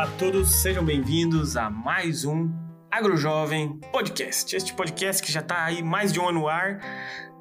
Olá 0.00 0.08
a 0.08 0.16
todos, 0.16 0.48
sejam 0.48 0.82
bem-vindos 0.82 1.58
a 1.58 1.68
mais 1.68 2.24
um 2.24 2.50
AgroJovem 2.90 3.78
Podcast. 3.92 4.56
Este 4.56 4.72
podcast 4.72 5.22
que 5.22 5.30
já 5.30 5.40
está 5.40 5.62
aí 5.62 5.82
mais 5.82 6.10
de 6.10 6.18
um 6.18 6.26
ano 6.26 6.40
no 6.40 6.48
ar 6.48 6.80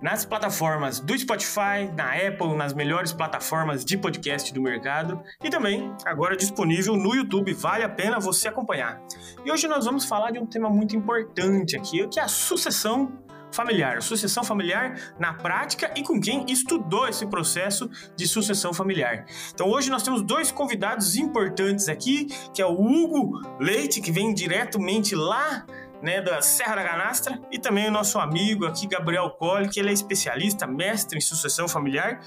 nas 0.01 0.25
plataformas 0.25 0.99
do 0.99 1.17
Spotify, 1.17 1.89
na 1.95 2.11
Apple, 2.11 2.57
nas 2.57 2.73
melhores 2.73 3.13
plataformas 3.13 3.85
de 3.85 3.97
podcast 3.97 4.53
do 4.53 4.61
mercado 4.61 5.23
e 5.41 5.49
também 5.49 5.95
agora 6.03 6.35
disponível 6.35 6.97
no 6.97 7.15
YouTube. 7.15 7.53
Vale 7.53 7.85
a 7.85 7.89
pena 7.89 8.19
você 8.19 8.49
acompanhar. 8.49 9.01
E 9.45 9.49
hoje 9.49 9.65
nós 9.65 9.85
vamos 9.85 10.03
falar 10.03 10.31
de 10.31 10.39
um 10.39 10.45
tema 10.45 10.69
muito 10.69 10.97
importante 10.97 11.77
aqui, 11.77 12.05
que 12.09 12.19
é 12.19 12.23
a 12.23 12.27
sucessão 12.27 13.23
familiar, 13.51 14.01
sucessão 14.01 14.43
familiar 14.43 15.13
na 15.19 15.33
prática 15.33 15.91
e 15.95 16.03
com 16.03 16.19
quem 16.19 16.45
estudou 16.47 17.07
esse 17.07 17.25
processo 17.25 17.89
de 18.15 18.27
sucessão 18.27 18.73
familiar. 18.73 19.25
Então 19.53 19.69
hoje 19.69 19.89
nós 19.89 20.03
temos 20.03 20.21
dois 20.21 20.51
convidados 20.51 21.15
importantes 21.15 21.89
aqui, 21.89 22.25
que 22.53 22.61
é 22.61 22.65
o 22.65 22.73
Hugo 22.73 23.41
Leite, 23.59 24.01
que 24.01 24.11
vem 24.11 24.33
diretamente 24.33 25.15
lá 25.15 25.65
né, 26.01 26.21
da 26.21 26.41
Serra 26.41 26.75
da 26.75 26.83
Canastra, 26.83 27.39
e 27.51 27.59
também 27.59 27.87
o 27.87 27.91
nosso 27.91 28.19
amigo 28.19 28.65
aqui, 28.65 28.87
Gabriel 28.87 29.29
Colli, 29.31 29.69
que 29.69 29.79
ele 29.79 29.89
é 29.89 29.93
especialista, 29.93 30.65
mestre 30.65 31.17
em 31.17 31.21
sucessão 31.21 31.67
familiar, 31.67 32.21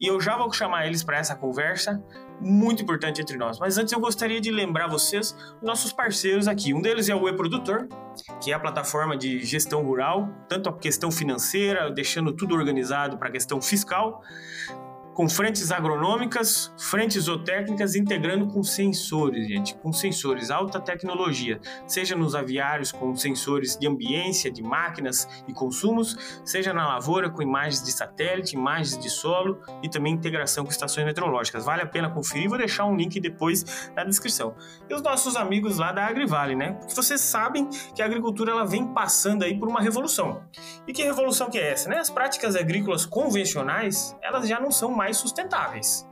e 0.00 0.06
eu 0.06 0.20
já 0.20 0.36
vou 0.36 0.52
chamar 0.52 0.86
eles 0.86 1.04
para 1.04 1.18
essa 1.18 1.36
conversa 1.36 2.02
muito 2.42 2.82
importante 2.82 3.20
entre 3.20 3.36
nós. 3.36 3.58
Mas 3.58 3.78
antes 3.78 3.92
eu 3.92 4.00
gostaria 4.00 4.40
de 4.40 4.50
lembrar 4.50 4.88
vocês 4.88 5.36
nossos 5.62 5.92
parceiros 5.92 6.48
aqui. 6.48 6.74
Um 6.74 6.82
deles 6.82 7.08
é 7.08 7.14
o 7.14 7.28
E-Produtor, 7.28 7.88
que 8.42 8.50
é 8.50 8.54
a 8.54 8.60
plataforma 8.60 9.16
de 9.16 9.44
gestão 9.44 9.82
rural, 9.82 10.28
tanto 10.48 10.68
a 10.68 10.72
questão 10.72 11.10
financeira, 11.10 11.90
deixando 11.90 12.32
tudo 12.32 12.54
organizado 12.54 13.16
para 13.16 13.28
a 13.28 13.32
questão 13.32 13.60
fiscal, 13.60 14.22
com 15.14 15.28
frentes 15.28 15.70
agronômicas, 15.70 16.72
frentes 16.78 17.24
zootécnicas, 17.24 17.94
integrando 17.94 18.46
com 18.46 18.62
sensores, 18.62 19.46
gente, 19.46 19.74
com 19.76 19.92
sensores, 19.92 20.50
alta 20.50 20.80
tecnologia, 20.80 21.60
seja 21.86 22.16
nos 22.16 22.34
aviários 22.34 22.90
com 22.90 23.14
sensores 23.14 23.76
de 23.76 23.86
ambiência, 23.86 24.50
de 24.50 24.62
máquinas 24.62 25.28
e 25.46 25.52
consumos, 25.52 26.40
seja 26.44 26.72
na 26.72 26.86
lavoura 26.86 27.30
com 27.30 27.42
imagens 27.42 27.82
de 27.82 27.92
satélite, 27.92 28.56
imagens 28.56 28.98
de 28.98 29.10
solo 29.10 29.60
e 29.82 29.88
também 29.88 30.14
integração 30.14 30.64
com 30.64 30.70
estações 30.70 31.04
meteorológicas. 31.04 31.64
Vale 31.64 31.82
a 31.82 31.86
pena 31.86 32.10
conferir, 32.10 32.48
vou 32.48 32.58
deixar 32.58 32.84
um 32.86 32.96
link 32.96 33.20
depois 33.20 33.90
na 33.94 34.04
descrição. 34.04 34.54
E 34.88 34.94
os 34.94 35.02
nossos 35.02 35.36
amigos 35.36 35.78
lá 35.78 35.92
da 35.92 36.06
Agrivale, 36.06 36.54
né? 36.54 36.72
Porque 36.72 36.94
vocês 36.94 37.20
sabem 37.20 37.68
que 37.94 38.02
a 38.02 38.06
agricultura 38.06 38.52
ela 38.52 38.64
vem 38.64 38.86
passando 38.86 39.44
aí 39.44 39.58
por 39.58 39.68
uma 39.68 39.80
revolução. 39.80 40.42
E 40.86 40.92
que 40.92 41.02
revolução 41.02 41.50
que 41.50 41.58
é 41.58 41.72
essa, 41.72 41.88
né? 41.88 41.98
As 41.98 42.10
práticas 42.10 42.56
agrícolas 42.56 43.04
convencionais, 43.04 44.16
elas 44.22 44.48
já 44.48 44.58
não 44.58 44.70
são 44.70 44.90
mais 44.90 45.01
mais 45.02 45.16
sustentáveis. 45.16 46.08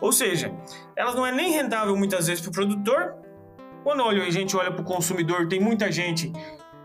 Ou 0.00 0.10
seja, 0.10 0.52
elas 0.96 1.14
não 1.14 1.24
é 1.24 1.30
nem 1.30 1.52
rentável 1.52 1.96
muitas 1.96 2.26
vezes 2.26 2.42
para 2.42 2.50
o 2.50 2.52
produtor. 2.52 3.14
Quando 3.84 4.02
a 4.02 4.30
gente 4.30 4.56
olha 4.56 4.72
para 4.72 4.82
o 4.82 4.84
consumidor, 4.84 5.46
tem 5.46 5.60
muita 5.60 5.92
gente 5.92 6.32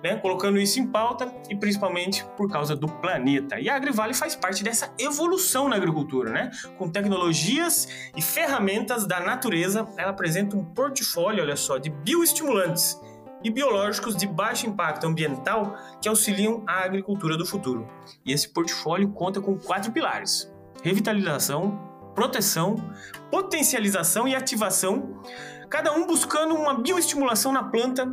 né, 0.03 0.15
colocando 0.17 0.59
isso 0.59 0.79
em 0.79 0.85
pauta 0.85 1.33
e 1.49 1.55
principalmente 1.55 2.23
por 2.37 2.47
causa 2.47 2.75
do 2.75 2.87
planeta. 2.87 3.59
E 3.59 3.67
a 3.69 3.75
Agrivale 3.75 4.13
faz 4.13 4.35
parte 4.35 4.63
dessa 4.63 4.93
evolução 4.99 5.67
na 5.67 5.75
agricultura, 5.75 6.31
né? 6.31 6.51
Com 6.77 6.87
tecnologias 6.89 7.87
e 8.15 8.21
ferramentas 8.21 9.07
da 9.07 9.19
natureza, 9.19 9.87
ela 9.97 10.11
apresenta 10.11 10.55
um 10.55 10.63
portfólio, 10.63 11.41
olha 11.41 11.55
só, 11.55 11.79
de 11.79 11.89
bioestimulantes 11.89 13.01
e 13.43 13.49
biológicos 13.49 14.15
de 14.15 14.27
baixo 14.27 14.67
impacto 14.67 15.07
ambiental 15.07 15.75
que 15.99 16.07
auxiliam 16.07 16.63
a 16.67 16.83
agricultura 16.83 17.35
do 17.35 17.47
futuro. 17.47 17.87
E 18.23 18.31
esse 18.31 18.47
portfólio 18.47 19.09
conta 19.09 19.41
com 19.41 19.57
quatro 19.57 19.91
pilares: 19.91 20.51
revitalização, 20.87 21.77
proteção, 22.15 22.75
potencialização 23.29 24.25
e 24.25 24.33
ativação, 24.33 25.21
cada 25.69 25.91
um 25.91 26.07
buscando 26.07 26.55
uma 26.55 26.75
bioestimulação 26.75 27.51
na 27.51 27.63
planta 27.63 28.09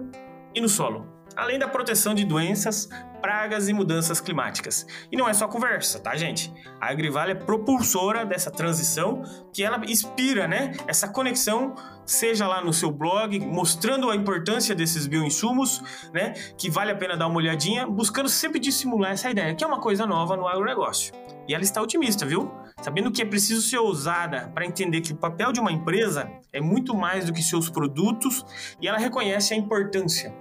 e 0.53 0.61
no 0.61 0.69
solo, 0.69 1.07
além 1.37 1.57
da 1.57 1.69
proteção 1.69 2.15
de 2.15 2.25
doenças, 2.25 2.89
pragas 3.23 3.69
e 3.69 3.73
mudanças 3.73 4.21
climáticas. 4.21 4.87
E 5.11 5.17
não 5.17 5.29
é 5.29 5.33
só 5.33 5.47
conversa, 5.47 6.01
tá, 6.01 6.17
gente? 6.17 6.53
A 6.81 6.91
Agrivale 6.91 7.31
é 7.31 7.35
propulsora 7.37 8.27
dessa 8.27 8.51
transição, 8.51 9.23
que 9.53 9.63
ela 9.63 9.81
inspira, 9.87 10.49
né, 10.49 10.73
essa 10.89 11.09
conexão, 11.09 11.77
seja 12.05 12.47
lá 12.49 12.63
no 12.63 12.73
seu 12.73 12.91
blog, 12.91 13.39
mostrando 13.39 14.11
a 14.11 14.17
importância 14.17 14.75
desses 14.75 15.07
bioinsumos, 15.07 15.81
né, 16.13 16.33
que 16.59 16.69
vale 16.69 16.91
a 16.91 16.97
pena 16.97 17.17
dar 17.17 17.29
uma 17.29 17.37
olhadinha, 17.37 17.87
buscando 17.87 18.29
sempre 18.29 18.59
dissimular 18.59 19.13
essa 19.13 19.31
ideia, 19.31 19.55
que 19.55 19.63
é 19.63 19.67
uma 19.67 19.81
coisa 19.81 20.05
nova 20.05 20.37
no 20.37 20.49
agronegócio. 20.49 21.15
E 21.49 21.55
ela 21.55 21.63
está 21.63 21.81
otimista, 21.81 22.27
viu? 22.27 22.64
Sabendo 22.85 23.11
que 23.11 23.23
é 23.23 23.25
preciso 23.25 23.63
ser 23.63 23.79
ousada 23.79 24.53
para 24.55 24.67
entender 24.67 25.01
que 25.01 25.11
o 25.11 25.17
papel 25.17 25.53
de 25.53 25.59
uma 25.59 25.73
empresa 25.73 26.31
é 26.53 26.61
muito 26.61 26.95
mais 26.95 27.25
do 27.25 27.33
que 27.33 27.43
seus 27.43 27.71
produtos 27.71 28.45
e 28.79 28.87
ela 28.87 28.99
reconhece 28.99 29.55
a 29.55 29.57
importância 29.57 30.35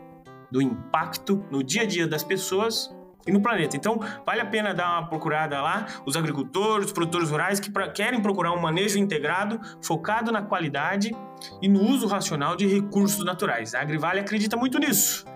do 0.52 0.62
impacto 0.62 1.42
no 1.50 1.64
dia 1.64 1.84
a 1.84 1.86
dia 1.86 2.06
das 2.06 2.22
pessoas 2.22 2.94
e 3.26 3.32
no 3.32 3.42
planeta. 3.42 3.78
Então, 3.78 3.98
vale 4.26 4.42
a 4.42 4.46
pena 4.46 4.74
dar 4.74 5.00
uma 5.00 5.08
procurada 5.08 5.62
lá, 5.62 5.86
os 6.06 6.18
agricultores, 6.18 6.88
os 6.88 6.92
produtores 6.92 7.30
rurais 7.30 7.62
que 7.62 7.72
pra, 7.72 7.90
querem 7.90 8.22
procurar 8.22 8.52
um 8.52 8.60
manejo 8.60 9.00
integrado, 9.00 9.58
focado 9.82 10.30
na 10.30 10.42
qualidade 10.42 11.16
e 11.62 11.70
no 11.70 11.82
uso 11.82 12.08
racional 12.08 12.58
de 12.58 12.68
recursos 12.68 13.24
naturais. 13.24 13.74
A 13.74 13.80
Agrivale 13.80 14.20
acredita 14.20 14.58
muito 14.58 14.78
nisso 14.80 15.32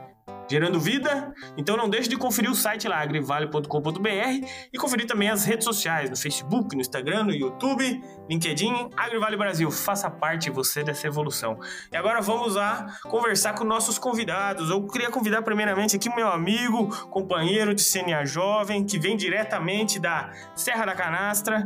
gerando 0.50 0.80
vida. 0.80 1.34
Então 1.58 1.76
não 1.76 1.90
deixe 1.90 2.10
de 2.10 2.18
conferir 2.18 2.50
o 2.50 2.56
site 2.56 2.88
lá, 2.88 3.00
agrivale.com.br 3.00 4.48
e 4.72 4.78
conferir 4.78 5.06
também 5.06 5.30
as 5.30 5.46
redes 5.46 5.66
sociais, 5.66 6.10
no 6.10 6.16
Facebook, 6.16 6.76
no 6.76 6.82
Instagram, 6.82 7.26
no 7.26 7.34
YouTube, 7.34 8.02
LinkedIn, 8.30 8.90
Agrivale 8.96 9.38
Brasil. 9.38 9.70
Faça 9.72 10.10
parte 10.10 10.50
você 10.50 10.84
dessa 10.84 11.08
evolução. 11.08 11.60
E 11.92 11.98
agora 11.98 12.22
vamos 12.22 12.56
lá 12.56 12.98
conversar 13.04 13.54
com 13.54 13.64
nossos 13.64 13.98
convidados. 13.98 14.70
Eu 14.70 14.86
queria 14.88 15.10
convidar 15.10 15.42
primeiramente 15.42 15.96
aqui 15.96 16.14
meu 16.14 16.28
amigo, 16.28 16.88
companheiro 17.10 17.74
de 17.74 17.84
CNA 17.84 18.26
Jovem, 18.26 18.86
que 18.86 18.98
vem 19.00 19.16
diretamente 19.16 20.00
da 20.00 20.32
Serra 20.56 20.86
da 20.86 20.96
Canastra, 20.96 21.64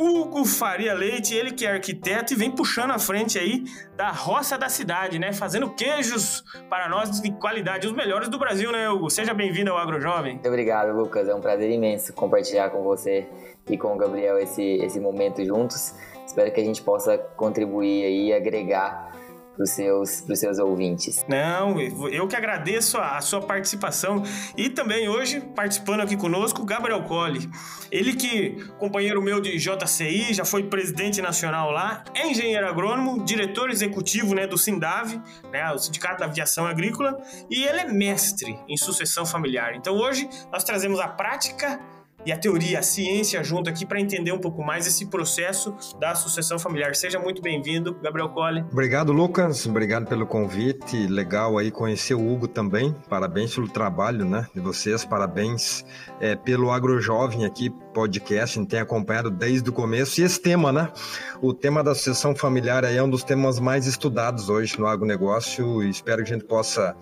Hugo 0.00 0.46
Faria 0.46 0.94
Leite, 0.94 1.34
ele 1.34 1.52
que 1.52 1.66
é 1.66 1.72
arquiteto 1.72 2.32
e 2.32 2.36
vem 2.36 2.50
puxando 2.50 2.90
a 2.92 2.98
frente 2.98 3.38
aí 3.38 3.64
da 3.94 4.10
roça 4.10 4.56
da 4.56 4.70
cidade, 4.70 5.18
né? 5.18 5.30
Fazendo 5.30 5.68
queijos 5.68 6.42
para 6.70 6.88
nós 6.88 7.20
de 7.20 7.30
qualidade, 7.32 7.86
os 7.86 7.92
melhores 7.92 8.30
do 8.30 8.38
Brasil, 8.38 8.72
né, 8.72 8.88
Hugo? 8.88 9.10
Seja 9.10 9.34
bem-vindo 9.34 9.70
ao 9.70 9.76
AgroJovem. 9.76 10.34
Muito 10.34 10.48
obrigado, 10.48 10.96
Lucas. 10.96 11.28
É 11.28 11.34
um 11.34 11.40
prazer 11.42 11.70
imenso 11.70 12.14
compartilhar 12.14 12.70
com 12.70 12.82
você 12.82 13.28
e 13.68 13.76
com 13.76 13.92
o 13.92 13.96
Gabriel 13.98 14.38
esse, 14.38 14.62
esse 14.62 14.98
momento 14.98 15.44
juntos. 15.44 15.94
Espero 16.26 16.50
que 16.50 16.62
a 16.62 16.64
gente 16.64 16.80
possa 16.80 17.18
contribuir 17.18 18.02
aí 18.06 18.28
e 18.28 18.32
agregar 18.32 19.09
para 19.54 19.64
os 19.64 19.70
seus, 19.70 20.24
seus 20.34 20.58
ouvintes. 20.58 21.24
Não, 21.28 21.80
eu 21.80 22.26
que 22.26 22.36
agradeço 22.36 22.98
a, 22.98 23.16
a, 23.16 23.20
sua 23.20 23.40
participação 23.40 24.22
e 24.56 24.68
também 24.68 25.08
hoje 25.08 25.40
participando 25.40 26.00
aqui 26.00 26.16
conosco, 26.16 26.64
Gabriel 26.64 27.02
Colli. 27.04 27.48
Ele 27.90 28.14
que, 28.14 28.64
companheiro 28.78 29.20
meu 29.20 29.40
de 29.40 29.58
JCI, 29.58 30.32
já 30.32 30.44
foi 30.44 30.64
presidente 30.64 31.20
nacional 31.20 31.70
lá, 31.70 32.04
é 32.14 32.28
engenheiro 32.28 32.66
agrônomo, 32.66 33.24
diretor 33.24 33.70
executivo 33.70 34.34
né, 34.34 34.46
do 34.46 34.56
SINDAV, 34.56 35.20
né, 35.52 35.70
o 35.72 35.78
Sindicato 35.78 36.20
da 36.20 36.26
Aviação 36.26 36.66
Agrícola, 36.66 37.18
e 37.50 37.64
ele 37.64 37.80
é 37.80 37.92
mestre 37.92 38.58
em 38.68 38.76
sucessão 38.76 39.26
familiar. 39.26 39.74
Então 39.74 39.96
hoje 39.96 40.28
nós 40.52 40.62
trazemos 40.62 41.00
a 41.00 41.08
prática 41.08 41.80
e 42.24 42.32
a 42.32 42.36
teoria, 42.36 42.78
a 42.78 42.82
ciência 42.82 43.42
junto 43.42 43.70
aqui 43.70 43.86
para 43.86 44.00
entender 44.00 44.32
um 44.32 44.38
pouco 44.38 44.62
mais 44.62 44.86
esse 44.86 45.06
processo 45.06 45.74
da 45.98 46.14
sucessão 46.14 46.58
familiar. 46.58 46.94
Seja 46.94 47.18
muito 47.18 47.40
bem-vindo, 47.40 47.94
Gabriel 48.02 48.28
Colli. 48.28 48.64
Obrigado, 48.70 49.12
Lucas. 49.12 49.66
Obrigado 49.66 50.06
pelo 50.06 50.26
convite. 50.26 51.06
Legal 51.06 51.58
aí 51.58 51.70
conhecer 51.70 52.14
o 52.14 52.32
Hugo 52.32 52.46
também. 52.46 52.94
Parabéns 53.08 53.54
pelo 53.54 53.68
trabalho, 53.68 54.24
né, 54.24 54.46
de 54.54 54.60
vocês. 54.60 55.04
Parabéns 55.04 55.84
é, 56.20 56.36
pelo 56.36 56.70
AgroJovem 56.70 57.44
aqui, 57.44 57.70
podcast. 57.94 58.58
A 58.58 58.62
gente 58.62 58.70
tem 58.70 58.80
acompanhado 58.80 59.30
desde 59.30 59.68
o 59.70 59.72
começo. 59.72 60.20
E 60.20 60.24
esse 60.24 60.40
tema, 60.40 60.72
né? 60.72 60.92
O 61.40 61.54
tema 61.54 61.82
da 61.82 61.94
sucessão 61.94 62.34
familiar 62.34 62.84
é 62.84 63.02
um 63.02 63.08
dos 63.08 63.24
temas 63.24 63.58
mais 63.58 63.86
estudados 63.86 64.48
hoje 64.48 64.78
no 64.78 64.86
agronegócio 64.86 65.82
e 65.82 65.88
espero 65.88 66.22
que 66.22 66.30
a 66.30 66.34
gente 66.36 66.46
possa 66.46 66.94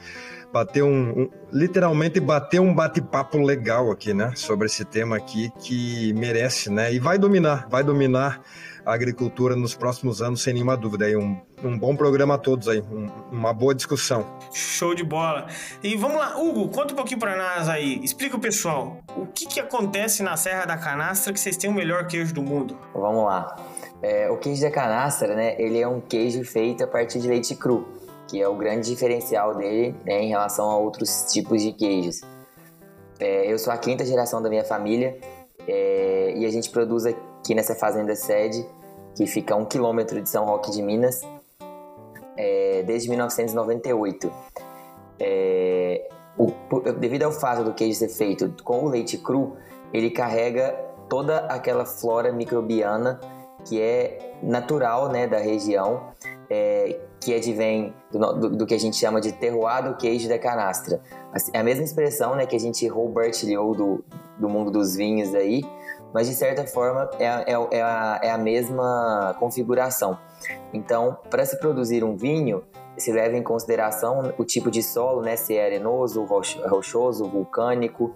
bater 0.53 0.83
um, 0.83 1.23
um 1.23 1.31
literalmente 1.53 2.21
bater 2.21 2.61
um 2.61 2.75
bate-papo 2.75 3.39
legal 3.39 3.91
aqui, 3.91 4.13
né, 4.13 4.33
sobre 4.35 4.67
esse 4.67 4.85
tema 4.85 5.17
aqui 5.17 5.51
que 5.61 6.13
merece, 6.15 6.71
né, 6.71 6.93
e 6.93 6.99
vai 6.99 7.19
dominar, 7.19 7.67
vai 7.69 7.83
dominar 7.83 8.41
a 8.85 8.95
agricultura 8.95 9.55
nos 9.55 9.75
próximos 9.75 10.23
anos, 10.23 10.43
sem 10.43 10.55
nenhuma 10.55 10.75
dúvida. 10.75 11.05
Aí 11.05 11.15
um, 11.15 11.39
um 11.63 11.79
bom 11.79 11.95
programa 11.95 12.37
a 12.37 12.39
todos 12.39 12.69
aí, 12.69 12.81
um, 12.81 13.07
uma 13.31 13.53
boa 13.53 13.75
discussão. 13.75 14.27
Show 14.51 14.95
de 14.95 15.05
bola. 15.05 15.47
E 15.83 15.95
vamos 15.95 16.17
lá, 16.17 16.39
Hugo, 16.39 16.69
conta 16.69 16.95
um 16.95 16.97
pouquinho 16.97 17.21
para 17.21 17.37
nós 17.37 17.69
aí. 17.69 18.01
Explica 18.03 18.37
o 18.37 18.41
pessoal, 18.41 19.03
o 19.15 19.27
que 19.27 19.47
que 19.47 19.61
acontece 19.61 20.23
na 20.23 20.39
Serra 20.39 20.65
da 20.65 20.79
Canastra 20.79 21.35
que 21.35 21.41
vocês 21.41 21.59
têm 21.59 21.69
o 21.69 21.75
melhor 21.75 22.07
queijo 22.07 22.33
do 22.33 22.43
mundo? 22.43 22.79
Vamos 22.95 23.27
lá. 23.27 23.57
É, 24.01 24.31
o 24.31 24.39
queijo 24.39 24.63
da 24.63 24.71
canastra, 24.71 25.35
né? 25.35 25.61
Ele 25.61 25.79
é 25.81 25.87
um 25.87 26.01
queijo 26.01 26.43
feito 26.45 26.83
a 26.83 26.87
partir 26.87 27.19
de 27.19 27.29
leite 27.29 27.55
cru 27.55 27.98
que 28.29 28.41
é 28.41 28.47
o 28.47 28.55
grande 28.55 28.89
diferencial 28.89 29.55
dele 29.57 29.97
né, 30.05 30.23
em 30.23 30.29
relação 30.29 30.71
a 30.71 30.77
outros 30.77 31.33
tipos 31.33 31.63
de 31.63 31.73
queijos. 31.73 32.21
É, 33.19 33.51
eu 33.51 33.59
sou 33.59 33.73
a 33.73 33.79
quinta 33.79 34.05
geração 34.05 34.41
da 34.41 34.49
minha 34.49 34.65
família 34.65 35.19
é, 35.67 36.35
e 36.37 36.47
a 36.47 36.51
gente 36.51 36.71
produz 36.71 37.07
aqui 37.07 37.55
nessa 37.55 37.75
fazenda 37.75 38.15
sede, 38.15 38.65
que 39.17 39.27
fica 39.27 39.55
a 39.55 39.57
um 39.57 39.65
quilômetro 39.65 40.21
de 40.21 40.29
São 40.29 40.45
Roque 40.45 40.71
de 40.71 40.83
Minas. 40.83 41.23
É, 42.37 42.85
desde 42.87 43.09
1998. 43.09 44.33
É, 45.19 46.09
o, 46.39 46.53
devido 47.01 47.25
ao 47.25 47.33
fato 47.33 47.65
do 47.65 47.75
queijo 47.75 47.99
ser 47.99 48.09
feito 48.09 48.55
com 48.63 48.85
o 48.85 48.89
leite 48.89 49.19
cru, 49.19 49.57
ele 49.93 50.11
carrega 50.11 50.73
toda 51.09 51.39
aquela 51.47 51.85
flora 51.85 52.33
microbiana 52.33 53.19
que 53.65 53.81
é 53.81 54.37
natural 54.43 55.09
né, 55.09 55.27
da 55.27 55.39
região, 55.39 56.13
é, 56.49 57.01
que 57.21 57.35
advém 57.35 57.95
do, 58.11 58.19
do, 58.19 58.51
do, 58.51 58.67
que 58.67 58.75
a 58.75 58.79
gente 58.79 58.97
chama 58.97 59.21
de 59.21 59.33
terroir 59.33 59.85
do 59.85 59.97
queijo 59.97 60.29
da 60.29 60.39
canastra. 60.39 61.01
É 61.53 61.59
a 61.59 61.63
mesma 61.63 61.85
expressão 61.85 62.35
né, 62.37 62.47
que 62.47 62.57
a 62.57 62.61
gente 62.61 62.87
roubartilhou 62.87 63.75
do, 63.75 64.05
do 64.39 64.49
mundo 64.49 64.71
dos 64.71 64.95
vinhos 64.95 65.35
aí, 65.35 65.65
mas 66.13 66.29
de 66.29 66.35
certa 66.35 66.67
forma 66.67 67.11
é, 67.19 67.25
é, 67.25 67.79
é, 67.79 67.83
a, 67.83 68.21
é 68.23 68.31
a 68.31 68.39
mesma 68.39 69.37
configuração. 69.39 70.19
Então, 70.73 71.19
para 71.29 71.45
se 71.45 71.59
produzir 71.59 72.05
um 72.05 72.17
vinho, 72.17 72.63
se 72.97 73.13
leva 73.13 73.37
em 73.37 73.43
consideração 73.43 74.33
o 74.39 74.45
tipo 74.45 74.71
de 74.71 74.83
solo, 74.83 75.23
né, 75.23 75.37
se 75.37 75.57
é 75.57 75.65
arenoso, 75.65 76.25
rochoso, 76.25 77.29
vulcânico, 77.29 78.15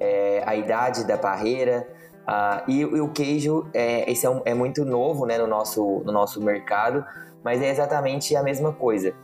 é, 0.00 0.42
a 0.46 0.56
idade 0.56 1.04
da 1.04 1.16
parreira, 1.16 1.86
Uh, 2.26 2.68
e, 2.68 2.80
e, 2.80 3.00
o 3.00 3.08
queijo, 3.08 3.68
é, 3.72 4.10
esse 4.10 4.26
é, 4.26 4.30
um, 4.30 4.42
é, 4.44 4.52
muito 4.52 4.84
novo 4.84 5.24
né, 5.24 5.38
no, 5.38 5.46
nosso, 5.46 6.02
no 6.04 6.10
nosso 6.10 6.42
mercado, 6.42 7.06
mas 7.46 7.62
é 7.62 7.70
exatamente 7.70 8.34
a 8.34 8.42
mesma 8.42 8.72
coisa. 8.72 9.14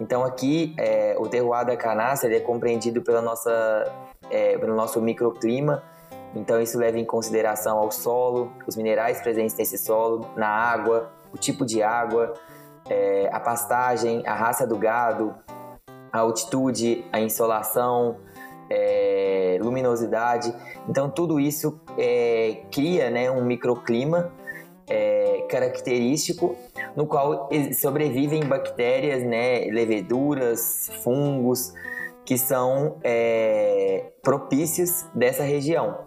Então 0.00 0.24
aqui, 0.24 0.74
é, 0.76 1.14
o 1.16 1.28
terroir 1.28 1.64
da 1.64 1.76
canastra 1.76 2.36
é 2.36 2.40
compreendido 2.40 3.02
pela 3.02 3.22
nossa, 3.22 3.84
é, 4.28 4.58
pelo 4.58 4.74
nosso 4.74 5.00
microclima, 5.00 5.84
então 6.34 6.60
isso 6.60 6.76
leva 6.76 6.98
em 6.98 7.04
consideração 7.04 7.78
ao 7.78 7.92
solo, 7.92 8.50
os 8.66 8.74
minerais 8.74 9.20
presentes 9.20 9.54
nesse 9.56 9.78
solo, 9.78 10.26
na 10.34 10.48
água, 10.48 11.12
o 11.32 11.38
tipo 11.38 11.64
de 11.64 11.80
água, 11.80 12.34
é, 12.90 13.30
a 13.32 13.38
pastagem, 13.38 14.26
a 14.26 14.34
raça 14.34 14.66
do 14.66 14.76
gado, 14.76 15.32
a 16.12 16.18
altitude, 16.18 17.04
a 17.12 17.20
insolação, 17.20 18.16
é, 18.68 19.56
luminosidade. 19.60 20.52
Então, 20.88 21.08
tudo 21.08 21.38
isso 21.38 21.80
é, 21.96 22.62
cria 22.72 23.08
né, 23.08 23.30
um 23.30 23.44
microclima 23.44 24.32
é, 24.88 25.46
característico 25.48 26.56
no 26.96 27.06
qual 27.06 27.48
sobrevivem 27.78 28.44
bactérias, 28.44 29.22
né, 29.22 29.60
leveduras, 29.70 30.90
fungos, 31.02 31.72
que 32.24 32.36
são 32.36 32.98
é, 33.02 34.12
propícios 34.22 35.06
dessa 35.14 35.42
região. 35.42 36.00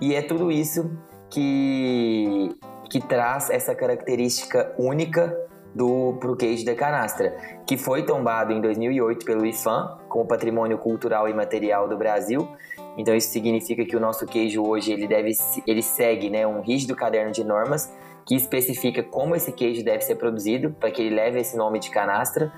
E 0.00 0.14
é 0.14 0.22
tudo 0.22 0.50
isso 0.50 0.90
que, 1.30 2.54
que 2.90 3.00
traz 3.00 3.50
essa 3.50 3.74
característica 3.74 4.74
única 4.78 5.36
do 5.74 6.14
pro 6.18 6.34
queijo 6.36 6.64
da 6.64 6.74
canastra, 6.74 7.36
que 7.66 7.76
foi 7.76 8.04
tombado 8.04 8.52
em 8.52 8.60
2008 8.60 9.24
pelo 9.24 9.46
IFAM 9.46 9.98
como 10.08 10.26
Patrimônio 10.26 10.78
Cultural 10.78 11.28
e 11.28 11.34
Material 11.34 11.88
do 11.88 11.96
Brasil. 11.96 12.48
Então 12.96 13.14
isso 13.14 13.28
significa 13.28 13.84
que 13.84 13.94
o 13.94 14.00
nosso 14.00 14.26
queijo 14.26 14.64
hoje 14.66 14.92
ele 14.92 15.06
deve 15.06 15.32
ele 15.66 15.82
segue, 15.82 16.30
né, 16.30 16.46
um 16.46 16.60
rígido 16.60 16.96
caderno 16.96 17.30
de 17.30 17.44
normas 17.44 17.92
que 18.28 18.34
especifica 18.34 19.02
como 19.02 19.34
esse 19.34 19.50
queijo 19.50 19.82
deve 19.82 20.02
ser 20.02 20.16
produzido 20.16 20.70
para 20.78 20.90
que 20.90 21.00
ele 21.00 21.14
leve 21.14 21.40
esse 21.40 21.56
nome 21.56 21.78
de 21.78 21.88
canastra 21.88 22.52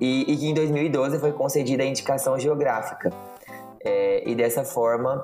e, 0.00 0.22
e 0.22 0.36
que 0.38 0.46
em 0.46 0.54
2012 0.54 1.18
foi 1.18 1.32
concedida 1.32 1.82
a 1.82 1.86
indicação 1.86 2.38
geográfica. 2.38 3.10
É, 3.84 4.26
e 4.26 4.34
dessa 4.34 4.64
forma 4.64 5.20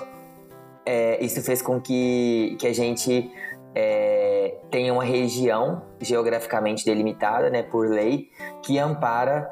é, 0.85 1.25
isso 1.25 1.43
fez 1.43 1.63
com 1.63 1.81
que, 1.81 2.55
que 2.59 2.67
a 2.67 2.75
gente 2.75 3.33
é, 3.75 4.57
tenha 4.71 4.93
uma 4.93 5.05
região 5.05 5.81
geograficamente 6.03 6.85
delimitada 6.85 7.49
né, 7.49 7.63
por 7.63 7.89
lei 7.89 8.29
que 8.63 8.79
ampara 8.79 9.49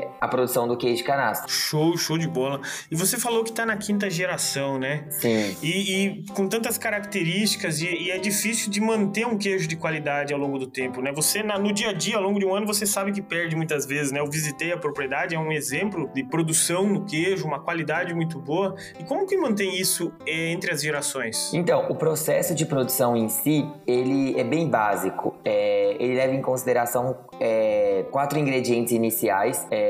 é, 0.00 0.08
a 0.20 0.28
produção 0.28 0.66
do 0.66 0.76
queijo 0.76 0.98
de 0.98 1.04
canastra. 1.04 1.48
Show, 1.48 1.96
show 1.96 2.18
de 2.18 2.28
bola. 2.28 2.60
E 2.90 2.96
você 2.96 3.18
falou 3.18 3.44
que 3.44 3.50
está 3.50 3.66
na 3.66 3.76
quinta 3.76 4.08
geração, 4.08 4.78
né? 4.78 5.04
Sim. 5.10 5.56
E, 5.62 6.06
e 6.06 6.24
com 6.32 6.48
tantas 6.48 6.78
características, 6.78 7.80
e, 7.80 7.86
e, 7.86 8.10
é 8.10 8.18
difícil 8.18 8.70
de 8.70 8.80
manter 8.80 9.26
um 9.26 9.36
queijo 9.36 9.68
de 9.68 9.76
qualidade 9.76 10.32
ao 10.32 10.38
longo 10.38 10.58
do 10.58 10.66
tempo, 10.66 11.00
né? 11.00 11.12
Você, 11.12 11.42
na, 11.42 11.58
no 11.58 11.72
dia 11.72 11.90
a 11.90 11.92
dia, 11.92 12.16
ao 12.16 12.22
longo 12.22 12.38
de 12.38 12.46
um 12.46 12.54
ano, 12.54 12.66
você 12.66 12.86
sabe 12.86 13.12
que 13.12 13.22
perde 13.22 13.56
muitas 13.56 13.86
vezes, 13.86 14.12
né? 14.12 14.20
Eu 14.20 14.30
visitei 14.30 14.72
a 14.72 14.76
propriedade, 14.76 15.34
é 15.34 15.38
um 15.38 15.52
exemplo 15.52 16.10
de 16.14 16.24
produção 16.24 16.86
no 16.86 17.04
queijo, 17.04 17.46
uma 17.46 17.60
qualidade 17.60 18.14
muito 18.14 18.38
boa. 18.38 18.74
E 18.98 19.04
como 19.04 19.26
que 19.26 19.36
mantém 19.36 19.80
isso 19.80 20.12
é, 20.26 20.50
entre 20.52 20.72
as 20.72 20.82
gerações? 20.82 21.52
Então, 21.52 21.86
o 21.88 21.94
processo 21.94 22.54
de 22.54 22.64
produção 22.64 23.16
em 23.16 23.28
si, 23.28 23.68
ele 23.86 24.38
é 24.38 24.44
bem 24.44 24.68
básico. 24.68 25.34
É, 25.44 25.96
ele 25.98 26.14
leva 26.14 26.34
em 26.34 26.42
consideração 26.42 27.16
é, 27.40 28.04
quatro 28.10 28.38
ingredientes 28.38 28.70
ingredientes 28.70 28.92
iniciais 28.92 29.66
é, 29.70 29.89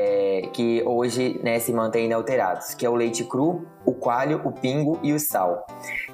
que 0.53 0.83
hoje 0.85 1.39
né, 1.43 1.59
se 1.59 1.73
mantêm 1.73 2.05
inalterados, 2.05 2.73
que 2.73 2.85
é 2.85 2.89
o 2.89 2.95
leite 2.95 3.23
cru, 3.23 3.65
o 3.85 3.93
coalho, 3.93 4.41
o 4.43 4.51
pingo 4.51 4.99
e 5.01 5.13
o 5.13 5.19
sal. 5.19 5.65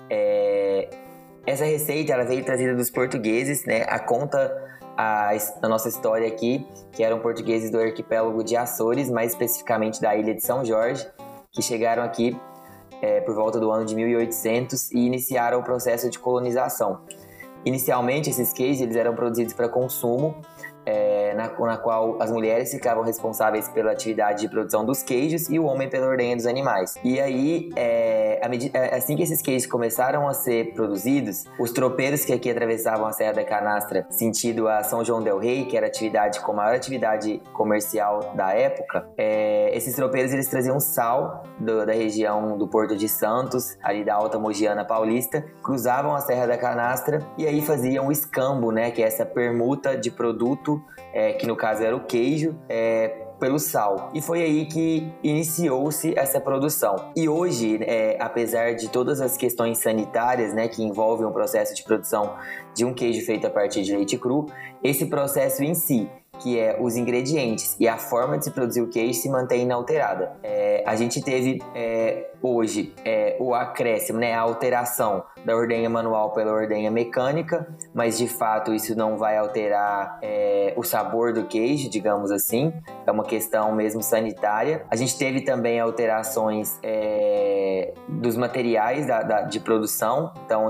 É, 0.10 0.90
essa 1.46 1.66
receita 1.66 2.14
ela 2.14 2.26
veio 2.26 2.44
trazida 2.44 2.76
dos 2.76 2.90
portugueses, 2.90 3.66
né? 3.66 3.84
A 3.88 4.00
conta 4.00 4.52
a, 4.98 5.32
a, 5.62 5.68
nossa 5.70 5.88
história 5.88 6.28
aqui, 6.28 6.68
que 6.92 7.04
eram 7.04 7.20
portugueses 7.20 7.70
do 7.70 7.80
arquipélago 7.80 8.44
de 8.44 8.56
Açores, 8.56 9.10
mais 9.10 9.32
especificamente 9.32 10.02
da 10.02 10.16
ilha 10.16 10.34
de 10.34 10.42
São 10.42 10.66
Jorge, 10.66 11.08
que 11.52 11.62
chegaram 11.62 12.04
aqui 12.04 12.36
é, 13.02 13.22
por 13.22 13.36
volta 13.36 13.60
do 13.60 13.72
ano 13.72 13.86
de 13.86 13.96
1800 13.96 14.92
e 14.92 15.06
iniciaram 15.06 15.60
o 15.60 15.64
processo 15.64 16.10
de 16.10 16.18
colonização. 16.18 17.02
Inicialmente, 17.64 18.30
esses 18.30 18.52
queijos 18.52 18.82
eles 18.82 18.96
eram 18.96 19.16
produzidos 19.16 19.54
para 19.54 19.70
consumo 19.70 20.36
é, 20.88 21.34
na, 21.36 21.50
na, 21.50 21.78
qual 21.78 22.16
as 22.22 22.32
mulheres 22.32 22.72
ficavam 22.72 23.04
responsáveis 23.04 23.68
pela 23.68 23.92
atividade 23.92 24.40
de 24.42 24.48
produção 24.48 24.86
dos 24.86 25.04
queijos 25.04 25.50
e 25.50 25.60
o 25.60 25.66
homem 25.66 25.90
pela 25.90 26.08
ordenha 26.08 26.34
dos 26.34 26.46
animais. 26.46 26.96
E 27.04 27.20
aí, 27.20 27.70
é, 27.76 28.40
é, 28.74 28.96
assim 28.96 29.18
que 29.18 29.22
esses 29.22 29.42
queijos 29.42 29.68
começaram 29.68 30.30
a 30.30 30.34
ser 30.34 30.74
produzidos, 30.74 31.44
os 31.60 31.72
tropeiros 31.72 32.24
que 32.24 32.32
aqui 32.32 32.50
atravessavam 32.50 33.06
a 33.06 33.12
Serra 33.12 33.34
da 33.34 33.44
Canastra, 33.44 34.08
sentido 34.10 34.70
a 34.70 34.82
São 34.82 35.04
João 35.04 35.22
del 35.22 35.38
Rei, 35.38 35.66
que 35.66 35.76
era 35.76 35.88
atividade 35.88 36.40
com 36.40 36.54
a 36.54 36.56
maior 36.56 36.76
atividade 36.76 37.42
comercial 37.52 38.32
da 38.34 38.54
época, 38.54 39.10
é, 39.18 39.76
esses 39.76 39.94
tropeiros 39.94 40.32
eles 40.32 40.48
traziam 40.48 40.80
sal 40.80 41.44
do, 41.60 41.86
da 41.86 41.92
região 41.92 42.58
do 42.58 42.66
Porto 42.66 42.96
de 42.96 43.10
Santos, 43.10 43.78
ali 43.84 44.06
da 44.06 44.16
Alta 44.16 44.40
Mogiana 44.40 44.86
Paulista, 44.86 45.44
cruzavam 45.62 46.16
a 46.16 46.22
Serra 46.22 46.48
da 46.48 46.58
Canastra 46.58 47.20
e 47.38 47.46
aí 47.46 47.62
faziam 47.62 48.08
o 48.08 48.12
escambo, 48.12 48.72
né, 48.72 48.90
que 48.90 49.04
é 49.04 49.06
essa 49.06 49.26
permuta 49.26 49.98
de 49.98 50.10
produto 50.10 50.77
é, 51.14 51.34
que 51.34 51.46
no 51.48 51.56
caso 51.56 51.84
era 51.84 51.96
o 51.96 52.06
queijo, 52.06 52.58
é, 52.70 53.28
pelo 53.40 53.60
sal. 53.60 54.12
E 54.14 54.22
foi 54.22 54.42
aí 54.42 54.66
que 54.66 55.12
iniciou-se 55.24 56.18
essa 56.18 56.40
produção. 56.40 57.12
E 57.16 57.30
hoje, 57.30 57.80
é, 57.84 58.18
apesar 58.20 58.74
de 58.76 58.90
todas 58.90 59.22
as 59.22 59.38
questões 59.38 59.78
sanitárias 59.78 60.54
né, 60.54 60.68
que 60.68 60.84
envolvem 60.84 61.26
o 61.26 61.32
processo 61.32 61.76
de 61.76 61.84
produção 61.84 62.36
de 62.74 62.86
um 62.86 62.94
queijo 62.94 63.26
feito 63.26 63.46
a 63.46 63.50
partir 63.50 63.84
de 63.84 63.96
leite 63.96 64.18
cru, 64.18 64.48
esse 64.84 65.06
processo 65.06 65.64
em 65.64 65.74
si 65.74 66.10
que 66.40 66.60
é 66.60 66.78
os 66.80 66.96
ingredientes 66.96 67.76
e 67.80 67.88
a 67.88 67.98
forma 67.98 68.38
de 68.38 68.46
se 68.46 68.52
produzir 68.52 68.82
o 68.82 68.88
queijo 68.88 69.20
se 69.20 69.30
mantém 69.30 69.64
inalterada. 69.64 70.34
É, 70.44 70.84
a 70.86 70.96
gente 70.96 71.22
teve 71.22 71.62
é, 71.76 72.32
hoje 72.42 72.94
é, 73.04 73.36
o 73.40 73.54
acréscimo, 73.54 74.20
né, 74.20 74.34
a 74.34 74.42
alteração 74.42 75.24
da 75.44 75.56
ordenha 75.56 75.90
manual 75.90 76.32
pela 76.32 76.52
ordenha 76.52 76.92
mecânica, 76.92 77.68
mas 77.94 78.18
de 78.18 78.28
fato 78.28 78.74
isso 78.74 78.96
não 78.96 79.18
vai 79.18 79.38
alterar 79.38 80.20
é, 80.22 80.74
o 80.76 80.84
sabor 80.84 81.34
do 81.34 81.46
queijo, 81.46 81.90
digamos 81.90 82.32
assim, 82.32 82.74
é 83.06 83.12
uma 83.12 83.24
questão 83.24 83.74
mesmo 83.74 84.04
sanitária. 84.04 84.86
A 84.90 84.96
gente 84.96 85.18
teve 85.18 85.42
também 85.42 85.80
alterações 85.80 86.80
é, 86.84 87.94
dos 88.08 88.36
materiais 88.38 89.08
da, 89.08 89.22
da, 89.24 89.42
de 89.42 89.60
produção, 89.60 90.34
então 90.46 90.70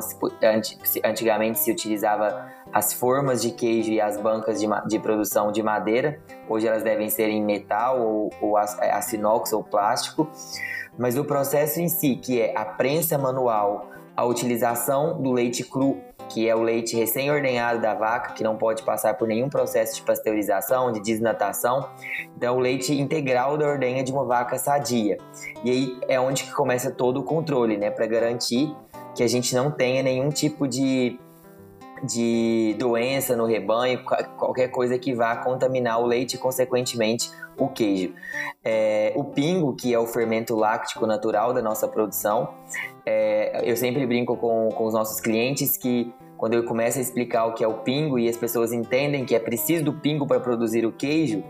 antigamente 1.04 1.60
se 1.60 1.72
utilizava 1.72 2.58
as 2.78 2.94
formas 2.94 3.42
de 3.42 3.50
queijo 3.50 3.92
e 3.92 4.00
as 4.00 4.18
bancas 4.22 4.60
de, 4.60 4.68
de 4.88 5.00
produção 5.00 5.52
de 5.52 5.64
madeira. 5.64 6.20
Hoje 6.48 6.68
elas 6.68 6.84
devem 6.84 7.10
ser 7.10 7.28
em 7.28 7.44
metal 7.44 8.00
ou, 8.00 8.30
ou 8.40 8.56
aço 8.56 9.16
inox 9.16 9.52
ou 9.52 9.64
plástico. 9.64 10.30
Mas 10.96 11.18
o 11.18 11.26
processo 11.26 11.82
em 11.82 11.90
si, 11.90 12.16
que 12.16 12.40
é 12.40 12.56
a 12.56 12.64
prensa 12.64 13.18
manual, 13.18 13.90
a 14.16 14.24
utilização 14.24 15.20
do 15.20 15.32
leite 15.32 15.64
cru, 15.64 15.98
que 16.30 16.48
é 16.48 16.56
o 16.56 16.62
leite 16.62 16.96
recém-ordenhado 16.96 17.82
da 17.82 17.96
vaca, 17.96 18.34
que 18.34 18.44
não 18.44 18.58
pode 18.58 18.84
passar 18.84 19.16
por 19.16 19.28
nenhum 19.28 19.50
processo 19.50 19.96
de 19.96 20.04
pasteurização, 20.04 20.92
de 20.92 21.02
desnatação. 21.02 21.90
Então, 22.36 22.58
o 22.58 22.60
leite 22.60 22.94
integral 22.94 23.58
da 23.58 23.66
ordenha 23.66 24.04
de 24.04 24.12
uma 24.12 24.24
vaca 24.24 24.56
sadia. 24.60 25.18
E 25.64 25.72
aí 25.72 26.00
é 26.08 26.20
onde 26.20 26.44
que 26.44 26.54
começa 26.54 26.92
todo 26.92 27.22
o 27.22 27.24
controle, 27.24 27.76
né? 27.76 27.90
Para 27.90 28.06
garantir 28.06 28.76
que 29.16 29.24
a 29.24 29.28
gente 29.28 29.56
não 29.56 29.72
tenha 29.72 30.04
nenhum 30.04 30.30
tipo 30.30 30.68
de 30.68 31.20
de 32.04 32.76
doença 32.78 33.36
no 33.36 33.46
rebanho, 33.46 34.04
qualquer 34.38 34.70
coisa 34.70 34.98
que 34.98 35.14
vá 35.14 35.36
contaminar 35.38 36.00
o 36.02 36.06
leite 36.06 36.36
e, 36.36 36.38
consequentemente, 36.38 37.32
o 37.58 37.68
queijo. 37.68 38.14
É, 38.64 39.14
o 39.16 39.24
pingo, 39.24 39.76
que 39.76 39.94
é 39.94 40.00
o 40.00 40.06
fermento 40.06 40.56
láctico 40.56 41.06
natural 41.08 41.54
da 41.54 41.62
nossa 41.62 41.88
produção, 41.88 42.54
é, 43.06 43.62
eu 43.64 43.76
sempre 43.76 44.06
brinco 44.06 44.36
com, 44.38 44.70
com 44.70 44.86
os 44.86 44.94
nossos 44.94 45.20
clientes 45.20 45.78
que 45.78 46.14
quando 46.38 46.54
eu 46.54 46.64
começo 46.64 47.00
a 47.00 47.02
explicar 47.02 47.46
o 47.46 47.54
que 47.54 47.64
é 47.64 47.68
o 47.68 47.80
pingo 47.80 48.20
e 48.20 48.30
as 48.30 48.38
pessoas 48.38 48.72
entendem 48.72 49.26
que 49.26 49.34
é 49.34 49.40
preciso 49.40 49.84
do 49.86 49.94
pingo 49.94 50.28
para 50.28 50.40
produzir 50.40 50.86
o 50.86 50.92
queijo, 50.92 51.44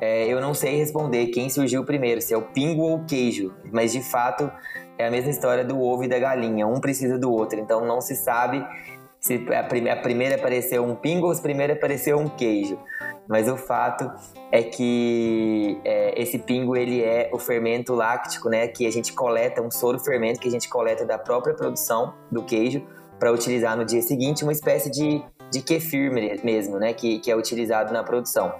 é, 0.00 0.26
eu 0.26 0.40
não 0.40 0.54
sei 0.54 0.76
responder 0.76 1.26
quem 1.26 1.50
surgiu 1.50 1.84
primeiro, 1.84 2.22
se 2.22 2.32
é 2.32 2.36
o 2.36 2.42
pingo 2.42 2.82
ou 2.82 2.96
o 2.96 3.04
queijo, 3.04 3.52
mas 3.70 3.92
de 3.92 4.02
fato 4.02 4.50
é 4.96 5.06
a 5.06 5.10
mesma 5.10 5.30
história 5.30 5.62
do 5.62 5.78
ovo 5.78 6.04
e 6.04 6.08
da 6.08 6.18
galinha, 6.18 6.66
um 6.66 6.80
precisa 6.80 7.18
do 7.18 7.30
outro, 7.30 7.60
então 7.60 7.84
não 7.84 8.00
se 8.00 8.16
sabe 8.16 8.64
se 9.20 9.46
a, 9.50 9.60
a 9.60 9.96
primeira 9.96 10.36
apareceu 10.36 10.84
um 10.84 10.94
pingo 10.94 11.26
ou 11.26 11.34
se 11.34 11.42
primeiro 11.42 11.74
apareceu 11.74 12.18
um 12.18 12.28
queijo. 12.28 12.78
Mas 13.28 13.48
o 13.48 13.56
fato 13.56 14.10
é 14.50 14.62
que 14.62 15.80
é, 15.84 16.20
esse 16.20 16.38
pingo 16.38 16.76
ele 16.76 17.02
é 17.02 17.30
o 17.32 17.38
fermento 17.38 17.94
láctico, 17.94 18.48
né? 18.48 18.66
Que 18.66 18.86
a 18.86 18.90
gente 18.90 19.12
coleta, 19.12 19.62
um 19.62 19.70
soro 19.70 20.00
fermento 20.00 20.40
que 20.40 20.48
a 20.48 20.50
gente 20.50 20.68
coleta 20.68 21.04
da 21.04 21.16
própria 21.16 21.54
produção 21.54 22.14
do 22.30 22.42
queijo 22.42 22.84
para 23.20 23.30
utilizar 23.30 23.76
no 23.76 23.84
dia 23.84 24.02
seguinte, 24.02 24.42
uma 24.42 24.52
espécie 24.52 24.90
de, 24.90 25.22
de 25.50 25.62
kefir 25.62 26.10
mesmo, 26.42 26.78
né? 26.78 26.92
Que, 26.92 27.20
que 27.20 27.30
é 27.30 27.36
utilizado 27.36 27.92
na 27.92 28.02
produção. 28.02 28.52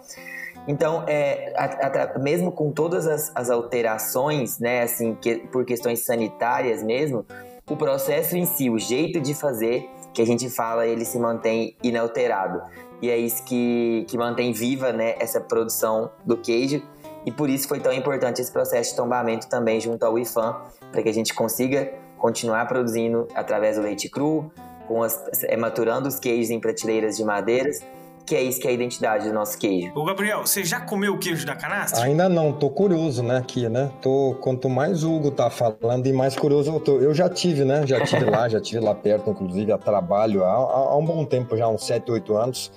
Então, 0.68 1.04
é, 1.08 1.52
a, 1.56 2.14
a, 2.14 2.18
mesmo 2.18 2.52
com 2.52 2.70
todas 2.70 3.06
as, 3.06 3.32
as, 3.34 3.50
alterações, 3.50 4.58
né, 4.58 4.82
assim, 4.82 5.14
que, 5.14 5.36
por 5.48 5.64
questões 5.64 6.04
sanitárias 6.04 6.82
mesmo, 6.82 7.24
o 7.68 7.76
processo 7.76 8.36
em 8.36 8.44
si, 8.44 8.68
o 8.68 8.78
jeito 8.78 9.20
de 9.20 9.34
fazer 9.34 9.88
que 10.12 10.22
a 10.22 10.26
gente 10.26 10.48
fala, 10.50 10.86
ele 10.86 11.04
se 11.04 11.18
mantém 11.18 11.76
inalterado. 11.82 12.62
E 13.02 13.08
é 13.10 13.16
isso 13.16 13.44
que, 13.44 14.04
que 14.08 14.18
mantém 14.18 14.52
viva 14.52 14.92
né, 14.92 15.14
essa 15.18 15.40
produção 15.40 16.10
do 16.24 16.36
queijo. 16.36 16.82
E 17.24 17.32
por 17.32 17.48
isso 17.48 17.68
foi 17.68 17.80
tão 17.80 17.92
importante 17.92 18.40
esse 18.40 18.52
processo 18.52 18.90
de 18.90 18.96
tombamento 18.96 19.48
também 19.48 19.80
junto 19.80 20.04
ao 20.04 20.18
IFAM, 20.18 20.56
para 20.90 21.02
que 21.02 21.08
a 21.08 21.14
gente 21.14 21.34
consiga 21.34 21.92
continuar 22.18 22.66
produzindo 22.66 23.26
através 23.34 23.76
do 23.76 23.82
leite 23.82 24.08
cru, 24.08 24.50
com 24.86 25.02
as, 25.02 25.42
é, 25.44 25.56
maturando 25.56 26.08
os 26.08 26.18
queijos 26.18 26.50
em 26.50 26.60
prateleiras 26.60 27.16
de 27.16 27.24
madeiras 27.24 27.80
que 28.30 28.36
é 28.36 28.44
isso 28.44 28.60
que 28.60 28.68
é 28.68 28.70
a 28.70 28.74
identidade 28.74 29.26
do 29.26 29.34
nosso 29.34 29.58
queijo. 29.58 29.90
Ô 29.92 30.04
Gabriel, 30.04 30.46
você 30.46 30.62
já 30.62 30.80
comeu 30.80 31.14
o 31.14 31.18
queijo 31.18 31.44
da 31.44 31.56
canastra? 31.56 32.04
Ainda 32.04 32.28
não, 32.28 32.52
tô 32.52 32.70
curioso, 32.70 33.24
né, 33.24 33.38
aqui, 33.38 33.68
né? 33.68 33.90
Tô, 34.00 34.36
quanto 34.40 34.68
mais 34.68 35.02
o 35.02 35.12
Hugo 35.12 35.32
tá 35.32 35.50
falando 35.50 36.06
e 36.06 36.12
mais 36.12 36.36
curioso 36.36 36.70
eu 36.70 36.78
tô. 36.78 37.00
Eu 37.00 37.12
já 37.12 37.28
tive, 37.28 37.64
né? 37.64 37.84
Já 37.84 38.04
tive 38.04 38.24
lá, 38.26 38.48
já 38.48 38.60
tive 38.60 38.78
lá 38.78 38.94
perto, 38.94 39.30
inclusive, 39.30 39.72
a 39.72 39.78
trabalho 39.78 40.44
há, 40.44 40.52
há 40.52 40.96
um 40.96 41.04
bom 41.04 41.24
tempo, 41.24 41.56
já 41.56 41.66
uns 41.66 41.84
7, 41.84 42.08
8 42.08 42.36
anos. 42.36 42.72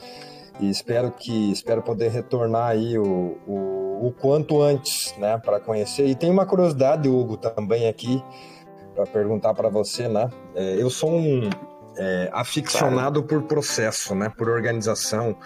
E 0.59 0.71
espero 0.71 1.11
que 1.11 1.51
espero 1.51 1.83
poder 1.83 2.09
retornar 2.09 2.69
aí 2.69 2.97
o, 2.97 3.37
o, 3.47 4.07
o 4.07 4.11
quanto 4.19 4.59
antes, 4.59 5.13
né, 5.19 5.37
para 5.37 5.59
conhecer. 5.59 6.07
E 6.07 6.15
tem 6.15 6.31
uma 6.31 6.47
curiosidade, 6.47 7.07
Hugo, 7.07 7.37
também 7.37 7.87
aqui 7.87 8.23
para 8.95 9.05
perguntar 9.05 9.53
para 9.53 9.69
você, 9.69 10.07
né? 10.07 10.31
É, 10.55 10.81
eu 10.81 10.89
sou 10.89 11.11
um, 11.11 11.47
é, 11.97 12.29
aficionado 12.33 13.23
claro. 13.23 13.43
por 13.43 13.47
processo, 13.47 14.15
né? 14.15 14.31
Por 14.35 14.49
organização, 14.49 15.37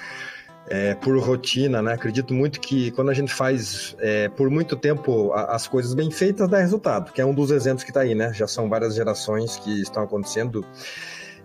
é, 0.69 0.95
por 0.95 1.17
rotina, 1.19 1.81
né? 1.81 1.93
Acredito 1.93 2.33
muito 2.33 2.59
que 2.59 2.91
quando 2.91 3.09
a 3.09 3.13
gente 3.13 3.33
faz 3.33 3.95
é, 3.99 4.29
por 4.29 4.49
muito 4.49 4.75
tempo 4.75 5.33
as 5.33 5.67
coisas 5.67 5.93
bem 5.93 6.11
feitas, 6.11 6.49
dá 6.49 6.59
resultado, 6.59 7.11
que 7.11 7.21
é 7.21 7.25
um 7.25 7.33
dos 7.33 7.51
exemplos 7.51 7.83
que 7.83 7.89
está 7.89 8.01
aí, 8.01 8.13
né? 8.13 8.33
Já 8.33 8.47
são 8.47 8.69
várias 8.69 8.95
gerações 8.95 9.57
que 9.57 9.81
estão 9.81 10.03
acontecendo. 10.03 10.65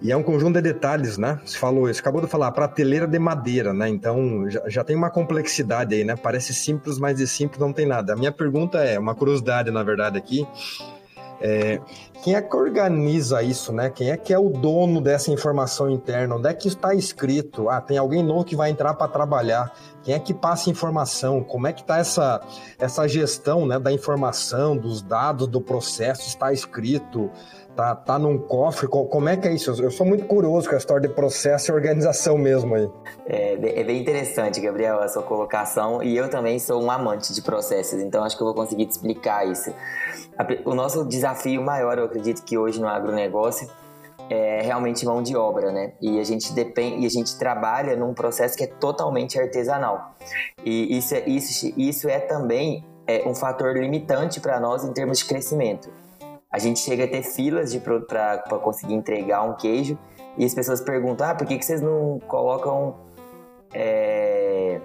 E 0.01 0.11
é 0.11 0.17
um 0.17 0.23
conjunto 0.23 0.57
de 0.57 0.63
detalhes, 0.63 1.17
né? 1.17 1.41
Você 1.45 1.57
falou, 1.57 1.87
você 1.87 2.01
acabou 2.01 2.21
de 2.21 2.27
falar, 2.27 2.51
prateleira 2.51 3.07
de 3.07 3.21
madeira, 3.21 3.73
né? 3.73 3.89
Então 3.89 4.51
já, 4.51 4.69
já 4.69 4.83
tem 4.83 4.97
uma 4.97 5.11
complexidade 5.11 5.95
aí, 5.95 6.03
né? 6.03 6.17
Parece 6.17 6.53
simples, 6.53 6.99
mas 6.99 7.19
de 7.19 7.27
simples 7.29 7.61
não 7.61 7.73
tem 7.73 7.87
nada. 7.87 8.15
A 8.15 8.17
minha 8.17 8.33
pergunta 8.33 8.79
é, 8.79 8.99
uma 8.99 9.15
curiosidade, 9.15 9.71
na 9.71 9.85
verdade, 9.85 10.19
aqui. 10.19 10.45
É, 11.45 11.81
quem 12.23 12.37
é 12.37 12.41
que 12.41 12.57
organiza 12.57 13.43
isso, 13.43 13.73
né? 13.73 13.91
Quem 13.91 14.11
é 14.11 14.17
que 14.17 14.33
é 14.33 14.39
o 14.39 14.49
dono 14.49 15.01
dessa 15.01 15.33
informação 15.33 15.91
interna? 15.91 16.37
Onde 16.37 16.49
é 16.49 16.55
que 16.55 16.69
está 16.69 16.95
escrito? 16.95 17.69
Ah, 17.69 17.81
tem 17.81 17.99
alguém 17.99 18.23
novo 18.23 18.45
que 18.45 18.55
vai 18.55 18.71
entrar 18.71 18.95
para 18.95 19.09
trabalhar. 19.09 19.75
Quem 20.05 20.15
é 20.15 20.21
que 20.21 20.33
passa 20.33 20.71
informação? 20.71 21.43
Como 21.43 21.67
é 21.67 21.73
que 21.73 21.81
está 21.81 21.99
essa, 21.99 22.41
essa 22.79 23.09
gestão 23.09 23.67
né, 23.67 23.77
da 23.77 23.93
informação, 23.93 24.77
dos 24.77 25.03
dados, 25.03 25.49
do 25.49 25.61
processo? 25.61 26.29
Está 26.29 26.53
escrito? 26.53 27.29
Tá, 27.75 27.95
tá 27.95 28.19
num 28.19 28.37
cofre? 28.37 28.87
Como 28.87 29.29
é 29.29 29.37
que 29.37 29.49
é 29.49 29.55
isso? 29.55 29.71
Eu 29.83 29.91
sou 29.91 30.05
muito 30.05 30.27
curioso 30.27 30.69
com 30.69 30.75
a 30.75 30.79
história 30.79 31.09
de 31.09 31.15
processo 31.15 31.71
e 31.71 31.75
organização 31.75 32.37
mesmo 32.37 32.75
aí. 32.75 32.91
É, 33.27 33.55
é 33.55 33.85
bem 33.85 33.99
interessante, 33.99 34.61
Gabriel, 34.61 35.01
a 35.01 35.09
sua 35.09 35.23
colocação. 35.23 36.03
E 36.03 36.15
eu 36.15 36.29
também 36.29 36.59
sou 36.59 36.83
um 36.83 36.91
amante 36.91 37.33
de 37.33 37.41
processos, 37.41 37.99
então 38.01 38.23
acho 38.25 38.37
que 38.37 38.43
eu 38.43 38.47
vou 38.47 38.55
conseguir 38.55 38.85
te 38.87 38.91
explicar 38.91 39.47
isso. 39.47 39.73
O 40.67 40.75
nosso 40.75 41.07
desafio 41.07 41.63
maior, 41.63 41.97
eu 41.97 42.05
acredito 42.05 42.45
que 42.45 42.59
hoje 42.59 42.79
no 42.79 42.87
agronegócio, 42.87 43.67
é 44.29 44.61
realmente 44.63 45.05
mão 45.07 45.23
de 45.23 45.35
obra, 45.35 45.73
né? 45.73 45.93
E 46.01 46.21
a 46.21 46.25
gente 46.25 46.53
depende, 46.53 47.03
e 47.03 47.07
a 47.07 47.11
gente 47.11 47.39
trabalha 47.39 47.97
num 47.97 48.13
processo 48.13 48.57
que 48.57 48.65
é 48.65 48.67
totalmente 48.67 49.39
artesanal. 49.39 50.15
E 50.63 50.97
isso 50.99 51.15
é, 51.15 51.27
isso, 51.27 51.73
isso 51.77 52.09
é 52.09 52.19
também 52.21 52.85
é, 53.07 53.27
um 53.27 53.35
fator 53.35 53.75
limitante 53.77 54.41
para 54.41 54.61
nós 54.61 54.85
em 54.85 54.93
termos 54.93 55.19
de 55.19 55.25
crescimento 55.25 56.02
a 56.53 56.59
gente 56.59 56.81
chega 56.81 57.05
a 57.05 57.09
ter 57.09 57.23
filas 57.23 57.75
para 58.07 58.59
conseguir 58.59 58.93
entregar 58.93 59.43
um 59.43 59.55
queijo 59.55 59.99
e 60.37 60.45
as 60.45 60.55
pessoas 60.55 60.83
perguntam: 60.83 61.27
ah, 61.27 61.35
por 61.35 61.47
que, 61.47 61.57
que 61.57 61.65
vocês 61.65 61.81
não 61.81 62.21
colocam 62.29 62.95
é, 63.73 64.79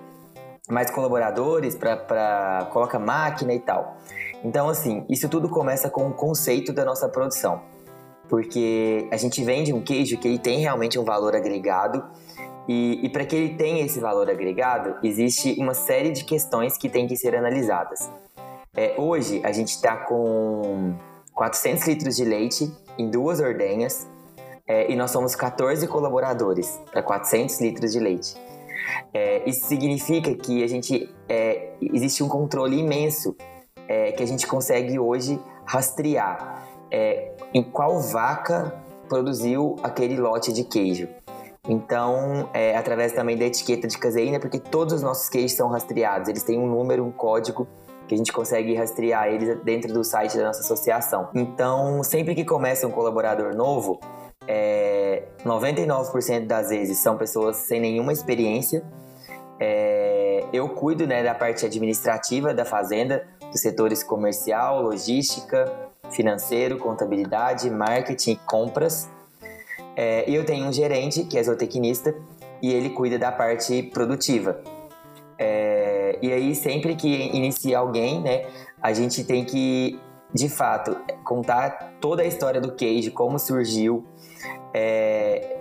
mais 0.69 0.89
colaboradores 0.89 1.75
para 1.75 2.69
coloca 2.71 2.97
máquina 2.97 3.53
e 3.53 3.59
tal? 3.59 3.97
Então, 4.43 4.69
assim, 4.69 5.05
isso 5.09 5.27
tudo 5.27 5.49
começa 5.49 5.89
com 5.89 6.07
o 6.07 6.13
conceito 6.13 6.71
da 6.71 6.85
nossa 6.85 7.09
produção, 7.09 7.61
porque 8.29 9.07
a 9.11 9.17
gente 9.17 9.43
vende 9.43 9.73
um 9.73 9.81
queijo 9.81 10.17
que 10.17 10.27
ele 10.27 10.39
tem 10.39 10.59
realmente 10.59 10.97
um 10.97 11.03
valor 11.03 11.35
agregado 11.35 12.01
e, 12.67 12.99
e 13.03 13.09
para 13.09 13.25
que 13.25 13.35
ele 13.35 13.55
tenha 13.55 13.83
esse 13.83 13.99
valor 13.99 14.29
agregado, 14.29 14.95
existe 15.03 15.55
uma 15.59 15.73
série 15.73 16.11
de 16.11 16.23
questões 16.23 16.77
que 16.77 16.87
têm 16.87 17.07
que 17.07 17.15
ser 17.17 17.35
analisadas. 17.35 18.09
É, 18.75 18.93
hoje 18.97 19.41
a 19.43 19.51
gente 19.51 19.69
está 19.69 19.97
com 19.97 20.93
400 21.37 21.87
litros 21.87 22.15
de 22.15 22.25
leite 22.25 22.73
em 22.97 23.11
duas 23.11 23.39
ordenhas 23.39 24.07
é, 24.67 24.91
e 24.91 24.95
nós 24.95 25.11
somos 25.11 25.35
14 25.35 25.87
colaboradores 25.87 26.81
para 26.91 27.03
400 27.03 27.61
litros 27.61 27.91
de 27.91 27.99
leite. 27.99 28.35
É, 29.13 29.47
isso 29.47 29.67
significa 29.67 30.33
que 30.33 30.63
a 30.63 30.67
gente 30.67 31.13
é, 31.29 31.73
existe 31.79 32.23
um 32.23 32.27
controle 32.27 32.79
imenso 32.79 33.35
é, 33.87 34.11
que 34.13 34.23
a 34.23 34.25
gente 34.25 34.47
consegue 34.47 34.97
hoje 34.97 35.39
rastrear 35.63 36.67
é, 36.89 37.33
em 37.53 37.61
qual 37.61 38.01
vaca 38.01 38.73
produziu 39.07 39.75
aquele 39.83 40.17
lote 40.17 40.51
de 40.51 40.63
queijo. 40.63 41.07
Então, 41.69 42.49
é, 42.51 42.75
através 42.75 43.11
também 43.11 43.37
da 43.37 43.45
etiqueta 43.45 43.87
de 43.87 43.97
caseína, 43.97 44.39
porque 44.39 44.57
todos 44.57 44.95
os 44.95 45.01
nossos 45.03 45.29
queijos 45.29 45.51
são 45.51 45.69
rastreados, 45.69 46.29
eles 46.29 46.41
têm 46.41 46.57
um 46.57 46.65
número, 46.65 47.05
um 47.05 47.11
código 47.11 47.67
que 48.07 48.15
a 48.15 48.17
gente 48.17 48.31
consegue 48.31 48.73
rastrear 48.73 49.27
eles 49.27 49.59
dentro 49.63 49.93
do 49.93 50.03
site 50.03 50.37
da 50.37 50.45
nossa 50.45 50.61
associação. 50.61 51.29
Então, 51.35 52.01
sempre 52.03 52.33
que 52.33 52.45
começa 52.45 52.87
um 52.87 52.91
colaborador 52.91 53.55
novo, 53.55 53.99
é, 54.47 55.23
99% 55.45 56.47
das 56.47 56.69
vezes 56.69 56.97
são 56.99 57.17
pessoas 57.17 57.57
sem 57.57 57.81
nenhuma 57.81 58.13
experiência. 58.13 58.83
É, 59.59 60.45
eu 60.53 60.69
cuido 60.69 61.05
né, 61.05 61.23
da 61.23 61.35
parte 61.35 61.65
administrativa 61.65 62.53
da 62.53 62.63
fazenda, 62.63 63.27
dos 63.51 63.61
setores 63.61 64.03
comercial, 64.03 64.81
logística, 64.81 65.65
financeiro, 66.11 66.77
contabilidade, 66.77 67.69
marketing 67.69 68.31
e 68.31 68.35
compras. 68.37 69.09
É, 69.95 70.29
e 70.29 70.35
eu 70.35 70.45
tenho 70.45 70.67
um 70.67 70.71
gerente, 70.71 71.23
que 71.23 71.37
é 71.37 71.43
zootecnista, 71.43 72.15
e 72.61 72.71
ele 72.71 72.91
cuida 72.91 73.17
da 73.17 73.31
parte 73.31 73.83
produtiva. 73.83 74.61
É, 75.37 75.76
e 76.21 76.31
aí, 76.31 76.55
sempre 76.55 76.95
que 76.95 77.07
inicia 77.07 77.79
alguém, 77.79 78.21
né, 78.21 78.45
a 78.81 78.93
gente 78.93 79.23
tem 79.23 79.43
que, 79.43 79.99
de 80.33 80.49
fato, 80.49 80.97
contar 81.23 81.95
toda 81.99 82.21
a 82.21 82.25
história 82.25 82.61
do 82.61 82.73
queijo, 82.73 83.11
como 83.11 83.39
surgiu, 83.39 84.05
é, 84.73 85.57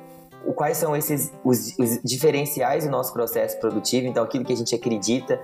quais 0.56 0.78
são 0.78 0.96
esses 0.96 1.32
os, 1.44 1.78
os, 1.78 2.00
diferenciais 2.02 2.84
do 2.84 2.90
nosso 2.90 3.12
processo 3.12 3.58
produtivo, 3.60 4.06
então 4.06 4.25
aquilo 4.25 4.44
que 4.44 4.52
a 4.52 4.56
gente 4.56 4.75
acredita. 4.75 5.40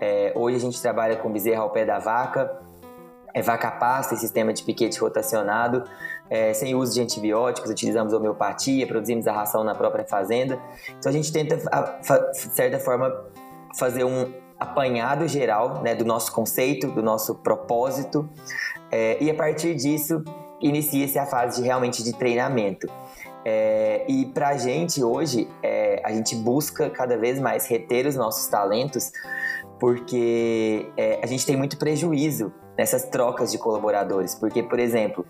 É, 0.00 0.32
hoje 0.34 0.56
a 0.56 0.60
gente 0.60 0.80
trabalha 0.80 1.16
com 1.16 1.30
bezerra 1.30 1.62
ao 1.62 1.70
pé 1.70 1.84
da 1.84 1.98
vaca, 1.98 2.58
é 3.34 3.42
vaca 3.42 3.70
pasta 3.70 4.16
sistema 4.16 4.52
de 4.52 4.62
piquete 4.62 4.98
rotacionado, 4.98 5.84
é, 6.28 6.52
sem 6.52 6.74
uso 6.74 6.94
de 6.94 7.00
antibióticos, 7.00 7.70
utilizamos 7.70 8.12
homeopatia, 8.12 8.86
produzimos 8.86 9.26
a 9.26 9.32
ração 9.32 9.64
na 9.64 9.74
própria 9.74 10.04
fazenda. 10.04 10.58
Então 10.98 11.10
a 11.10 11.12
gente 11.12 11.32
tenta, 11.32 11.56
de 11.56 12.38
certa 12.54 12.78
forma, 12.78 13.12
fazer 13.78 14.04
um 14.04 14.32
apanhado 14.60 15.26
geral 15.26 15.82
né, 15.82 15.94
do 15.94 16.04
nosso 16.04 16.30
conceito, 16.32 16.88
do 16.88 17.02
nosso 17.02 17.36
propósito, 17.36 18.28
é, 18.92 19.16
e 19.22 19.30
a 19.30 19.34
partir 19.34 19.74
disso 19.74 20.22
inicia-se 20.60 21.18
a 21.18 21.24
fase 21.24 21.60
de, 21.60 21.66
realmente 21.66 22.04
de 22.04 22.12
treinamento. 22.12 22.86
É, 23.44 24.04
e 24.06 24.26
para 24.26 24.48
a 24.48 24.56
gente 24.58 25.02
hoje, 25.02 25.48
é, 25.62 26.02
a 26.04 26.12
gente 26.12 26.36
busca 26.36 26.90
cada 26.90 27.16
vez 27.16 27.40
mais 27.40 27.66
reter 27.66 28.06
os 28.06 28.14
nossos 28.14 28.46
talentos, 28.48 29.10
porque 29.78 30.86
é, 30.96 31.18
a 31.22 31.26
gente 31.26 31.46
tem 31.46 31.56
muito 31.56 31.78
prejuízo 31.78 32.52
nessas 32.76 33.04
trocas 33.04 33.50
de 33.50 33.56
colaboradores. 33.56 34.34
Porque, 34.34 34.62
por 34.62 34.78
exemplo, 34.78 35.26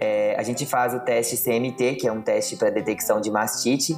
é, 0.00 0.34
a 0.36 0.42
gente 0.42 0.66
faz 0.66 0.94
o 0.94 1.00
teste 1.00 1.36
CMT, 1.36 1.94
que 1.94 2.08
é 2.08 2.12
um 2.12 2.20
teste 2.20 2.56
para 2.56 2.70
detecção 2.70 3.20
de 3.20 3.30
mastite, 3.30 3.96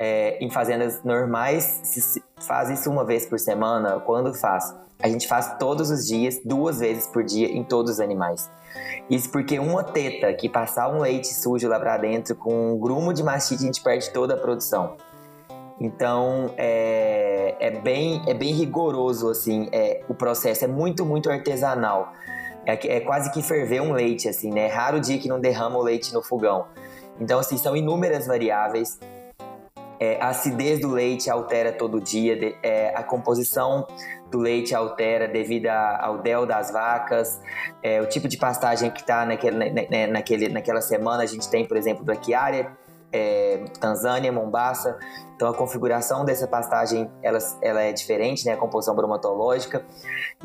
é, 0.00 0.42
em 0.42 0.50
fazendas 0.50 1.04
normais, 1.04 1.80
se 1.84 2.24
faz 2.38 2.70
isso 2.70 2.90
uma 2.90 3.04
vez 3.04 3.26
por 3.26 3.38
semana, 3.38 4.00
quando 4.00 4.32
faz? 4.32 4.74
A 4.98 5.08
gente 5.08 5.28
faz 5.28 5.58
todos 5.58 5.90
os 5.90 6.06
dias, 6.06 6.40
duas 6.42 6.80
vezes 6.80 7.06
por 7.06 7.22
dia, 7.22 7.48
em 7.48 7.62
todos 7.62 7.92
os 7.92 8.00
animais. 8.00 8.50
Isso 9.10 9.30
porque 9.30 9.58
uma 9.58 9.84
teta 9.84 10.32
que 10.32 10.48
passar 10.48 10.88
um 10.88 11.00
leite 11.00 11.28
sujo 11.34 11.68
lá 11.68 11.78
para 11.78 11.98
dentro 11.98 12.34
com 12.34 12.72
um 12.72 12.78
grumo 12.78 13.12
de 13.12 13.22
mastite, 13.22 13.62
a 13.62 13.66
gente 13.66 13.82
perde 13.82 14.10
toda 14.10 14.34
a 14.34 14.36
produção. 14.38 14.96
Então 15.78 16.54
é, 16.56 17.56
é, 17.60 17.70
bem, 17.70 18.22
é 18.26 18.32
bem 18.32 18.54
rigoroso 18.54 19.28
assim, 19.28 19.68
é, 19.70 20.02
o 20.08 20.14
processo 20.14 20.64
é 20.64 20.68
muito, 20.68 21.04
muito 21.04 21.30
artesanal. 21.30 22.12
É, 22.64 22.96
é 22.96 23.00
quase 23.00 23.30
que 23.32 23.42
ferver 23.42 23.82
um 23.82 23.92
leite, 23.92 24.28
assim, 24.28 24.50
né? 24.50 24.66
É 24.66 24.68
raro 24.68 24.98
o 24.98 25.00
dia 25.00 25.18
que 25.18 25.28
não 25.28 25.40
derrama 25.40 25.78
o 25.78 25.82
leite 25.82 26.12
no 26.12 26.22
fogão. 26.22 26.66
Então, 27.18 27.38
assim, 27.38 27.56
são 27.56 27.74
inúmeras 27.74 28.26
variáveis. 28.26 28.98
É, 30.00 30.18
a 30.20 30.28
acidez 30.28 30.80
do 30.80 30.90
leite 30.90 31.28
altera 31.28 31.72
todo 31.72 32.00
dia, 32.00 32.34
de, 32.34 32.56
é, 32.62 32.94
a 32.96 33.02
composição 33.02 33.86
do 34.30 34.38
leite 34.38 34.74
altera 34.74 35.28
devido 35.28 35.66
ao 35.66 36.18
del 36.18 36.46
das 36.46 36.72
vacas, 36.72 37.38
é, 37.82 38.00
o 38.00 38.06
tipo 38.06 38.26
de 38.26 38.38
pastagem 38.38 38.90
que 38.90 39.00
está 39.00 39.26
naquele, 39.26 39.58
na, 39.58 39.70
né, 39.70 39.86
né, 39.90 40.06
naquele, 40.06 40.48
naquela 40.48 40.80
semana. 40.80 41.22
A 41.22 41.26
gente 41.26 41.48
tem, 41.50 41.66
por 41.66 41.76
exemplo, 41.76 42.02
braquiária, 42.02 42.74
é, 43.12 43.64
Tanzânia, 43.78 44.32
Mombasa. 44.32 44.98
Então 45.34 45.48
a 45.48 45.54
configuração 45.54 46.24
dessa 46.24 46.46
pastagem 46.46 47.10
ela, 47.22 47.38
ela 47.60 47.82
é 47.82 47.92
diferente, 47.92 48.44
né? 48.46 48.52
A 48.52 48.56
composição 48.56 48.94
bromatológica. 48.94 49.84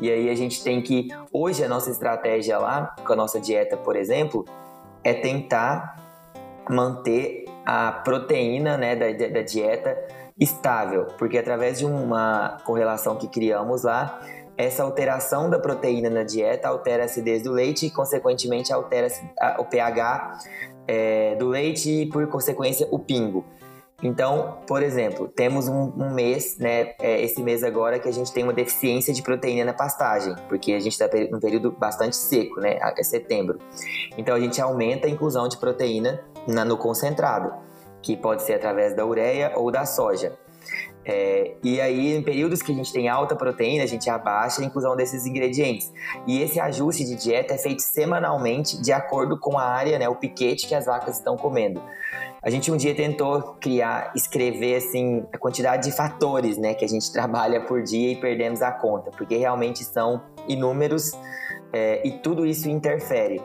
E 0.00 0.10
aí 0.10 0.28
a 0.28 0.34
gente 0.34 0.62
tem 0.62 0.82
que 0.82 1.08
hoje 1.32 1.64
a 1.64 1.68
nossa 1.68 1.90
estratégia 1.90 2.58
lá, 2.58 2.94
com 3.06 3.12
a 3.12 3.16
nossa 3.16 3.40
dieta, 3.40 3.76
por 3.76 3.96
exemplo, 3.96 4.44
é 5.04 5.14
tentar 5.14 5.96
manter 6.68 7.45
a 7.66 7.90
proteína, 7.90 8.76
né, 8.76 8.94
da, 8.94 9.06
da 9.28 9.42
dieta 9.42 9.98
estável, 10.38 11.06
porque 11.18 11.36
através 11.36 11.78
de 11.78 11.84
uma 11.84 12.58
correlação 12.64 13.16
que 13.16 13.26
criamos 13.26 13.82
lá, 13.82 14.20
essa 14.56 14.82
alteração 14.82 15.50
da 15.50 15.58
proteína 15.58 16.08
na 16.08 16.22
dieta 16.22 16.68
altera 16.68 17.02
a 17.02 17.06
acidez 17.06 17.42
do 17.42 17.52
leite 17.52 17.86
e, 17.86 17.90
consequentemente, 17.90 18.72
altera 18.72 19.08
o 19.58 19.64
pH 19.64 20.38
é, 20.86 21.34
do 21.34 21.48
leite 21.48 21.90
e, 21.90 22.06
por 22.06 22.26
consequência, 22.28 22.86
o 22.90 22.98
pingo. 22.98 23.44
Então, 24.02 24.58
por 24.66 24.82
exemplo, 24.82 25.26
temos 25.26 25.68
um, 25.68 25.92
um 25.96 26.14
mês, 26.14 26.58
né, 26.58 26.94
é, 27.00 27.20
esse 27.22 27.42
mês 27.42 27.64
agora, 27.64 27.98
que 27.98 28.08
a 28.08 28.12
gente 28.12 28.30
tem 28.32 28.44
uma 28.44 28.52
deficiência 28.52 29.12
de 29.12 29.22
proteína 29.22 29.64
na 29.64 29.72
pastagem, 29.72 30.34
porque 30.48 30.72
a 30.72 30.80
gente 30.80 30.92
está 30.92 31.08
num 31.30 31.40
período 31.40 31.70
bastante 31.72 32.14
seco, 32.14 32.60
né, 32.60 32.78
é 32.96 33.02
setembro. 33.02 33.58
Então, 34.16 34.34
a 34.34 34.40
gente 34.40 34.60
aumenta 34.60 35.06
a 35.06 35.10
inclusão 35.10 35.48
de 35.48 35.56
proteína 35.56 36.22
na, 36.46 36.64
no 36.64 36.76
concentrado, 36.76 37.52
que 38.02 38.16
pode 38.16 38.42
ser 38.42 38.54
através 38.54 38.94
da 38.94 39.04
ureia 39.04 39.52
ou 39.56 39.70
da 39.70 39.84
soja. 39.84 40.32
É, 41.08 41.52
e 41.62 41.80
aí, 41.80 42.16
em 42.16 42.22
períodos 42.22 42.60
que 42.60 42.72
a 42.72 42.74
gente 42.74 42.92
tem 42.92 43.08
alta 43.08 43.36
proteína, 43.36 43.84
a 43.84 43.86
gente 43.86 44.10
abaixa 44.10 44.60
a 44.60 44.64
inclusão 44.64 44.96
desses 44.96 45.24
ingredientes. 45.24 45.92
E 46.26 46.42
esse 46.42 46.58
ajuste 46.58 47.04
de 47.04 47.14
dieta 47.14 47.54
é 47.54 47.58
feito 47.58 47.80
semanalmente 47.80 48.82
de 48.82 48.92
acordo 48.92 49.38
com 49.38 49.56
a 49.56 49.62
área, 49.62 49.98
né, 50.00 50.08
o 50.08 50.16
piquete 50.16 50.66
que 50.66 50.74
as 50.74 50.86
vacas 50.86 51.18
estão 51.18 51.36
comendo. 51.36 51.80
A 52.42 52.50
gente 52.50 52.72
um 52.72 52.76
dia 52.76 52.94
tentou 52.94 53.56
criar, 53.60 54.12
escrever 54.16 54.76
assim 54.76 55.24
a 55.32 55.38
quantidade 55.38 55.88
de 55.88 55.96
fatores, 55.96 56.56
né, 56.58 56.74
que 56.74 56.84
a 56.84 56.88
gente 56.88 57.10
trabalha 57.14 57.60
por 57.60 57.82
dia 57.82 58.12
e 58.12 58.16
perdemos 58.16 58.60
a 58.60 58.72
conta, 58.72 59.12
porque 59.12 59.36
realmente 59.36 59.84
são 59.84 60.22
inúmeros 60.48 61.12
é, 61.72 62.06
e 62.06 62.18
tudo 62.18 62.44
isso 62.44 62.68
interfere. 62.68 63.40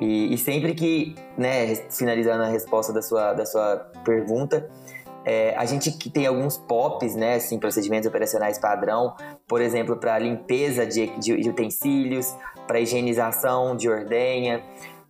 E, 0.00 0.32
e 0.32 0.38
sempre 0.38 0.74
que, 0.74 1.14
né, 1.36 1.74
finalizando 1.90 2.42
a 2.42 2.48
resposta 2.48 2.92
da 2.92 3.02
sua, 3.02 3.34
da 3.34 3.44
sua 3.44 3.76
pergunta, 4.04 4.68
é, 5.24 5.54
a 5.56 5.66
gente 5.66 5.92
que 5.92 6.08
tem 6.08 6.26
alguns 6.26 6.56
POPs, 6.56 7.14
né, 7.14 7.34
assim, 7.34 7.58
procedimentos 7.58 8.08
operacionais 8.08 8.58
padrão, 8.58 9.14
por 9.46 9.60
exemplo, 9.60 9.96
para 9.96 10.18
limpeza 10.18 10.86
de, 10.86 11.08
de, 11.18 11.36
de 11.36 11.50
utensílios, 11.50 12.34
para 12.66 12.80
higienização 12.80 13.76
de 13.76 13.88
ordenha, 13.88 14.62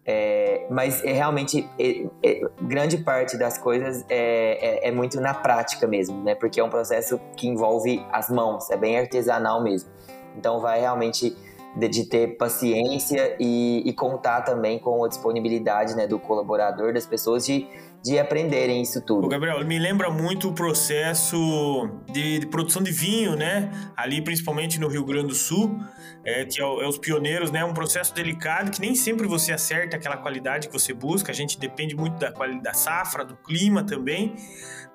é, 0.04 0.66
mas 0.70 1.04
é 1.04 1.12
realmente 1.12 1.68
é, 1.78 2.06
é, 2.24 2.40
grande 2.62 2.98
parte 2.98 3.36
das 3.36 3.58
coisas 3.58 4.04
é, 4.08 4.86
é, 4.86 4.88
é, 4.88 4.90
muito 4.90 5.20
na 5.20 5.34
prática 5.34 5.86
mesmo, 5.86 6.22
né? 6.24 6.34
Porque 6.34 6.58
é 6.58 6.64
um 6.64 6.70
processo 6.70 7.20
que 7.36 7.46
envolve 7.46 8.04
as 8.10 8.28
mãos, 8.28 8.70
é 8.70 8.76
bem 8.76 8.98
artesanal 8.98 9.62
mesmo. 9.62 9.90
Então 10.36 10.58
vai 10.60 10.80
realmente 10.80 11.36
de, 11.76 11.88
de 11.88 12.04
ter 12.04 12.36
paciência 12.36 13.36
e, 13.38 13.82
e, 13.84 13.92
contar 13.92 14.42
também 14.42 14.78
com 14.78 15.04
a 15.04 15.08
disponibilidade 15.08 15.94
né, 15.94 16.06
do 16.06 16.18
colaborador, 16.18 16.92
das 16.92 17.06
pessoas 17.06 17.46
de 17.46 17.68
de 18.02 18.18
aprenderem 18.18 18.80
isso 18.80 19.02
tudo. 19.02 19.28
Gabriel, 19.28 19.64
me 19.66 19.78
lembra 19.78 20.10
muito 20.10 20.48
o 20.48 20.52
processo 20.54 21.88
de, 22.10 22.38
de, 22.38 22.46
produção 22.46 22.82
de 22.82 22.90
vinho, 22.90 23.36
né? 23.36 23.70
Ali, 23.94 24.22
principalmente 24.22 24.80
no 24.80 24.88
Rio 24.88 25.04
Grande 25.04 25.28
do 25.28 25.34
Sul, 25.34 25.78
é, 26.24 26.46
que 26.46 26.62
é, 26.62 26.64
é, 26.64 26.88
os 26.88 26.98
pioneiros, 26.98 27.50
né? 27.50 27.62
Um 27.62 27.74
processo 27.74 28.14
delicado 28.14 28.70
que 28.70 28.80
nem 28.80 28.94
sempre 28.94 29.26
você 29.26 29.52
acerta 29.52 29.96
aquela 29.96 30.16
qualidade 30.16 30.68
que 30.68 30.72
você 30.72 30.94
busca. 30.94 31.30
A 31.30 31.34
gente 31.34 31.58
depende 31.58 31.94
muito 31.94 32.18
da 32.18 32.30
da 32.30 32.72
safra, 32.72 33.24
do 33.24 33.36
clima 33.36 33.84
também 33.84 34.34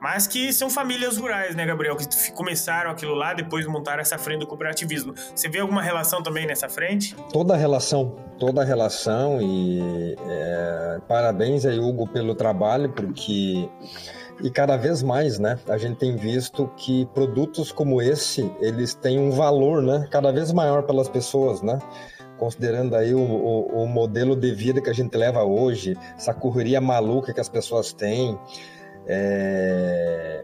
mas 0.06 0.28
que 0.28 0.54
são 0.54 0.70
famílias 0.70 1.18
rurais, 1.18 1.56
né, 1.56 1.66
Gabriel? 1.66 1.96
Que 1.96 2.32
começaram 2.34 2.92
aquilo 2.92 3.16
lá, 3.16 3.34
depois 3.34 3.66
montaram 3.66 4.02
essa 4.02 4.20
frente 4.20 4.42
do 4.42 4.46
cooperativismo. 4.46 5.16
Você 5.34 5.50
vê 5.50 5.58
alguma 5.58 5.82
relação 5.82 6.22
também 6.22 6.46
nessa 6.46 6.70
frente? 6.70 7.16
Toda 7.34 7.56
relação, 7.56 8.16
toda 8.38 8.64
relação 8.64 9.42
e 9.42 10.16
é, 10.30 11.00
parabéns 11.08 11.66
aí, 11.66 11.80
Hugo, 11.80 12.08
pelo 12.08 12.36
trabalho, 12.36 12.90
porque 12.92 13.68
e 14.44 14.52
cada 14.52 14.78
vez 14.78 15.02
mais, 15.02 15.40
né? 15.40 15.58
A 15.68 15.76
gente 15.76 15.98
tem 15.98 16.16
visto 16.16 16.68
que 16.78 17.08
produtos 17.08 17.72
como 17.72 18.00
esse, 18.00 18.48
eles 18.62 18.94
têm 18.94 19.18
um 19.18 19.32
valor, 19.32 19.82
né? 19.82 20.08
Cada 20.12 20.32
vez 20.32 20.52
maior 20.54 20.84
pelas 20.84 21.10
pessoas, 21.10 21.64
né? 21.64 21.80
Considerando 22.38 22.96
aí 22.96 23.16
o, 23.16 23.20
o, 23.20 23.84
o 23.84 23.88
modelo 23.88 24.36
de 24.36 24.54
vida 24.54 24.80
que 24.80 24.90
a 24.90 24.94
gente 24.94 25.18
leva 25.18 25.44
hoje, 25.44 25.98
essa 26.16 26.32
correria 26.32 26.80
maluca 26.80 27.34
que 27.34 27.42
as 27.42 27.50
pessoas 27.50 27.92
têm, 27.92 28.38
é, 29.08 30.44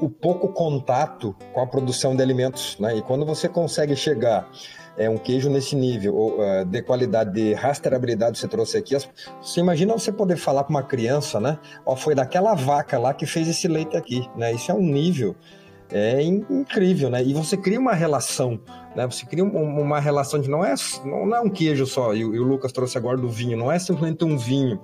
o, 0.00 0.08
pouco 0.08 0.48
contato 0.48 1.34
com 1.52 1.60
a 1.60 1.66
produção 1.66 2.14
de 2.14 2.22
alimentos. 2.22 2.78
Né? 2.78 2.96
E 2.96 3.02
quando 3.02 3.24
você 3.24 3.48
consegue 3.48 3.96
chegar 3.96 4.50
é, 4.96 5.08
um 5.08 5.18
queijo 5.18 5.50
nesse 5.50 5.76
nível 5.76 6.14
uh, 6.14 6.64
de 6.64 6.82
qualidade, 6.82 7.32
de 7.32 7.52
rastreabilidade 7.54 8.38
você 8.38 8.48
trouxe 8.48 8.78
aqui, 8.78 8.96
você 9.40 9.60
imagina 9.60 9.92
você 9.92 10.10
poder 10.10 10.36
falar 10.36 10.64
para 10.64 10.70
uma 10.70 10.82
criança, 10.82 11.38
né? 11.38 11.58
Ó, 11.84 11.94
foi 11.94 12.14
daquela 12.14 12.54
vaca 12.54 12.98
lá 12.98 13.12
que 13.12 13.26
fez 13.26 13.46
esse 13.46 13.68
leite 13.68 13.96
aqui, 13.96 14.28
né? 14.36 14.52
Isso 14.52 14.70
é 14.70 14.74
um 14.74 14.80
nível 14.80 15.36
é 15.90 16.22
incrível, 16.22 17.08
né? 17.10 17.22
E 17.22 17.32
você 17.32 17.56
cria 17.56 17.78
uma 17.78 17.94
relação, 17.94 18.60
né? 18.94 19.06
Você 19.06 19.24
cria 19.24 19.44
uma 19.44 20.00
relação 20.00 20.40
que 20.40 20.48
não 20.48 20.64
é, 20.64 20.74
não 21.04 21.34
é 21.34 21.40
um 21.40 21.48
queijo 21.48 21.86
só, 21.86 22.14
e 22.14 22.24
o 22.24 22.42
Lucas 22.42 22.72
trouxe 22.72 22.98
agora 22.98 23.16
do 23.16 23.28
vinho, 23.28 23.56
não 23.56 23.70
é 23.70 23.78
simplesmente 23.78 24.24
um 24.24 24.36
vinho. 24.36 24.80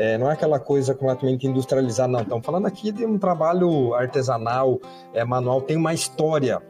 É, 0.00 0.16
não 0.16 0.30
é 0.30 0.32
aquela 0.32 0.58
coisa 0.58 0.94
completamente 0.94 1.46
industrializada, 1.46 2.10
não. 2.10 2.22
Estamos 2.22 2.46
falando 2.46 2.64
aqui 2.64 2.90
de 2.90 3.04
um 3.04 3.18
trabalho 3.18 3.92
artesanal, 3.92 4.80
é, 5.12 5.22
manual, 5.26 5.60
tem 5.60 5.76
uma 5.76 5.92
história 5.92 6.62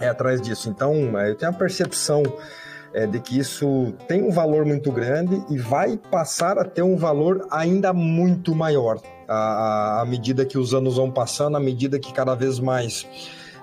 é, 0.00 0.08
atrás 0.08 0.40
disso. 0.40 0.70
Então, 0.70 1.20
é, 1.20 1.28
eu 1.28 1.34
tenho 1.34 1.50
a 1.50 1.54
percepção 1.54 2.22
é, 2.94 3.06
de 3.06 3.20
que 3.20 3.38
isso 3.38 3.92
tem 4.08 4.22
um 4.22 4.30
valor 4.30 4.64
muito 4.64 4.90
grande 4.90 5.44
e 5.50 5.58
vai 5.58 5.98
passar 5.98 6.56
a 6.56 6.64
ter 6.64 6.80
um 6.80 6.96
valor 6.96 7.46
ainda 7.50 7.92
muito 7.92 8.54
maior 8.54 9.02
à, 9.28 10.00
à 10.00 10.04
medida 10.06 10.46
que 10.46 10.56
os 10.56 10.72
anos 10.72 10.96
vão 10.96 11.10
passando, 11.10 11.58
à 11.58 11.60
medida 11.60 11.98
que 11.98 12.10
cada 12.10 12.34
vez 12.34 12.58
mais 12.58 13.06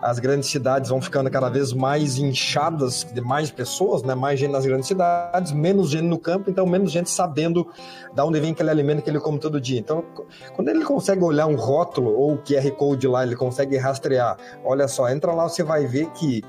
as 0.03 0.19
grandes 0.19 0.49
cidades 0.49 0.89
vão 0.89 1.01
ficando 1.01 1.31
cada 1.31 1.49
vez 1.49 1.71
mais 1.71 2.17
inchadas 2.17 3.07
de 3.13 3.21
mais 3.21 3.49
pessoas, 3.49 4.03
né? 4.03 4.13
Mais 4.13 4.37
gente 4.37 4.51
nas 4.51 4.65
grandes 4.65 4.87
cidades, 4.87 5.53
menos 5.53 5.89
gente 5.89 6.03
no 6.03 6.19
campo, 6.19 6.49
então 6.49 6.65
menos 6.65 6.91
gente 6.91 7.09
sabendo 7.09 7.65
de 8.13 8.21
onde 8.21 8.37
vem 8.41 8.51
aquele 8.51 8.69
alimento 8.69 9.01
que 9.01 9.09
ele 9.09 9.19
come 9.19 9.39
todo 9.39 9.61
dia. 9.61 9.79
Então, 9.79 10.03
quando 10.55 10.67
ele 10.67 10.83
consegue 10.83 11.23
olhar 11.23 11.47
um 11.47 11.55
rótulo 11.55 12.11
ou 12.11 12.33
o 12.33 12.37
QR 12.37 12.69
Code 12.71 13.07
lá, 13.07 13.23
ele 13.23 13.35
consegue 13.35 13.77
rastrear. 13.77 14.37
Olha 14.65 14.89
só, 14.89 15.07
entra 15.09 15.31
lá, 15.31 15.47
você 15.47 15.63
vai 15.63 15.87
ver 15.87 16.09
que 16.11 16.43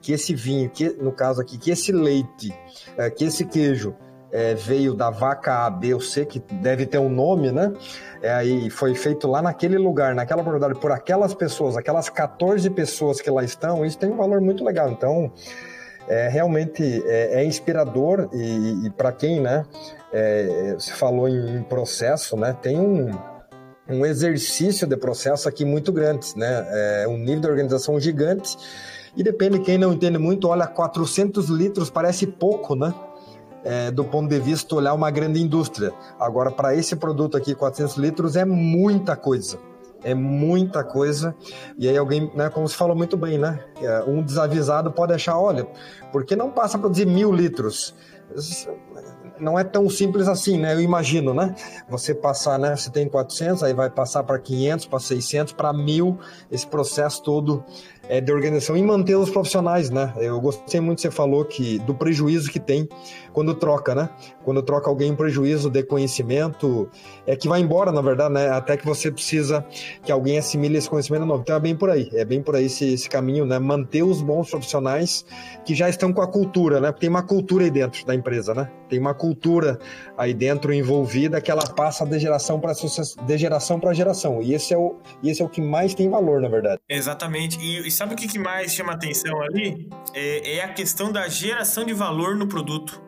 que 0.00 0.12
esse 0.12 0.34
vinho, 0.34 0.70
que 0.70 0.96
no 0.98 1.12
caso 1.12 1.42
aqui, 1.42 1.58
que 1.58 1.70
esse 1.70 1.92
leite, 1.92 2.54
é, 2.96 3.10
que 3.10 3.24
esse 3.24 3.44
queijo 3.44 3.94
é, 4.32 4.54
veio 4.54 4.94
da 4.94 5.10
vaca 5.10 5.66
A, 5.66 5.70
B 5.70 5.94
ou 5.94 6.00
C, 6.00 6.24
que 6.24 6.38
deve 6.38 6.86
ter 6.86 6.98
um 6.98 7.08
nome, 7.08 7.50
né? 7.50 7.72
é, 8.22 8.32
aí 8.32 8.70
foi 8.70 8.94
feito 8.94 9.26
lá 9.26 9.40
naquele 9.40 9.78
lugar, 9.78 10.14
naquela 10.14 10.42
propriedade, 10.42 10.78
por 10.78 10.92
aquelas 10.92 11.34
pessoas, 11.34 11.76
aquelas 11.76 12.08
14 12.08 12.68
pessoas 12.70 13.20
que 13.20 13.30
lá 13.30 13.42
estão, 13.42 13.84
isso 13.84 13.98
tem 13.98 14.10
um 14.10 14.16
valor 14.16 14.40
muito 14.40 14.62
legal. 14.62 14.90
Então, 14.90 15.32
é, 16.08 16.28
realmente 16.28 17.02
é, 17.06 17.40
é 17.40 17.44
inspirador 17.44 18.28
e, 18.32 18.86
e 18.86 18.90
para 18.90 19.12
quem, 19.12 19.40
né, 19.40 19.64
é, 20.12 20.74
você 20.78 20.92
falou 20.92 21.28
em, 21.28 21.58
em, 21.58 21.62
processo, 21.62 22.36
né, 22.36 22.54
tem 22.60 22.78
um, 22.78 23.10
um 23.88 24.04
exercício 24.04 24.86
de 24.86 24.96
processo 24.96 25.48
aqui 25.48 25.64
muito 25.64 25.92
grande, 25.92 26.36
né, 26.36 26.66
é 27.02 27.08
um 27.08 27.16
nível 27.16 27.40
de 27.40 27.48
organização 27.48 27.98
gigante 27.98 28.56
e 29.16 29.22
depende, 29.22 29.60
quem 29.60 29.78
não 29.78 29.92
entende 29.94 30.18
muito, 30.18 30.48
olha, 30.48 30.66
400 30.66 31.48
litros 31.48 31.88
parece 31.88 32.26
pouco, 32.26 32.74
né, 32.74 32.92
é, 33.64 33.90
do 33.90 34.04
ponto 34.04 34.28
de 34.28 34.38
vista 34.38 34.74
olhar 34.74 34.94
uma 34.94 35.10
grande 35.10 35.40
indústria. 35.40 35.92
Agora, 36.18 36.50
para 36.50 36.74
esse 36.74 36.96
produto 36.96 37.36
aqui, 37.36 37.54
400 37.54 37.96
litros 37.96 38.36
é 38.36 38.44
muita 38.44 39.16
coisa. 39.16 39.58
É 40.02 40.14
muita 40.14 40.82
coisa. 40.82 41.34
E 41.78 41.88
aí 41.88 41.96
alguém, 41.96 42.30
né, 42.34 42.48
como 42.48 42.66
você 42.66 42.74
falou 42.74 42.96
muito 42.96 43.16
bem, 43.16 43.36
né? 43.38 43.60
É, 43.82 44.04
um 44.04 44.22
desavisado 44.22 44.90
pode 44.90 45.12
achar, 45.12 45.38
olha, 45.38 45.66
por 46.10 46.24
que 46.24 46.34
não 46.34 46.50
passa 46.50 46.76
a 46.76 46.80
produzir 46.80 47.06
mil 47.06 47.32
litros? 47.32 47.94
não 49.40 49.58
é 49.58 49.64
tão 49.64 49.88
simples 49.88 50.28
assim, 50.28 50.58
né? 50.58 50.74
Eu 50.74 50.80
imagino, 50.80 51.32
né? 51.32 51.54
Você 51.88 52.14
passar, 52.14 52.58
né? 52.58 52.76
Você 52.76 52.90
tem 52.90 53.08
400, 53.08 53.62
aí 53.62 53.72
vai 53.72 53.90
passar 53.90 54.22
para 54.22 54.38
500, 54.38 54.86
para 54.86 54.98
600, 55.00 55.52
para 55.52 55.72
1000, 55.72 56.18
esse 56.50 56.66
processo 56.66 57.22
todo 57.22 57.64
é, 58.08 58.20
de 58.20 58.32
organização 58.32 58.76
e 58.76 58.82
manter 58.82 59.16
os 59.16 59.30
profissionais, 59.30 59.90
né? 59.90 60.12
Eu 60.18 60.40
gostei 60.40 60.80
muito 60.80 60.98
que 60.98 61.02
você 61.02 61.10
falou 61.10 61.44
que 61.44 61.78
do 61.80 61.94
prejuízo 61.94 62.50
que 62.50 62.60
tem 62.60 62.88
quando 63.32 63.54
troca, 63.54 63.94
né? 63.94 64.10
Quando 64.44 64.62
troca 64.62 64.88
alguém 64.88 65.12
um 65.12 65.16
prejuízo 65.16 65.70
de 65.70 65.82
conhecimento, 65.82 66.90
é 67.26 67.36
que 67.36 67.48
vai 67.48 67.60
embora, 67.60 67.92
na 67.92 68.00
verdade, 68.00 68.34
né? 68.34 68.48
Até 68.48 68.76
que 68.76 68.84
você 68.84 69.10
precisa 69.10 69.64
que 70.02 70.10
alguém 70.10 70.38
assimile 70.38 70.78
esse 70.78 70.88
conhecimento 70.88 71.24
novo. 71.24 71.42
Então 71.42 71.56
é 71.56 71.60
bem 71.60 71.76
por 71.76 71.90
aí, 71.90 72.08
é 72.12 72.24
bem 72.24 72.42
por 72.42 72.56
aí 72.56 72.66
esse, 72.66 72.92
esse 72.92 73.08
caminho, 73.08 73.44
né? 73.44 73.58
Manter 73.58 74.02
os 74.02 74.20
bons 74.22 74.50
profissionais 74.50 75.24
que 75.64 75.74
já 75.74 75.88
estão 75.88 76.12
com 76.12 76.22
a 76.22 76.26
cultura, 76.26 76.80
né? 76.80 76.90
Porque 76.90 77.00
tem 77.00 77.10
uma 77.10 77.22
cultura 77.22 77.64
aí 77.64 77.70
dentro 77.70 78.04
da 78.04 78.14
empresa, 78.14 78.54
né? 78.54 78.70
Tem 78.88 78.98
uma 78.98 79.14
cultura 79.14 79.78
aí 80.16 80.34
dentro 80.34 80.72
envolvida 80.72 81.40
que 81.40 81.50
ela 81.50 81.62
passa 81.62 82.04
de 82.04 82.18
geração 82.18 82.58
para 82.60 82.72
de 82.72 83.38
geração 83.38 83.78
para 83.78 83.92
geração. 83.92 84.42
E 84.42 84.54
esse 84.54 84.74
é 84.74 84.78
o 84.78 84.96
esse 85.22 85.42
é 85.42 85.44
o 85.44 85.48
que 85.48 85.60
mais 85.60 85.94
tem 85.94 86.08
valor, 86.10 86.40
na 86.40 86.48
verdade. 86.48 86.80
Exatamente. 86.88 87.58
E, 87.60 87.86
e 87.86 87.90
sabe 87.90 88.14
o 88.14 88.16
que, 88.16 88.26
que 88.26 88.38
mais 88.38 88.72
chama 88.72 88.92
atenção 88.92 89.40
ali? 89.42 89.88
É, 90.14 90.56
é, 90.56 90.64
a 90.64 90.72
questão 90.72 91.12
da 91.12 91.28
geração 91.28 91.84
de 91.84 91.94
valor 91.94 92.36
no 92.36 92.46
produto. 92.46 93.00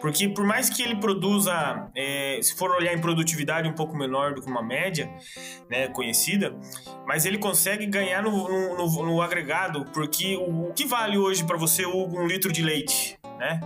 Porque 0.00 0.28
por 0.28 0.44
mais 0.44 0.68
que 0.68 0.82
ele 0.82 0.96
produza, 0.96 1.88
é, 1.94 2.38
se 2.42 2.54
for 2.54 2.70
olhar 2.70 2.92
em 2.92 3.00
produtividade 3.00 3.68
um 3.68 3.74
pouco 3.74 3.96
menor 3.96 4.34
do 4.34 4.42
que 4.42 4.50
uma 4.50 4.62
média 4.62 5.10
né, 5.70 5.88
conhecida, 5.88 6.54
mas 7.06 7.24
ele 7.24 7.38
consegue 7.38 7.86
ganhar 7.86 8.22
no, 8.22 8.30
no, 8.30 8.76
no, 8.76 9.02
no 9.06 9.22
agregado, 9.22 9.84
porque 9.92 10.36
o, 10.36 10.68
o 10.68 10.72
que 10.72 10.84
vale 10.84 11.18
hoje 11.18 11.44
para 11.44 11.56
você 11.56 11.86
um 11.86 12.26
litro 12.26 12.52
de 12.52 12.62
leite, 12.62 13.18
né? 13.38 13.60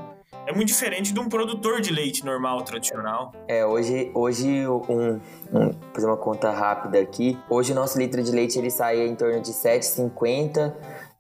é 0.47 0.53
muito 0.53 0.69
diferente 0.69 1.13
de 1.13 1.19
um 1.19 1.29
produtor 1.29 1.81
de 1.81 1.93
leite 1.93 2.25
normal, 2.25 2.63
tradicional. 2.63 3.33
É, 3.49 3.67
hoje, 3.67 4.11
hoje 4.15 4.67
um, 4.69 5.21
um 5.53 5.73
fazer 5.93 6.07
uma 6.07 6.17
conta 6.17 6.51
rápida 6.53 7.01
aqui. 7.01 7.37
Hoje 7.51 7.73
o 7.73 7.75
nosso 7.75 7.99
litro 7.99 8.23
de 8.23 8.31
leite 8.31 8.57
ele 8.57 8.71
sai 8.71 9.07
em 9.07 9.17
torno 9.17 9.41
de 9.43 9.51
7,50 9.51 10.73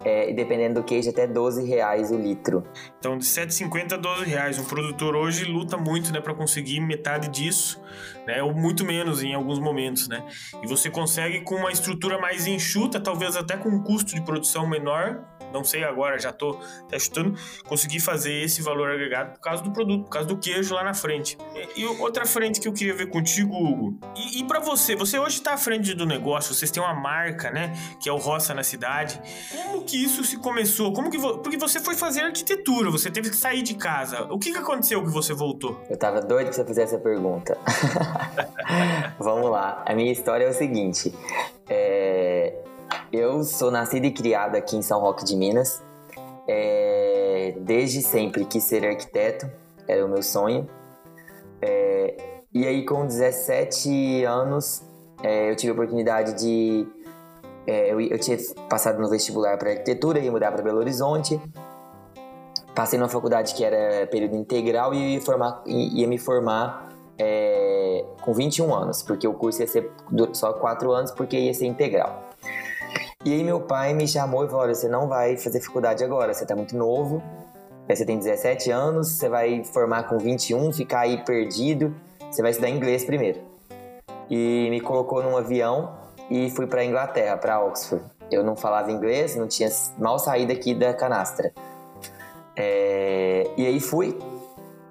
é, 0.04 0.32
dependendo 0.32 0.80
do 0.80 0.84
queijo, 0.84 1.10
até 1.10 1.26
12 1.26 1.64
reais 1.64 2.10
o 2.10 2.16
litro. 2.16 2.64
Então, 2.98 3.16
de 3.16 3.24
7,50 3.24 3.94
a 3.94 3.96
12 3.96 4.24
reais. 4.24 4.58
Um 4.58 4.64
produtor 4.64 5.16
hoje 5.16 5.44
luta 5.44 5.76
muito 5.76 6.12
né, 6.12 6.20
para 6.20 6.34
conseguir 6.34 6.80
metade 6.80 7.28
disso, 7.28 7.80
né, 8.26 8.42
ou 8.42 8.54
muito 8.54 8.84
menos 8.84 9.22
em 9.22 9.34
alguns 9.34 9.58
momentos. 9.58 10.08
Né? 10.08 10.22
E 10.62 10.66
você 10.66 10.90
consegue 10.90 11.40
com 11.40 11.56
uma 11.56 11.70
estrutura 11.70 12.18
mais 12.18 12.46
enxuta, 12.46 13.00
talvez 13.00 13.36
até 13.36 13.56
com 13.56 13.68
um 13.68 13.82
custo 13.82 14.14
de 14.14 14.22
produção 14.22 14.66
menor, 14.68 15.24
não 15.56 15.64
sei 15.64 15.84
agora, 15.84 16.18
já 16.18 16.30
estou 16.30 16.60
testando, 16.88 17.34
conseguir 17.66 18.00
fazer 18.00 18.32
esse 18.42 18.60
valor 18.62 18.90
agregado 18.90 19.32
por 19.32 19.40
causa 19.40 19.62
do 19.62 19.72
produto, 19.72 20.04
por 20.04 20.10
causa 20.10 20.28
do 20.28 20.36
queijo 20.36 20.74
lá 20.74 20.84
na 20.84 20.94
frente. 20.94 21.38
E, 21.54 21.80
e 21.80 21.86
outra 21.86 22.26
frente 22.26 22.60
que 22.60 22.68
eu 22.68 22.72
queria 22.72 22.94
ver 22.94 23.08
contigo, 23.08 23.54
Hugo, 23.54 23.98
e, 24.14 24.40
e 24.40 24.44
para 24.44 24.60
você, 24.60 24.94
você 24.94 25.18
hoje 25.18 25.36
está 25.36 25.54
à 25.54 25.56
frente 25.56 25.94
do 25.94 26.04
negócio, 26.04 26.54
vocês 26.54 26.70
têm 26.70 26.82
uma 26.82 26.94
marca, 26.94 27.50
né, 27.50 27.72
que 28.00 28.08
é 28.08 28.12
o 28.12 28.16
Roça 28.16 28.54
na 28.54 28.62
Cidade. 28.62 29.20
Como 29.50 29.84
que 29.84 30.02
isso 30.02 30.22
se 30.24 30.36
começou? 30.36 30.92
Como 30.92 31.10
que 31.10 31.18
vo... 31.18 31.38
porque 31.38 31.56
você 31.56 31.80
foi 31.80 31.94
fazer 31.94 32.20
arquitetura, 32.20 32.90
você 32.90 33.10
teve 33.10 33.30
que 33.30 33.36
sair 33.36 33.62
de 33.62 33.74
casa. 33.74 34.24
O 34.30 34.38
que, 34.38 34.52
que 34.52 34.58
aconteceu 34.58 35.02
que 35.02 35.10
você 35.10 35.32
voltou? 35.32 35.80
Eu 35.88 35.96
tava 35.96 36.20
doido 36.20 36.50
que 36.50 36.56
você 36.56 36.64
fizesse 36.64 36.94
essa 36.94 37.02
pergunta. 37.02 37.56
Vamos 39.18 39.50
lá. 39.50 39.82
A 39.86 39.94
minha 39.94 40.12
história 40.12 40.44
é 40.44 40.48
o 40.48 40.52
seguinte. 40.52 41.14
É... 41.68 42.65
Eu 43.12 43.44
sou 43.44 43.70
nascido 43.70 44.04
e 44.04 44.10
criado 44.10 44.56
aqui 44.56 44.76
em 44.76 44.82
São 44.82 45.00
Roque 45.00 45.24
de 45.24 45.36
Minas. 45.36 45.82
É, 46.48 47.54
desde 47.60 48.02
sempre 48.02 48.44
quis 48.44 48.64
ser 48.64 48.84
arquiteto, 48.84 49.50
era 49.86 50.04
o 50.04 50.08
meu 50.08 50.22
sonho. 50.22 50.68
É, 51.62 52.16
e 52.52 52.66
aí, 52.66 52.84
com 52.84 53.06
17 53.06 54.24
anos, 54.24 54.82
é, 55.22 55.50
eu 55.50 55.56
tive 55.56 55.70
a 55.70 55.74
oportunidade 55.74 56.34
de. 56.34 56.86
É, 57.66 57.92
eu, 57.92 58.00
eu, 58.00 58.18
tinha 58.18 58.36
passado 58.68 59.00
no 59.00 59.08
vestibular 59.08 59.56
para 59.56 59.70
arquitetura, 59.70 60.18
ia 60.18 60.30
mudar 60.30 60.52
para 60.52 60.62
Belo 60.62 60.78
Horizonte. 60.78 61.40
Passei 62.74 62.98
numa 62.98 63.08
faculdade 63.08 63.54
que 63.54 63.64
era 63.64 64.06
período 64.08 64.36
integral 64.36 64.92
e 64.92 65.14
ia, 65.14 65.20
formar, 65.20 65.62
ia 65.66 66.06
me 66.06 66.18
formar 66.18 66.92
é, 67.18 68.04
com 68.20 68.34
21 68.34 68.74
anos, 68.74 69.02
porque 69.02 69.26
o 69.26 69.32
curso 69.32 69.62
ia 69.62 69.66
ser 69.66 69.90
só 70.32 70.52
4 70.52 70.92
anos, 70.92 71.10
porque 71.12 71.38
ia 71.38 71.54
ser 71.54 71.66
integral. 71.66 72.25
E 73.26 73.32
aí 73.32 73.42
meu 73.42 73.60
pai 73.60 73.92
me 73.92 74.06
chamou 74.06 74.44
e 74.44 74.46
falou: 74.46 74.62
olha, 74.62 74.74
você 74.76 74.88
não 74.88 75.08
vai 75.08 75.36
fazer 75.36 75.60
faculdade 75.60 76.04
agora, 76.04 76.32
você 76.32 76.46
tá 76.46 76.54
muito 76.54 76.76
novo, 76.76 77.20
você 77.88 78.06
tem 78.06 78.16
17 78.16 78.70
anos, 78.70 79.08
você 79.08 79.28
vai 79.28 79.64
formar 79.64 80.04
com 80.04 80.16
21, 80.16 80.72
ficar 80.72 81.00
aí 81.00 81.24
perdido, 81.24 81.92
você 82.30 82.40
vai 82.40 82.52
estudar 82.52 82.70
inglês 82.70 83.04
primeiro. 83.04 83.40
E 84.30 84.68
me 84.70 84.80
colocou 84.80 85.24
num 85.24 85.36
avião 85.36 85.96
e 86.30 86.48
fui 86.50 86.68
para 86.68 86.84
Inglaterra, 86.84 87.36
para 87.36 87.60
Oxford. 87.64 88.04
Eu 88.30 88.44
não 88.44 88.54
falava 88.54 88.92
inglês, 88.92 89.34
não 89.34 89.48
tinha 89.48 89.70
mal 89.98 90.20
saído 90.20 90.52
aqui 90.52 90.72
da 90.72 90.94
canastra. 90.94 91.52
É, 92.54 93.50
e 93.56 93.66
aí 93.66 93.80
fui, 93.80 94.16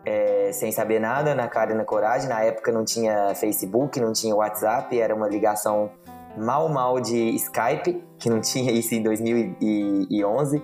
é, 0.04 0.52
sem 0.52 0.74
saber 0.74 1.00
nada, 1.00 1.34
na 1.34 1.48
cara 1.48 1.72
e 1.72 1.74
na 1.74 1.86
coragem. 1.86 2.28
Na 2.28 2.42
época 2.42 2.70
não 2.70 2.84
tinha 2.84 3.34
Facebook, 3.34 3.98
não 3.98 4.12
tinha 4.12 4.36
WhatsApp, 4.36 5.00
era 5.00 5.16
uma 5.16 5.30
ligação 5.30 5.90
mal 6.38 6.70
mal 6.70 7.00
de 7.00 7.36
Skype, 7.36 8.04
que 8.18 8.30
não 8.30 8.42
tinha 8.42 8.72
isso 8.72 8.94
em 8.94 9.02
2011. 9.02 10.62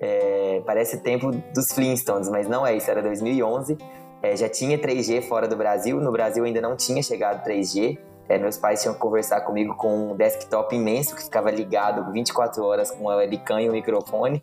É, 0.00 0.62
parece 0.66 1.00
tempo 1.00 1.30
dos 1.54 1.72
Flintstones, 1.72 2.28
mas 2.28 2.48
não 2.48 2.66
é 2.66 2.76
isso, 2.76 2.90
era 2.90 3.02
2011. 3.02 3.78
É, 4.22 4.36
já 4.36 4.48
tinha 4.48 4.78
3G 4.78 5.22
fora 5.22 5.46
do 5.46 5.56
Brasil, 5.56 6.00
no 6.00 6.10
Brasil 6.10 6.44
ainda 6.44 6.60
não 6.60 6.76
tinha 6.76 7.02
chegado 7.02 7.44
3G. 7.44 7.98
É, 8.28 8.38
meus 8.38 8.56
pais 8.56 8.82
tinham 8.82 8.94
que 8.94 9.00
conversar 9.00 9.42
comigo 9.42 9.76
com 9.76 10.12
um 10.12 10.16
desktop 10.16 10.74
imenso 10.74 11.14
que 11.14 11.22
ficava 11.22 11.50
ligado 11.50 12.10
24 12.12 12.64
horas 12.64 12.90
com 12.90 13.08
a 13.08 13.16
webcam 13.16 13.60
e 13.60 13.68
o 13.68 13.72
microfone. 13.72 14.42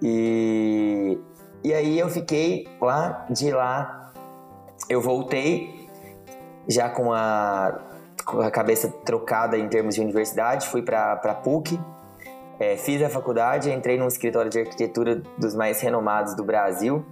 E, 0.00 1.18
e 1.64 1.74
aí 1.74 1.98
eu 1.98 2.08
fiquei 2.08 2.68
lá, 2.80 3.26
de 3.28 3.50
lá 3.50 4.00
eu 4.88 5.00
voltei 5.00 5.88
já 6.68 6.88
com 6.88 7.12
a 7.12 7.89
com 8.24 8.40
a 8.40 8.50
cabeça 8.50 8.88
trocada 9.04 9.56
em 9.56 9.68
termos 9.68 9.94
de 9.94 10.00
universidade, 10.00 10.68
fui 10.68 10.82
para 10.82 11.16
PUC, 11.42 11.78
é, 12.58 12.76
fiz 12.76 13.02
a 13.02 13.08
faculdade, 13.08 13.70
entrei 13.70 13.98
num 13.98 14.06
escritório 14.06 14.50
de 14.50 14.60
arquitetura 14.60 15.22
dos 15.38 15.54
mais 15.54 15.80
renomados 15.80 16.34
do 16.34 16.44
Brasil. 16.44 17.04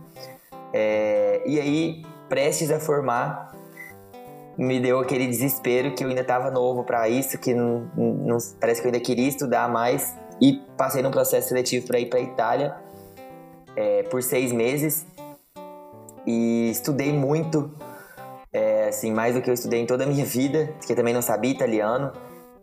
É, 0.72 1.42
e 1.46 1.58
aí, 1.58 2.06
prestes 2.28 2.70
a 2.70 2.78
formar, 2.78 3.54
me 4.58 4.78
deu 4.78 4.98
aquele 4.98 5.26
desespero 5.26 5.94
que 5.94 6.04
eu 6.04 6.08
ainda 6.08 6.20
estava 6.20 6.50
novo 6.50 6.84
para 6.84 7.08
isso, 7.08 7.38
que 7.38 7.54
não, 7.54 7.88
não, 7.96 8.36
parece 8.60 8.82
que 8.82 8.88
eu 8.88 8.92
ainda 8.92 9.02
queria 9.02 9.28
estudar 9.28 9.70
mais. 9.70 10.14
E 10.40 10.60
passei 10.76 11.02
num 11.02 11.10
processo 11.10 11.48
seletivo 11.48 11.86
para 11.86 11.98
ir 11.98 12.06
para 12.06 12.20
Itália 12.20 12.76
é, 13.74 14.02
por 14.04 14.22
seis 14.22 14.52
meses. 14.52 15.06
E 16.26 16.70
estudei 16.70 17.12
muito 17.12 17.72
é, 18.52 18.88
assim, 18.88 19.12
mais 19.12 19.34
do 19.34 19.42
que 19.42 19.50
eu 19.50 19.54
estudei 19.54 19.80
em 19.80 19.86
toda 19.86 20.04
a 20.04 20.06
minha 20.06 20.24
vida, 20.24 20.72
porque 20.78 20.94
também 20.94 21.12
não 21.12 21.22
sabia 21.22 21.50
italiano, 21.50 22.12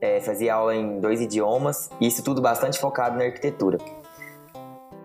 é, 0.01 0.19
fazia 0.21 0.55
aula 0.55 0.75
em 0.75 0.99
dois 0.99 1.21
idiomas, 1.21 1.89
e 1.99 2.07
isso 2.07 2.23
tudo 2.23 2.41
bastante 2.41 2.79
focado 2.79 3.17
na 3.17 3.25
arquitetura. 3.25 3.77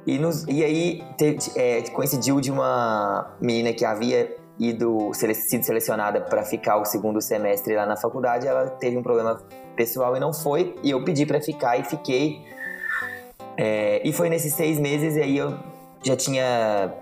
E, 0.06 0.18
nos, 0.18 0.46
e 0.48 0.64
aí 0.64 1.04
te, 1.16 1.36
é, 1.56 1.82
coincidiu 1.90 2.40
de 2.40 2.50
uma 2.50 3.36
menina 3.40 3.72
que 3.72 3.84
havia 3.84 4.34
ido 4.58 5.12
sele, 5.14 5.34
sido 5.34 5.64
selecionada 5.64 6.20
para 6.20 6.42
ficar 6.44 6.76
o 6.76 6.84
segundo 6.84 7.20
semestre 7.20 7.74
lá 7.74 7.86
na 7.86 7.96
faculdade, 7.96 8.46
ela 8.46 8.68
teve 8.68 8.96
um 8.96 9.02
problema 9.02 9.40
pessoal 9.76 10.16
e 10.16 10.20
não 10.20 10.32
foi, 10.32 10.74
e 10.82 10.90
eu 10.90 11.04
pedi 11.04 11.24
para 11.24 11.40
ficar 11.40 11.78
e 11.78 11.84
fiquei. 11.84 12.42
É, 13.56 14.00
e 14.06 14.12
foi 14.12 14.28
nesses 14.30 14.54
seis 14.54 14.78
meses 14.78 15.16
e 15.16 15.20
aí 15.20 15.36
eu 15.36 15.58
já 16.02 16.16
tinha 16.16 16.94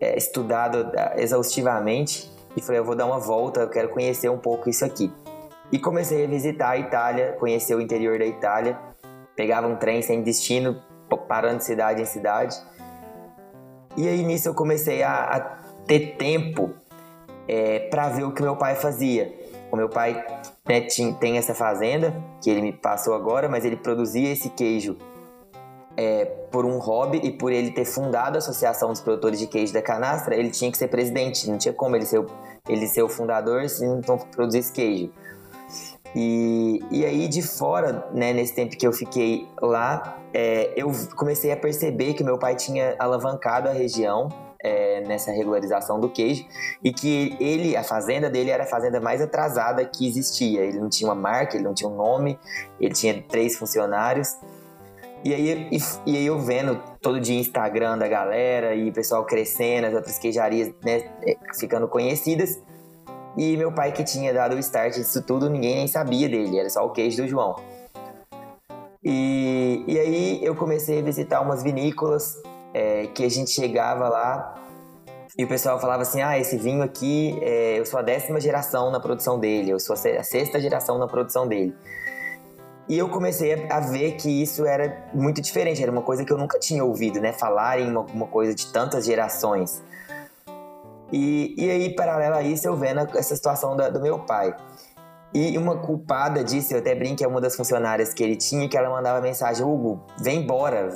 é, 0.00 0.16
estudado 0.16 0.90
é, 0.96 1.22
exaustivamente 1.22 2.30
e 2.56 2.60
falei, 2.60 2.80
eu 2.80 2.84
vou 2.84 2.94
dar 2.94 3.06
uma 3.06 3.18
volta, 3.18 3.60
eu 3.60 3.68
quero 3.68 3.88
conhecer 3.88 4.28
um 4.28 4.38
pouco 4.38 4.68
isso 4.68 4.84
aqui. 4.84 5.12
E 5.72 5.78
comecei 5.78 6.24
a 6.24 6.28
visitar 6.28 6.70
a 6.70 6.78
Itália, 6.78 7.36
conhecer 7.38 7.74
o 7.74 7.80
interior 7.80 8.18
da 8.18 8.26
Itália, 8.26 8.78
pegava 9.36 9.66
um 9.66 9.76
trem 9.76 10.02
sem 10.02 10.22
destino, 10.22 10.82
parando 11.28 11.58
de 11.58 11.64
cidade 11.64 12.02
em 12.02 12.04
cidade. 12.04 12.56
E 13.96 14.08
aí 14.08 14.22
nisso 14.22 14.48
eu 14.48 14.54
comecei 14.54 15.02
a, 15.02 15.24
a 15.24 15.40
ter 15.86 16.16
tempo 16.16 16.70
é, 17.46 17.80
para 17.90 18.08
ver 18.08 18.24
o 18.24 18.32
que 18.32 18.42
meu 18.42 18.56
pai 18.56 18.74
fazia. 18.74 19.32
O 19.70 19.76
meu 19.76 19.88
pai 19.88 20.24
né, 20.68 20.80
tinha, 20.82 21.12
tem 21.14 21.38
essa 21.38 21.54
fazenda, 21.54 22.14
que 22.42 22.50
ele 22.50 22.60
me 22.60 22.72
passou 22.72 23.14
agora, 23.14 23.48
mas 23.48 23.64
ele 23.64 23.76
produzia 23.76 24.32
esse 24.32 24.50
queijo 24.50 24.96
é, 25.96 26.24
por 26.24 26.64
um 26.64 26.78
hobby 26.78 27.20
e 27.22 27.32
por 27.32 27.52
ele 27.52 27.70
ter 27.70 27.84
fundado 27.84 28.36
a 28.36 28.38
Associação 28.38 28.90
dos 28.90 29.00
Produtores 29.00 29.38
de 29.38 29.46
Queijo 29.46 29.72
da 29.72 29.82
Canastra, 29.82 30.34
ele 30.34 30.50
tinha 30.50 30.70
que 30.70 30.78
ser 30.78 30.88
presidente. 30.88 31.48
Não 31.48 31.58
tinha 31.58 31.74
como 31.74 31.96
ele 31.96 32.06
ser, 32.06 32.24
ele 32.68 32.86
ser 32.86 33.02
o 33.02 33.08
fundador 33.08 33.68
se 33.68 33.86
não 33.86 34.00
produzisse 34.18 34.72
queijo. 34.72 35.12
E, 36.14 36.80
e 36.90 37.04
aí 37.04 37.28
de 37.28 37.42
fora, 37.42 38.08
né, 38.12 38.32
nesse 38.32 38.54
tempo 38.54 38.76
que 38.76 38.86
eu 38.86 38.92
fiquei 38.92 39.46
lá, 39.60 40.18
é, 40.34 40.72
eu 40.76 40.90
comecei 41.16 41.52
a 41.52 41.56
perceber 41.56 42.14
que 42.14 42.24
meu 42.24 42.38
pai 42.38 42.56
tinha 42.56 42.96
alavancado 42.98 43.68
a 43.68 43.72
região 43.72 44.28
é, 44.62 45.00
nessa 45.02 45.30
regularização 45.30 45.98
do 45.98 46.08
queijo 46.08 46.44
e 46.82 46.92
que 46.92 47.36
ele, 47.40 47.76
a 47.76 47.82
fazenda 47.84 48.28
dele 48.28 48.50
era 48.50 48.64
a 48.64 48.66
fazenda 48.66 49.00
mais 49.00 49.20
atrasada 49.20 49.84
que 49.84 50.06
existia. 50.06 50.62
Ele 50.62 50.78
não 50.78 50.88
tinha 50.88 51.08
uma 51.08 51.14
marca, 51.14 51.56
ele 51.56 51.64
não 51.64 51.74
tinha 51.74 51.88
um 51.88 51.96
nome, 51.96 52.38
ele 52.80 52.92
tinha 52.92 53.22
três 53.22 53.56
funcionários. 53.56 54.36
E 55.22 55.34
aí, 55.34 55.68
e, 55.70 55.78
e 56.06 56.16
aí 56.16 56.26
eu 56.26 56.38
vendo 56.38 56.80
todo 57.02 57.20
dia 57.20 57.38
Instagram 57.38 57.98
da 57.98 58.08
galera 58.08 58.74
e 58.74 58.88
o 58.88 58.92
pessoal 58.92 59.24
crescendo, 59.24 59.86
as 59.86 59.94
outras 59.94 60.18
queijarias 60.18 60.72
né, 60.82 61.10
é, 61.26 61.36
ficando 61.58 61.86
conhecidas. 61.86 62.62
E 63.36 63.56
meu 63.56 63.72
pai 63.72 63.92
que 63.92 64.02
tinha 64.02 64.32
dado 64.32 64.56
o 64.56 64.58
start 64.58 64.94
disso 64.94 65.22
tudo, 65.22 65.48
ninguém 65.48 65.76
nem 65.76 65.86
sabia 65.86 66.28
dele, 66.28 66.58
era 66.58 66.68
só 66.68 66.84
o 66.84 66.90
queijo 66.90 67.22
do 67.22 67.28
João. 67.28 67.56
E, 69.02 69.84
e 69.86 69.98
aí 69.98 70.40
eu 70.42 70.54
comecei 70.54 70.98
a 70.98 71.02
visitar 71.02 71.40
umas 71.40 71.62
vinícolas 71.62 72.36
é, 72.74 73.06
que 73.06 73.24
a 73.24 73.30
gente 73.30 73.50
chegava 73.50 74.08
lá 74.08 74.54
e 75.38 75.44
o 75.44 75.48
pessoal 75.48 75.78
falava 75.80 76.02
assim: 76.02 76.22
ah, 76.22 76.38
esse 76.38 76.56
vinho 76.56 76.82
aqui, 76.82 77.38
é, 77.42 77.78
eu 77.78 77.86
sou 77.86 77.98
a 77.98 78.02
décima 78.02 78.40
geração 78.40 78.90
na 78.90 79.00
produção 79.00 79.38
dele, 79.38 79.70
eu 79.70 79.78
sou 79.78 79.94
a 79.94 80.22
sexta 80.22 80.60
geração 80.60 80.98
na 80.98 81.06
produção 81.06 81.46
dele. 81.46 81.74
E 82.90 82.98
eu 82.98 83.08
comecei 83.08 83.68
a 83.70 83.78
ver 83.78 84.16
que 84.16 84.28
isso 84.28 84.66
era 84.66 85.04
muito 85.14 85.40
diferente, 85.40 85.80
era 85.80 85.92
uma 85.92 86.02
coisa 86.02 86.24
que 86.24 86.32
eu 86.32 86.36
nunca 86.36 86.58
tinha 86.58 86.84
ouvido, 86.84 87.20
né? 87.20 87.32
Falar 87.32 87.78
em 87.78 87.88
uma, 87.88 88.26
coisa 88.26 88.52
de 88.52 88.66
tantas 88.66 89.06
gerações. 89.06 89.80
E, 91.12 91.54
e 91.56 91.70
aí, 91.70 91.94
paralelo 91.94 92.34
a 92.34 92.42
isso, 92.42 92.66
eu 92.66 92.74
vendo 92.74 92.98
essa 93.16 93.36
situação 93.36 93.76
da, 93.76 93.88
do 93.88 94.00
meu 94.00 94.18
pai. 94.18 94.56
E 95.32 95.56
uma 95.56 95.76
culpada 95.76 96.42
disso, 96.42 96.74
eu 96.74 96.80
até 96.80 96.92
brinco, 96.92 97.22
é 97.22 97.28
uma 97.28 97.40
das 97.40 97.54
funcionárias 97.54 98.12
que 98.12 98.24
ele 98.24 98.34
tinha, 98.34 98.68
que 98.68 98.76
ela 98.76 98.90
mandava 98.90 99.20
mensagem: 99.20 99.64
Hugo, 99.64 100.04
vem 100.18 100.42
embora, 100.42 100.92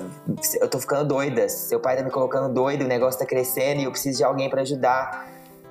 eu 0.60 0.68
tô 0.68 0.80
ficando 0.80 1.06
doida, 1.06 1.48
seu 1.48 1.78
pai 1.78 1.96
tá 1.96 2.02
me 2.02 2.10
colocando 2.10 2.52
doido, 2.52 2.84
o 2.84 2.88
negócio 2.88 3.20
tá 3.20 3.24
crescendo 3.24 3.80
e 3.80 3.84
eu 3.84 3.92
preciso 3.92 4.18
de 4.18 4.24
alguém 4.24 4.50
para 4.50 4.62
ajudar. 4.62 5.28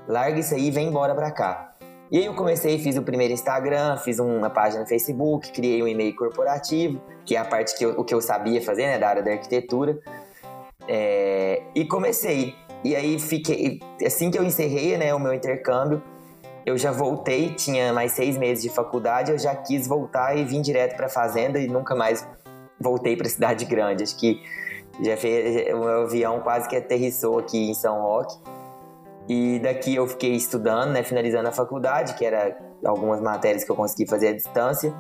Larga 0.08 0.40
isso 0.40 0.54
aí 0.54 0.68
e 0.68 0.72
vem 0.72 0.88
embora 0.88 1.14
pra 1.14 1.32
cá. 1.32 1.73
E 2.14 2.20
aí 2.20 2.26
eu 2.26 2.36
comecei, 2.36 2.78
fiz 2.78 2.96
o 2.96 3.02
primeiro 3.02 3.34
Instagram, 3.34 3.98
fiz 3.98 4.20
uma 4.20 4.48
página 4.48 4.84
no 4.84 4.88
Facebook, 4.88 5.52
criei 5.52 5.82
um 5.82 5.88
e-mail 5.88 6.16
corporativo, 6.16 7.02
que 7.26 7.36
é 7.36 7.40
a 7.40 7.44
parte 7.44 7.76
que 7.76 7.84
eu, 7.84 8.00
o 8.00 8.04
que 8.04 8.14
eu 8.14 8.22
sabia 8.22 8.62
fazer, 8.62 8.86
né, 8.86 9.00
da 9.00 9.10
área 9.10 9.24
da 9.24 9.32
arquitetura. 9.32 10.00
É, 10.88 11.64
e 11.74 11.84
comecei. 11.86 12.54
E 12.84 12.96
aí 12.96 13.18
fiquei, 13.18 13.80
assim 14.06 14.30
que 14.30 14.38
eu 14.38 14.44
encerrei, 14.44 14.96
né, 14.96 15.12
o 15.16 15.20
meu 15.20 15.34
intercâmbio, 15.34 16.04
eu 16.64 16.78
já 16.78 16.92
voltei, 16.92 17.56
tinha 17.56 17.92
mais 17.92 18.12
seis 18.12 18.38
meses 18.38 18.64
de 18.64 18.70
faculdade, 18.70 19.32
eu 19.32 19.40
já 19.40 19.56
quis 19.56 19.88
voltar 19.88 20.38
e 20.38 20.44
vim 20.44 20.62
direto 20.62 20.96
para 20.96 21.10
fazenda 21.10 21.58
e 21.58 21.68
nunca 21.68 21.96
mais 21.96 22.28
voltei 22.80 23.18
para 23.18 23.26
cidade 23.28 23.66
grande. 23.66 24.04
Acho 24.04 24.20
que 24.20 24.40
já 25.02 25.18
fez, 25.18 25.74
o 25.74 25.80
meu 25.80 26.04
avião 26.04 26.42
quase 26.42 26.70
que 26.70 26.76
aterrissou 26.76 27.40
aqui 27.40 27.72
em 27.72 27.74
São 27.74 28.04
Roque. 28.04 28.38
E 29.28 29.60
daqui 29.60 29.96
eu 29.96 30.06
fiquei 30.08 30.34
estudando, 30.34 30.92
né, 30.92 31.04
finalizando 31.04 31.48
a 31.48 31.52
faculdade, 31.52 32.14
que 32.16 32.26
era 32.26 32.58
algumas 32.86 33.22
matérias 33.22 33.64
que 33.64 33.72
eu 33.72 33.76
consegui 33.76 34.08
fazer 34.08 34.30
à 34.30 34.34
distância. 34.34 34.94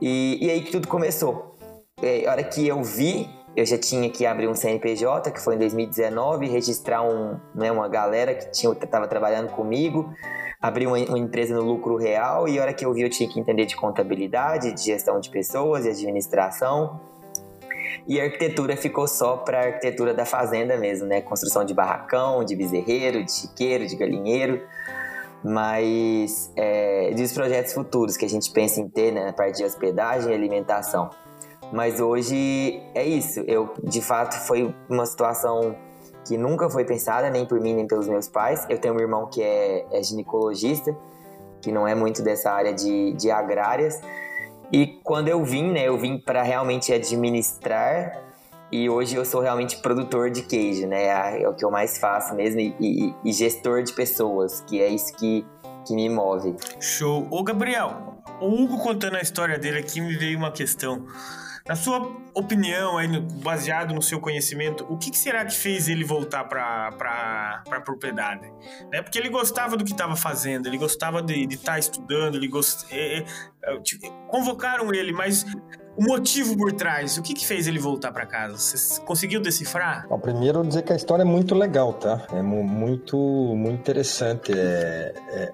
E, 0.00 0.38
e 0.44 0.50
aí 0.50 0.62
que 0.62 0.72
tudo 0.72 0.88
começou. 0.88 1.56
E, 2.02 2.26
a 2.26 2.32
hora 2.32 2.44
que 2.44 2.66
eu 2.66 2.82
vi, 2.82 3.28
eu 3.56 3.64
já 3.64 3.78
tinha 3.78 4.08
que 4.10 4.26
abrir 4.26 4.48
um 4.48 4.54
CNPJ, 4.54 5.30
que 5.30 5.40
foi 5.40 5.54
em 5.54 5.58
2019, 5.58 6.46
registrar 6.48 7.02
um, 7.02 7.38
né, 7.54 7.70
uma 7.70 7.88
galera 7.88 8.34
que 8.34 8.46
estava 8.46 9.06
trabalhando 9.06 9.50
comigo, 9.50 10.12
abrir 10.60 10.86
uma, 10.86 10.96
uma, 10.96 11.18
empresa 11.18 11.54
no 11.54 11.62
lucro 11.62 11.96
real, 11.96 12.48
e 12.48 12.58
a 12.58 12.62
hora 12.62 12.72
que 12.72 12.84
eu 12.84 12.92
vi, 12.92 13.02
eu 13.02 13.10
tinha 13.10 13.28
que 13.28 13.38
entender 13.38 13.66
de 13.66 13.76
contabilidade, 13.76 14.72
de 14.72 14.82
gestão 14.82 15.20
de 15.20 15.30
pessoas 15.30 15.84
e 15.86 15.90
administração. 15.90 17.00
E 18.06 18.20
a 18.20 18.24
arquitetura 18.24 18.76
ficou 18.76 19.06
só 19.06 19.36
para 19.36 19.60
arquitetura 19.60 20.14
da 20.14 20.24
fazenda 20.24 20.76
mesmo, 20.76 21.06
né? 21.06 21.20
Construção 21.20 21.64
de 21.64 21.74
barracão, 21.74 22.44
de 22.44 22.56
bezerreiro, 22.56 23.24
de 23.24 23.32
chiqueiro, 23.32 23.86
de 23.86 23.96
galinheiro. 23.96 24.62
Mas 25.44 26.52
é, 26.56 27.12
dos 27.14 27.32
projetos 27.32 27.72
futuros 27.72 28.16
que 28.16 28.24
a 28.24 28.28
gente 28.28 28.50
pensa 28.50 28.80
em 28.80 28.88
ter, 28.88 29.12
né? 29.12 29.24
Na 29.24 29.32
parte 29.32 29.58
de 29.58 29.64
hospedagem 29.64 30.32
e 30.32 30.34
alimentação. 30.34 31.10
Mas 31.72 32.00
hoje 32.00 32.82
é 32.94 33.04
isso. 33.04 33.40
Eu, 33.46 33.72
de 33.84 34.00
fato, 34.00 34.34
foi 34.46 34.74
uma 34.88 35.04
situação 35.04 35.76
que 36.26 36.36
nunca 36.36 36.68
foi 36.68 36.84
pensada, 36.84 37.30
nem 37.30 37.46
por 37.46 37.60
mim, 37.60 37.74
nem 37.74 37.86
pelos 37.86 38.08
meus 38.08 38.28
pais. 38.28 38.66
Eu 38.68 38.78
tenho 38.78 38.94
um 38.94 39.00
irmão 39.00 39.26
que 39.26 39.42
é, 39.42 39.86
é 39.90 40.02
ginecologista, 40.02 40.96
que 41.60 41.72
não 41.72 41.86
é 41.86 41.94
muito 41.94 42.22
dessa 42.22 42.50
área 42.50 42.72
de, 42.72 43.12
de 43.12 43.30
agrárias. 43.30 44.00
E 44.72 44.86
quando 45.02 45.28
eu 45.28 45.42
vim, 45.44 45.70
né, 45.70 45.88
eu 45.88 45.98
vim 45.98 46.18
para 46.18 46.42
realmente 46.42 46.92
administrar 46.92 48.28
e 48.70 48.88
hoje 48.88 49.16
eu 49.16 49.24
sou 49.24 49.40
realmente 49.40 49.78
produtor 49.78 50.30
de 50.30 50.42
queijo, 50.42 50.86
né? 50.86 51.40
É 51.40 51.48
o 51.48 51.54
que 51.54 51.64
eu 51.64 51.70
mais 51.70 51.96
faço 51.96 52.34
mesmo 52.34 52.60
e, 52.60 52.74
e, 52.78 53.14
e 53.24 53.32
gestor 53.32 53.82
de 53.82 53.94
pessoas, 53.94 54.60
que 54.66 54.80
é 54.80 54.88
isso 54.88 55.14
que, 55.16 55.44
que 55.86 55.94
me 55.94 56.08
move. 56.10 56.54
Show. 56.78 57.26
Ô, 57.30 57.42
Gabriel, 57.42 58.18
o 58.40 58.46
Hugo 58.46 58.78
contando 58.78 59.16
a 59.16 59.20
história 59.20 59.58
dele 59.58 59.78
aqui 59.78 60.02
me 60.02 60.14
veio 60.16 60.36
uma 60.36 60.52
questão. 60.52 61.06
Na 61.66 61.76
sua 61.76 62.10
opinião, 62.32 62.96
aí, 62.96 63.06
baseado 63.42 63.94
no 63.94 64.00
seu 64.00 64.18
conhecimento, 64.18 64.86
o 64.88 64.96
que, 64.96 65.14
será 65.16 65.44
que 65.44 65.54
fez 65.54 65.86
ele 65.86 66.02
voltar 66.02 66.44
para 66.44 67.62
a 67.70 67.80
propriedade? 67.82 68.50
Né? 68.90 69.02
Porque 69.02 69.18
ele 69.18 69.28
gostava 69.28 69.76
do 69.76 69.84
que 69.84 69.92
estava 69.92 70.16
fazendo, 70.16 70.66
ele 70.66 70.78
gostava 70.78 71.22
de 71.22 71.44
estar 71.44 71.72
tá 71.72 71.78
estudando, 71.78 72.36
ele 72.36 72.48
gost... 72.48 72.86
É, 73.68 74.06
é, 74.06 74.08
é, 74.08 74.12
convocaram 74.28 74.92
ele, 74.92 75.12
mas 75.12 75.44
o 75.98 76.04
motivo 76.04 76.56
por 76.56 76.72
trás, 76.72 77.18
o 77.18 77.22
que, 77.22 77.34
que 77.34 77.44
fez 77.44 77.66
ele 77.66 77.80
voltar 77.80 78.12
para 78.12 78.24
casa? 78.24 78.56
Você 78.56 79.00
conseguiu 79.00 79.40
decifrar? 79.40 80.06
Bom, 80.08 80.16
primeiro 80.20 80.64
dizer 80.64 80.82
que 80.82 80.92
a 80.92 80.96
história 80.96 81.22
é 81.22 81.24
muito 81.24 81.56
legal, 81.56 81.92
tá? 81.92 82.24
É 82.32 82.40
muito, 82.40 83.16
muito 83.16 83.80
interessante. 83.80 84.52
É, 84.52 85.12
é, 85.30 85.52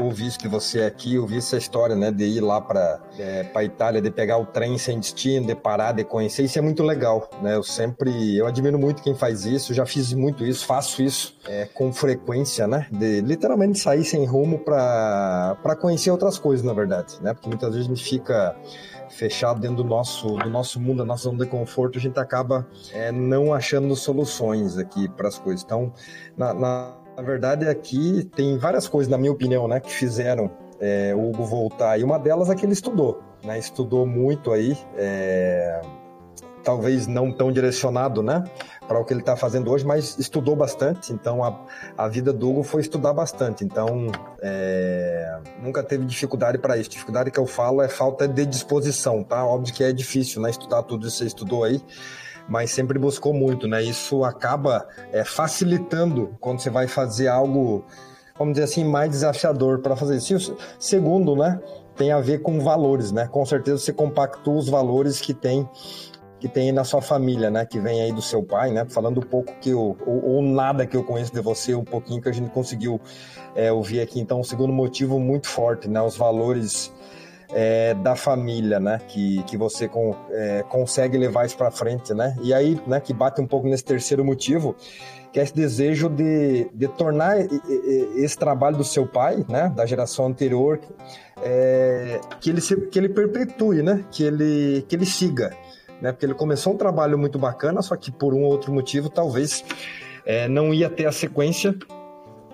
ouvir 0.00 0.28
isso 0.28 0.38
de 0.38 0.46
você 0.46 0.82
aqui, 0.82 1.18
ouvir 1.18 1.38
essa 1.38 1.56
história, 1.56 1.96
né, 1.96 2.12
de 2.12 2.24
ir 2.24 2.40
lá 2.40 2.60
para 2.60 3.00
é, 3.18 3.42
para 3.44 3.64
Itália, 3.64 4.00
de 4.00 4.10
pegar 4.10 4.38
o 4.38 4.46
trem 4.46 4.78
sem 4.78 4.98
destino, 5.00 5.46
de 5.46 5.54
parar, 5.54 5.92
de 5.92 6.04
conhecer, 6.04 6.44
isso 6.44 6.58
é 6.58 6.62
muito 6.62 6.82
legal, 6.82 7.28
né? 7.42 7.54
Eu 7.56 7.62
sempre, 7.62 8.36
eu 8.36 8.46
admiro 8.46 8.78
muito 8.78 9.02
quem 9.02 9.14
faz 9.14 9.44
isso, 9.44 9.74
já 9.74 9.86
fiz 9.86 10.12
muito 10.12 10.44
isso, 10.44 10.66
faço 10.66 11.02
isso 11.02 11.36
é, 11.48 11.66
com 11.66 11.92
frequência, 11.92 12.66
né? 12.66 12.86
De 12.90 13.20
literalmente 13.20 13.78
sair 13.78 14.04
sem 14.04 14.24
rumo 14.24 14.58
para 14.60 15.76
conhecer 15.80 16.10
outras 16.10 16.38
coisas, 16.38 16.64
na 16.64 16.72
verdade, 16.72 17.16
né? 17.20 17.33
Porque 17.34 17.48
muitas 17.48 17.74
vezes 17.74 17.86
a 17.86 17.94
gente 17.94 18.04
fica 18.04 18.56
fechado 19.10 19.60
dentro 19.60 19.76
do 19.76 19.84
nosso, 19.84 20.28
do 20.28 20.50
nosso 20.50 20.80
mundo, 20.80 20.98
da 20.98 21.04
nossa 21.04 21.24
zona 21.24 21.44
de 21.44 21.50
conforto, 21.50 21.98
a 21.98 22.00
gente 22.00 22.18
acaba 22.18 22.66
é, 22.92 23.12
não 23.12 23.52
achando 23.52 23.94
soluções 23.94 24.76
aqui 24.76 25.08
para 25.08 25.28
as 25.28 25.38
coisas. 25.38 25.64
Então, 25.64 25.92
na, 26.36 26.52
na, 26.52 26.96
na, 27.16 27.22
verdade, 27.22 27.68
aqui 27.68 28.28
tem 28.34 28.58
várias 28.58 28.88
coisas, 28.88 29.10
na 29.10 29.16
minha 29.16 29.32
opinião, 29.32 29.68
né, 29.68 29.80
que 29.80 29.92
fizeram 29.92 30.50
é, 30.80 31.14
o 31.14 31.30
Hugo 31.30 31.44
voltar. 31.44 31.98
E 31.98 32.04
uma 32.04 32.18
delas 32.18 32.50
é 32.50 32.54
que 32.54 32.66
ele 32.66 32.72
estudou, 32.72 33.22
né? 33.44 33.58
Estudou 33.58 34.06
muito 34.06 34.52
aí, 34.52 34.76
é, 34.96 35.80
talvez 36.64 37.06
não 37.06 37.30
tão 37.30 37.52
direcionado, 37.52 38.22
né? 38.22 38.44
para 38.86 38.98
o 38.98 39.04
que 39.04 39.12
ele 39.12 39.20
está 39.20 39.36
fazendo 39.36 39.70
hoje, 39.70 39.84
mas 39.84 40.18
estudou 40.18 40.54
bastante, 40.54 41.12
então 41.12 41.42
a, 41.42 41.58
a 41.96 42.08
vida 42.08 42.32
do 42.32 42.50
Hugo 42.50 42.62
foi 42.62 42.80
estudar 42.82 43.12
bastante, 43.12 43.64
então 43.64 44.10
é, 44.42 45.38
nunca 45.62 45.82
teve 45.82 46.04
dificuldade 46.04 46.58
para 46.58 46.76
isso. 46.76 46.90
Dificuldade 46.90 47.30
que 47.30 47.38
eu 47.38 47.46
falo 47.46 47.82
é 47.82 47.88
falta 47.88 48.28
de 48.28 48.44
disposição, 48.46 49.22
tá? 49.22 49.44
Óbvio 49.44 49.74
que 49.74 49.82
é 49.82 49.92
difícil, 49.92 50.40
né? 50.42 50.50
Estudar 50.50 50.82
tudo 50.82 51.06
isso 51.06 51.18
que 51.18 51.22
você 51.24 51.28
estudou 51.28 51.64
aí, 51.64 51.82
mas 52.48 52.70
sempre 52.70 52.98
buscou 52.98 53.32
muito, 53.32 53.66
né? 53.66 53.82
Isso 53.82 54.24
acaba 54.24 54.86
é, 55.12 55.24
facilitando 55.24 56.36
quando 56.40 56.60
você 56.60 56.70
vai 56.70 56.86
fazer 56.86 57.28
algo, 57.28 57.84
vamos 58.38 58.54
dizer 58.54 58.64
assim, 58.64 58.84
mais 58.84 59.10
desafiador 59.10 59.80
para 59.80 59.96
fazer 59.96 60.16
isso. 60.16 60.56
Segundo, 60.78 61.34
né? 61.34 61.60
Tem 61.96 62.10
a 62.10 62.20
ver 62.20 62.42
com 62.42 62.58
valores, 62.60 63.12
né? 63.12 63.28
Com 63.28 63.46
certeza 63.46 63.78
você 63.78 63.92
compactua 63.92 64.56
os 64.56 64.68
valores 64.68 65.20
que 65.20 65.32
tem 65.32 65.68
que 66.44 66.48
tem 66.50 66.72
na 66.72 66.84
sua 66.84 67.00
família, 67.00 67.50
né? 67.50 67.64
Que 67.64 67.80
vem 67.80 68.02
aí 68.02 68.12
do 68.12 68.20
seu 68.20 68.42
pai, 68.42 68.70
né? 68.70 68.84
Falando 68.90 69.16
um 69.16 69.22
pouco 69.22 69.54
que 69.62 69.70
eu, 69.70 69.96
ou, 70.06 70.24
ou 70.26 70.42
nada 70.42 70.86
que 70.86 70.94
eu 70.94 71.02
conheço 71.02 71.32
de 71.32 71.40
você, 71.40 71.74
um 71.74 71.84
pouquinho 71.84 72.20
que 72.20 72.28
a 72.28 72.32
gente 72.32 72.50
conseguiu 72.50 73.00
é, 73.56 73.72
ouvir 73.72 74.02
aqui. 74.02 74.20
Então, 74.20 74.40
o 74.40 74.44
segundo 74.44 74.70
motivo 74.70 75.18
muito 75.18 75.46
forte, 75.48 75.88
né? 75.88 76.02
Os 76.02 76.18
valores 76.18 76.92
é, 77.50 77.94
da 77.94 78.14
família, 78.14 78.78
né? 78.78 79.00
Que, 79.08 79.42
que 79.44 79.56
você 79.56 79.88
com, 79.88 80.14
é, 80.32 80.62
consegue 80.68 81.16
levar 81.16 81.46
isso 81.46 81.56
para 81.56 81.70
frente, 81.70 82.12
né? 82.12 82.36
E 82.42 82.52
aí, 82.52 82.78
né? 82.86 83.00
Que 83.00 83.14
bate 83.14 83.40
um 83.40 83.46
pouco 83.46 83.66
nesse 83.66 83.84
terceiro 83.84 84.22
motivo, 84.22 84.76
que 85.32 85.40
é 85.40 85.42
esse 85.42 85.54
desejo 85.54 86.10
de, 86.10 86.68
de 86.74 86.88
tornar 86.88 87.38
esse 88.16 88.36
trabalho 88.36 88.76
do 88.76 88.84
seu 88.84 89.06
pai, 89.06 89.46
né? 89.48 89.72
Da 89.74 89.86
geração 89.86 90.26
anterior, 90.26 90.78
é, 91.42 92.20
que 92.38 92.50
ele 92.50 92.60
se, 92.60 92.76
que 92.88 92.98
ele 92.98 93.08
perpetue, 93.08 93.82
né? 93.82 94.04
Que 94.10 94.24
ele 94.24 94.84
que 94.86 94.94
ele 94.94 95.06
siga 95.06 95.63
né? 96.04 96.12
Porque 96.12 96.26
ele 96.26 96.34
começou 96.34 96.74
um 96.74 96.76
trabalho 96.76 97.18
muito 97.18 97.38
bacana, 97.38 97.80
só 97.80 97.96
que 97.96 98.12
por 98.12 98.34
um 98.34 98.42
ou 98.42 98.50
outro 98.50 98.70
motivo 98.70 99.08
talvez 99.08 99.64
é, 100.26 100.46
não 100.46 100.74
ia 100.74 100.90
ter 100.90 101.06
a 101.06 101.12
sequência 101.12 101.74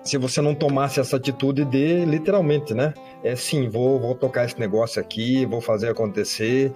se 0.01 0.17
você 0.17 0.41
não 0.41 0.55
tomasse 0.55 0.99
essa 0.99 1.17
atitude 1.17 1.65
de, 1.65 2.05
literalmente, 2.05 2.73
né? 2.73 2.93
É 3.23 3.35
sim, 3.35 3.69
vou, 3.69 3.99
vou 3.99 4.15
tocar 4.15 4.45
esse 4.45 4.57
negócio 4.57 4.99
aqui, 4.99 5.45
vou 5.45 5.59
fazer 5.59 5.89
acontecer. 5.89 6.73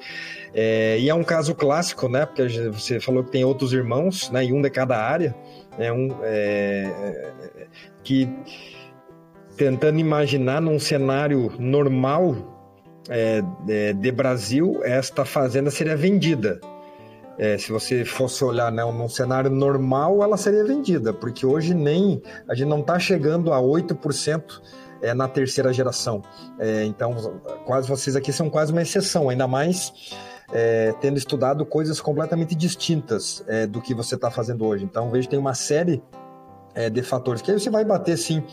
É, 0.54 1.00
e 1.00 1.10
é 1.10 1.16
um 1.16 1.24
caso 1.24 1.56
clássico, 1.56 2.10
né? 2.10 2.26
Porque 2.26 2.46
você 2.70 3.00
falou 3.00 3.24
que 3.24 3.32
tem 3.32 3.46
outros 3.46 3.72
irmãos, 3.72 4.30
né? 4.30 4.46
E 4.46 4.54
um 4.54 4.62
de 4.62 4.70
cada 4.70 4.98
área. 4.98 5.34
É 5.80 5.92
um, 5.92 6.10
é, 6.24 7.32
é 7.58 7.68
que 8.04 8.30
tentando 9.58 9.98
imaginar 9.98 10.62
num 10.62 10.78
cenário 10.78 11.52
normal 11.58 12.55
é, 13.10 13.44
é, 13.68 13.94
de 13.94 14.12
Brasil, 14.12 14.82
esta 14.84 15.26
fazenda 15.26 15.70
seria 15.70 15.96
vendida. 15.96 16.60
É, 17.38 17.58
se 17.58 17.72
você 17.72 18.06
fosse 18.06 18.44
olhar 18.44 18.72
né, 18.72 18.84
num 18.84 19.10
cenário 19.10 19.50
normal, 19.50 20.24
ela 20.24 20.38
seria 20.38 20.64
vendida, 20.64 21.14
porque 21.14 21.46
hoje 21.46 21.74
nem 21.74 22.22
a 22.48 22.56
gente 22.56 22.70
não 22.70 22.80
está 22.80 22.98
chegando 22.98 23.52
a 23.52 23.58
8% 23.60 24.62
é, 25.02 25.14
na 25.14 25.28
terceira 25.28 25.74
geração. 25.74 26.22
É, 26.58 26.86
então, 26.86 27.14
quase 27.66 27.88
vocês 27.88 28.16
aqui 28.16 28.32
são 28.32 28.50
quase 28.50 28.72
uma 28.72 28.82
exceção, 28.82 29.30
ainda 29.30 29.48
mais 29.48 30.16
é, 30.54 30.94
tendo 31.02 31.18
estudado 31.18 31.66
coisas 31.66 32.00
completamente 32.00 32.56
distintas 32.56 33.44
é, 33.48 33.68
do 33.68 33.82
que 33.82 33.94
você 33.94 34.16
está 34.16 34.32
fazendo 34.32 34.66
hoje. 34.66 34.86
Então, 34.86 35.12
vejo 35.12 35.28
tem 35.28 35.38
uma 35.38 35.54
série 35.54 36.02
é, 36.74 36.90
de 36.90 37.02
fatores 37.02 37.42
que 37.42 37.52
aí 37.52 37.60
você 37.60 37.70
vai 37.70 37.84
bater 37.84 38.18
sim 38.18 38.44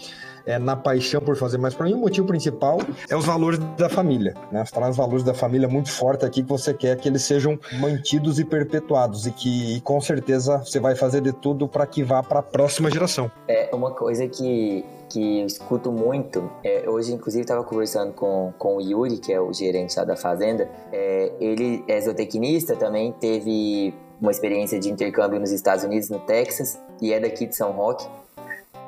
é, 0.46 0.58
na 0.58 0.76
paixão 0.76 1.20
por 1.20 1.36
fazer, 1.36 1.58
mas 1.58 1.74
para 1.74 1.86
mim 1.86 1.94
o 1.94 1.98
motivo 1.98 2.26
principal 2.26 2.78
é 3.08 3.16
os 3.16 3.24
valores 3.24 3.58
da 3.76 3.88
família. 3.88 4.34
Né? 4.50 4.64
Você 4.64 4.72
traz 4.72 4.90
os 4.90 4.96
valores 4.96 5.24
da 5.24 5.34
família 5.34 5.68
muito 5.68 5.90
forte 5.90 6.24
aqui 6.24 6.42
que 6.42 6.48
você 6.48 6.74
quer 6.74 6.96
que 6.96 7.08
eles 7.08 7.22
sejam 7.22 7.58
mantidos 7.80 8.38
e 8.38 8.44
perpetuados 8.44 9.26
e 9.26 9.30
que 9.30 9.76
e 9.76 9.80
com 9.80 10.00
certeza 10.00 10.58
você 10.58 10.80
vai 10.80 10.94
fazer 10.94 11.20
de 11.20 11.32
tudo 11.32 11.68
para 11.68 11.86
que 11.86 12.02
vá 12.02 12.22
para 12.22 12.40
a 12.40 12.42
próxima 12.42 12.90
geração. 12.90 13.30
É 13.46 13.70
uma 13.72 13.92
coisa 13.92 14.26
que 14.28 14.84
que 15.12 15.40
eu 15.40 15.46
escuto 15.46 15.92
muito, 15.92 16.50
é, 16.64 16.88
hoje 16.88 17.12
inclusive 17.12 17.42
estava 17.42 17.62
conversando 17.62 18.14
com, 18.14 18.50
com 18.58 18.76
o 18.76 18.80
Yuri, 18.80 19.18
que 19.18 19.30
é 19.30 19.38
o 19.38 19.52
gerente 19.52 19.94
lá 19.94 20.04
da 20.04 20.16
fazenda, 20.16 20.66
é, 20.90 21.30
ele 21.38 21.84
é 21.86 22.00
zootecnista, 22.00 22.74
também 22.76 23.12
teve 23.12 23.94
uma 24.18 24.30
experiência 24.30 24.78
de 24.78 24.90
intercâmbio 24.90 25.38
nos 25.38 25.50
Estados 25.50 25.84
Unidos, 25.84 26.08
no 26.08 26.20
Texas, 26.20 26.78
e 27.00 27.12
é 27.12 27.20
daqui 27.20 27.46
de 27.46 27.54
São 27.54 27.72
Roque. 27.72 28.06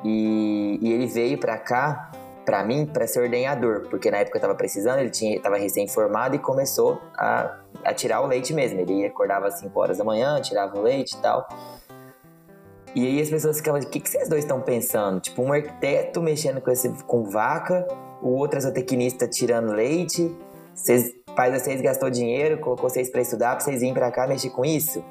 E, 0.05 0.77
e 0.79 0.93
ele 0.93 1.07
veio 1.07 1.39
para 1.39 1.57
cá, 1.57 2.11
para 2.45 2.63
mim, 2.63 2.85
para 2.85 3.07
ser 3.07 3.21
ordenhador, 3.21 3.87
porque 3.89 4.11
na 4.11 4.17
época 4.17 4.37
eu 4.37 4.41
tava 4.41 4.53
precisando, 4.53 4.99
ele 4.99 5.09
tinha, 5.09 5.41
tava 5.41 5.57
recém-formado 5.57 6.35
e 6.35 6.39
começou 6.39 7.01
a, 7.17 7.57
a 7.83 7.91
tirar 7.91 8.21
o 8.21 8.27
leite 8.27 8.53
mesmo. 8.53 8.79
Ele 8.79 9.03
acordava 9.03 9.47
às 9.47 9.55
5 9.59 9.79
horas 9.79 9.97
da 9.97 10.03
manhã, 10.03 10.39
tirava 10.39 10.77
o 10.77 10.81
leite 10.83 11.15
e 11.15 11.17
tal. 11.17 11.49
E 12.93 13.05
aí 13.05 13.19
as 13.19 13.29
pessoas 13.29 13.57
ficavam, 13.57 13.81
o 13.81 13.89
que, 13.89 13.99
que 13.99 14.07
vocês 14.07 14.29
dois 14.29 14.43
estão 14.43 14.61
pensando? 14.61 15.19
Tipo, 15.19 15.41
um 15.41 15.51
arquiteto 15.51 16.21
mexendo 16.21 16.61
com, 16.61 16.69
esse, 16.69 16.87
com 17.05 17.23
vaca, 17.23 17.87
o 18.21 18.29
outro 18.29 18.61
zootecnista 18.61 19.27
tirando 19.27 19.73
leite, 19.73 20.33
vocês, 20.73 21.13
pai 21.35 21.51
de 21.51 21.59
vocês 21.59 21.81
gastou 21.81 22.11
dinheiro, 22.11 22.59
colocou 22.59 22.89
vocês 22.89 23.09
para 23.09 23.21
estudar, 23.21 23.55
pra 23.55 23.65
vocês 23.65 23.79
virem 23.79 23.93
para 23.93 24.11
cá 24.11 24.27
mexer 24.27 24.51
com 24.51 24.63
isso? 24.63 25.03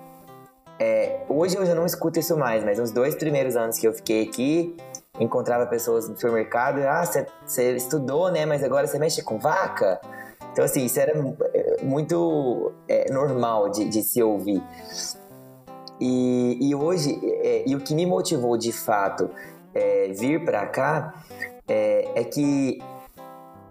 É, 0.78 1.20
hoje 1.28 1.56
eu 1.56 1.64
já 1.64 1.74
não 1.74 1.86
escuto 1.86 2.18
isso 2.18 2.36
mais, 2.36 2.64
mas 2.64 2.78
nos 2.78 2.90
dois 2.90 3.14
primeiros 3.14 3.56
anos 3.56 3.78
que 3.78 3.86
eu 3.86 3.92
fiquei 3.92 4.24
aqui, 4.24 4.76
encontrava 5.20 5.66
pessoas 5.66 6.08
no 6.08 6.16
supermercado, 6.16 6.78
ah, 6.78 7.04
você 7.46 7.76
estudou, 7.76 8.30
né, 8.30 8.44
mas 8.44 8.62
agora 8.64 8.86
você 8.86 8.98
mexe 8.98 9.22
com 9.22 9.38
vaca? 9.38 10.00
Então, 10.52 10.64
assim, 10.64 10.84
isso 10.84 11.00
era 11.00 11.12
é, 11.12 11.82
muito 11.82 12.72
é, 12.88 13.10
normal 13.12 13.70
de, 13.70 13.88
de, 13.88 14.02
se 14.02 14.22
ouvir. 14.22 14.62
E, 16.00 16.58
e 16.60 16.74
hoje, 16.74 17.18
é, 17.42 17.64
e 17.66 17.74
o 17.74 17.80
que 17.80 17.94
me 17.94 18.06
motivou 18.06 18.56
de 18.56 18.72
fato 18.72 19.30
é, 19.74 20.08
vir 20.08 20.44
para 20.44 20.64
cá 20.66 21.14
é, 21.66 22.08
é 22.14 22.24
que 22.24 22.80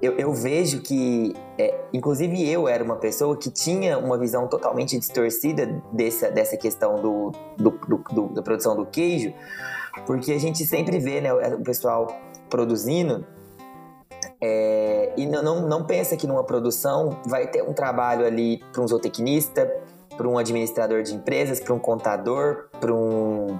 eu, 0.03 0.17
eu 0.17 0.33
vejo 0.33 0.81
que, 0.81 1.33
é, 1.57 1.79
inclusive 1.93 2.45
eu 2.49 2.67
era 2.67 2.83
uma 2.83 2.97
pessoa 2.97 3.37
que 3.37 3.49
tinha 3.49 3.97
uma 3.97 4.17
visão 4.17 4.49
totalmente 4.49 4.99
distorcida 4.99 5.81
dessa, 5.93 6.29
dessa 6.29 6.57
questão 6.57 7.01
do, 7.01 7.31
do, 7.57 7.71
do, 7.71 8.03
do 8.11 8.27
da 8.33 8.41
produção 8.41 8.75
do 8.75 8.85
queijo, 8.85 9.33
porque 10.05 10.33
a 10.33 10.37
gente 10.37 10.65
sempre 10.65 10.99
vê 10.99 11.21
né, 11.21 11.33
o 11.33 11.61
pessoal 11.61 12.19
produzindo 12.49 13.25
é, 14.41 15.13
e 15.15 15.25
não, 15.25 15.69
não 15.69 15.85
pensa 15.85 16.17
que 16.17 16.27
numa 16.27 16.43
produção 16.43 17.21
vai 17.25 17.47
ter 17.47 17.63
um 17.63 17.71
trabalho 17.71 18.25
ali 18.25 18.61
para 18.73 18.81
um 18.81 18.87
zootecnista, 18.87 19.71
para 20.17 20.27
um 20.27 20.37
administrador 20.37 21.01
de 21.01 21.15
empresas, 21.15 21.61
para 21.61 21.73
um 21.73 21.79
contador, 21.79 22.65
para 22.77 22.93
um, 22.93 23.57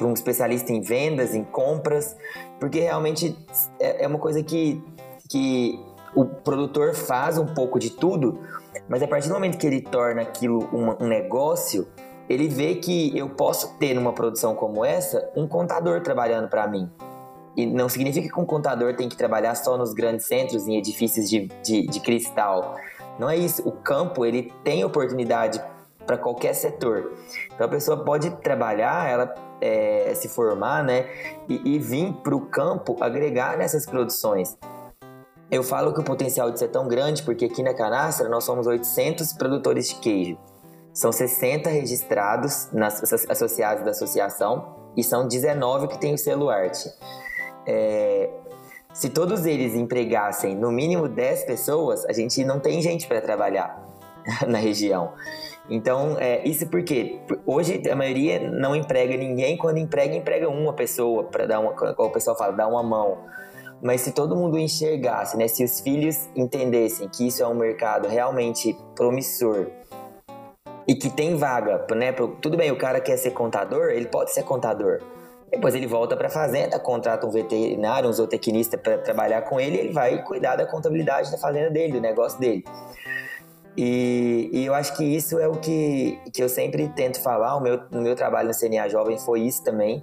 um 0.00 0.12
especialista 0.12 0.72
em 0.72 0.80
vendas, 0.80 1.34
em 1.34 1.42
compras, 1.42 2.16
porque 2.60 2.78
realmente 2.78 3.36
é, 3.80 4.04
é 4.04 4.06
uma 4.06 4.20
coisa 4.20 4.40
que 4.40 4.80
que 5.30 5.80
o 6.14 6.24
produtor 6.24 6.92
faz 6.92 7.38
um 7.38 7.46
pouco 7.46 7.78
de 7.78 7.90
tudo, 7.90 8.40
mas 8.88 9.02
a 9.02 9.06
partir 9.06 9.28
do 9.28 9.34
momento 9.34 9.56
que 9.56 9.66
ele 9.66 9.80
torna 9.80 10.22
aquilo 10.22 10.68
um, 10.72 11.06
negócio, 11.06 11.86
ele 12.28 12.48
vê 12.48 12.74
que 12.74 13.16
eu 13.16 13.30
posso 13.30 13.78
ter 13.78 13.94
numa 13.94 14.12
produção 14.12 14.54
como 14.54 14.84
essa 14.84 15.30
um 15.36 15.46
contador 15.46 16.02
trabalhando 16.02 16.48
para 16.48 16.66
mim. 16.66 16.90
E 17.56 17.64
não 17.64 17.88
significa 17.88 18.28
que 18.28 18.40
um 18.40 18.44
contador 18.44 18.94
tem 18.94 19.08
que 19.08 19.16
trabalhar 19.16 19.54
só 19.54 19.76
nos 19.76 19.92
grandes 19.92 20.26
centros, 20.26 20.66
em 20.66 20.76
edifícios 20.76 21.28
de, 21.28 21.48
de, 21.62 21.86
de 21.86 22.00
cristal. 22.00 22.76
Não 23.18 23.28
é 23.28 23.36
isso. 23.36 23.66
O 23.68 23.72
campo 23.72 24.24
ele 24.24 24.52
tem 24.64 24.84
oportunidade 24.84 25.62
para 26.06 26.16
qualquer 26.16 26.54
setor. 26.54 27.12
Então 27.54 27.66
a 27.66 27.70
pessoa 27.70 28.04
pode 28.04 28.30
trabalhar, 28.36 29.08
ela 29.08 29.34
é, 29.60 30.12
se 30.14 30.28
formar, 30.28 30.82
né, 30.82 31.08
e, 31.48 31.74
e 31.76 31.78
vir 31.78 32.12
para 32.14 32.34
o 32.34 32.46
campo 32.46 32.96
agregar 33.00 33.56
nessas 33.56 33.84
produções. 33.84 34.56
Eu 35.50 35.62
falo 35.64 35.92
que 35.92 36.00
o 36.00 36.04
potencial 36.04 36.50
de 36.50 36.58
ser 36.58 36.68
tão 36.68 36.86
grande 36.86 37.22
porque 37.22 37.46
aqui 37.46 37.62
na 37.62 37.74
Canastra 37.74 38.28
nós 38.28 38.44
somos 38.44 38.66
800 38.66 39.32
produtores 39.32 39.88
de 39.88 39.96
queijo. 39.96 40.38
São 40.92 41.10
60 41.10 41.68
registrados 41.70 42.68
nas, 42.72 43.02
associados 43.28 43.84
da 43.84 43.90
associação 43.90 44.76
e 44.96 45.02
são 45.02 45.26
19 45.26 45.88
que 45.88 45.98
têm 45.98 46.14
o 46.14 46.18
selo 46.18 46.50
arte. 46.50 46.88
É, 47.66 48.30
se 48.92 49.08
todos 49.08 49.46
eles 49.46 49.74
empregassem 49.74 50.56
no 50.56 50.70
mínimo 50.70 51.08
10 51.08 51.44
pessoas, 51.44 52.04
a 52.06 52.12
gente 52.12 52.44
não 52.44 52.58
tem 52.58 52.82
gente 52.82 53.06
para 53.06 53.20
trabalhar 53.20 53.80
na 54.46 54.58
região. 54.58 55.12
Então, 55.68 56.16
é, 56.18 56.46
isso 56.46 56.66
porque 56.66 57.20
hoje 57.46 57.82
a 57.88 57.94
maioria 57.94 58.50
não 58.50 58.74
emprega 58.74 59.16
ninguém, 59.16 59.56
quando 59.56 59.78
emprega, 59.78 60.16
emprega 60.16 60.48
uma 60.48 60.72
pessoa 60.72 61.24
para 61.24 61.46
dar 61.46 61.60
uma, 61.60 61.72
como 61.72 62.08
o 62.08 62.12
pessoal 62.12 62.36
fala, 62.36 62.52
dar 62.52 62.66
uma 62.66 62.82
mão. 62.82 63.18
Mas 63.82 64.02
se 64.02 64.12
todo 64.12 64.36
mundo 64.36 64.58
enxergasse, 64.58 65.36
né, 65.36 65.48
se 65.48 65.64
os 65.64 65.80
filhos 65.80 66.28
entendessem 66.36 67.08
que 67.08 67.26
isso 67.26 67.42
é 67.42 67.46
um 67.46 67.54
mercado 67.54 68.08
realmente 68.08 68.76
promissor 68.94 69.68
e 70.86 70.94
que 70.94 71.08
tem 71.08 71.36
vaga, 71.36 71.86
né, 71.94 72.12
tudo 72.40 72.56
bem, 72.56 72.70
o 72.70 72.76
cara 72.76 73.00
quer 73.00 73.16
ser 73.16 73.30
contador, 73.30 73.90
ele 73.90 74.06
pode 74.06 74.32
ser 74.32 74.42
contador. 74.42 75.00
Depois 75.50 75.74
ele 75.74 75.86
volta 75.86 76.16
para 76.16 76.28
a 76.28 76.30
fazenda, 76.30 76.78
contrata 76.78 77.26
um 77.26 77.30
veterinário, 77.30 78.08
um 78.08 78.12
zootecnista 78.12 78.78
para 78.78 78.98
trabalhar 78.98 79.42
com 79.42 79.58
ele, 79.58 79.78
ele 79.78 79.92
vai 79.92 80.22
cuidar 80.22 80.56
da 80.56 80.66
contabilidade 80.66 81.30
da 81.30 81.38
fazenda 81.38 81.70
dele, 81.70 81.94
do 81.94 82.00
negócio 82.00 82.38
dele. 82.38 82.64
E, 83.76 84.50
e, 84.52 84.66
eu 84.66 84.74
acho 84.74 84.96
que 84.96 85.04
isso 85.04 85.38
é 85.38 85.48
o 85.48 85.54
que, 85.54 86.18
que 86.32 86.42
eu 86.42 86.48
sempre 86.48 86.88
tento 86.88 87.20
falar. 87.22 87.56
O 87.56 87.60
meu, 87.60 87.80
no 87.90 88.02
meu 88.02 88.14
trabalho 88.14 88.48
no 88.48 88.54
CNA 88.54 88.88
Jovem 88.88 89.16
foi 89.16 89.40
isso 89.40 89.64
também 89.64 90.02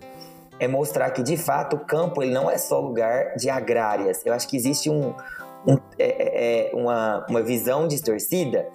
é 0.60 0.68
mostrar 0.68 1.12
que 1.12 1.22
de 1.22 1.38
fato 1.38 1.76
o 1.76 1.80
campo 1.80 2.22
ele 2.24 2.34
não 2.34 2.50
é 2.50 2.58
só 2.58 2.80
lugar 2.80 3.36
de 3.36 3.50
agrárias. 3.50 4.26
Eu 4.26 4.34
acho 4.34 4.48
que 4.48 4.58
existe 4.58 4.90
um, 4.90 5.14
um 5.68 5.78
é, 5.98 6.06
é, 6.06 6.72
é 6.72 6.76
uma, 6.76 7.26
uma 7.30 7.42
visão 7.42 7.88
distorcida 7.88 8.68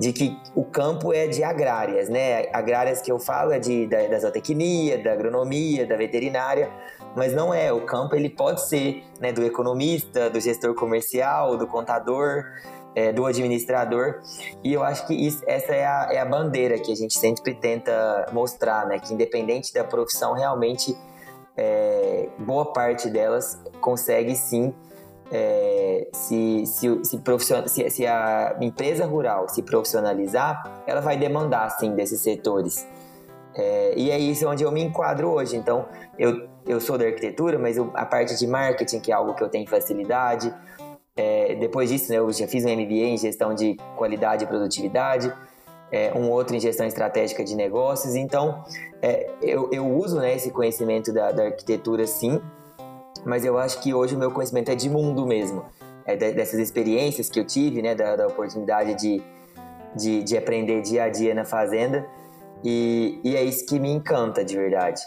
de 0.00 0.14
que 0.14 0.34
o 0.54 0.64
campo 0.64 1.12
é 1.12 1.26
de 1.26 1.44
agrárias, 1.44 2.08
né? 2.08 2.46
Agrárias 2.54 3.02
que 3.02 3.12
eu 3.12 3.18
falo 3.18 3.52
é 3.52 3.58
de, 3.58 3.86
da, 3.86 4.06
da 4.06 4.18
zootecnia, 4.18 4.96
da 4.96 5.12
agronomia, 5.12 5.86
da 5.86 5.94
veterinária, 5.94 6.70
mas 7.14 7.34
não 7.34 7.52
é. 7.52 7.70
O 7.70 7.82
campo 7.82 8.16
ele 8.16 8.30
pode 8.30 8.66
ser 8.66 9.04
né, 9.20 9.30
do 9.30 9.44
economista, 9.44 10.30
do 10.30 10.40
gestor 10.40 10.74
comercial, 10.74 11.58
do 11.58 11.66
contador, 11.66 12.46
é, 12.94 13.12
do 13.12 13.26
administrador. 13.26 14.22
E 14.64 14.72
eu 14.72 14.82
acho 14.82 15.06
que 15.06 15.14
isso, 15.14 15.42
essa 15.46 15.74
é 15.74 15.84
a, 15.84 16.08
é 16.12 16.18
a 16.18 16.24
bandeira 16.24 16.78
que 16.78 16.90
a 16.90 16.96
gente 16.96 17.18
sempre 17.18 17.54
tenta 17.54 18.26
mostrar, 18.32 18.86
né? 18.86 18.98
Que 18.98 19.12
independente 19.12 19.70
da 19.74 19.84
profissão, 19.84 20.32
realmente 20.32 20.96
é, 21.62 22.26
boa 22.38 22.72
parte 22.72 23.10
delas 23.10 23.62
consegue 23.82 24.34
sim 24.34 24.74
é, 25.30 26.08
se, 26.10 26.64
se, 26.64 27.04
se, 27.04 27.20
se, 27.68 27.90
se, 27.90 28.06
a 28.06 28.56
empresa 28.62 29.04
rural 29.04 29.46
se 29.46 29.62
profissionalizar, 29.62 30.82
ela 30.86 31.02
vai 31.02 31.18
demandar 31.18 31.68
sim 31.72 31.94
desses 31.94 32.22
setores. 32.22 32.88
É, 33.54 33.92
e 33.94 34.10
é 34.10 34.18
isso 34.18 34.48
onde 34.48 34.64
eu 34.64 34.72
me 34.72 34.82
enquadro 34.82 35.28
hoje. 35.28 35.54
Então, 35.54 35.86
eu, 36.18 36.48
eu 36.66 36.80
sou 36.80 36.96
da 36.96 37.04
arquitetura, 37.04 37.58
mas 37.58 37.76
eu, 37.76 37.90
a 37.92 38.06
parte 38.06 38.38
de 38.38 38.46
marketing, 38.46 39.00
que 39.00 39.12
é 39.12 39.14
algo 39.14 39.34
que 39.34 39.44
eu 39.44 39.48
tenho 39.50 39.68
facilidade. 39.68 40.52
É, 41.14 41.54
depois 41.56 41.90
disso, 41.90 42.10
né, 42.10 42.18
eu 42.18 42.32
já 42.32 42.48
fiz 42.48 42.64
um 42.64 42.70
MBA 42.70 43.10
em 43.10 43.18
gestão 43.18 43.54
de 43.54 43.76
qualidade 43.96 44.44
e 44.44 44.46
produtividade 44.46 45.30
é, 45.92 46.12
um 46.14 46.30
outro 46.30 46.54
em 46.54 46.60
gestão 46.60 46.86
estratégica 46.86 47.44
de 47.44 47.54
negócios. 47.56 48.14
Então, 48.14 48.64
é, 49.02 49.30
eu, 49.42 49.68
eu, 49.72 49.86
uso 49.86 50.18
né, 50.20 50.34
esse 50.34 50.50
conhecimento 50.50 51.12
da, 51.12 51.32
da, 51.32 51.44
arquitetura, 51.44 52.06
sim, 52.06 52.40
mas 53.24 53.44
eu 53.44 53.58
acho 53.58 53.80
que 53.82 53.92
hoje 53.92 54.14
o 54.14 54.18
meu 54.18 54.30
conhecimento 54.30 54.70
é 54.70 54.74
de 54.74 54.88
mundo 54.88 55.26
mesmo. 55.26 55.64
É 56.06 56.16
dessas 56.16 56.58
experiências 56.58 57.28
que 57.28 57.38
eu 57.38 57.44
tive, 57.44 57.82
né, 57.82 57.94
da, 57.94 58.16
da 58.16 58.26
oportunidade 58.26 58.94
de, 58.94 59.22
de, 59.94 60.22
de, 60.22 60.36
aprender 60.36 60.80
dia 60.82 61.04
a 61.04 61.08
dia 61.08 61.34
na 61.34 61.44
fazenda. 61.44 62.06
E, 62.64 63.20
e 63.22 63.36
é 63.36 63.42
isso 63.42 63.66
que 63.66 63.78
me 63.78 63.90
encanta 63.90 64.44
de 64.44 64.56
verdade. 64.56 65.02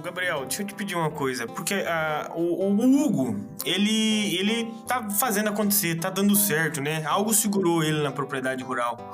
Gabriel, 0.00 0.40
deixa 0.40 0.62
eu 0.62 0.66
te 0.66 0.74
pedir 0.74 0.94
uma 0.94 1.10
coisa, 1.10 1.46
porque 1.46 1.74
uh, 1.74 2.32
o, 2.34 2.68
o, 2.68 3.06
Hugo, 3.06 3.36
ele, 3.64 4.36
ele 4.36 4.72
tá 4.86 5.08
fazendo 5.10 5.48
acontecer, 5.48 5.96
tá 5.96 6.10
dando 6.10 6.34
certo, 6.34 6.80
né? 6.80 7.04
Algo 7.04 7.32
segurou 7.32 7.82
ele 7.82 8.02
na 8.02 8.10
propriedade 8.10 8.62
rural. 8.64 9.12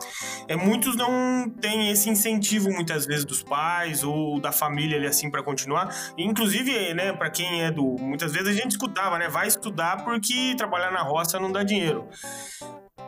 É, 0.49 0.57
muitos 0.57 0.97
não 0.97 1.49
têm 1.61 1.91
esse 1.91 2.09
incentivo 2.09 2.71
muitas 2.71 3.07
vezes 3.07 3.25
dos 3.25 3.43
pais 3.43 4.03
ou 4.03 4.41
da 4.41 4.53
família 4.53 4.97
ali 4.97 5.07
assim 5.07 5.31
para 5.31 5.43
continuar. 5.43 5.95
Inclusive, 6.17 6.95
né, 6.95 7.13
para 7.13 7.31
quem 7.31 7.63
é 7.63 7.71
do, 7.71 7.97
muitas 7.99 8.33
vezes 8.33 8.49
a 8.49 8.53
gente 8.53 8.73
escutava, 8.73 9.19
né, 9.19 9.29
vai 9.29 9.47
estudar 9.47 10.05
porque 10.05 10.55
trabalhar 10.57 10.91
na 10.91 11.03
roça 11.03 11.39
não 11.39 11.51
dá 11.51 11.63
dinheiro. 11.63 12.09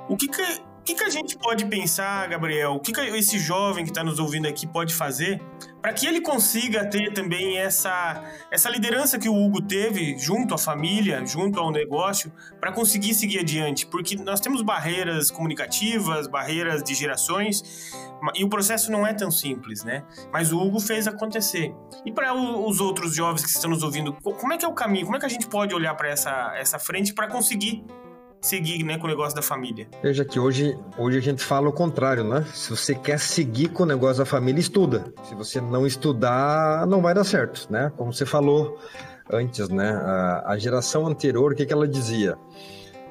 O 0.08 0.16
que 0.16 0.26
que, 0.28 0.42
que, 0.84 0.94
que 0.94 1.04
a 1.04 1.10
gente 1.10 1.36
pode 1.36 1.66
pensar, 1.66 2.26
Gabriel? 2.28 2.74
O 2.74 2.80
que, 2.80 2.92
que 2.92 3.00
esse 3.00 3.38
jovem 3.38 3.84
que 3.84 3.90
está 3.90 4.02
nos 4.02 4.18
ouvindo 4.18 4.48
aqui 4.48 4.66
pode 4.66 4.94
fazer 4.94 5.40
para 5.88 5.94
que 5.94 6.06
ele 6.06 6.20
consiga 6.20 6.84
ter 6.84 7.14
também 7.14 7.56
essa, 7.56 8.22
essa 8.50 8.68
liderança 8.68 9.18
que 9.18 9.26
o 9.26 9.34
Hugo 9.34 9.62
teve 9.62 10.18
junto 10.18 10.52
à 10.52 10.58
família, 10.58 11.24
junto 11.24 11.58
ao 11.58 11.72
negócio, 11.72 12.30
para 12.60 12.70
conseguir 12.70 13.14
seguir 13.14 13.38
adiante? 13.38 13.86
Porque 13.86 14.14
nós 14.16 14.38
temos 14.38 14.60
barreiras 14.60 15.30
comunicativas, 15.30 16.26
barreiras 16.26 16.82
de 16.82 16.94
gerações, 16.94 17.90
e 18.34 18.44
o 18.44 18.50
processo 18.50 18.92
não 18.92 19.06
é 19.06 19.14
tão 19.14 19.30
simples, 19.30 19.82
né? 19.82 20.04
Mas 20.30 20.52
o 20.52 20.60
Hugo 20.60 20.78
fez 20.78 21.06
acontecer. 21.06 21.74
E 22.04 22.12
para 22.12 22.34
os 22.34 22.80
outros 22.80 23.16
jovens 23.16 23.42
que 23.42 23.48
estão 23.48 23.70
nos 23.70 23.82
ouvindo, 23.82 24.12
como 24.12 24.52
é 24.52 24.58
que 24.58 24.66
é 24.66 24.68
o 24.68 24.74
caminho? 24.74 25.06
Como 25.06 25.16
é 25.16 25.20
que 25.20 25.24
a 25.24 25.30
gente 25.30 25.46
pode 25.46 25.74
olhar 25.74 25.94
para 25.94 26.10
essa, 26.10 26.52
essa 26.54 26.78
frente 26.78 27.14
para 27.14 27.28
conseguir 27.28 27.82
seguir 28.40 28.84
né, 28.84 28.98
com 28.98 29.06
o 29.06 29.08
negócio 29.08 29.34
da 29.34 29.42
família. 29.42 29.88
Veja 30.02 30.24
que 30.24 30.38
hoje, 30.38 30.78
hoje 30.96 31.18
a 31.18 31.20
gente 31.20 31.42
fala 31.42 31.68
o 31.68 31.72
contrário, 31.72 32.24
né? 32.24 32.44
Se 32.54 32.70
você 32.70 32.94
quer 32.94 33.18
seguir 33.18 33.68
com 33.68 33.82
o 33.82 33.86
negócio 33.86 34.18
da 34.18 34.24
família, 34.24 34.60
estuda. 34.60 35.12
Se 35.24 35.34
você 35.34 35.60
não 35.60 35.86
estudar, 35.86 36.86
não 36.86 37.00
vai 37.00 37.14
dar 37.14 37.24
certo, 37.24 37.66
né? 37.70 37.92
Como 37.96 38.12
você 38.12 38.24
falou 38.24 38.78
antes, 39.30 39.68
né? 39.68 39.90
A, 39.90 40.52
a 40.52 40.58
geração 40.58 41.06
anterior, 41.06 41.52
o 41.52 41.54
que, 41.54 41.66
que 41.66 41.72
ela 41.72 41.88
dizia? 41.88 42.36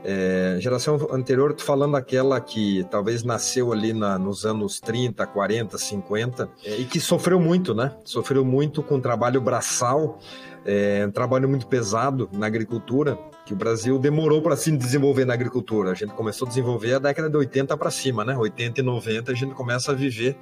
É, 0.04 0.58
geração 0.62 0.96
anterior, 1.12 1.54
tô 1.54 1.64
falando 1.64 1.98
aquela 1.98 2.40
que 2.40 2.86
talvez 2.90 3.24
nasceu 3.24 3.74
ali 3.74 3.92
na, 3.94 4.18
nos 4.18 4.46
anos 4.46 4.80
30, 4.80 5.26
40, 5.26 5.78
50 5.78 6.50
é, 6.64 6.78
e 6.78 6.86
que 6.86 7.00
sofreu 7.00 7.40
muito, 7.40 7.74
né? 7.74 7.94
Sofreu 8.06 8.46
muito 8.46 8.82
com 8.82 9.02
trabalho 9.02 9.42
braçal, 9.42 10.20
é, 10.66 11.04
um 11.06 11.12
trabalho 11.12 11.50
muito 11.50 11.68
pesado 11.68 12.30
na 12.32 12.46
agricultura 12.46 13.18
que 13.48 13.54
o 13.54 13.56
Brasil 13.56 13.98
demorou 13.98 14.42
para 14.42 14.58
se 14.58 14.70
desenvolver 14.76 15.24
na 15.24 15.34
agricultura. 15.34 15.92
A 15.92 15.94
gente 15.94 16.14
começou 16.14 16.46
a 16.46 16.50
desenvolver 16.50 16.96
a 16.96 17.00
década 17.00 17.30
de 17.30 17.38
80 17.38 17.78
para 17.78 17.90
cima, 17.90 18.26
né? 18.26 18.36
80 18.36 18.82
e 18.82 18.84
90 18.84 19.32
a 19.32 19.36
gente 19.36 19.56
começa 19.56 19.94
a 19.94 19.96
viver 19.96 20.38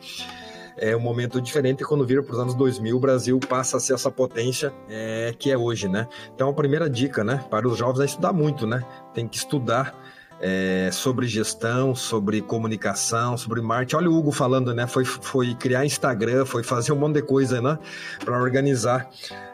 é 0.77 0.93
um 0.95 0.99
momento 0.99 1.39
diferente 1.39 1.85
quando 1.85 2.05
vira 2.05 2.21
para 2.21 2.33
os 2.33 2.39
anos 2.39 2.53
2000 2.53 2.97
o 2.97 2.99
Brasil 2.99 3.39
passa 3.39 3.77
a 3.77 3.79
ser 3.79 3.93
essa 3.93 4.11
potência 4.11 4.73
é, 4.89 5.33
que 5.37 5.49
é 5.49 5.57
hoje, 5.57 5.87
né? 5.87 6.05
Então 6.33 6.49
a 6.49 6.53
primeira 6.53 6.89
dica, 6.89 7.23
né, 7.23 7.45
para 7.49 7.65
os 7.65 7.77
jovens 7.77 8.01
é 8.01 8.05
estudar 8.05 8.33
muito, 8.33 8.67
né? 8.67 8.83
Tem 9.13 9.25
que 9.25 9.37
estudar 9.37 9.95
é, 10.41 10.89
sobre 10.91 11.27
gestão, 11.27 11.95
sobre 11.95 12.41
comunicação, 12.41 13.37
sobre 13.37 13.61
marketing. 13.61 13.95
Olha 13.95 14.09
o 14.09 14.17
Hugo 14.17 14.31
falando, 14.31 14.73
né? 14.73 14.85
Foi, 14.85 15.05
foi 15.05 15.55
criar 15.55 15.85
Instagram, 15.85 16.45
foi 16.45 16.61
fazer 16.61 16.91
um 16.91 16.97
monte 16.97 17.15
de 17.15 17.21
coisa, 17.21 17.61
né? 17.61 17.79
Para 18.23 18.37
organizar 18.41 19.09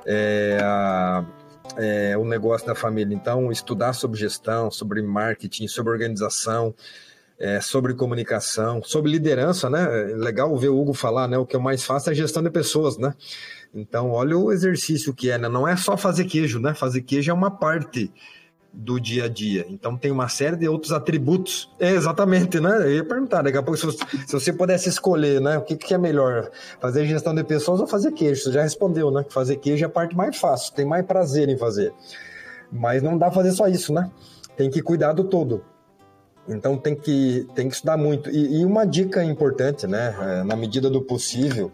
é, 0.06 0.60
a 0.64 1.24
é, 1.78 2.18
o 2.18 2.26
negócio 2.26 2.68
da 2.68 2.76
família. 2.76 3.14
Então, 3.14 3.52
estudar 3.52 3.94
sobre 3.94 4.20
gestão, 4.20 4.70
sobre 4.72 5.02
marketing, 5.02 5.68
sobre 5.68 5.92
organização, 5.92 6.74
é, 7.40 7.60
sobre 7.60 7.94
comunicação, 7.94 8.84
sobre 8.84 9.12
liderança, 9.12 9.70
né? 9.70 10.12
É 10.12 10.16
legal 10.16 10.56
ver 10.58 10.70
o 10.70 10.80
Hugo 10.80 10.94
falar, 10.94 11.28
né? 11.28 11.38
O 11.38 11.46
que 11.46 11.56
eu 11.56 11.60
mais 11.60 11.84
faço 11.84 12.10
é 12.10 12.14
gestão 12.14 12.44
de 12.44 12.52
pessoas, 12.52 12.98
né? 12.98 13.14
Então, 13.74 14.12
olha 14.12 14.38
o 14.38 14.52
exercício 14.52 15.14
que 15.14 15.32
é, 15.32 15.38
né? 15.38 15.50
Não 15.50 15.68
é 15.68 15.76
só 15.76 15.98
fazer 15.98 16.26
queijo, 16.26 16.60
né? 16.60 16.74
Fazer 16.74 17.02
queijo 17.02 17.32
é 17.32 17.34
uma 17.34 17.50
parte 17.50 18.12
do 18.74 19.00
dia 19.00 19.26
a 19.26 19.28
dia. 19.28 19.66
Então 19.70 19.98
tem 19.98 20.12
uma 20.12 20.30
série 20.30 20.56
de 20.56 20.68
outros 20.68 20.92
atributos. 20.92 21.70
É, 21.80 21.92
exatamente, 21.92 22.60
né? 22.60 22.84
Eu 22.84 22.92
ia 22.96 23.04
perguntar, 23.04 23.42
daqui 23.42 23.58
a 23.58 23.64
pouco, 23.64 23.78
se 23.78 23.86
você, 23.86 24.06
se 24.26 24.34
você 24.34 24.54
pudesse 24.54 24.90
escolher, 24.90 25.42
né? 25.42 25.58
O 25.58 25.62
que, 25.62 25.76
que, 25.76 25.94
é 25.94 25.98
melhor? 25.98 26.50
Fazer 26.80 27.06
gestão 27.06 27.36
de 27.36 27.44
pessoas 27.44 27.82
ou 27.82 27.88
fazer 27.88 28.12
queijo? 28.12 28.44
Você 28.44 28.52
já 28.52 28.64
respondeu, 28.64 29.12
né? 29.12 29.26
Fazer 29.30 29.58
queijo 29.58 29.84
é 29.84 29.88
a 29.88 29.90
parte 29.90 30.16
mais 30.16 30.38
fácil, 30.38 30.74
tem 30.74 30.86
mais 30.86 31.06
prazer 31.06 31.50
em 31.50 31.58
fazer. 31.58 31.94
Mas 32.72 33.04
não 33.04 33.18
dá 33.18 33.30
fazer 33.30 33.52
só 33.52 33.68
isso, 33.68 33.94
né? 33.94 34.10
Tem 34.56 34.70
que 34.70 34.82
cuidar 34.82 35.14
do 35.14 35.26
todo. 35.26 35.64
Então 36.48 36.78
tem 36.78 36.96
que, 36.96 37.48
tem 37.54 37.68
que 37.68 37.76
estudar 37.76 37.98
muito. 37.98 38.30
E, 38.30 38.62
e 38.62 38.66
uma 38.66 38.86
dica 38.86 39.24
importante, 39.24 39.86
né? 39.86 40.16
É, 40.20 40.44
na 40.44 40.56
medida 40.56 40.90
do 40.90 41.02
possível, 41.02 41.72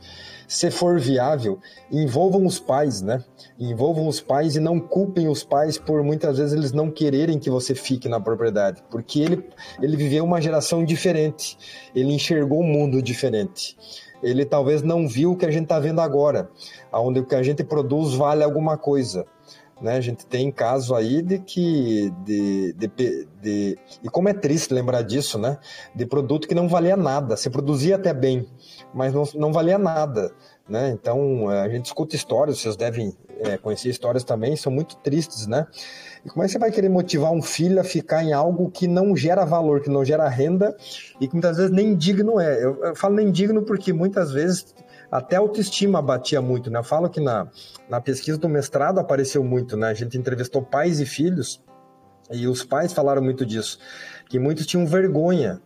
se 0.48 0.72
for 0.72 1.00
viável, 1.00 1.60
envolvam 1.91 2.45
os 2.45 2.58
pais, 2.60 3.02
né? 3.02 3.24
Envolvam 3.60 4.08
os 4.08 4.22
pais 4.22 4.56
e 4.56 4.60
não 4.60 4.80
culpem 4.80 5.28
os 5.28 5.43
pais 5.43 5.78
por 5.78 6.02
muitas 6.02 6.38
vezes 6.38 6.54
eles 6.54 6.72
não 6.72 6.89
quererem 6.89 7.38
que 7.38 7.50
você 7.50 7.76
fique 7.76 8.08
na 8.08 8.20
propriedade, 8.20 8.82
porque 8.89 9.20
ele, 9.20 9.43
ele 9.82 9.98
viveu 9.98 10.24
uma 10.24 10.41
geração 10.41 10.86
diferente, 10.86 11.58
ele 11.93 12.14
enxergou 12.14 12.62
um 12.62 12.68
mundo 12.68 13.02
diferente. 13.02 13.78
Ele 14.24 14.45
talvez 14.45 14.82
não 14.82 15.08
viu 15.08 15.34
o 15.34 15.36
que 15.36 15.45
a 15.45 15.52
gente 15.52 15.64
está 15.64 15.80
vendo 15.80 16.02
agora, 16.02 16.50
onde 16.91 17.20
o 17.20 17.26
que 17.26 17.36
a 17.36 17.43
gente 17.43 17.64
produz 17.64 18.14
vale 18.14 18.43
alguma 18.43 18.78
coisa. 18.78 19.26
Né? 19.82 19.96
A 19.96 20.02
gente 20.02 20.26
tem 20.26 20.52
caso 20.52 20.96
aí 20.96 21.22
de 21.22 21.40
que. 21.40 22.12
De, 22.24 22.74
de, 22.74 23.28
de, 23.42 23.80
e 24.04 24.10
como 24.10 24.28
é 24.28 24.34
triste 24.34 24.74
lembrar 24.74 25.04
disso, 25.04 25.38
né? 25.38 25.58
De 25.94 26.06
produto 26.06 26.48
que 26.48 26.56
não 26.56 26.68
valia 26.68 26.98
nada, 26.98 27.38
se 27.38 27.50
produzia 27.50 27.96
até 27.96 28.14
bem, 28.14 28.48
mas 28.94 29.14
não, 29.14 29.24
não 29.36 29.54
valia 29.54 29.78
nada. 29.78 30.32
Né? 30.68 30.90
Então 30.90 31.48
a 31.48 31.70
gente 31.70 31.86
escuta 31.86 32.16
histórias, 32.16 32.60
vocês 32.60 32.76
devem 32.76 33.16
é, 33.40 33.58
conhecer 33.58 33.90
histórias 33.90 34.24
também, 34.24 34.56
são 34.56 34.72
muito 34.72 34.98
tristes, 34.98 35.48
né? 35.48 35.66
E 36.26 36.30
como 36.30 36.44
é 36.44 36.46
que 36.46 36.52
você 36.52 36.60
vai 36.60 36.72
querer 36.72 36.90
motivar 36.90 37.32
um 37.32 37.42
filho 37.42 37.80
a 37.80 37.84
ficar 37.84 38.24
em 38.24 38.34
algo 38.34 38.70
que 38.70 38.86
não 38.86 39.16
gera 39.16 39.46
valor, 39.46 39.80
que 39.82 39.90
não 39.90 40.04
gera 40.04 40.28
renda 40.28 40.76
e 41.22 41.28
que 41.28 41.34
muitas 41.34 41.56
vezes 41.56 41.72
nem 41.72 41.96
digno 41.96 42.40
é? 42.40 42.62
Eu, 42.62 42.84
eu 42.84 42.96
falo 42.96 43.16
nem 43.16 43.32
digno 43.32 43.62
porque 43.62 43.94
muitas 43.94 44.32
vezes 44.32 44.76
até 45.12 45.36
a 45.36 45.39
autoestima 45.39 46.01
batia 46.01 46.41
muito, 46.41 46.70
né? 46.70 46.80
Eu 46.80 46.84
falo 46.84 47.10
que 47.10 47.20
na, 47.20 47.47
na 47.89 48.01
pesquisa 48.01 48.38
do 48.38 48.49
mestrado 48.49 48.99
apareceu 48.99 49.43
muito, 49.43 49.78
né? 49.78 49.88
A 49.88 49.93
gente 49.93 50.18
entrevistou 50.18 50.62
pais 50.62 50.99
e 50.99 51.05
filhos 51.05 51.64
e 52.32 52.47
os 52.47 52.64
pais 52.64 52.91
falaram 52.91 53.22
muito 53.22 53.45
disso, 53.45 53.80
que 54.30 54.38
muitos 54.38 54.66
tinham 54.66 54.86
vergonha 54.86 55.62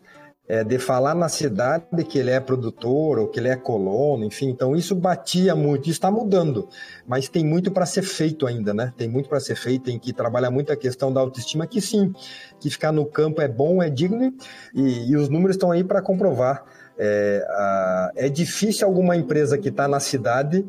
é, 0.48 0.64
de 0.64 0.78
falar 0.78 1.16
na 1.16 1.30
cidade 1.30 1.86
que 2.08 2.20
ele 2.20 2.30
é 2.30 2.40
produtor 2.40 3.20
ou 3.20 3.28
que 3.28 3.40
ele 3.40 3.48
é 3.48 3.56
colono, 3.56 4.26
enfim. 4.26 4.50
Então 4.50 4.76
isso 4.76 4.94
batia 4.94 5.56
muito, 5.56 5.84
isso 5.84 5.92
está 5.92 6.12
mudando, 6.12 6.68
mas 7.08 7.30
tem 7.30 7.46
muito 7.46 7.72
para 7.72 7.86
ser 7.86 8.02
feito 8.02 8.46
ainda, 8.46 8.74
né? 8.74 8.94
Tem 8.98 9.08
muito 9.08 9.30
para 9.30 9.40
ser 9.40 9.56
feito, 9.56 9.86
tem 9.86 9.98
que 9.98 10.12
trabalhar 10.12 10.52
muito 10.52 10.72
a 10.72 10.76
questão 10.76 11.12
da 11.12 11.22
autoestima, 11.22 11.66
que 11.66 11.80
sim, 11.80 12.14
que 12.60 12.70
ficar 12.70 12.92
no 12.92 13.06
campo 13.06 13.42
é 13.42 13.48
bom, 13.48 13.82
é 13.82 13.90
digno 13.90 14.34
e, 14.76 15.12
e 15.12 15.16
os 15.16 15.30
números 15.30 15.56
estão 15.56 15.72
aí 15.72 15.84
para 15.84 16.02
comprovar. 16.02 16.66
É, 17.04 17.44
a, 17.50 18.12
é 18.16 18.30
difícil 18.30 18.88
alguma 18.88 19.16
empresa 19.16 19.58
que 19.58 19.70
está 19.70 19.88
na 19.88 20.00
cidade 20.00 20.64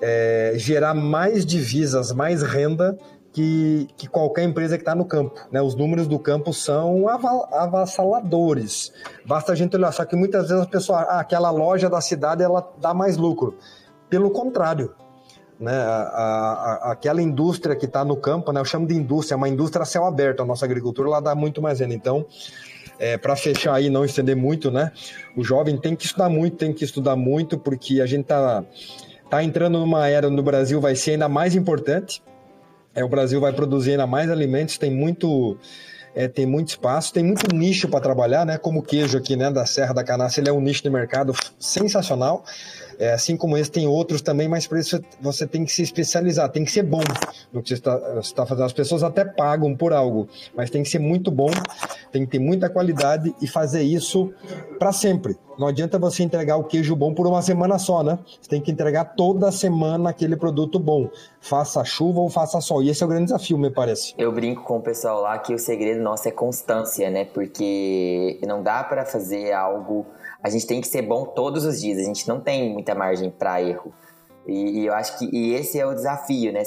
é, 0.00 0.54
gerar 0.56 0.94
mais 0.94 1.44
divisas, 1.44 2.10
mais 2.10 2.42
renda 2.42 2.96
que, 3.34 3.86
que 3.96 4.08
qualquer 4.08 4.44
empresa 4.44 4.78
que 4.78 4.82
está 4.82 4.94
no 4.94 5.04
campo. 5.04 5.38
Né? 5.52 5.60
Os 5.60 5.74
números 5.74 6.06
do 6.06 6.18
campo 6.18 6.54
são 6.54 7.06
avassaladores. 7.06 8.92
Basta 9.26 9.52
a 9.52 9.54
gente 9.54 9.76
olhar, 9.76 9.92
só 9.92 10.06
que 10.06 10.16
muitas 10.16 10.48
vezes 10.48 10.62
as 10.62 10.68
pessoas, 10.68 11.00
ah, 11.00 11.20
aquela 11.20 11.50
loja 11.50 11.90
da 11.90 12.00
cidade 12.00 12.42
ela 12.42 12.66
dá 12.80 12.94
mais 12.94 13.18
lucro. 13.18 13.58
Pelo 14.08 14.30
contrário, 14.30 14.94
né? 15.58 15.76
A, 15.76 16.00
a, 16.82 16.92
aquela 16.92 17.20
indústria 17.20 17.76
que 17.76 17.86
está 17.86 18.04
no 18.04 18.16
campo, 18.16 18.52
né? 18.52 18.60
eu 18.60 18.64
chamo 18.64 18.86
de 18.86 18.94
indústria, 18.94 19.34
é 19.34 19.36
uma 19.36 19.48
indústria 19.48 19.82
a 19.82 19.86
céu 19.86 20.04
aberto. 20.06 20.40
A 20.40 20.46
nossa 20.46 20.64
agricultura 20.64 21.08
ela 21.08 21.20
dá 21.20 21.34
muito 21.34 21.60
mais 21.60 21.80
renda. 21.80 21.94
Então, 21.94 22.24
é, 22.98 23.16
para 23.16 23.34
fechar 23.36 23.74
aí, 23.74 23.90
não 23.90 24.04
estender 24.04 24.36
muito, 24.36 24.70
né? 24.70 24.92
O 25.36 25.42
jovem 25.42 25.76
tem 25.76 25.96
que 25.96 26.06
estudar 26.06 26.28
muito, 26.28 26.56
tem 26.56 26.72
que 26.72 26.84
estudar 26.84 27.16
muito, 27.16 27.58
porque 27.58 28.00
a 28.00 28.06
gente 28.06 28.22
está 28.22 28.64
tá 29.28 29.42
entrando 29.42 29.78
numa 29.78 30.08
era 30.08 30.30
no 30.30 30.42
Brasil 30.42 30.80
vai 30.80 30.94
ser 30.94 31.12
ainda 31.12 31.28
mais 31.28 31.54
importante. 31.54 32.22
É, 32.94 33.04
o 33.04 33.08
Brasil 33.08 33.40
vai 33.40 33.52
produzir 33.52 33.92
ainda 33.92 34.06
mais 34.06 34.30
alimentos, 34.30 34.78
tem 34.78 34.90
muito 34.90 35.58
é, 36.14 36.28
tem 36.28 36.46
muito 36.46 36.68
espaço, 36.68 37.12
tem 37.12 37.24
muito 37.24 37.52
nicho 37.54 37.88
para 37.88 38.00
trabalhar, 38.00 38.46
né? 38.46 38.56
Como 38.56 38.78
o 38.78 38.82
queijo 38.82 39.18
aqui, 39.18 39.34
né, 39.34 39.50
da 39.50 39.66
Serra 39.66 39.92
da 39.92 40.04
Canastra, 40.04 40.42
ele 40.42 40.50
é 40.50 40.52
um 40.52 40.60
nicho 40.60 40.82
de 40.82 40.88
mercado 40.88 41.34
sensacional. 41.58 42.44
É, 42.98 43.12
assim 43.12 43.36
como 43.36 43.56
esse, 43.56 43.70
tem 43.70 43.86
outros 43.86 44.22
também, 44.22 44.48
mas 44.48 44.66
para 44.66 44.80
isso 44.80 45.00
você 45.20 45.46
tem 45.46 45.64
que 45.64 45.72
se 45.72 45.82
especializar, 45.82 46.50
tem 46.50 46.64
que 46.64 46.70
ser 46.70 46.82
bom 46.82 47.02
no 47.52 47.62
que 47.62 47.68
você 47.68 47.74
está, 47.74 48.18
está 48.20 48.46
fazendo. 48.46 48.64
As 48.64 48.72
pessoas 48.72 49.02
até 49.02 49.24
pagam 49.24 49.76
por 49.76 49.92
algo, 49.92 50.28
mas 50.54 50.70
tem 50.70 50.82
que 50.82 50.88
ser 50.88 50.98
muito 50.98 51.30
bom, 51.30 51.50
tem 52.12 52.24
que 52.24 52.32
ter 52.32 52.38
muita 52.38 52.68
qualidade 52.68 53.34
e 53.40 53.46
fazer 53.46 53.82
isso 53.82 54.32
para 54.78 54.92
sempre. 54.92 55.36
Não 55.58 55.68
adianta 55.68 55.98
você 55.98 56.22
entregar 56.22 56.56
o 56.56 56.64
queijo 56.64 56.96
bom 56.96 57.14
por 57.14 57.26
uma 57.26 57.40
semana 57.40 57.78
só, 57.78 58.02
né? 58.02 58.18
Você 58.40 58.48
tem 58.48 58.60
que 58.60 58.70
entregar 58.70 59.04
toda 59.16 59.52
semana 59.52 60.10
aquele 60.10 60.36
produto 60.36 60.78
bom. 60.78 61.08
Faça 61.40 61.84
chuva 61.84 62.20
ou 62.20 62.28
faça 62.28 62.60
sol. 62.60 62.82
E 62.82 62.90
esse 62.90 63.02
é 63.02 63.06
o 63.06 63.08
grande 63.08 63.26
desafio, 63.26 63.56
me 63.56 63.70
parece. 63.70 64.14
Eu 64.18 64.32
brinco 64.32 64.64
com 64.64 64.78
o 64.78 64.82
pessoal 64.82 65.20
lá 65.20 65.38
que 65.38 65.54
o 65.54 65.58
segredo 65.58 66.02
nosso 66.02 66.28
é 66.28 66.32
constância, 66.32 67.08
né? 67.08 67.24
Porque 67.24 68.40
não 68.46 68.62
dá 68.62 68.82
para 68.82 69.04
fazer 69.04 69.52
algo. 69.52 70.06
A 70.44 70.50
gente 70.50 70.66
tem 70.66 70.78
que 70.78 70.86
ser 70.86 71.00
bom 71.00 71.24
todos 71.24 71.64
os 71.64 71.80
dias. 71.80 71.98
A 71.98 72.02
gente 72.02 72.28
não 72.28 72.38
tem 72.38 72.70
muita 72.70 72.94
margem 72.94 73.30
para 73.30 73.62
erro. 73.62 73.94
E, 74.46 74.80
e, 74.80 74.86
eu 74.86 74.92
acho 74.92 75.18
que 75.18 75.24
e 75.32 75.54
esse 75.54 75.80
é 75.80 75.86
o 75.86 75.94
desafio, 75.94 76.52
né? 76.52 76.62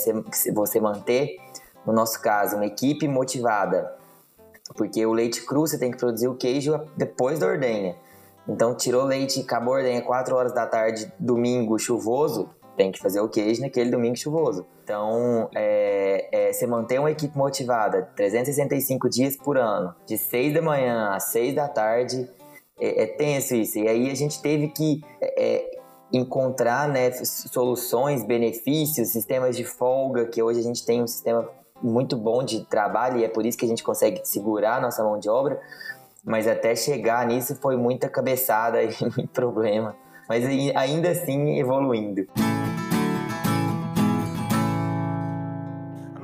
Você 0.56 0.80
manter, 0.80 1.38
no 1.86 1.94
nosso 1.94 2.20
caso, 2.20 2.56
uma 2.56 2.66
equipe 2.66 3.08
motivada. 3.08 3.96
Porque 4.76 5.06
o 5.06 5.14
leite 5.14 5.46
cru 5.46 5.62
você 5.62 5.78
tem 5.78 5.92
que 5.92 5.98
produzir 5.98 6.28
o 6.28 6.34
queijo 6.34 6.82
depois 6.98 7.38
da 7.38 7.46
ordenha. 7.46 7.96
Então, 8.50 8.76
tirou 8.76 9.04
leite, 9.04 9.42
acabou 9.42 9.76
a 9.76 9.78
ordenha 9.78 10.02
4 10.02 10.36
horas 10.36 10.54
da 10.54 10.66
tarde, 10.66 11.12
domingo 11.20 11.78
chuvoso, 11.78 12.50
tem 12.76 12.92
que 12.92 13.00
fazer 13.00 13.20
o 13.20 13.28
queijo 13.28 13.62
naquele 13.62 13.92
domingo 13.92 14.16
chuvoso. 14.16 14.66
Então, 14.84 15.50
é, 15.54 16.30
é, 16.32 16.54
você 16.54 16.66
manter 16.66 17.00
uma 17.00 17.12
equipe 17.12 17.38
motivada 17.38 18.10
365 18.16 19.10
dias 19.10 19.36
por 19.36 19.58
ano, 19.58 19.94
de 20.06 20.18
6 20.18 20.54
da 20.54 20.62
manhã 20.62 21.12
às 21.14 21.26
6 21.26 21.56
da 21.56 21.68
tarde, 21.68 22.30
é, 22.80 23.04
é 23.04 23.08
tenso 23.08 23.56
isso. 23.56 23.78
E 23.80 23.88
aí 23.88 24.10
a 24.10 24.16
gente 24.16 24.42
teve 24.42 24.70
que 24.70 25.02
é, 25.22 25.44
é, 25.44 25.72
encontrar 26.12 26.88
né, 26.88 27.12
soluções, 27.12 28.24
benefícios, 28.24 29.10
sistemas 29.10 29.56
de 29.56 29.64
folga, 29.64 30.26
que 30.26 30.42
hoje 30.42 30.60
a 30.60 30.64
gente 30.64 30.86
tem 30.86 31.02
um 31.02 31.08
sistema 31.08 31.50
muito 31.82 32.16
bom 32.16 32.44
de 32.44 32.66
trabalho 32.66 33.20
e 33.20 33.24
é 33.24 33.30
por 33.30 33.46
isso 33.46 33.58
que 33.58 33.66
a 33.66 33.68
gente 33.68 33.84
consegue 33.84 34.22
segurar 34.24 34.78
a 34.78 34.82
nossa 34.82 35.04
mão 35.04 35.20
de 35.20 35.30
obra, 35.30 35.60
mas 36.24 36.48
até 36.48 36.76
chegar 36.76 37.26
nisso 37.26 37.56
foi 37.62 37.78
muita 37.78 38.10
cabeçada 38.10 38.82
e 38.82 38.90
muito 39.02 39.28
problema. 39.30 39.96
Mas 40.28 40.44
ainda 40.76 41.10
assim 41.10 41.58
evoluindo. 41.58 42.28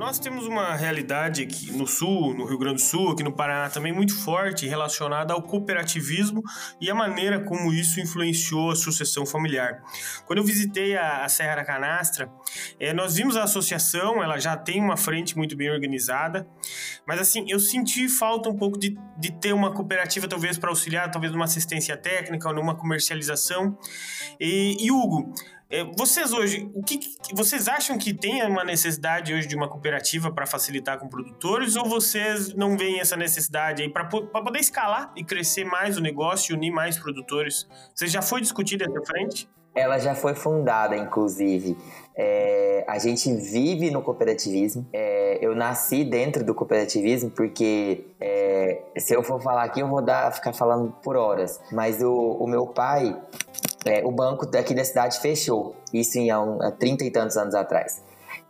Nós 0.04 0.18
temos 0.18 0.46
uma 0.46 0.74
realidade 0.74 1.42
aqui 1.42 1.72
no 1.72 1.86
Sul, 1.86 2.34
no 2.34 2.44
Rio 2.44 2.58
Grande 2.58 2.74
do 2.74 2.82
Sul, 2.82 3.12
aqui 3.12 3.22
no 3.22 3.32
Paraná 3.32 3.70
também 3.70 3.90
muito 3.90 4.14
forte 4.14 4.66
relacionada 4.66 5.32
ao 5.32 5.40
cooperativismo 5.40 6.42
e 6.78 6.90
a 6.90 6.94
maneira 6.94 7.40
como 7.40 7.72
isso 7.72 7.98
influenciou 7.98 8.70
a 8.70 8.76
sucessão 8.76 9.24
familiar. 9.24 9.82
Quando 10.26 10.40
eu 10.40 10.44
visitei 10.44 10.94
a, 10.94 11.24
a 11.24 11.28
Serra 11.30 11.56
da 11.56 11.64
Canastra, 11.64 12.30
é, 12.78 12.92
nós 12.92 13.14
vimos 13.14 13.34
a 13.34 13.44
associação, 13.44 14.22
ela 14.22 14.38
já 14.38 14.58
tem 14.58 14.78
uma 14.78 14.98
frente 14.98 15.38
muito 15.38 15.56
bem 15.56 15.70
organizada, 15.70 16.46
mas 17.08 17.18
assim, 17.18 17.46
eu 17.48 17.58
senti 17.58 18.06
falta 18.06 18.50
um 18.50 18.56
pouco 18.56 18.78
de, 18.78 18.94
de 19.16 19.32
ter 19.32 19.54
uma 19.54 19.72
cooperativa 19.72 20.28
talvez 20.28 20.58
para 20.58 20.68
auxiliar, 20.68 21.10
talvez 21.10 21.32
numa 21.32 21.46
assistência 21.46 21.96
técnica 21.96 22.46
ou 22.46 22.54
numa 22.54 22.74
comercialização. 22.74 23.74
E, 24.38 24.76
e 24.84 24.92
Hugo, 24.92 25.32
vocês 25.96 26.32
hoje, 26.32 26.70
o 26.74 26.82
que 26.82 27.00
vocês 27.32 27.66
acham 27.66 27.98
que 27.98 28.12
tem 28.12 28.42
uma 28.44 28.62
necessidade 28.64 29.32
hoje 29.32 29.48
de 29.48 29.56
uma 29.56 29.68
cooperativa 29.68 30.30
para 30.30 30.46
facilitar 30.46 30.98
com 30.98 31.08
produtores 31.08 31.74
ou 31.74 31.88
vocês 31.88 32.54
não 32.54 32.76
veem 32.76 33.00
essa 33.00 33.16
necessidade 33.16 33.82
aí 33.82 33.88
para 33.88 34.04
poder 34.04 34.60
escalar 34.60 35.12
e 35.16 35.24
crescer 35.24 35.64
mais 35.64 35.96
o 35.96 36.00
negócio 36.00 36.52
e 36.52 36.56
unir 36.56 36.70
mais 36.70 36.98
produtores? 36.98 37.66
Você 37.94 38.06
já 38.06 38.22
foi 38.22 38.40
discutida 38.40 38.84
essa 38.84 39.02
frente? 39.04 39.48
Ela 39.74 39.98
já 39.98 40.14
foi 40.14 40.34
fundada, 40.34 40.96
inclusive. 40.96 41.76
É, 42.16 42.84
a 42.86 42.96
gente 42.98 43.32
vive 43.34 43.90
no 43.90 44.02
cooperativismo. 44.02 44.86
É, 44.92 45.38
eu 45.44 45.56
nasci 45.56 46.04
dentro 46.04 46.44
do 46.44 46.54
cooperativismo 46.54 47.30
porque 47.30 48.06
é, 48.20 48.82
se 48.96 49.14
eu 49.14 49.22
for 49.24 49.42
falar 49.42 49.64
aqui 49.64 49.80
eu 49.80 49.88
vou 49.88 50.00
dar, 50.00 50.30
ficar 50.32 50.52
falando 50.52 50.92
por 51.02 51.16
horas. 51.16 51.60
Mas 51.72 52.00
o, 52.00 52.12
o 52.12 52.46
meu 52.46 52.68
pai 52.68 53.20
é, 53.84 54.04
o 54.04 54.10
banco 54.10 54.46
daqui 54.46 54.74
da 54.74 54.84
cidade 54.84 55.20
fechou. 55.20 55.76
Isso 55.92 56.18
em, 56.18 56.30
há, 56.30 56.40
um, 56.40 56.62
há 56.62 56.70
30 56.70 57.04
e 57.04 57.10
tantos 57.10 57.36
anos 57.36 57.54
atrás. 57.54 58.02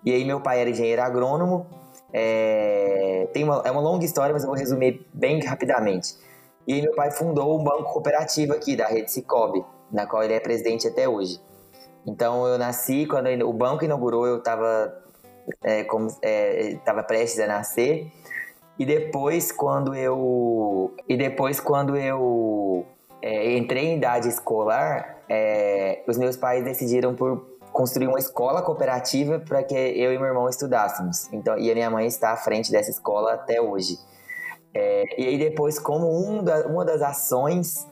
E 0.04 0.12
aí 0.12 0.24
meu 0.24 0.40
pai 0.40 0.60
era 0.60 0.70
engenheiro 0.70 1.02
agrônomo. 1.02 1.66
É, 2.12 3.28
tem 3.32 3.44
uma, 3.44 3.62
é 3.64 3.70
uma 3.70 3.80
longa 3.80 4.04
história, 4.04 4.32
mas 4.32 4.42
eu 4.42 4.48
vou 4.48 4.56
resumir 4.56 5.06
bem 5.12 5.40
rapidamente. 5.44 6.16
E 6.66 6.74
aí 6.74 6.82
meu 6.82 6.94
pai 6.94 7.10
fundou 7.10 7.58
um 7.58 7.64
banco 7.64 7.92
cooperativo 7.92 8.52
aqui, 8.52 8.76
da 8.76 8.86
rede 8.86 9.10
Cicobi, 9.10 9.64
na 9.90 10.06
qual 10.06 10.22
ele 10.22 10.34
é 10.34 10.40
presidente 10.40 10.86
até 10.86 11.08
hoje. 11.08 11.40
Então 12.06 12.46
eu 12.46 12.58
nasci, 12.58 13.06
quando 13.06 13.28
o 13.46 13.52
banco 13.52 13.84
inaugurou, 13.84 14.26
eu 14.26 14.38
estava 14.38 15.04
é, 15.62 15.86
é, 16.22 16.76
tava 16.84 17.02
prestes 17.02 17.40
a 17.40 17.46
nascer. 17.46 18.10
E 18.78 18.84
depois 18.84 19.52
quando 19.52 19.94
eu. 19.94 20.94
E 21.08 21.16
depois 21.16 21.60
quando 21.60 21.96
eu 21.96 22.84
é, 23.22 23.56
entrei 23.56 23.86
em 23.86 23.96
idade 23.96 24.28
escolar, 24.28 25.13
é, 25.28 26.02
os 26.06 26.18
meus 26.18 26.36
pais 26.36 26.64
decidiram 26.64 27.14
por 27.14 27.54
construir 27.72 28.06
uma 28.06 28.20
escola 28.20 28.62
cooperativa 28.62 29.40
para 29.40 29.62
que 29.64 29.74
eu 29.74 30.12
e 30.12 30.16
meu 30.16 30.28
irmão 30.28 30.48
estudássemos. 30.48 31.28
Então, 31.32 31.58
e 31.58 31.70
a 31.70 31.74
minha 31.74 31.90
mãe 31.90 32.06
está 32.06 32.30
à 32.30 32.36
frente 32.36 32.70
dessa 32.70 32.90
escola 32.90 33.32
até 33.34 33.60
hoje. 33.60 33.98
É, 34.72 35.20
e 35.20 35.26
aí 35.26 35.38
depois, 35.38 35.78
como 35.78 36.06
um 36.06 36.42
da, 36.42 36.66
uma 36.68 36.84
das 36.84 37.02
ações 37.02 37.84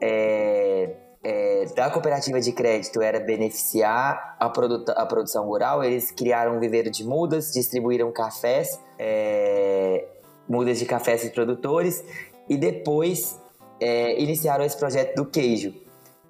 é, 0.00 0.94
é, 1.24 1.64
da 1.74 1.90
cooperativa 1.90 2.40
de 2.40 2.52
crédito 2.52 3.02
era 3.02 3.18
beneficiar 3.18 4.36
a, 4.38 4.48
produ 4.48 4.84
a, 4.88 5.04
produção 5.04 5.46
rural, 5.46 5.82
eles 5.82 6.12
criaram 6.12 6.56
um 6.56 6.60
viveiro 6.60 6.90
de 6.90 7.04
mudas, 7.04 7.52
distribuíram 7.52 8.12
cafés, 8.12 8.78
é, 8.98 10.06
mudas 10.48 10.78
de 10.78 10.86
cafés 10.86 11.22
para 11.22 11.28
os 11.28 11.34
produtores, 11.34 12.04
e 12.48 12.56
depois 12.56 13.40
é, 13.80 14.20
iniciaram 14.20 14.64
esse 14.64 14.76
projeto 14.76 15.16
do 15.16 15.24
queijo 15.24 15.83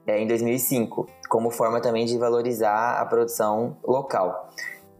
é, 0.06 0.20
em 0.20 0.26
2005, 0.26 1.08
como 1.28 1.50
forma 1.50 1.80
também 1.80 2.06
de 2.06 2.18
valorizar 2.18 3.00
a 3.00 3.06
produção 3.06 3.76
local. 3.82 4.50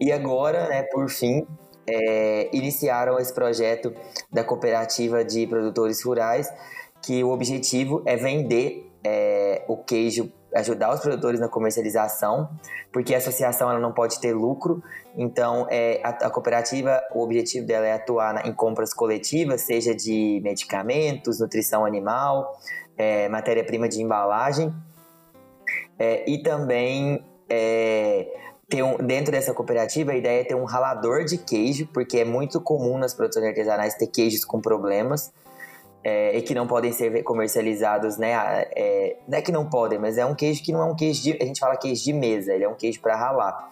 E 0.00 0.10
agora, 0.10 0.68
né, 0.68 0.82
por 0.84 1.08
fim, 1.08 1.46
é, 1.86 2.48
iniciaram 2.52 3.18
esse 3.18 3.32
projeto 3.32 3.92
da 4.32 4.42
cooperativa 4.42 5.24
de 5.24 5.46
produtores 5.46 6.02
rurais, 6.02 6.52
que 7.02 7.22
o 7.22 7.30
objetivo 7.30 8.02
é 8.06 8.16
vender 8.16 8.90
é, 9.04 9.62
o 9.68 9.76
queijo, 9.76 10.32
ajudar 10.54 10.94
os 10.94 11.00
produtores 11.00 11.38
na 11.38 11.48
comercialização, 11.48 12.48
porque 12.92 13.14
a 13.14 13.18
associação 13.18 13.70
ela 13.70 13.80
não 13.80 13.92
pode 13.92 14.18
ter 14.20 14.32
lucro, 14.32 14.82
então 15.16 15.66
é, 15.68 16.00
a, 16.02 16.08
a 16.08 16.30
cooperativa, 16.30 17.02
o 17.12 17.22
objetivo 17.22 17.66
dela 17.66 17.86
é 17.86 17.92
atuar 17.92 18.32
na, 18.32 18.42
em 18.48 18.54
compras 18.54 18.94
coletivas, 18.94 19.62
seja 19.62 19.94
de 19.94 20.40
medicamentos, 20.42 21.40
nutrição 21.40 21.84
animal, 21.84 22.58
é, 22.96 23.28
matéria-prima 23.28 23.88
de 23.88 24.00
embalagem, 24.00 24.72
é, 25.98 26.28
e 26.28 26.42
também 26.42 27.24
é, 27.48 28.26
um, 28.82 28.96
dentro 28.96 29.32
dessa 29.32 29.52
cooperativa 29.52 30.12
a 30.12 30.16
ideia 30.16 30.40
é 30.40 30.44
ter 30.44 30.54
um 30.54 30.64
ralador 30.64 31.24
de 31.24 31.38
queijo, 31.38 31.86
porque 31.92 32.18
é 32.18 32.24
muito 32.24 32.60
comum 32.60 32.98
nas 32.98 33.14
produções 33.14 33.46
artesanais 33.46 33.94
ter 33.94 34.06
queijos 34.06 34.44
com 34.44 34.60
problemas 34.60 35.32
é, 36.04 36.36
e 36.36 36.42
que 36.42 36.54
não 36.54 36.66
podem 36.66 36.92
ser 36.92 37.22
comercializados, 37.22 38.18
né? 38.18 38.32
É, 38.76 39.16
não 39.26 39.38
é 39.38 39.42
que 39.42 39.50
não 39.50 39.68
podem, 39.68 39.98
mas 39.98 40.18
é 40.18 40.26
um 40.26 40.34
queijo 40.34 40.62
que 40.62 40.72
não 40.72 40.82
é 40.82 40.84
um 40.84 40.94
queijo 40.94 41.22
de. 41.22 41.38
A 41.40 41.44
gente 41.46 41.58
fala 41.58 41.76
queijo 41.76 42.04
de 42.04 42.12
mesa, 42.12 42.52
ele 42.52 42.64
é 42.64 42.68
um 42.68 42.74
queijo 42.74 43.00
para 43.00 43.16
ralar. 43.16 43.70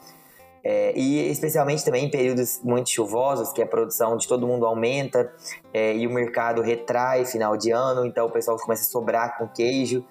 É, 0.64 0.97
e 0.97 1.29
especialmente 1.29 1.85
também 1.85 2.07
em 2.07 2.11
períodos 2.11 2.61
muito 2.62 2.89
chuvosos, 2.89 3.53
que 3.53 3.61
a 3.61 3.66
produção 3.66 4.16
de 4.16 4.29
todo 4.29 4.47
mundo 4.47 4.64
aumenta 4.64 5.31
é, 5.75 5.95
e 5.95 6.07
o 6.07 6.11
mercado 6.11 6.62
retrai 6.62 7.27
final 7.27 7.57
de 7.57 7.73
ano, 7.73 8.07
então 8.07 8.27
o 8.27 8.31
pessoal 8.31 8.57
começa 8.57 8.83
a 8.83 8.87
sobrar 8.87 9.37
com 9.37 9.49
queijo. 9.49 10.05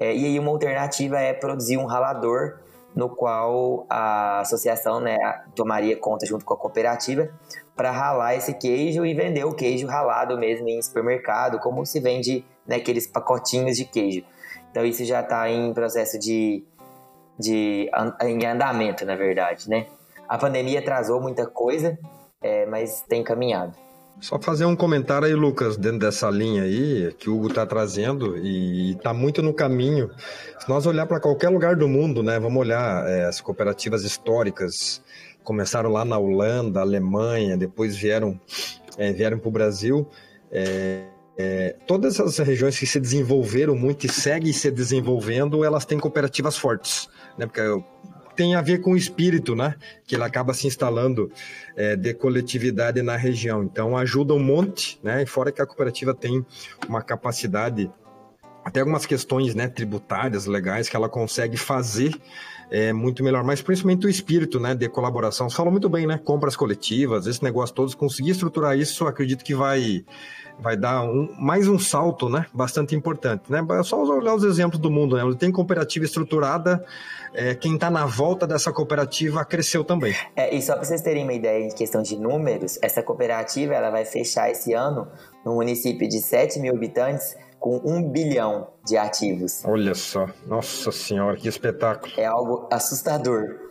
É, 0.00 0.16
e 0.16 0.24
aí 0.24 0.38
uma 0.38 0.50
alternativa 0.50 1.20
é 1.20 1.34
produzir 1.34 1.76
um 1.76 1.84
ralador 1.84 2.58
no 2.96 3.08
qual 3.08 3.86
a 3.88 4.40
associação 4.40 4.98
né, 4.98 5.16
tomaria 5.54 5.96
conta 5.96 6.26
junto 6.26 6.44
com 6.44 6.54
a 6.54 6.56
cooperativa 6.56 7.30
para 7.76 7.90
ralar 7.90 8.34
esse 8.34 8.54
queijo 8.54 9.04
e 9.04 9.14
vender 9.14 9.44
o 9.44 9.54
queijo 9.54 9.86
ralado 9.86 10.36
mesmo 10.38 10.68
em 10.68 10.82
supermercado, 10.82 11.60
como 11.60 11.84
se 11.86 12.00
vende 12.00 12.44
né, 12.66 12.76
aqueles 12.76 13.06
pacotinhos 13.06 13.76
de 13.76 13.84
queijo. 13.84 14.24
Então 14.70 14.84
isso 14.84 15.04
já 15.04 15.20
está 15.20 15.48
em 15.48 15.72
processo 15.72 16.18
de, 16.18 16.64
de 17.38 17.90
em 18.22 18.46
andamento, 18.46 19.04
na 19.04 19.16
verdade, 19.16 19.68
né? 19.68 19.86
A 20.28 20.38
pandemia 20.38 20.78
atrasou 20.78 21.20
muita 21.20 21.46
coisa, 21.46 21.98
é, 22.40 22.64
mas 22.66 23.02
tem 23.02 23.22
caminhado. 23.22 23.74
Só 24.20 24.38
fazer 24.38 24.66
um 24.66 24.76
comentário 24.76 25.26
aí, 25.26 25.34
Lucas, 25.34 25.78
dentro 25.78 26.00
dessa 26.00 26.28
linha 26.28 26.64
aí 26.64 27.12
que 27.18 27.30
o 27.30 27.36
Hugo 27.36 27.48
está 27.48 27.64
trazendo 27.64 28.36
e 28.36 28.92
está 28.92 29.14
muito 29.14 29.42
no 29.42 29.54
caminho. 29.54 30.10
Se 30.58 30.68
nós 30.68 30.84
olhar 30.84 31.06
para 31.06 31.18
qualquer 31.18 31.48
lugar 31.48 31.74
do 31.74 31.88
mundo, 31.88 32.22
né, 32.22 32.38
vamos 32.38 32.60
olhar 32.60 33.08
é, 33.08 33.24
as 33.24 33.40
cooperativas 33.40 34.04
históricas, 34.04 35.02
começaram 35.42 35.90
lá 35.90 36.04
na 36.04 36.18
Holanda, 36.18 36.80
Alemanha, 36.80 37.56
depois 37.56 37.96
vieram 37.96 38.38
é, 38.98 39.12
vieram 39.12 39.38
para 39.38 39.48
o 39.48 39.52
Brasil. 39.52 40.06
É, 40.52 41.04
é, 41.38 41.76
todas 41.86 42.20
as 42.20 42.36
regiões 42.38 42.78
que 42.78 42.86
se 42.86 43.00
desenvolveram 43.00 43.74
muito 43.74 44.04
e 44.04 44.08
seguem 44.10 44.52
se 44.52 44.70
desenvolvendo, 44.70 45.64
elas 45.64 45.86
têm 45.86 45.98
cooperativas 45.98 46.58
fortes, 46.58 47.08
né? 47.38 47.46
Porque 47.46 47.62
tem 48.40 48.54
a 48.54 48.62
ver 48.62 48.80
com 48.80 48.92
o 48.92 48.96
espírito, 48.96 49.54
né? 49.54 49.74
Que 50.06 50.14
ele 50.14 50.24
acaba 50.24 50.54
se 50.54 50.66
instalando 50.66 51.30
é, 51.76 51.94
de 51.94 52.14
coletividade 52.14 53.02
na 53.02 53.14
região. 53.14 53.62
Então 53.62 53.94
ajuda 53.94 54.32
um 54.32 54.38
monte, 54.38 54.98
né? 55.02 55.22
E 55.22 55.26
fora 55.26 55.52
que 55.52 55.60
a 55.60 55.66
cooperativa 55.66 56.14
tem 56.14 56.42
uma 56.88 57.02
capacidade, 57.02 57.90
até 58.64 58.80
algumas 58.80 59.04
questões, 59.04 59.54
né? 59.54 59.68
Tributárias, 59.68 60.46
legais 60.46 60.88
que 60.88 60.96
ela 60.96 61.06
consegue 61.06 61.58
fazer 61.58 62.18
é 62.70 62.94
muito 62.94 63.22
melhor, 63.22 63.44
mas 63.44 63.60
principalmente 63.60 64.06
o 64.06 64.08
espírito, 64.08 64.58
né? 64.58 64.74
De 64.74 64.88
colaboração. 64.88 65.50
Você 65.50 65.56
falou 65.56 65.70
muito 65.70 65.90
bem, 65.90 66.06
né? 66.06 66.16
Compras 66.16 66.56
coletivas, 66.56 67.26
esse 67.26 67.42
negócio 67.42 67.74
todos, 67.74 67.94
conseguir 67.94 68.30
estruturar 68.30 68.78
isso, 68.78 69.06
acredito 69.06 69.44
que 69.44 69.54
vai 69.54 70.02
vai 70.60 70.76
dar 70.76 71.02
um, 71.02 71.34
mais 71.38 71.66
um 71.66 71.78
salto, 71.78 72.28
né? 72.28 72.46
Bastante 72.52 72.94
importante, 72.94 73.50
né? 73.50 73.64
É 73.78 73.82
só 73.82 74.02
olhar 74.02 74.34
os 74.34 74.44
exemplos 74.44 74.80
do 74.80 74.90
mundo, 74.90 75.16
né? 75.16 75.22
Tem 75.38 75.50
cooperativa 75.50 76.04
estruturada, 76.04 76.84
é, 77.32 77.54
quem 77.54 77.74
está 77.74 77.90
na 77.90 78.06
volta 78.06 78.46
dessa 78.46 78.72
cooperativa 78.72 79.44
cresceu 79.44 79.84
também. 79.84 80.14
É, 80.36 80.54
e 80.54 80.60
só 80.60 80.74
para 80.74 80.84
vocês 80.84 81.00
terem 81.00 81.24
uma 81.24 81.32
ideia 81.32 81.64
em 81.64 81.70
questão 81.70 82.02
de 82.02 82.16
números, 82.16 82.78
essa 82.82 83.02
cooperativa 83.02 83.74
ela 83.74 83.90
vai 83.90 84.04
fechar 84.04 84.50
esse 84.50 84.72
ano 84.72 85.08
no 85.44 85.54
município 85.54 86.08
de 86.08 86.20
7 86.20 86.58
mil 86.60 86.74
habitantes 86.74 87.36
com 87.58 87.80
um 87.84 88.02
bilhão 88.02 88.68
de 88.84 88.96
ativos. 88.96 89.62
Olha 89.64 89.94
só, 89.94 90.28
nossa 90.46 90.90
senhora, 90.90 91.36
que 91.36 91.48
espetáculo. 91.48 92.12
É 92.16 92.24
algo 92.24 92.66
assustador. 92.72 93.70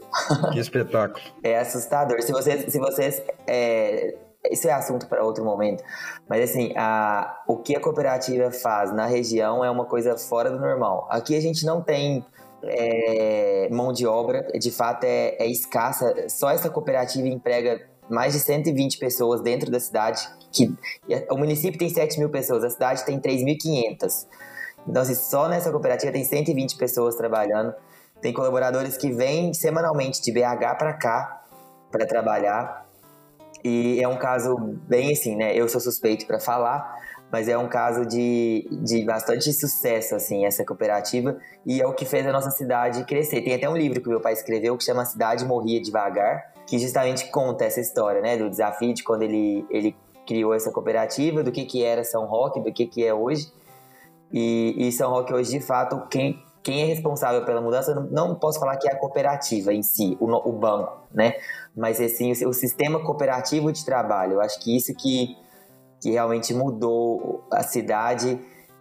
Que 0.53 0.59
espetáculo. 0.59 1.23
é 1.43 1.59
assustador. 1.59 2.21
Se 2.21 2.31
vocês, 2.31 2.71
se 2.71 2.79
vocês 2.79 3.21
é, 3.47 4.15
isso 4.49 4.67
é 4.67 4.71
assunto 4.71 5.07
para 5.07 5.23
outro 5.23 5.43
momento. 5.43 5.83
Mas 6.27 6.49
assim, 6.49 6.73
a, 6.77 7.41
o 7.47 7.57
que 7.57 7.75
a 7.75 7.79
cooperativa 7.79 8.51
faz 8.51 8.93
na 8.93 9.05
região 9.05 9.63
é 9.63 9.69
uma 9.69 9.85
coisa 9.85 10.17
fora 10.17 10.49
do 10.49 10.59
normal. 10.59 11.07
Aqui 11.09 11.35
a 11.35 11.41
gente 11.41 11.65
não 11.65 11.81
tem 11.81 12.25
é, 12.63 13.67
mão 13.71 13.91
de 13.91 14.05
obra, 14.05 14.43
de 14.57 14.71
fato 14.71 15.03
é, 15.03 15.35
é, 15.39 15.47
escassa. 15.47 16.27
Só 16.29 16.49
essa 16.49 16.69
cooperativa 16.69 17.27
emprega 17.27 17.87
mais 18.09 18.33
de 18.33 18.39
120 18.39 18.97
pessoas 18.97 19.41
dentro 19.41 19.69
da 19.69 19.79
cidade. 19.79 20.27
Que, 20.51 20.73
o 21.29 21.37
município 21.37 21.77
tem 21.77 21.89
7 21.89 22.17
mil 22.19 22.29
pessoas, 22.29 22.63
a 22.63 22.69
cidade 22.69 23.05
tem 23.05 23.19
3.500. 23.19 24.27
Então, 24.87 25.01
assim, 25.01 25.15
só 25.15 25.47
nessa 25.47 25.69
cooperativa 25.71 26.11
tem 26.11 26.23
120 26.23 26.77
pessoas 26.77 27.15
trabalhando. 27.15 27.73
Tem 28.21 28.33
colaboradores 28.33 28.97
que 28.97 29.11
vêm 29.11 29.53
semanalmente 29.53 30.21
de 30.21 30.31
BH 30.31 30.77
para 30.77 30.93
cá 30.93 31.43
para 31.91 32.05
trabalhar. 32.05 32.88
E 33.63 34.01
é 34.01 34.07
um 34.07 34.17
caso 34.17 34.55
bem 34.87 35.11
assim, 35.11 35.35
né? 35.35 35.53
Eu 35.55 35.67
sou 35.67 35.81
suspeito 35.81 36.25
para 36.25 36.39
falar, 36.39 36.97
mas 37.31 37.47
é 37.47 37.57
um 37.57 37.67
caso 37.67 38.05
de, 38.05 38.67
de 38.83 39.03
bastante 39.03 39.51
sucesso, 39.53 40.15
assim, 40.15 40.45
essa 40.45 40.65
cooperativa, 40.65 41.37
e 41.65 41.81
é 41.81 41.85
o 41.85 41.93
que 41.93 42.05
fez 42.05 42.25
a 42.25 42.31
nossa 42.31 42.51
cidade 42.51 43.03
crescer. 43.05 43.41
Tem 43.41 43.53
até 43.53 43.69
um 43.69 43.77
livro 43.77 44.01
que 44.01 44.09
meu 44.09 44.19
pai 44.19 44.33
escreveu 44.33 44.77
que 44.77 44.83
chama 44.83 45.05
Cidade 45.05 45.45
Morria 45.45 45.81
Devagar, 45.81 46.53
que 46.65 46.79
justamente 46.79 47.29
conta 47.29 47.65
essa 47.65 47.79
história, 47.79 48.21
né, 48.21 48.37
do 48.37 48.49
desafio 48.49 48.93
de 48.93 49.03
quando 49.03 49.23
ele, 49.23 49.65
ele 49.69 49.95
criou 50.25 50.53
essa 50.53 50.71
cooperativa, 50.71 51.43
do 51.43 51.51
que, 51.51 51.65
que 51.65 51.83
era 51.83 52.03
São 52.03 52.25
Roque, 52.25 52.61
do 52.61 52.71
que, 52.71 52.85
que 52.85 53.05
é 53.05 53.13
hoje. 53.13 53.51
E, 54.31 54.75
e 54.87 54.91
São 54.91 55.09
Roque 55.09 55.33
hoje, 55.33 55.51
de 55.51 55.59
fato, 55.59 56.07
quem, 56.07 56.43
quem 56.69 56.83
é 56.83 56.85
responsável 56.85 57.43
pela 57.43 57.61
mudança, 57.61 57.95
não, 58.11 58.35
posso 58.35 58.59
falar 58.59 58.77
que 58.77 58.87
é 58.87 58.91
a 58.93 58.95
cooperativa 58.95 59.73
em 59.73 59.81
si, 59.81 60.15
o, 60.19 60.25
o 60.49 60.51
banco, 60.53 61.07
né? 61.11 61.33
Mas, 61.75 61.99
assim, 61.99 62.31
o, 62.31 62.49
o 62.49 62.53
sistema 62.53 62.99
cooperativo 63.03 63.71
de 63.71 63.83
trabalho. 63.83 64.33
Eu 64.33 64.41
acho 64.41 64.59
que 64.59 64.77
isso 64.77 64.93
que 64.93 65.35
que 66.01 66.11
realmente 66.11 66.53
mudou 66.53 67.45
a 67.51 67.61
cidade 67.61 68.39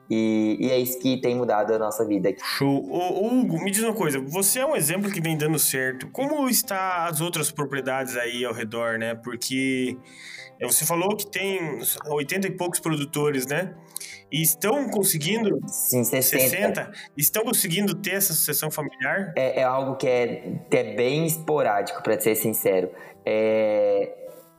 e, 0.09 0.57
e, 0.61 0.71
é 0.71 0.79
isso 0.79 0.99
que 1.01 1.21
tem 1.21 1.35
mudado 1.35 1.75
a 1.75 1.79
nossa 1.79 2.07
vida. 2.07 2.33
Show. 2.43 2.89
Ô, 2.89 3.27
Hugo, 3.27 3.63
me 3.63 3.71
diz 3.71 3.83
uma 3.83 3.93
coisa. 3.93 4.21
Você 4.21 4.61
é 4.61 4.67
um 4.67 4.77
exemplo 4.77 5.11
que 5.11 5.21
vem 5.21 5.37
dando 5.37 5.59
certo. 5.59 6.09
Como 6.13 6.49
está 6.49 7.07
as 7.07 7.21
outras 7.21 7.51
propriedades 7.51 8.17
aí 8.17 8.45
ao 8.45 8.55
redor, 8.55 8.99
né? 8.99 9.15
Porque 9.15 9.99
é, 10.61 10.67
você 10.67 10.87
falou 10.87 11.15
que 11.17 11.27
tem 11.27 11.81
80 12.07 12.47
e 12.47 12.51
poucos 12.53 12.81
produtores, 12.81 13.47
né? 13.47 13.75
E 14.31 14.43
estão 14.43 14.89
conseguindo... 14.91 15.61
Sim, 15.67 16.05
60. 16.05 16.49
60 16.51 16.93
estão 17.17 17.45
conseguindo 17.45 17.95
ter 17.95 18.15
essa 18.15 18.33
sucessão 18.33 18.71
familiar? 18.71 19.33
É, 19.37 19.61
é 19.61 19.65
algo 19.65 19.97
que 19.97 20.07
é, 20.07 20.61
que 20.71 20.77
é 20.77 20.95
bem 20.95 21.27
esporádico, 21.27 22.03
para 22.03 22.21
ser 22.21 22.35
sincero. 22.35 22.91
É, 23.25 24.19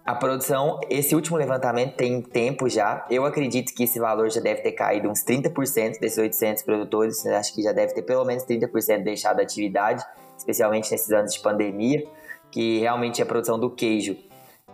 a 0.09 0.15
produção, 0.15 0.79
esse 0.89 1.13
último 1.13 1.37
levantamento 1.37 1.95
tem 1.95 2.19
tempo 2.19 2.67
já. 2.67 3.05
Eu 3.11 3.25
acredito 3.25 3.71
que 3.75 3.83
esse 3.83 3.99
valor 3.99 4.27
já 4.31 4.41
deve 4.41 4.61
ter 4.61 4.71
caído 4.71 5.07
uns 5.07 5.23
30% 5.23 5.99
desses 5.99 6.17
800 6.17 6.63
produtores. 6.63 7.23
Acho 7.27 7.53
que 7.53 7.61
já 7.61 7.71
deve 7.71 7.93
ter 7.93 8.01
pelo 8.01 8.25
menos 8.25 8.43
30% 8.43 9.03
deixado 9.03 9.39
a 9.39 9.43
atividade, 9.43 10.03
especialmente 10.35 10.91
nesses 10.91 11.11
anos 11.11 11.33
de 11.33 11.39
pandemia, 11.41 12.03
que 12.49 12.79
realmente 12.79 13.21
a 13.21 13.25
produção 13.25 13.59
do 13.59 13.69
queijo 13.69 14.17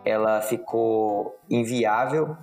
ela 0.06 0.42
ficou 0.42 1.38
inviável. 1.50 2.38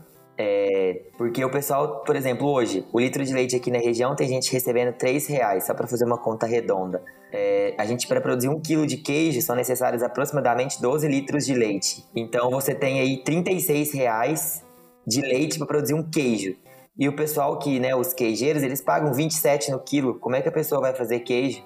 É, 0.44 1.02
porque 1.16 1.44
o 1.44 1.48
pessoal, 1.48 2.02
por 2.04 2.16
exemplo, 2.16 2.48
hoje, 2.48 2.84
o 2.92 2.98
litro 2.98 3.24
de 3.24 3.32
leite 3.32 3.54
aqui 3.54 3.70
na 3.70 3.78
região 3.78 4.16
tem 4.16 4.26
gente 4.26 4.52
recebendo 4.52 4.92
3 4.92 5.24
reais, 5.28 5.66
só 5.66 5.72
para 5.72 5.86
fazer 5.86 6.04
uma 6.04 6.18
conta 6.18 6.46
redonda. 6.46 7.00
É, 7.32 7.76
a 7.78 7.86
gente, 7.86 8.08
para 8.08 8.20
produzir 8.20 8.48
um 8.48 8.58
quilo 8.60 8.84
de 8.84 8.96
queijo, 8.96 9.40
são 9.40 9.54
necessários 9.54 10.02
aproximadamente 10.02 10.82
12 10.82 11.06
litros 11.06 11.46
de 11.46 11.54
leite. 11.54 12.04
Então, 12.12 12.50
você 12.50 12.74
tem 12.74 12.98
aí 12.98 13.22
36 13.22 13.92
reais 13.92 14.64
de 15.06 15.20
leite 15.20 15.58
para 15.58 15.66
produzir 15.68 15.94
um 15.94 16.02
queijo. 16.02 16.56
E 16.98 17.08
o 17.08 17.14
pessoal 17.14 17.56
que, 17.60 17.78
né, 17.78 17.94
os 17.94 18.12
queijeiros, 18.12 18.64
eles 18.64 18.80
pagam 18.80 19.14
27 19.14 19.70
no 19.70 19.78
quilo. 19.78 20.18
Como 20.18 20.34
é 20.34 20.42
que 20.42 20.48
a 20.48 20.52
pessoa 20.52 20.80
vai 20.80 20.92
fazer 20.92 21.20
queijo? 21.20 21.62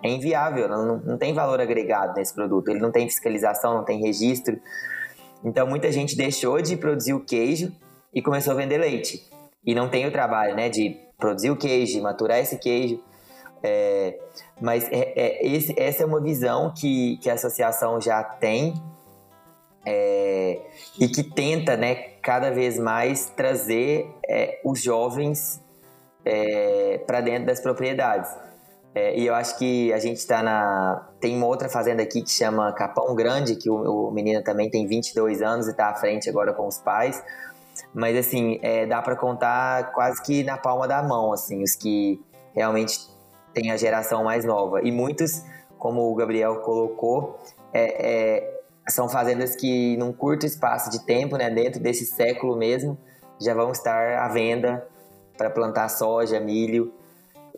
É 0.00 0.08
inviável, 0.08 0.68
não, 0.68 0.98
não 0.98 1.18
tem 1.18 1.34
valor 1.34 1.60
agregado 1.60 2.14
nesse 2.14 2.32
produto. 2.32 2.68
Ele 2.68 2.78
não 2.78 2.92
tem 2.92 3.08
fiscalização, 3.08 3.74
não 3.74 3.84
tem 3.84 4.00
registro. 4.00 4.60
Então, 5.44 5.66
muita 5.66 5.90
gente 5.90 6.16
deixou 6.16 6.62
de 6.62 6.76
produzir 6.76 7.12
o 7.12 7.24
queijo 7.24 7.72
e 8.16 8.22
começou 8.22 8.54
a 8.54 8.56
vender 8.56 8.78
leite. 8.78 9.30
E 9.62 9.74
não 9.74 9.90
tem 9.90 10.06
o 10.06 10.10
trabalho, 10.10 10.56
né, 10.56 10.70
de 10.70 10.96
produzir 11.18 11.50
o 11.50 11.56
queijo, 11.56 12.00
maturar 12.00 12.38
esse 12.38 12.56
queijo. 12.56 12.98
É, 13.62 14.18
mas 14.58 14.90
é, 14.90 15.12
é, 15.14 15.46
esse, 15.46 15.74
essa 15.78 16.02
é 16.02 16.06
uma 16.06 16.20
visão 16.20 16.72
que, 16.74 17.18
que 17.18 17.28
a 17.28 17.34
associação 17.34 18.00
já 18.00 18.24
tem 18.24 18.72
é, 19.84 20.60
e 20.98 21.08
que 21.08 21.22
tenta 21.22 21.76
né, 21.76 21.94
cada 22.22 22.50
vez 22.50 22.78
mais 22.78 23.26
trazer 23.36 24.08
é, 24.26 24.60
os 24.64 24.82
jovens 24.82 25.62
é, 26.24 26.98
para 27.06 27.20
dentro 27.20 27.46
das 27.46 27.60
propriedades. 27.60 28.30
E 29.14 29.26
eu 29.26 29.34
acho 29.34 29.58
que 29.58 29.92
a 29.92 29.98
gente 29.98 30.16
está 30.16 30.42
na. 30.42 31.06
Tem 31.20 31.36
uma 31.36 31.46
outra 31.46 31.68
fazenda 31.68 32.02
aqui 32.02 32.22
que 32.22 32.30
chama 32.30 32.72
Capão 32.72 33.14
Grande, 33.14 33.54
que 33.54 33.68
o, 33.68 34.08
o 34.08 34.10
menino 34.10 34.42
também 34.42 34.70
tem 34.70 34.86
22 34.86 35.42
anos 35.42 35.66
e 35.66 35.72
está 35.72 35.90
à 35.90 35.94
frente 35.94 36.30
agora 36.30 36.54
com 36.54 36.66
os 36.66 36.78
pais. 36.78 37.22
Mas 37.96 38.14
assim, 38.14 38.60
dá 38.90 39.00
para 39.00 39.16
contar 39.16 39.92
quase 39.92 40.22
que 40.22 40.44
na 40.44 40.58
palma 40.58 40.86
da 40.86 41.02
mão, 41.02 41.32
assim, 41.32 41.62
os 41.62 41.74
que 41.74 42.20
realmente 42.54 42.98
tem 43.54 43.70
a 43.70 43.76
geração 43.78 44.22
mais 44.22 44.44
nova. 44.44 44.82
E 44.82 44.92
muitos, 44.92 45.42
como 45.78 46.12
o 46.12 46.14
Gabriel 46.14 46.56
colocou, 46.60 47.38
é, 47.72 48.36
é, 48.36 48.60
são 48.86 49.08
fazendas 49.08 49.56
que, 49.56 49.96
num 49.96 50.12
curto 50.12 50.44
espaço 50.44 50.90
de 50.90 51.06
tempo, 51.06 51.38
né, 51.38 51.48
dentro 51.48 51.80
desse 51.80 52.04
século 52.04 52.54
mesmo, 52.54 52.98
já 53.40 53.54
vão 53.54 53.72
estar 53.72 54.18
à 54.18 54.28
venda 54.28 54.86
para 55.38 55.48
plantar 55.48 55.88
soja, 55.88 56.38
milho, 56.38 56.92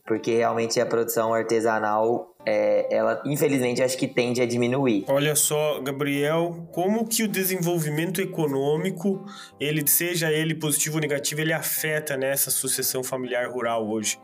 porque 0.09 0.39
realmente 0.39 0.81
a 0.81 0.87
produção 0.87 1.35
artesanal, 1.35 2.35
é, 2.47 2.89
ela 2.91 3.23
infelizmente 3.27 3.83
acho 3.83 3.97
que 3.99 4.09
tende 4.09 4.41
a 4.41 4.47
diminuir. 4.47 5.05
Olha 5.07 5.37
só, 5.37 5.81
Gabriel, 5.83 6.67
como 6.73 7.07
que 7.07 7.23
o 7.23 7.29
desenvolvimento 7.29 8.23
econômico, 8.23 9.25
ele 9.61 9.87
seja 9.87 10.33
ele 10.33 10.55
positivo 10.55 10.97
ou 10.97 11.01
negativo, 11.03 11.43
ele 11.43 11.53
afeta 11.53 12.17
nessa 12.17 12.51
sucessão 12.51 13.05
familiar 13.05 13.51
rural 13.51 13.87
hoje? 13.87 14.19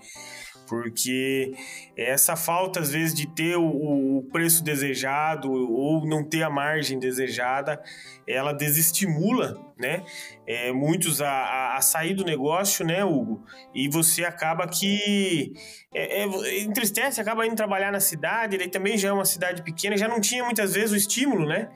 Porque 0.66 1.52
essa 1.96 2.36
falta 2.36 2.80
às 2.80 2.90
vezes 2.90 3.14
de 3.14 3.26
ter 3.26 3.56
o, 3.56 4.18
o, 4.18 4.22
preço 4.32 4.62
desejado 4.62 5.50
ou 5.50 6.06
não 6.06 6.24
ter 6.24 6.42
a 6.42 6.50
margem 6.50 6.98
desejada, 6.98 7.82
ela 8.26 8.52
desestimula, 8.52 9.56
né? 9.78 10.04
É, 10.46 10.72
muitos 10.72 11.20
a, 11.20 11.28
a, 11.28 11.76
a, 11.76 11.80
sair 11.80 12.14
do 12.14 12.24
negócio, 12.24 12.84
né, 12.84 13.04
Hugo? 13.04 13.44
E 13.74 13.88
você 13.88 14.24
acaba 14.24 14.66
que 14.66 15.52
é, 15.94 16.22
é, 16.22 16.60
entristece, 16.60 17.20
acaba 17.20 17.46
indo 17.46 17.56
trabalhar 17.56 17.92
na 17.92 18.00
cidade, 18.00 18.56
ele 18.56 18.68
também 18.68 18.96
já 18.96 19.08
é 19.08 19.12
uma 19.12 19.24
cidade 19.24 19.62
pequena, 19.62 19.96
já 19.96 20.08
não 20.08 20.20
tinha 20.20 20.44
muitas 20.44 20.74
vezes 20.74 20.92
o 20.92 20.96
estímulo, 20.96 21.46
né? 21.46 21.68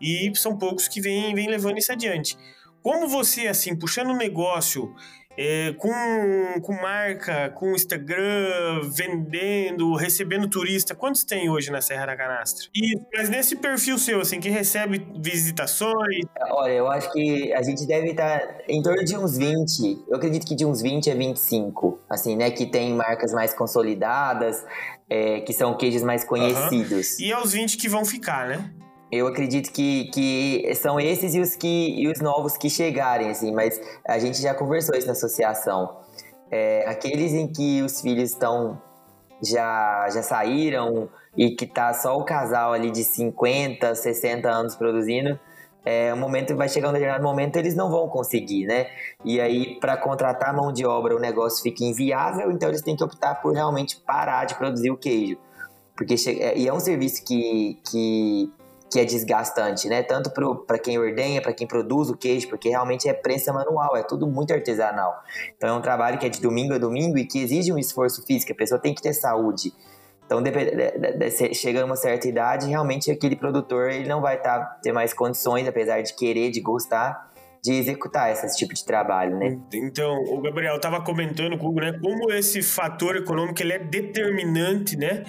E 0.00 0.30
são 0.36 0.56
poucos 0.56 0.86
que 0.86 1.00
vêm, 1.00 1.34
vêm 1.34 1.48
levando 1.48 1.78
isso 1.78 1.92
adiante. 1.92 2.36
Como 2.82 3.08
você, 3.08 3.48
assim, 3.48 3.76
puxando 3.76 4.10
o 4.10 4.16
negócio 4.16 4.94
é, 5.40 5.72
com, 5.78 6.60
com 6.62 6.72
marca, 6.72 7.48
com 7.50 7.70
Instagram, 7.70 8.80
vendendo, 8.92 9.94
recebendo 9.94 10.48
turista. 10.50 10.96
Quantos 10.96 11.22
tem 11.22 11.48
hoje 11.48 11.70
na 11.70 11.80
Serra 11.80 12.06
da 12.06 12.16
Canastra? 12.16 12.66
Isso, 12.74 13.06
mas 13.14 13.28
nesse 13.28 13.54
perfil 13.54 13.96
seu, 13.98 14.20
assim, 14.20 14.40
que 14.40 14.48
recebe 14.48 15.06
visitações. 15.16 16.24
Olha, 16.50 16.72
eu 16.72 16.90
acho 16.90 17.12
que 17.12 17.52
a 17.52 17.62
gente 17.62 17.86
deve 17.86 18.10
estar 18.10 18.40
em 18.68 18.82
torno 18.82 19.04
de 19.04 19.16
uns 19.16 19.38
20. 19.38 20.06
Eu 20.08 20.16
acredito 20.16 20.44
que 20.44 20.56
de 20.56 20.66
uns 20.66 20.82
20 20.82 21.08
a 21.08 21.14
25. 21.14 22.00
Assim, 22.10 22.36
né? 22.36 22.50
Que 22.50 22.66
tem 22.66 22.92
marcas 22.92 23.32
mais 23.32 23.54
consolidadas, 23.54 24.64
é, 25.08 25.40
que 25.42 25.52
são 25.52 25.76
queijos 25.76 26.02
mais 26.02 26.24
conhecidos. 26.24 27.16
Uhum. 27.20 27.26
E 27.26 27.32
aos 27.32 27.52
20 27.52 27.76
que 27.76 27.88
vão 27.88 28.04
ficar, 28.04 28.48
né? 28.48 28.72
Eu 29.10 29.26
acredito 29.26 29.72
que, 29.72 30.10
que 30.12 30.74
são 30.74 31.00
esses 31.00 31.34
e 31.34 31.40
os, 31.40 31.56
que, 31.56 31.94
e 31.98 32.08
os 32.08 32.20
novos 32.20 32.56
que 32.56 32.68
chegarem, 32.68 33.30
assim, 33.30 33.52
mas 33.52 33.80
a 34.06 34.18
gente 34.18 34.40
já 34.40 34.54
conversou 34.54 34.94
isso 34.94 35.06
na 35.06 35.14
associação. 35.14 35.96
É, 36.50 36.84
aqueles 36.86 37.32
em 37.32 37.46
que 37.46 37.82
os 37.82 38.00
filhos 38.00 38.30
estão 38.30 38.80
já, 39.42 40.08
já 40.10 40.22
saíram 40.22 41.08
e 41.36 41.50
que 41.50 41.66
tá 41.66 41.92
só 41.94 42.18
o 42.18 42.24
casal 42.24 42.72
ali 42.72 42.90
de 42.90 43.04
50, 43.04 43.94
60 43.94 44.48
anos 44.48 44.74
produzindo, 44.74 45.38
é, 45.84 46.12
um 46.12 46.18
momento 46.18 46.54
vai 46.54 46.68
chegar 46.68 46.90
um 46.90 46.92
determinado 46.92 47.22
momento 47.22 47.56
eles 47.56 47.74
não 47.74 47.90
vão 47.90 48.08
conseguir, 48.08 48.66
né? 48.66 48.88
E 49.24 49.40
aí 49.40 49.78
para 49.80 49.96
contratar 49.96 50.54
mão 50.54 50.70
de 50.70 50.84
obra 50.84 51.16
o 51.16 51.18
negócio 51.18 51.62
fica 51.62 51.82
inviável, 51.82 52.50
então 52.50 52.68
eles 52.68 52.82
têm 52.82 52.96
que 52.96 53.02
optar 53.02 53.36
por 53.36 53.54
realmente 53.54 53.96
parar 54.00 54.44
de 54.44 54.54
produzir 54.56 54.90
o 54.90 54.98
queijo. 54.98 55.38
Porque 55.96 56.14
é, 56.28 56.58
e 56.58 56.68
é 56.68 56.72
um 56.72 56.80
serviço 56.80 57.24
que, 57.24 57.80
que 57.90 58.52
que 58.90 58.98
é 58.98 59.04
desgastante, 59.04 59.88
né? 59.88 60.02
Tanto 60.02 60.30
para 60.66 60.78
quem 60.78 60.98
ordenha, 60.98 61.42
para 61.42 61.52
quem 61.52 61.66
produz 61.66 62.08
o 62.08 62.16
queijo, 62.16 62.48
porque 62.48 62.68
realmente 62.68 63.08
é 63.08 63.12
prensa 63.12 63.52
manual, 63.52 63.96
é 63.96 64.02
tudo 64.02 64.26
muito 64.26 64.52
artesanal. 64.52 65.22
Então 65.56 65.68
é 65.68 65.72
um 65.72 65.82
trabalho 65.82 66.18
que 66.18 66.26
é 66.26 66.28
de 66.28 66.40
domingo 66.40 66.74
a 66.74 66.78
domingo 66.78 67.18
e 67.18 67.24
que 67.24 67.38
exige 67.38 67.72
um 67.72 67.78
esforço 67.78 68.24
físico, 68.24 68.52
a 68.52 68.56
pessoa 68.56 68.80
tem 68.80 68.94
que 68.94 69.02
ter 69.02 69.12
saúde. 69.12 69.72
Então, 70.28 70.42
chegando 71.54 71.84
a 71.84 71.86
uma 71.86 71.96
certa 71.96 72.28
idade, 72.28 72.68
realmente 72.68 73.10
aquele 73.10 73.34
produtor 73.34 73.90
ele 73.90 74.06
não 74.06 74.20
vai 74.20 74.38
tá, 74.38 74.60
ter 74.82 74.92
mais 74.92 75.14
condições, 75.14 75.66
apesar 75.66 76.02
de 76.02 76.14
querer, 76.14 76.50
de 76.50 76.60
gostar, 76.60 77.27
de 77.68 77.74
executar 77.74 78.32
esse 78.32 78.56
tipo 78.56 78.72
de 78.72 78.82
trabalho, 78.82 79.38
né? 79.38 79.58
Então, 79.74 80.16
o 80.28 80.40
Gabriel 80.40 80.76
estava 80.76 81.02
comentando 81.02 81.58
com 81.58 81.70
né, 81.74 81.92
como 82.00 82.32
esse 82.32 82.62
fator 82.62 83.14
econômico 83.16 83.60
ele 83.60 83.74
é 83.74 83.78
determinante, 83.78 84.96
né, 84.96 85.22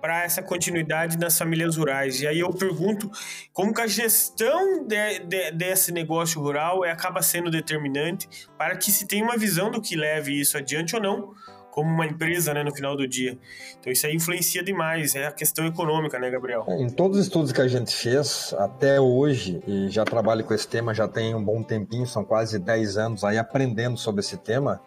para 0.00 0.24
essa 0.24 0.42
continuidade 0.42 1.18
nas 1.18 1.36
famílias 1.36 1.76
rurais. 1.76 2.22
E 2.22 2.26
aí 2.26 2.40
eu 2.40 2.50
pergunto 2.50 3.10
como 3.52 3.74
que 3.74 3.80
a 3.82 3.86
gestão 3.86 4.86
de, 4.86 5.18
de, 5.18 5.50
desse 5.52 5.92
negócio 5.92 6.40
rural 6.40 6.82
é, 6.82 6.90
acaba 6.90 7.20
sendo 7.20 7.50
determinante 7.50 8.26
para 8.56 8.74
que 8.74 8.90
se 8.90 9.06
tenha 9.06 9.22
uma 9.22 9.36
visão 9.36 9.70
do 9.70 9.80
que 9.80 9.94
leve 9.94 10.40
isso 10.40 10.56
adiante 10.56 10.96
ou 10.96 11.02
não, 11.02 11.34
como 11.72 11.90
uma 11.90 12.06
empresa, 12.06 12.52
né, 12.52 12.62
no 12.62 12.72
final 12.72 12.94
do 12.94 13.08
dia. 13.08 13.36
Então 13.80 13.90
isso 13.90 14.06
aí 14.06 14.14
influencia 14.14 14.62
demais, 14.62 15.14
é 15.14 15.26
a 15.26 15.32
questão 15.32 15.66
econômica, 15.66 16.18
né, 16.18 16.30
Gabriel? 16.30 16.64
Em 16.68 16.90
todos 16.90 17.18
os 17.18 17.24
estudos 17.24 17.50
que 17.50 17.62
a 17.62 17.66
gente 17.66 17.96
fez 17.96 18.54
até 18.58 19.00
hoje, 19.00 19.62
e 19.66 19.88
já 19.88 20.04
trabalho 20.04 20.44
com 20.44 20.52
esse 20.52 20.68
tema 20.68 20.94
já 20.94 21.08
tem 21.08 21.34
um 21.34 21.42
bom 21.42 21.62
tempinho, 21.62 22.06
são 22.06 22.24
quase 22.24 22.58
10 22.58 22.98
anos 22.98 23.24
aí 23.24 23.38
aprendendo 23.38 23.96
sobre 23.96 24.20
esse 24.20 24.36
tema, 24.36 24.82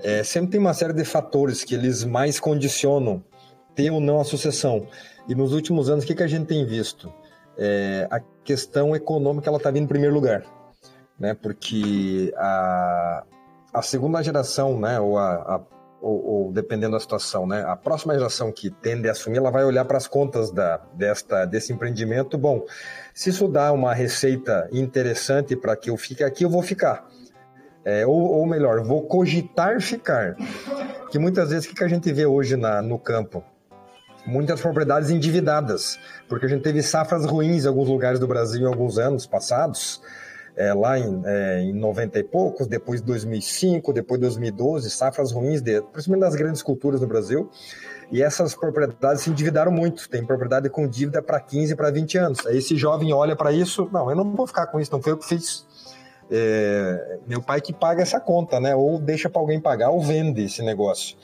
é, 0.00 0.24
sempre 0.24 0.52
tem 0.52 0.60
uma 0.60 0.72
série 0.72 0.94
de 0.94 1.04
fatores 1.04 1.62
que 1.62 1.74
eles 1.74 2.04
mais 2.04 2.40
condicionam 2.40 3.22
ter 3.74 3.90
ou 3.90 4.00
não 4.00 4.18
a 4.18 4.24
sucessão. 4.24 4.86
E 5.28 5.34
nos 5.34 5.52
últimos 5.52 5.90
anos, 5.90 6.04
o 6.04 6.06
que, 6.06 6.14
que 6.14 6.22
a 6.22 6.26
gente 6.26 6.46
tem 6.46 6.64
visto? 6.64 7.12
É, 7.56 8.08
a 8.10 8.18
questão 8.42 8.96
econômica 8.96 9.48
ela 9.48 9.58
está 9.58 9.70
vindo 9.70 9.84
em 9.84 9.88
primeiro 9.88 10.14
lugar, 10.14 10.42
né? 11.18 11.34
Porque 11.34 12.32
a, 12.36 13.24
a 13.74 13.82
segunda 13.82 14.22
geração, 14.22 14.80
né, 14.80 14.98
ou 14.98 15.18
a, 15.18 15.34
a 15.34 15.60
ou, 16.02 16.24
ou, 16.24 16.52
dependendo 16.52 16.92
da 16.92 17.00
situação, 17.00 17.46
né? 17.46 17.64
A 17.64 17.76
próxima 17.76 18.12
geração 18.12 18.50
que 18.50 18.68
tende 18.68 19.08
a 19.08 19.12
assumir, 19.12 19.38
ela 19.38 19.52
vai 19.52 19.64
olhar 19.64 19.84
para 19.84 19.96
as 19.96 20.08
contas 20.08 20.50
da, 20.50 20.80
desta, 20.94 21.44
desse 21.44 21.72
empreendimento. 21.72 22.36
Bom, 22.36 22.66
se 23.14 23.30
isso 23.30 23.46
dá 23.46 23.72
uma 23.72 23.94
receita 23.94 24.68
interessante 24.72 25.54
para 25.54 25.76
que 25.76 25.90
eu 25.90 25.96
fique 25.96 26.24
aqui, 26.24 26.44
eu 26.44 26.50
vou 26.50 26.60
ficar. 26.60 27.06
É, 27.84 28.04
ou, 28.04 28.20
ou, 28.20 28.46
melhor, 28.46 28.82
vou 28.82 29.06
cogitar 29.06 29.80
ficar. 29.80 30.36
Que 31.10 31.20
muitas 31.20 31.50
vezes, 31.50 31.70
o 31.70 31.74
que, 31.74 31.84
a 31.84 31.88
gente 31.88 32.12
vê 32.12 32.26
hoje 32.26 32.56
na, 32.56 32.82
no 32.82 32.98
campo? 32.98 33.44
Muitas 34.26 34.60
propriedades 34.60 35.10
endividadas, 35.10 35.98
porque 36.28 36.46
a 36.46 36.48
gente 36.48 36.62
teve 36.62 36.82
safras 36.82 37.24
ruins 37.24 37.64
em 37.64 37.68
alguns 37.68 37.88
lugares 37.88 38.18
do 38.18 38.26
Brasil 38.26 38.62
em 38.62 38.66
alguns 38.66 38.98
anos 38.98 39.26
passados, 39.26 40.00
é, 40.56 40.72
lá 40.74 40.98
em, 40.98 41.22
é, 41.24 41.60
em 41.62 41.72
90 41.72 42.18
e 42.18 42.24
poucos, 42.24 42.66
depois 42.66 43.00
de 43.00 43.06
2005, 43.06 43.92
depois 43.92 44.20
de 44.20 44.26
2012, 44.26 44.90
safras 44.90 45.32
ruins, 45.32 45.62
de, 45.62 45.80
principalmente 45.80 46.20
das 46.20 46.34
grandes 46.34 46.62
culturas 46.62 47.00
no 47.00 47.06
Brasil. 47.06 47.50
E 48.10 48.22
essas 48.22 48.54
propriedades 48.54 49.22
se 49.22 49.30
endividaram 49.30 49.72
muito. 49.72 50.08
Tem 50.08 50.24
propriedade 50.24 50.68
com 50.68 50.86
dívida 50.86 51.22
para 51.22 51.40
15, 51.40 51.74
para 51.74 51.90
20 51.90 52.18
anos. 52.18 52.46
Aí 52.46 52.58
esse 52.58 52.76
jovem 52.76 53.12
olha 53.12 53.34
para 53.34 53.52
isso, 53.52 53.88
não, 53.90 54.10
eu 54.10 54.16
não 54.16 54.30
vou 54.34 54.46
ficar 54.46 54.66
com 54.66 54.78
isso, 54.78 54.92
não 54.92 55.00
foi 55.00 55.12
eu 55.12 55.16
que 55.16 55.26
fiz. 55.26 55.66
É, 56.30 57.18
meu 57.26 57.42
pai 57.42 57.60
que 57.60 57.72
paga 57.72 58.02
essa 58.02 58.20
conta, 58.20 58.60
né? 58.60 58.74
Ou 58.74 58.98
deixa 58.98 59.30
para 59.30 59.40
alguém 59.40 59.58
pagar 59.58 59.90
ou 59.90 60.00
vende 60.00 60.44
esse 60.44 60.62
negócio. 60.62 61.16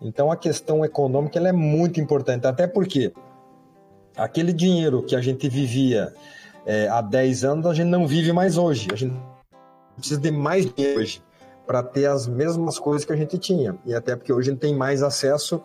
Então 0.00 0.32
a 0.32 0.36
questão 0.36 0.82
econômica 0.82 1.38
é 1.38 1.52
muito 1.52 2.00
importante, 2.00 2.46
até 2.46 2.66
porque 2.66 3.12
aquele 4.16 4.52
dinheiro 4.52 5.02
que 5.02 5.14
a 5.14 5.20
gente 5.20 5.46
vivia 5.48 6.12
é, 6.70 6.86
há 6.86 7.00
10 7.00 7.42
anos, 7.42 7.66
a 7.66 7.74
gente 7.74 7.88
não 7.88 8.06
vive 8.06 8.32
mais 8.32 8.56
hoje. 8.56 8.86
A 8.92 8.96
gente 8.96 9.12
precisa 9.96 10.20
de 10.20 10.30
mais 10.30 10.72
dinheiro 10.72 11.00
hoje 11.00 11.20
para 11.66 11.82
ter 11.82 12.06
as 12.06 12.28
mesmas 12.28 12.78
coisas 12.78 13.04
que 13.04 13.12
a 13.12 13.16
gente 13.16 13.36
tinha. 13.38 13.76
E 13.84 13.92
até 13.92 14.14
porque 14.14 14.32
hoje 14.32 14.50
a 14.50 14.52
gente 14.52 14.60
tem 14.60 14.76
mais 14.76 15.02
acesso, 15.02 15.60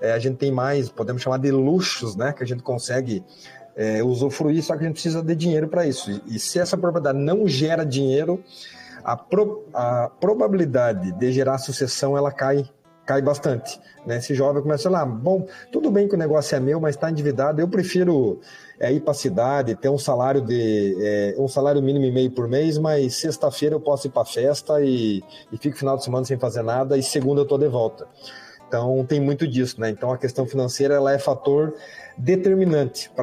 é, 0.00 0.10
a 0.10 0.18
gente 0.18 0.38
tem 0.38 0.50
mais, 0.50 0.88
podemos 0.88 1.22
chamar 1.22 1.38
de 1.38 1.52
luxos, 1.52 2.16
né? 2.16 2.32
Que 2.32 2.42
a 2.42 2.46
gente 2.46 2.64
consegue 2.64 3.24
é, 3.76 4.02
usufruir, 4.02 4.60
só 4.64 4.76
que 4.76 4.82
a 4.82 4.86
gente 4.88 4.94
precisa 4.94 5.22
de 5.22 5.36
dinheiro 5.36 5.68
para 5.68 5.86
isso. 5.86 6.10
E, 6.10 6.34
e, 6.34 6.38
se 6.40 6.58
essa 6.58 6.76
propriedade 6.76 7.18
não 7.18 7.46
gera 7.46 7.86
dinheiro, 7.86 8.42
a, 9.04 9.16
pro, 9.16 9.64
a 9.72 10.10
probabilidade 10.20 11.12
de 11.12 11.30
gerar 11.30 11.58
sucessão 11.58 12.16
ela 12.16 12.32
cai 12.32 12.68
cai 13.10 13.20
bastante. 13.20 13.80
Né? 14.06 14.18
Esse 14.18 14.36
jovem 14.36 14.62
começa 14.62 14.88
lá, 14.88 15.04
bom, 15.04 15.44
tudo 15.72 15.90
bem 15.90 16.06
que 16.06 16.14
o 16.14 16.18
negócio 16.18 16.54
é 16.54 16.60
meu, 16.60 16.78
mas 16.78 16.94
está 16.94 17.10
endividado, 17.10 17.60
eu 17.60 17.66
prefiro 17.66 18.40
é, 18.78 18.92
ir 18.92 19.00
para 19.00 19.10
a 19.10 19.14
cidade, 19.14 19.74
ter 19.74 19.88
um 19.88 19.98
salário 19.98 20.40
de 20.40 20.96
é, 21.00 21.34
um 21.36 21.48
salário 21.48 21.82
mínimo 21.82 22.04
e 22.04 22.12
meio 22.12 22.30
por 22.30 22.46
mês, 22.46 22.78
mas 22.78 23.16
sexta-feira 23.16 23.74
eu 23.74 23.80
posso 23.80 24.06
ir 24.06 24.10
para 24.10 24.24
festa 24.24 24.80
e, 24.80 25.24
e 25.50 25.58
fico 25.58 25.76
final 25.76 25.96
de 25.96 26.04
semana 26.04 26.24
sem 26.24 26.38
fazer 26.38 26.62
nada 26.62 26.96
e 26.96 27.02
segunda 27.02 27.40
eu 27.40 27.42
estou 27.42 27.58
de 27.58 27.66
volta. 27.66 28.06
Então 28.68 29.04
tem 29.04 29.18
muito 29.18 29.48
disso, 29.48 29.80
né? 29.80 29.90
Então 29.90 30.12
a 30.12 30.16
questão 30.16 30.46
financeira 30.46 30.94
ela 30.94 31.12
é 31.12 31.18
fator 31.18 31.74
determinante 32.16 33.10
a 33.16 33.22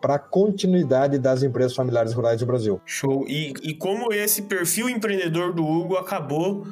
para 0.00 0.14
a 0.14 0.18
continuidade 0.20 1.18
das 1.18 1.42
empresas 1.42 1.74
familiares 1.74 2.12
rurais 2.12 2.38
do 2.38 2.46
Brasil. 2.46 2.80
Show. 2.86 3.24
E, 3.26 3.54
e 3.64 3.74
como 3.74 4.12
esse 4.12 4.42
perfil 4.42 4.88
empreendedor 4.88 5.52
do 5.52 5.66
Hugo 5.66 5.96
acabou 5.96 6.64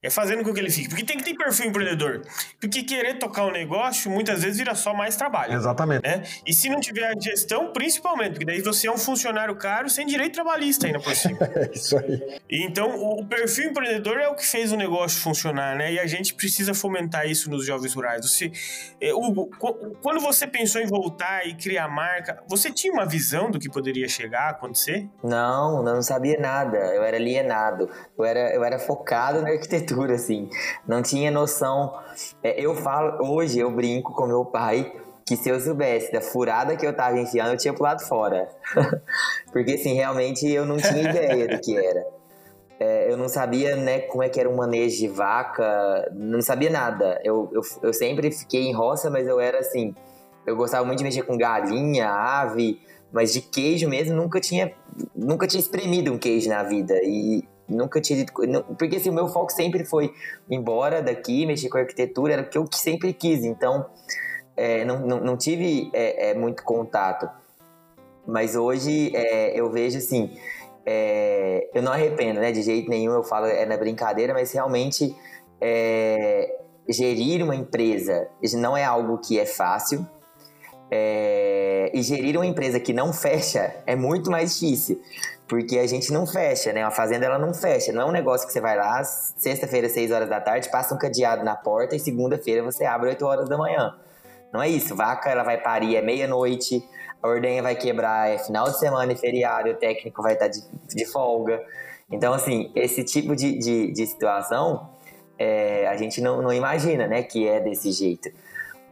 é 0.00 0.10
fazendo 0.10 0.44
com 0.44 0.54
que 0.54 0.60
ele 0.60 0.70
fique. 0.70 0.88
Porque 0.88 1.04
tem 1.04 1.16
que 1.16 1.24
ter 1.24 1.34
perfil 1.34 1.66
empreendedor. 1.66 2.22
Porque 2.60 2.84
querer 2.84 3.18
tocar 3.18 3.44
um 3.46 3.50
negócio, 3.50 4.10
muitas 4.10 4.42
vezes, 4.42 4.58
vira 4.58 4.74
só 4.74 4.94
mais 4.94 5.16
trabalho. 5.16 5.54
Exatamente. 5.54 6.02
Né? 6.02 6.22
E 6.46 6.54
se 6.54 6.68
não 6.68 6.80
tiver 6.80 7.04
a 7.04 7.20
gestão, 7.20 7.72
principalmente, 7.72 8.32
porque 8.32 8.44
daí 8.44 8.62
você 8.62 8.86
é 8.86 8.92
um 8.92 8.98
funcionário 8.98 9.56
caro 9.56 9.90
sem 9.90 10.06
direito 10.06 10.34
trabalhista 10.34 10.86
ainda 10.86 11.00
por 11.00 11.14
cima. 11.16 11.38
é 11.54 11.70
isso 11.72 11.98
aí. 11.98 12.40
Então, 12.48 12.94
o 12.94 13.26
perfil 13.26 13.70
empreendedor 13.70 14.18
é 14.18 14.28
o 14.28 14.36
que 14.36 14.46
fez 14.46 14.70
o 14.70 14.76
negócio 14.76 15.20
funcionar, 15.20 15.76
né? 15.76 15.92
E 15.92 15.98
a 15.98 16.06
gente 16.06 16.32
precisa 16.34 16.74
fomentar 16.74 17.28
isso 17.28 17.50
nos 17.50 17.66
jovens 17.66 17.92
rurais. 17.92 18.24
Você, 18.24 18.52
é, 19.00 19.12
Hugo, 19.12 19.50
quando 20.00 20.20
você 20.20 20.46
pensou 20.46 20.80
em 20.80 20.86
voltar 20.86 21.44
e 21.44 21.54
criar 21.54 21.88
marca, 21.88 22.40
você 22.46 22.70
tinha 22.70 22.92
uma 22.92 23.04
visão 23.04 23.50
do 23.50 23.58
que 23.58 23.68
poderia 23.68 24.08
chegar 24.08 24.42
a 24.42 24.50
acontecer? 24.50 25.08
Não, 25.24 25.82
não 25.82 26.00
sabia 26.02 26.38
nada. 26.38 26.76
Eu 26.76 27.02
era 27.02 27.16
alienado. 27.16 27.90
Eu 28.16 28.24
era, 28.24 28.54
eu 28.54 28.62
era 28.62 28.78
focado 28.78 29.42
na 29.42 29.48
arquitetura 29.48 29.87
arquitetura, 29.88 30.14
assim. 30.14 30.48
Não 30.86 31.02
tinha 31.02 31.30
noção. 31.30 31.98
É, 32.42 32.60
eu 32.60 32.74
falo, 32.74 33.24
hoje 33.26 33.58
eu 33.58 33.70
brinco 33.70 34.12
com 34.12 34.26
meu 34.26 34.44
pai 34.44 34.92
que 35.26 35.36
se 35.36 35.48
eu 35.50 35.60
soubesse 35.60 36.10
da 36.10 36.22
furada 36.22 36.74
que 36.74 36.86
eu 36.86 36.92
tava 36.94 37.18
enfiando, 37.18 37.52
eu 37.52 37.56
tinha 37.56 37.74
pulado 37.74 38.02
fora. 38.02 38.48
Porque, 39.52 39.72
assim, 39.72 39.94
realmente 39.94 40.48
eu 40.50 40.64
não 40.64 40.78
tinha 40.78 41.10
ideia 41.10 41.46
do 41.48 41.60
que 41.60 41.76
era. 41.76 42.06
É, 42.80 43.12
eu 43.12 43.16
não 43.16 43.28
sabia, 43.28 43.76
né, 43.76 44.00
como 44.00 44.22
é 44.22 44.28
que 44.28 44.38
era 44.38 44.48
um 44.48 44.56
manejo 44.56 44.96
de 44.96 45.08
vaca, 45.08 46.10
não 46.14 46.40
sabia 46.40 46.70
nada. 46.70 47.20
Eu, 47.24 47.50
eu, 47.52 47.60
eu 47.82 47.92
sempre 47.92 48.30
fiquei 48.30 48.68
em 48.68 48.72
roça, 48.72 49.10
mas 49.10 49.26
eu 49.26 49.40
era 49.40 49.58
assim, 49.58 49.94
eu 50.46 50.56
gostava 50.56 50.86
muito 50.86 50.98
de 50.98 51.04
mexer 51.04 51.22
com 51.22 51.36
galinha, 51.36 52.08
ave, 52.08 52.80
mas 53.12 53.32
de 53.32 53.42
queijo 53.42 53.88
mesmo 53.88 54.14
nunca 54.14 54.40
tinha, 54.40 54.72
nunca 55.14 55.46
tinha 55.46 55.60
espremido 55.60 56.12
um 56.12 56.18
queijo 56.18 56.48
na 56.48 56.62
vida. 56.62 56.94
E 57.02 57.42
Nunca 57.68 58.00
tive. 58.00 58.26
Porque 58.78 58.96
assim, 58.96 59.10
o 59.10 59.12
meu 59.12 59.28
foco 59.28 59.52
sempre 59.52 59.84
foi 59.84 60.12
embora 60.50 61.02
daqui, 61.02 61.44
mexer 61.44 61.68
com 61.68 61.76
arquitetura, 61.78 62.32
era 62.32 62.42
o 62.42 62.48
que 62.48 62.56
eu 62.56 62.66
sempre 62.72 63.12
quis. 63.12 63.44
Então, 63.44 63.86
é, 64.56 64.84
não, 64.84 65.00
não, 65.00 65.20
não, 65.20 65.36
tive 65.36 65.90
é, 65.92 66.30
é, 66.30 66.34
muito 66.34 66.64
contato. 66.64 67.28
Mas 68.26 68.56
hoje 68.56 69.14
é, 69.14 69.58
eu 69.58 69.70
vejo 69.70 69.98
assim. 69.98 70.36
é, 70.86 71.68
eu 71.74 71.82
não 71.82 71.92
arrependo, 71.92 72.40
né? 72.40 72.52
De 72.52 72.62
jeito 72.62 72.88
nenhum, 72.88 73.12
eu 73.12 73.22
falo 73.22 73.46
é 73.46 73.66
na 73.66 73.76
brincadeira, 73.76 74.32
mas 74.32 74.50
realmente 74.52 75.14
é, 75.60 76.56
gerir 76.88 77.42
uma 77.42 77.54
empresa 77.54 78.28
não 78.54 78.76
é 78.76 78.84
algo 78.84 79.18
que 79.18 79.38
é 79.38 79.44
fácil. 79.44 80.06
É, 80.90 81.90
e 81.92 82.02
gerir 82.02 82.34
uma 82.34 82.46
empresa 82.46 82.80
que 82.80 82.94
não 82.94 83.12
fecha 83.12 83.76
é 83.86 83.94
muito 83.94 84.30
mais 84.30 84.58
difícil. 84.58 84.98
Porque 85.48 85.78
a 85.78 85.86
gente 85.86 86.12
não 86.12 86.26
fecha, 86.26 86.72
né? 86.72 86.82
A 86.82 86.90
fazenda 86.90 87.24
ela 87.24 87.38
não 87.38 87.54
fecha. 87.54 87.92
Não 87.92 88.02
é 88.02 88.04
um 88.04 88.12
negócio 88.12 88.46
que 88.46 88.52
você 88.52 88.60
vai 88.60 88.76
lá, 88.76 89.02
sexta-feira, 89.02 89.88
6 89.88 90.10
horas 90.10 90.28
da 90.28 90.40
tarde, 90.40 90.70
passa 90.70 90.94
um 90.94 90.98
cadeado 90.98 91.42
na 91.42 91.56
porta 91.56 91.96
e 91.96 91.98
segunda-feira 91.98 92.62
você 92.62 92.84
abre 92.84 93.08
8 93.08 93.24
horas 93.24 93.48
da 93.48 93.56
manhã. 93.56 93.94
Não 94.52 94.62
é 94.62 94.68
isso. 94.68 94.94
Vaca 94.94 95.30
ela 95.30 95.42
vai 95.42 95.58
parir 95.60 95.96
é 95.96 96.02
meia-noite, 96.02 96.86
a 97.22 97.28
ordenha 97.28 97.62
vai 97.62 97.74
quebrar 97.74 98.30
é 98.30 98.38
final 98.38 98.66
de 98.66 98.78
semana 98.78 99.12
e 99.12 99.16
feriado, 99.16 99.70
o 99.70 99.74
técnico 99.74 100.22
vai 100.22 100.34
estar 100.34 100.48
de, 100.48 100.60
de 100.86 101.06
folga. 101.06 101.62
Então, 102.10 102.32
assim, 102.32 102.70
esse 102.74 103.02
tipo 103.04 103.34
de, 103.34 103.58
de, 103.58 103.92
de 103.92 104.06
situação 104.06 104.90
é, 105.38 105.86
a 105.86 105.96
gente 105.96 106.20
não, 106.20 106.42
não 106.42 106.52
imagina, 106.52 107.06
né, 107.06 107.22
que 107.22 107.46
é 107.46 107.60
desse 107.60 107.92
jeito. 107.92 108.28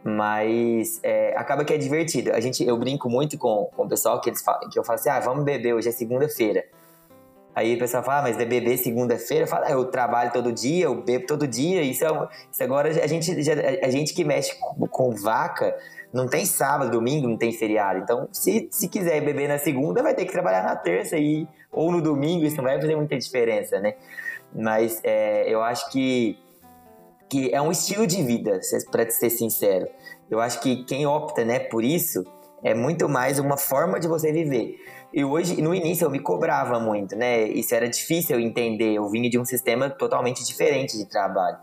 Mas 0.09 1.01
é, 1.03 1.33
acaba 1.35 1.65
que 1.65 1.73
é 1.73 1.77
divertido. 1.77 2.31
A 2.31 2.39
gente, 2.39 2.65
eu 2.65 2.77
brinco 2.77 3.09
muito 3.09 3.37
com, 3.37 3.69
com 3.75 3.83
o 3.83 3.89
pessoal 3.89 4.21
que, 4.21 4.29
eles 4.29 4.41
falam, 4.41 4.69
que 4.69 4.79
eu 4.79 4.83
falo 4.83 4.97
assim: 4.97 5.09
ah, 5.09 5.19
vamos 5.19 5.43
beber, 5.43 5.73
hoje 5.73 5.89
é 5.89 5.91
segunda-feira. 5.91 6.63
Aí 7.53 7.75
o 7.75 7.77
pessoal 7.79 8.01
fala, 8.03 8.19
ah, 8.19 8.21
mas 8.21 8.39
é 8.39 8.45
beber 8.45 8.77
segunda-feira? 8.77 9.43
Eu 9.43 9.47
falo, 9.49 9.65
ah, 9.65 9.71
eu 9.71 9.83
trabalho 9.85 10.31
todo 10.31 10.49
dia, 10.53 10.85
eu 10.85 10.95
bebo 10.95 11.25
todo 11.25 11.45
dia. 11.45 11.81
Isso, 11.81 12.05
é, 12.05 12.29
isso 12.49 12.63
agora 12.63 12.87
a 12.87 13.07
gente, 13.07 13.43
já, 13.43 13.51
a 13.83 13.89
gente 13.89 14.13
que 14.13 14.23
mexe 14.23 14.55
com, 14.55 14.87
com, 14.87 15.11
vaca 15.11 15.75
não 16.13 16.25
tem 16.25 16.45
sábado, 16.45 16.89
domingo, 16.89 17.27
não 17.27 17.35
tem 17.35 17.51
feriado. 17.51 17.99
Então, 17.99 18.29
se, 18.31 18.69
se 18.71 18.87
quiser 18.87 19.19
beber 19.25 19.49
na 19.49 19.57
segunda, 19.57 20.01
vai 20.01 20.13
ter 20.13 20.23
que 20.23 20.31
trabalhar 20.31 20.63
na 20.63 20.75
terça 20.77 21.17
e, 21.17 21.45
ou 21.69 21.91
no 21.91 22.01
domingo, 22.01 22.45
isso 22.45 22.55
não 22.57 22.63
vai 22.63 22.79
fazer 22.79 22.95
muita 22.95 23.17
diferença, 23.17 23.77
né? 23.81 23.95
Mas 24.55 25.01
é, 25.03 25.51
eu 25.51 25.61
acho 25.61 25.91
que, 25.91 26.37
que 27.29 27.53
é 27.53 27.61
um 27.61 27.71
estilo 27.71 28.07
de 28.07 28.23
vida, 28.23 28.59
para 28.91 29.09
ser 29.09 29.29
sincero. 29.29 29.87
Eu 30.29 30.39
acho 30.39 30.59
que 30.61 30.83
quem 30.85 31.05
opta 31.05 31.43
né, 31.43 31.59
por 31.59 31.83
isso 31.83 32.23
é 32.63 32.73
muito 32.73 33.07
mais 33.07 33.39
uma 33.39 33.57
forma 33.57 33.99
de 33.99 34.07
você 34.07 34.31
viver. 34.31 34.77
E 35.13 35.23
hoje, 35.23 35.61
no 35.61 35.73
início, 35.73 36.05
eu 36.05 36.09
me 36.09 36.19
cobrava 36.19 36.79
muito, 36.79 37.15
né? 37.15 37.43
Isso 37.47 37.73
era 37.73 37.87
difícil 37.87 38.39
entender. 38.39 38.93
Eu 38.93 39.07
vinha 39.09 39.29
de 39.29 39.39
um 39.39 39.45
sistema 39.45 39.89
totalmente 39.89 40.43
diferente 40.45 40.97
de 40.97 41.05
trabalho. 41.05 41.57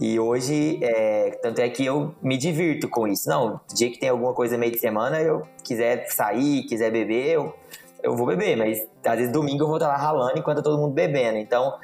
E 0.00 0.18
hoje, 0.18 0.80
é, 0.82 1.38
tanto 1.42 1.60
é 1.60 1.68
que 1.68 1.84
eu 1.84 2.14
me 2.22 2.36
divirto 2.36 2.88
com 2.88 3.06
isso. 3.06 3.28
Não, 3.28 3.60
dia 3.74 3.90
que 3.90 3.98
tem 3.98 4.08
alguma 4.08 4.32
coisa 4.32 4.58
meio 4.58 4.72
de 4.72 4.78
semana, 4.78 5.20
eu 5.20 5.46
quiser 5.62 6.06
sair, 6.10 6.64
quiser 6.64 6.90
beber, 6.90 7.34
eu, 7.34 7.54
eu 8.02 8.16
vou 8.16 8.26
beber. 8.26 8.56
Mas 8.56 8.88
às 9.04 9.16
vezes 9.18 9.32
domingo 9.32 9.62
eu 9.62 9.68
vou 9.68 9.76
estar 9.76 9.88
lá 9.88 9.96
ralando 9.96 10.38
enquanto 10.38 10.62
todo 10.62 10.78
mundo 10.80 10.94
bebendo. 10.94 11.38
Então, 11.38 11.74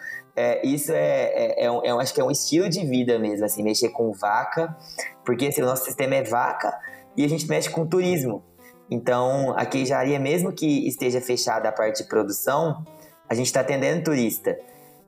é, 0.40 0.66
isso 0.66 0.90
é, 0.92 1.32
é, 1.34 1.64
é, 1.64 1.70
um, 1.70 1.84
é, 1.84 1.90
acho 1.90 2.14
que 2.14 2.20
é 2.20 2.24
um 2.24 2.30
estilo 2.30 2.66
de 2.66 2.84
vida 2.86 3.18
mesmo, 3.18 3.44
assim, 3.44 3.62
mexer 3.62 3.90
com 3.90 4.10
vaca, 4.12 4.74
porque 5.22 5.48
assim, 5.48 5.60
o 5.60 5.66
nosso 5.66 5.84
sistema 5.84 6.14
é 6.14 6.22
vaca 6.22 6.72
e 7.14 7.22
a 7.22 7.28
gente 7.28 7.46
mexe 7.46 7.68
com 7.68 7.86
turismo. 7.86 8.42
Então, 8.90 9.54
a 9.56 9.66
queijaria, 9.66 10.18
mesmo 10.18 10.50
que 10.50 10.88
esteja 10.88 11.20
fechada 11.20 11.68
a 11.68 11.72
parte 11.72 12.02
de 12.02 12.08
produção, 12.08 12.82
a 13.28 13.34
gente 13.34 13.46
está 13.46 13.60
atendendo 13.60 14.04
turista. 14.04 14.58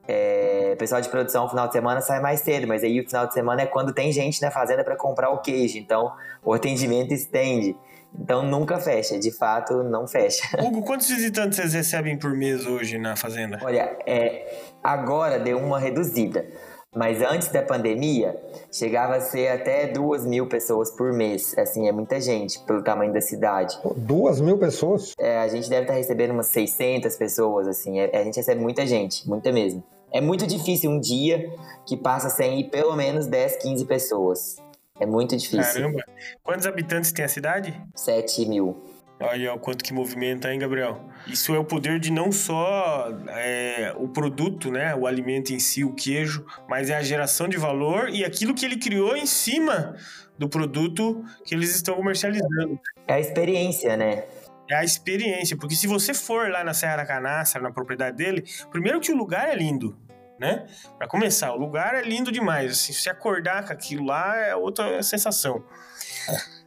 É, 0.07 0.77
pessoal 0.79 1.01
de 1.01 1.09
produção, 1.09 1.45
no 1.45 1.49
final 1.49 1.67
de 1.67 1.73
semana 1.73 2.01
sai 2.03 2.21
mais 2.21 2.41
cedo, 2.41 2.67
mas 2.67 2.85
aí 2.85 3.01
o 3.01 3.09
final 3.09 3.27
de 3.27 3.33
semana 3.33 3.63
é 3.63 3.67
quando 3.67 3.95
tem 3.95 4.13
gente 4.13 4.43
na 4.43 4.51
fazenda 4.51 4.85
para 4.85 4.97
comprar 4.97 5.31
o 5.31 5.41
queijo. 5.41 5.79
Então, 5.79 6.13
o 6.45 6.53
atendimento 6.53 7.15
estende. 7.15 7.75
Então, 8.19 8.43
nunca 8.43 8.79
fecha. 8.79 9.19
De 9.19 9.31
fato, 9.31 9.83
não 9.83 10.07
fecha. 10.07 10.43
Hugo, 10.63 10.83
quantos 10.83 11.09
visitantes 11.09 11.57
vocês 11.57 11.73
recebem 11.73 12.19
por 12.19 12.33
mês 12.33 12.67
hoje 12.67 12.99
na 12.99 13.17
fazenda? 13.17 13.59
Olha, 13.63 13.97
é, 14.07 14.61
agora 14.83 15.39
deu 15.39 15.59
uma 15.59 15.79
reduzida. 15.79 16.47
Mas 16.95 17.23
antes 17.23 17.49
da 17.49 17.63
pandemia, 17.63 18.37
chegava 18.71 19.17
a 19.17 19.21
ser 19.21 19.49
até 19.49 19.87
duas 19.87 20.27
mil 20.27 20.47
pessoas 20.47 20.91
por 20.91 21.11
mês. 21.11 21.57
Assim, 21.57 21.89
é 21.89 21.93
muita 21.93 22.21
gente 22.21 22.61
pelo 22.67 22.83
tamanho 22.83 23.15
da 23.15 23.21
cidade. 23.21 23.79
Duas 23.97 24.43
mil 24.43 24.59
pessoas? 24.59 25.15
É, 25.19 25.39
a 25.39 25.49
gente 25.49 25.71
deve 25.71 25.83
estar 25.83 25.95
recebendo 25.95 26.33
umas 26.33 26.49
600 26.49 27.17
pessoas, 27.17 27.67
assim. 27.67 27.99
É, 27.99 28.15
a 28.15 28.23
gente 28.23 28.37
recebe 28.37 28.61
muita 28.61 28.87
gente, 28.87 29.27
muita 29.27 29.51
mesmo. 29.51 29.83
É 30.13 30.21
muito 30.21 30.47
difícil 30.47 30.91
um 30.91 31.01
dia 31.01 31.51
que 31.87 31.97
passa 31.97 32.29
sem 32.29 32.61
ir 32.61 32.65
pelo 32.65 32.95
menos 32.95 33.27
10, 33.27 33.57
15 33.57 33.87
pessoas. 33.87 34.57
É 35.03 35.07
muito 35.07 35.37
difícil. 35.37 35.83
Caramba! 35.83 36.05
Quantos 36.45 36.65
habitantes 36.65 37.11
tem 37.11 37.25
a 37.25 37.29
cidade? 37.29 37.75
7 37.97 38.47
mil. 38.47 38.81
Olha 39.21 39.53
o 39.53 39.59
quanto 39.59 39.83
que 39.83 39.93
movimenta, 39.93 40.53
hein, 40.53 40.61
Gabriel? 40.61 41.09
Isso 41.27 41.53
é 41.53 41.59
o 41.59 41.65
poder 41.65 41.99
de 41.99 42.13
não 42.13 42.31
só 42.31 43.09
é, 43.31 43.93
o 43.97 44.09
produto, 44.09 44.71
né, 44.71 44.95
o 44.95 45.05
alimento 45.05 45.53
em 45.53 45.59
si, 45.59 45.83
o 45.83 45.93
queijo, 45.93 46.47
mas 46.69 46.89
é 46.89 46.97
a 46.97 47.03
geração 47.03 47.49
de 47.49 47.57
valor 47.57 48.11
e 48.11 48.25
aquilo 48.25 48.55
que 48.55 48.65
ele 48.65 48.77
criou 48.77 49.17
em 49.17 49.27
cima 49.27 49.97
do 50.39 50.49
produto 50.49 51.25
que 51.45 51.53
eles 51.53 51.75
estão 51.75 51.97
comercializando. 51.97 52.79
É 53.09 53.15
a 53.15 53.21
experiência, 53.21 53.97
né? 53.97 54.25
É 54.71 54.77
a 54.77 54.85
experiência, 54.85 55.57
porque 55.57 55.75
se 55.75 55.87
você 55.87 56.15
for 56.15 56.49
lá 56.49 56.63
na 56.63 56.73
Serra 56.73 56.97
da 56.97 57.07
Canastra, 57.07 57.61
na 57.61 57.73
propriedade 57.73 58.17
dele, 58.17 58.45
primeiro 58.71 59.01
que 59.01 59.13
o 59.13 59.17
lugar 59.17 59.49
é 59.49 59.55
lindo, 59.55 59.97
né? 60.43 60.67
Para 60.99 61.07
começar, 61.07 61.53
o 61.53 61.57
lugar 61.57 61.95
é 61.95 62.03
lindo 62.03 62.33
demais. 62.33 62.73
Assim, 62.73 62.93
se 62.93 63.09
acordar 63.09 63.65
com 63.65 63.73
aquilo 63.73 64.07
lá 64.07 64.37
é 64.37 64.57
outra 64.57 65.01
sensação. 65.01 65.65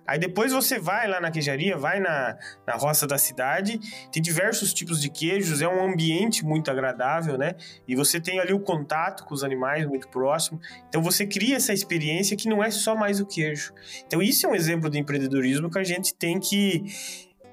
Aí 0.07 0.17
depois 0.17 0.53
você 0.53 0.79
vai 0.79 1.07
lá 1.07 1.19
na 1.19 1.31
queijaria, 1.31 1.75
vai 1.75 1.99
na, 1.99 2.37
na 2.65 2.75
roça 2.75 3.07
da 3.07 3.17
cidade, 3.17 3.79
tem 4.11 4.21
diversos 4.21 4.71
tipos 4.73 5.01
de 5.01 5.09
queijos, 5.09 5.61
é 5.61 5.67
um 5.67 5.83
ambiente 5.83 6.45
muito 6.45 6.69
agradável, 6.69 7.37
né? 7.37 7.55
E 7.87 7.95
você 7.95 8.21
tem 8.21 8.39
ali 8.39 8.53
o 8.53 8.59
contato 8.59 9.25
com 9.25 9.33
os 9.33 9.43
animais 9.43 9.85
muito 9.85 10.07
próximo. 10.07 10.61
Então 10.87 11.01
você 11.01 11.25
cria 11.25 11.55
essa 11.55 11.73
experiência 11.73 12.37
que 12.37 12.47
não 12.47 12.63
é 12.63 12.69
só 12.69 12.95
mais 12.95 13.19
o 13.19 13.25
queijo. 13.25 13.73
Então 14.05 14.21
isso 14.21 14.45
é 14.45 14.49
um 14.49 14.55
exemplo 14.55 14.89
de 14.89 14.99
empreendedorismo 14.99 15.69
que 15.69 15.79
a 15.79 15.83
gente 15.83 16.13
tem 16.13 16.39
que 16.39 16.85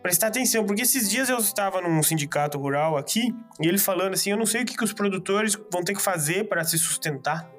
prestar 0.03 0.29
atenção, 0.29 0.65
porque 0.67 0.83
esses 0.83 1.09
dias 1.09 1.29
eu 1.29 1.39
estava 1.39 1.81
num 1.81 2.03
sindicato 2.03 2.59
rural 2.59 2.97
aqui 2.97 3.35
e 3.61 3.67
ele 3.67 3.79
falando 3.79 4.15
assim: 4.15 4.31
eu 4.31 4.37
não 4.37 4.47
sei 4.47 4.63
o 4.63 4.67
que, 4.67 4.77
que 4.77 4.85
os 4.85 4.93
produtores 4.93 5.57
vão 5.71 5.83
ter 5.83 5.95
que 5.95 6.03
fazer 6.03 6.49
para 6.49 6.65
se 6.65 6.79
sustentar 6.79 7.51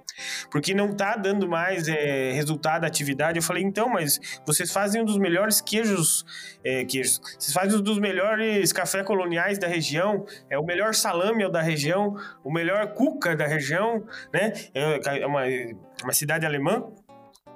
porque 0.50 0.74
não 0.74 0.96
tá 0.96 1.16
dando 1.16 1.48
mais 1.48 1.88
é, 1.88 2.32
resultado 2.32 2.82
da 2.82 2.88
atividade. 2.88 3.38
Eu 3.38 3.44
falei, 3.44 3.64
então, 3.64 3.90
mas 3.90 4.20
vocês 4.46 4.72
fazem 4.72 5.02
um 5.02 5.06
dos 5.06 5.18
melhores 5.18 5.62
queijos, 5.62 6.26
é, 6.64 6.86
queijos, 6.86 7.20
vocês 7.40 7.54
fazem 7.54 7.80
um 7.80 7.82
dos 7.82 8.00
melhores 8.00 8.72
café 8.72 9.04
coloniais 9.04 9.58
da 9.58 9.68
região, 9.68 10.26
é 10.50 10.58
o 10.58 10.64
melhor 10.64 10.94
salame 10.94 11.50
da 11.52 11.62
região, 11.62 12.16
o 12.44 12.52
melhor 12.52 12.94
cuca 12.94 13.36
da 13.36 13.48
região, 13.48 14.04
né? 14.34 14.54
É, 14.74 15.22
é 15.22 15.28
uma, 15.28 15.44
uma 16.04 16.14
cidade 16.14 16.46
alemã. 16.46 16.84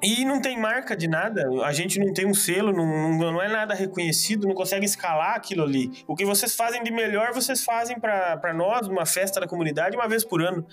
E 0.01 0.23
não 0.23 0.39
tem 0.39 0.59
marca 0.59 0.95
de 0.95 1.07
nada, 1.07 1.43
a 1.63 1.73
gente 1.73 1.99
não 1.99 2.13
tem 2.13 2.27
um 2.27 2.33
selo, 2.33 2.71
não, 2.71 3.17
não 3.17 3.41
é 3.41 3.47
nada 3.47 3.73
reconhecido, 3.73 4.47
não 4.47 4.53
consegue 4.53 4.85
escalar 4.85 5.35
aquilo 5.35 5.63
ali. 5.63 6.03
O 6.05 6.15
que 6.15 6.23
vocês 6.23 6.55
fazem 6.55 6.83
de 6.83 6.91
melhor, 6.91 7.33
vocês 7.33 7.63
fazem 7.63 7.99
para 7.99 8.53
nós, 8.53 8.87
uma 8.87 9.07
festa 9.07 9.39
da 9.39 9.47
comunidade, 9.47 9.95
uma 9.95 10.07
vez 10.07 10.23
por 10.23 10.39
ano. 10.41 10.63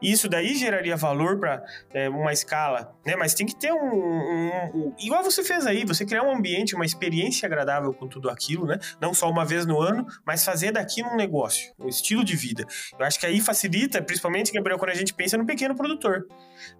E 0.00 0.10
isso 0.10 0.28
daí 0.28 0.54
geraria 0.54 0.96
valor 0.96 1.38
para 1.38 1.62
é, 1.92 2.08
uma 2.08 2.32
escala, 2.32 2.94
né? 3.04 3.16
Mas 3.16 3.34
tem 3.34 3.46
que 3.46 3.56
ter 3.56 3.72
um, 3.72 3.76
um, 3.76 4.70
um, 4.74 4.94
Igual 4.98 5.22
você 5.22 5.42
fez 5.42 5.66
aí, 5.66 5.84
você 5.84 6.04
criar 6.04 6.22
um 6.22 6.34
ambiente, 6.34 6.74
uma 6.74 6.84
experiência 6.84 7.46
agradável 7.46 7.92
com 7.92 8.08
tudo 8.08 8.30
aquilo, 8.30 8.66
né? 8.66 8.78
Não 9.00 9.14
só 9.14 9.30
uma 9.30 9.44
vez 9.44 9.66
no 9.66 9.80
ano, 9.80 10.06
mas 10.26 10.44
fazer 10.44 10.72
daqui 10.72 11.02
um 11.02 11.16
negócio, 11.16 11.72
um 11.78 11.88
estilo 11.88 12.24
de 12.24 12.36
vida. 12.36 12.64
Eu 12.98 13.04
acho 13.04 13.18
que 13.18 13.26
aí 13.26 13.40
facilita, 13.40 14.02
principalmente, 14.02 14.52
Gabriel, 14.52 14.78
quando 14.78 14.90
a 14.90 14.94
gente 14.94 15.14
pensa 15.14 15.36
no 15.36 15.46
pequeno 15.46 15.74
produtor, 15.74 16.26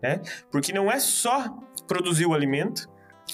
né? 0.02 0.20
Porque 0.50 0.72
não 0.72 0.90
é 0.90 0.98
só 0.98 1.44
produzir 1.86 2.26
o 2.26 2.34
alimento, 2.34 2.88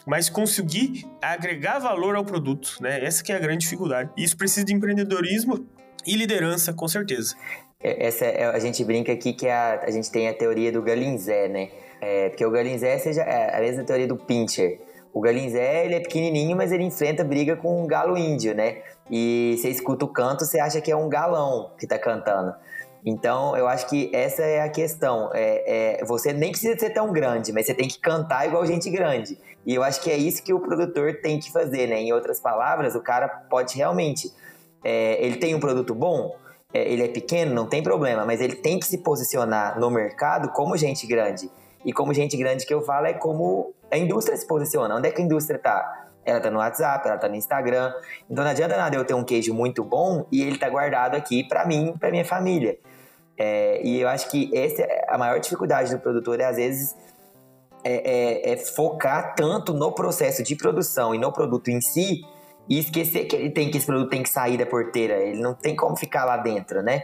mas 0.07 0.29
conseguir 0.29 1.07
agregar 1.23 1.79
valor 1.79 2.17
ao 2.17 2.25
produto, 2.25 2.77
né? 2.81 3.05
Essa 3.05 3.23
que 3.23 3.33
é 3.33 3.37
a 3.37 3.39
grande 3.39 3.61
dificuldade. 3.61 4.11
Isso 4.17 4.37
precisa 4.37 4.65
de 4.65 4.75
empreendedorismo 4.75 5.69
e 6.07 6.17
liderança, 6.17 6.73
com 6.73 6.87
certeza. 6.87 7.37
É, 7.81 8.07
essa 8.07 8.25
é, 8.25 8.47
a 8.47 8.59
gente 8.59 8.85
brinca 8.85 9.13
aqui 9.13 9.33
que 9.33 9.49
a, 9.49 9.81
a 9.83 9.91
gente 9.91 10.11
tem 10.11 10.29
a 10.29 10.35
teoria 10.35 10.73
do 10.73 10.83
galinzé, 10.83 11.49
né? 11.49 11.71
É, 12.01 12.29
porque 12.29 12.45
o 12.45 12.51
galinzé 12.51 12.99
seja 12.99 13.23
é 13.23 13.57
a 13.57 13.61
mesma 13.61 13.85
teoria 13.85 14.07
do 14.07 14.17
pincher. 14.17 14.81
O 15.13 15.21
galinzé 15.21 15.85
ele 15.87 15.95
é 15.95 16.01
pequenininho, 16.01 16.57
mas 16.57 16.73
ele 16.73 16.85
enfrenta 16.85 17.25
briga 17.25 17.57
com 17.57 17.83
um 17.83 17.87
galo 17.87 18.17
índio, 18.19 18.55
né? 18.55 18.83
E 19.11 19.57
você 19.59 19.71
escuta 19.71 20.05
o 20.05 20.09
canto, 20.09 20.45
você 20.45 20.61
acha 20.61 20.81
que 20.81 20.91
é 20.91 20.97
um 20.97 21.09
galão 21.09 21.71
que 21.79 21.87
tá 21.87 21.99
cantando. 21.99 22.55
Então, 23.05 23.57
eu 23.57 23.69
acho 23.69 23.89
que 23.89 24.11
essa 24.13 24.43
é 24.43 24.61
a 24.61 24.69
questão. 24.69 25.31
É, 25.33 26.01
é, 26.01 26.05
você 26.05 26.33
nem 26.33 26.51
precisa 26.51 26.77
ser 26.77 26.91
tão 26.91 27.13
grande, 27.13 27.53
mas 27.53 27.67
você 27.67 27.73
tem 27.73 27.87
que 27.87 28.01
cantar 28.01 28.47
igual 28.47 28.67
gente 28.67 28.91
grande. 28.91 29.39
E 29.65 29.75
eu 29.75 29.83
acho 29.83 30.01
que 30.01 30.11
é 30.11 30.17
isso 30.17 30.43
que 30.43 30.53
o 30.53 30.59
produtor 30.59 31.21
tem 31.23 31.39
que 31.39 31.53
fazer, 31.53 31.87
né? 31.87 32.01
Em 32.01 32.13
outras 32.13 32.41
palavras, 32.41 32.95
o 32.97 33.01
cara 33.01 33.29
pode 33.29 33.77
realmente. 33.77 34.33
É, 34.85 35.25
ele 35.25 35.37
tem 35.37 35.55
um 35.55 35.61
produto 35.61 35.95
bom, 35.95 36.37
ele 36.73 37.05
é 37.05 37.09
pequeno, 37.09 37.55
não 37.55 37.67
tem 37.67 37.83
problema, 37.83 38.25
mas 38.25 38.41
ele 38.41 38.57
tem 38.57 38.79
que 38.79 38.87
se 38.87 38.99
posicionar 38.99 39.79
no 39.79 39.91
mercado 39.91 40.51
como 40.53 40.77
gente 40.77 41.07
grande. 41.07 41.51
E 41.85 41.93
como 41.93 42.13
gente 42.13 42.37
grande 42.37 42.67
que 42.67 42.75
eu 42.75 42.83
falo 42.83 43.07
é 43.07 43.15
como 43.15 43.73
a 43.91 43.97
indústria 43.97 44.37
se 44.37 44.47
posiciona. 44.47 44.97
Onde 44.97 45.09
é 45.09 45.13
que 45.13 45.23
a 45.23 45.25
indústria 45.25 45.57
está? 45.57 46.07
ela 46.27 46.41
tá 46.41 46.51
no 46.51 46.59
WhatsApp, 46.59 47.09
ela 47.09 47.17
tá 47.17 47.29
no 47.29 47.37
Instagram. 47.37 47.95
Então 48.29 48.45
não 48.45 48.51
adianta 48.51 48.77
nada 48.77 48.97
eu 48.97 49.05
ter 49.05 49.15
um 49.15 49.23
queijo 49.23 49.55
muito 49.55 49.85
bom 49.85 50.27
e 50.31 50.43
ele 50.43 50.59
tá 50.59 50.69
guardado 50.69 51.15
aqui 51.15 51.45
para 51.45 51.65
mim, 51.65 51.95
para 51.99 52.11
minha 52.11 52.25
família. 52.25 52.77
É, 53.39 53.81
e 53.87 54.01
eu 54.01 54.09
acho 54.09 54.29
que 54.29 54.51
essa 54.57 54.83
é 54.83 55.07
a 55.09 55.17
maior 55.17 55.39
dificuldade 55.39 55.95
do 55.95 56.01
produtor, 56.01 56.41
é 56.41 56.47
às 56.47 56.57
vezes 56.57 56.97
é, 57.85 58.51
é, 58.51 58.53
é, 58.53 58.57
focar 58.57 59.35
tanto 59.37 59.73
no 59.73 59.93
processo 59.93 60.43
de 60.43 60.57
produção 60.57 61.15
e 61.15 61.19
no 61.19 61.31
produto 61.31 61.69
em 61.69 61.81
si 61.81 62.23
e 62.69 62.79
esquecer 62.79 63.27
que 63.27 63.37
ele 63.37 63.51
tem 63.51 63.71
que 63.71 63.77
esse 63.77 63.87
produto 63.87 64.11
tem 64.11 64.23
que 64.23 64.29
sair 64.29 64.57
da 64.57 64.67
porteira, 64.67 65.15
ele 65.15 65.41
não 65.41 65.55
tem 65.55 65.77
como 65.77 65.97
ficar 65.97 66.25
lá 66.25 66.37
dentro, 66.37 66.83
né? 66.83 67.03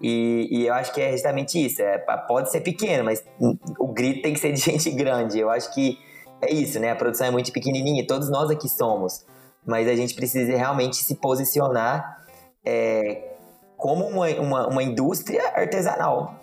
E, 0.00 0.48
e 0.50 0.66
eu 0.66 0.74
acho 0.74 0.92
que 0.92 1.00
é 1.00 1.12
justamente 1.12 1.64
isso. 1.64 1.82
É, 1.82 1.98
pode 1.98 2.50
ser 2.50 2.60
pequeno, 2.60 3.04
mas 3.04 3.24
o 3.78 3.88
grito 3.88 4.22
tem 4.22 4.32
que 4.32 4.40
ser 4.40 4.52
de 4.52 4.60
gente 4.62 4.90
grande. 4.90 5.38
Eu 5.38 5.50
acho 5.50 5.72
que 5.74 5.98
é 6.40 6.52
isso, 6.52 6.78
né? 6.78 6.90
A 6.90 6.96
produção 6.96 7.26
é 7.26 7.30
muito 7.30 7.52
pequenininha, 7.52 8.06
todos 8.06 8.30
nós 8.30 8.50
aqui 8.50 8.68
somos, 8.68 9.26
mas 9.66 9.88
a 9.88 9.94
gente 9.94 10.14
precisa 10.14 10.56
realmente 10.56 10.96
se 10.96 11.16
posicionar 11.16 12.24
é, 12.64 13.34
como 13.76 14.06
uma, 14.06 14.28
uma, 14.40 14.68
uma 14.68 14.82
indústria 14.82 15.42
artesanal 15.54 16.36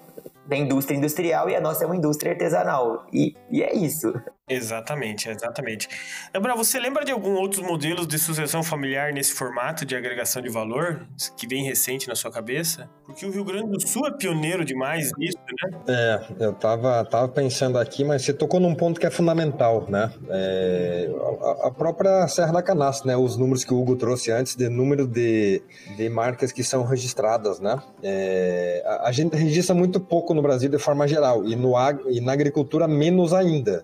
da 0.45 0.55
indústria 0.55 0.95
industrial 0.95 1.49
e 1.49 1.55
a 1.55 1.61
nossa 1.61 1.83
é 1.83 1.87
uma 1.87 1.95
indústria 1.95 2.31
artesanal. 2.31 3.05
E, 3.11 3.35
e 3.49 3.63
é 3.63 3.73
isso. 3.75 4.13
Exatamente, 4.47 5.27
exatamente. 5.27 5.89
Gabriel, 6.31 6.55
você 6.55 6.79
lembra 6.79 7.03
de 7.03 7.11
algum 7.11 7.33
outros 7.33 7.65
modelos 7.65 8.07
de 8.07 8.19
sucessão 8.19 8.61
familiar 8.61 9.11
nesse 9.11 9.33
formato 9.33 9.83
de 9.83 9.95
agregação 9.95 10.39
de 10.39 10.49
valor 10.49 11.01
que 11.35 11.47
vem 11.47 11.63
recente 11.63 12.07
na 12.07 12.13
sua 12.13 12.29
cabeça? 12.29 12.87
Porque 13.07 13.25
o 13.25 13.31
Rio 13.31 13.43
Grande 13.43 13.71
do 13.71 13.87
Sul 13.87 14.05
é 14.05 14.11
pioneiro 14.11 14.63
demais 14.63 15.09
nisso, 15.17 15.39
né? 15.63 15.79
É, 15.87 16.45
eu 16.45 16.53
tava, 16.53 17.03
tava 17.05 17.27
pensando 17.27 17.79
aqui, 17.79 18.03
mas 18.03 18.21
você 18.21 18.33
tocou 18.33 18.59
num 18.59 18.75
ponto 18.75 18.99
que 18.99 19.07
é 19.07 19.09
fundamental, 19.09 19.87
né? 19.89 20.13
É, 20.29 21.09
a, 21.41 21.67
a, 21.67 21.71
própria 21.71 22.27
Serra 22.27 22.53
da 22.53 22.61
Canastra, 22.61 23.07
né? 23.07 23.17
Os 23.17 23.37
números 23.37 23.63
que 23.63 23.73
o 23.73 23.81
Hugo 23.81 23.95
trouxe 23.95 24.31
antes 24.31 24.55
de 24.55 24.69
número 24.69 25.07
de, 25.07 25.63
de 25.97 26.07
marcas 26.07 26.51
que 26.51 26.63
são 26.63 26.83
registradas, 26.83 27.59
né? 27.59 27.81
É, 28.03 28.83
a, 28.85 29.07
a 29.07 29.11
gente 29.11 29.35
registra 29.35 29.73
muito 29.73 29.99
pouco 29.99 30.35
no 30.35 30.41
Brasil 30.43 30.69
de 30.69 30.77
forma 30.77 31.07
geral 31.07 31.43
e, 31.45 31.55
no, 31.55 31.73
e 32.11 32.21
na 32.21 32.33
agricultura 32.33 32.87
menos 32.87 33.33
ainda. 33.33 33.83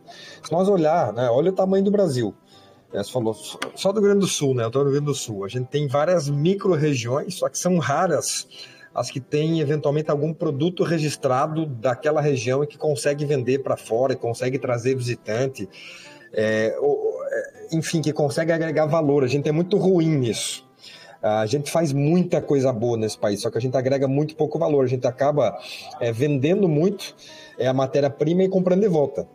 Nós 0.52 0.68
olhar, 0.68 1.14
né, 1.14 1.30
olha 1.30 1.50
o 1.50 1.54
tamanho 1.54 1.84
do 1.84 1.90
Brasil. 1.90 2.36
É, 2.94 3.02
você 3.02 3.10
falou 3.10 3.34
só 3.34 3.94
do 3.94 4.02
Rio 4.02 4.10
Grande 4.10 4.20
do 4.20 4.28
Sul, 4.28 4.54
né? 4.54 4.64
Eu 4.64 4.68
estou 4.68 4.84
no 4.84 4.90
Rio 4.90 5.00
Grande 5.00 5.14
do 5.14 5.18
Sul. 5.18 5.46
A 5.46 5.48
gente 5.48 5.68
tem 5.68 5.88
várias 5.88 6.30
micro-regiões, 6.30 7.36
só 7.36 7.48
que 7.48 7.58
são 7.58 7.78
raras 7.78 8.48
as 8.94 9.10
que 9.10 9.22
têm 9.22 9.62
eventualmente 9.62 10.12
algum 10.12 10.34
produto 10.34 10.84
registrado 10.84 11.66
daquela 11.66 12.20
região 12.20 12.62
e 12.62 12.68
que 12.68 12.78
consegue 12.78 13.24
vender 13.24 13.60
para 13.60 13.78
fora, 13.78 14.14
consegue 14.18 14.60
trazer 14.60 14.94
visitante, 14.96 15.70
é, 16.34 16.78
ou, 16.82 17.24
é, 17.24 17.68
enfim, 17.72 18.02
que 18.02 18.12
consegue 18.12 18.52
agregar 18.52 18.86
valor. 18.88 19.24
A 19.24 19.28
gente 19.28 19.48
é 19.48 19.54
muito 19.54 19.78
ruim 19.78 20.18
nisso. 20.18 20.70
A 21.22 21.46
gente 21.46 21.72
faz 21.72 21.94
muita 21.94 22.42
coisa 22.42 22.74
boa 22.74 22.98
nesse 22.98 23.18
país, 23.18 23.40
só 23.40 23.50
que 23.50 23.58
a 23.58 23.62
gente 23.62 23.78
agrega 23.78 24.06
muito 24.06 24.36
pouco 24.36 24.60
valor. 24.60 24.84
A 24.84 24.88
gente 24.88 25.08
acaba 25.08 25.58
é, 26.02 26.12
vendendo 26.12 26.68
muito 26.68 27.16
é, 27.58 27.68
a 27.68 27.74
matéria-prima 27.74 28.44
e 28.44 28.50
comprando 28.50 28.82
de 28.82 28.90
volta 28.90 29.26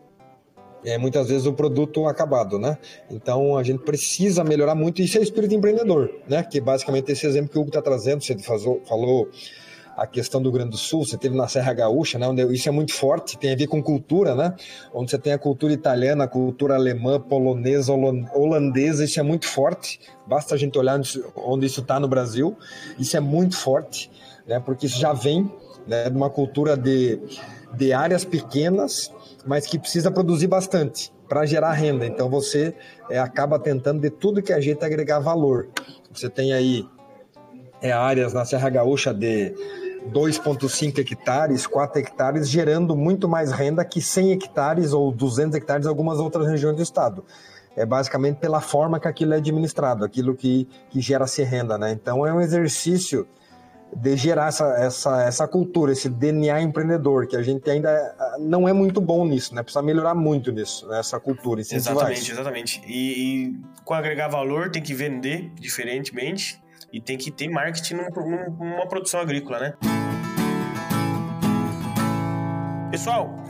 é, 0.86 0.96
muitas 0.96 1.28
vezes 1.28 1.46
o 1.46 1.52
produto 1.52 2.06
acabado, 2.06 2.60
né? 2.60 2.78
Então 3.10 3.58
a 3.58 3.64
gente 3.64 3.82
precisa 3.82 4.44
melhorar 4.44 4.76
muito. 4.76 5.02
Isso 5.02 5.18
é 5.18 5.20
espírito 5.20 5.52
empreendedor, 5.52 6.08
né? 6.28 6.44
Que 6.44 6.60
basicamente 6.60 7.10
esse 7.10 7.26
exemplo 7.26 7.50
que 7.50 7.58
o 7.58 7.62
Hugo 7.62 7.70
está 7.70 7.82
trazendo, 7.82 8.22
você 8.22 8.36
falou 8.38 9.28
a 9.96 10.06
questão 10.06 10.40
do 10.40 10.50
Rio 10.50 10.58
Grande 10.58 10.70
do 10.70 10.76
Sul, 10.76 11.04
você 11.04 11.16
teve 11.16 11.34
na 11.34 11.48
Serra 11.48 11.72
Gaúcha, 11.72 12.18
né, 12.18 12.28
onde 12.28 12.42
isso 12.54 12.68
é 12.68 12.72
muito 12.72 12.92
forte, 12.92 13.38
tem 13.38 13.54
a 13.54 13.56
ver 13.56 13.66
com 13.66 13.82
cultura, 13.82 14.34
né, 14.34 14.54
onde 14.92 15.10
você 15.10 15.16
tem 15.16 15.32
a 15.32 15.38
cultura 15.38 15.72
italiana, 15.72 16.24
a 16.24 16.28
cultura 16.28 16.74
alemã, 16.74 17.18
polonesa, 17.18 17.94
holandesa, 17.94 19.06
isso 19.06 19.18
é 19.18 19.22
muito 19.22 19.46
forte, 19.48 19.98
basta 20.26 20.54
a 20.54 20.58
gente 20.58 20.78
olhar 20.78 21.00
onde 21.34 21.64
isso 21.64 21.80
está 21.80 21.98
no 21.98 22.06
Brasil, 22.06 22.54
isso 22.98 23.16
é 23.16 23.20
muito 23.20 23.56
forte, 23.56 24.10
né, 24.46 24.60
porque 24.60 24.84
isso 24.84 24.98
já 24.98 25.14
vem 25.14 25.50
né, 25.86 26.10
de 26.10 26.16
uma 26.16 26.28
cultura 26.28 26.76
de, 26.76 27.18
de 27.72 27.94
áreas 27.94 28.22
pequenas, 28.22 29.10
mas 29.46 29.66
que 29.66 29.78
precisa 29.78 30.10
produzir 30.10 30.48
bastante 30.48 31.12
para 31.28 31.46
gerar 31.46 31.72
renda. 31.72 32.06
Então 32.06 32.28
você 32.28 32.74
é, 33.08 33.18
acaba 33.18 33.58
tentando 33.58 34.00
de 34.00 34.10
tudo 34.10 34.42
que 34.42 34.52
a 34.52 34.60
gente 34.60 34.84
agregar 34.84 35.20
valor. 35.20 35.68
Você 36.12 36.28
tem 36.28 36.52
aí 36.52 36.86
é, 37.80 37.92
áreas 37.92 38.32
na 38.32 38.44
Serra 38.44 38.68
Gaúcha 38.68 39.14
de 39.14 39.54
2,5 40.12 40.98
hectares, 40.98 41.66
4 41.66 42.00
hectares, 42.00 42.48
gerando 42.48 42.96
muito 42.96 43.28
mais 43.28 43.52
renda 43.52 43.84
que 43.84 44.00
100 44.00 44.32
hectares 44.32 44.92
ou 44.92 45.12
200 45.12 45.56
hectares 45.56 45.86
em 45.86 45.88
algumas 45.88 46.18
outras 46.18 46.46
regiões 46.46 46.76
do 46.76 46.82
estado. 46.82 47.24
É 47.76 47.84
basicamente 47.84 48.36
pela 48.36 48.60
forma 48.60 48.98
que 48.98 49.06
aquilo 49.06 49.34
é 49.34 49.36
administrado, 49.36 50.04
aquilo 50.04 50.34
que, 50.34 50.66
que 50.88 51.00
gera-se 51.00 51.42
renda. 51.42 51.76
Né? 51.76 51.92
Então 51.92 52.26
é 52.26 52.32
um 52.32 52.40
exercício 52.40 53.26
de 53.94 54.16
gerar 54.16 54.48
essa, 54.48 54.66
essa, 54.78 55.22
essa 55.22 55.48
cultura, 55.48 55.92
esse 55.92 56.08
DNA 56.08 56.60
empreendedor, 56.60 57.26
que 57.26 57.36
a 57.36 57.42
gente 57.42 57.68
ainda 57.70 57.90
ah, 58.18 58.36
não 58.38 58.68
é 58.68 58.72
muito 58.72 59.00
bom 59.00 59.24
nisso, 59.24 59.54
né? 59.54 59.62
Precisa 59.62 59.82
melhorar 59.82 60.14
muito 60.14 60.52
nisso, 60.52 60.88
nessa 60.88 61.20
cultura. 61.20 61.60
Exatamente, 61.60 62.30
exatamente. 62.30 62.82
E, 62.86 63.46
e, 63.46 63.60
com 63.84 63.94
agregar 63.94 64.28
valor 64.28 64.70
tem 64.70 64.82
que 64.82 64.92
vender 64.92 65.50
diferentemente 65.54 66.60
e 66.92 67.00
tem 67.00 67.16
que 67.16 67.30
ter 67.30 67.48
marketing 67.48 67.94
num, 67.94 68.56
numa 68.58 68.86
produção 68.86 69.20
agrícola, 69.20 69.60
né? 69.60 69.74
Pessoal, 72.90 73.42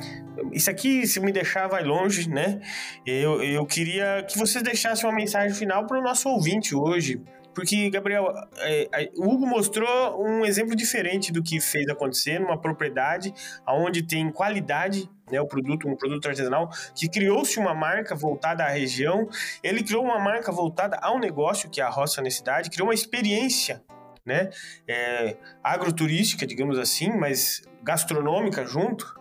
isso 0.52 0.70
aqui, 0.70 1.06
se 1.06 1.20
me 1.20 1.32
deixar, 1.32 1.68
vai 1.68 1.82
longe, 1.82 2.28
né? 2.28 2.60
Eu, 3.06 3.42
eu 3.42 3.64
queria 3.66 4.24
que 4.28 4.38
vocês 4.38 4.62
deixassem 4.62 5.08
uma 5.08 5.14
mensagem 5.14 5.54
final 5.56 5.86
para 5.86 5.98
o 5.98 6.02
nosso 6.02 6.28
ouvinte 6.28 6.74
hoje 6.74 7.22
porque, 7.56 7.88
Gabriel, 7.88 8.34
é, 8.58 9.10
o 9.16 9.32
Hugo 9.32 9.46
mostrou 9.46 10.22
um 10.22 10.44
exemplo 10.44 10.76
diferente 10.76 11.32
do 11.32 11.42
que 11.42 11.58
fez 11.58 11.88
acontecer 11.88 12.38
numa 12.38 12.60
propriedade 12.60 13.32
onde 13.66 14.02
tem 14.02 14.30
qualidade 14.30 15.08
né, 15.32 15.40
o 15.40 15.46
produto, 15.46 15.88
um 15.88 15.96
produto 15.96 16.28
artesanal, 16.28 16.68
que 16.94 17.08
criou-se 17.08 17.58
uma 17.58 17.74
marca 17.74 18.14
voltada 18.14 18.62
à 18.62 18.68
região, 18.68 19.26
ele 19.62 19.82
criou 19.82 20.04
uma 20.04 20.18
marca 20.18 20.52
voltada 20.52 20.98
ao 21.00 21.18
negócio, 21.18 21.70
que 21.70 21.80
é 21.80 21.84
a 21.84 21.88
roça 21.88 22.20
na 22.20 22.30
cidade, 22.30 22.68
criou 22.68 22.88
uma 22.88 22.94
experiência 22.94 23.82
né, 24.24 24.50
é, 24.86 25.38
agroturística, 25.64 26.46
digamos 26.46 26.78
assim, 26.78 27.10
mas 27.10 27.62
gastronômica 27.82 28.66
junto, 28.66 29.18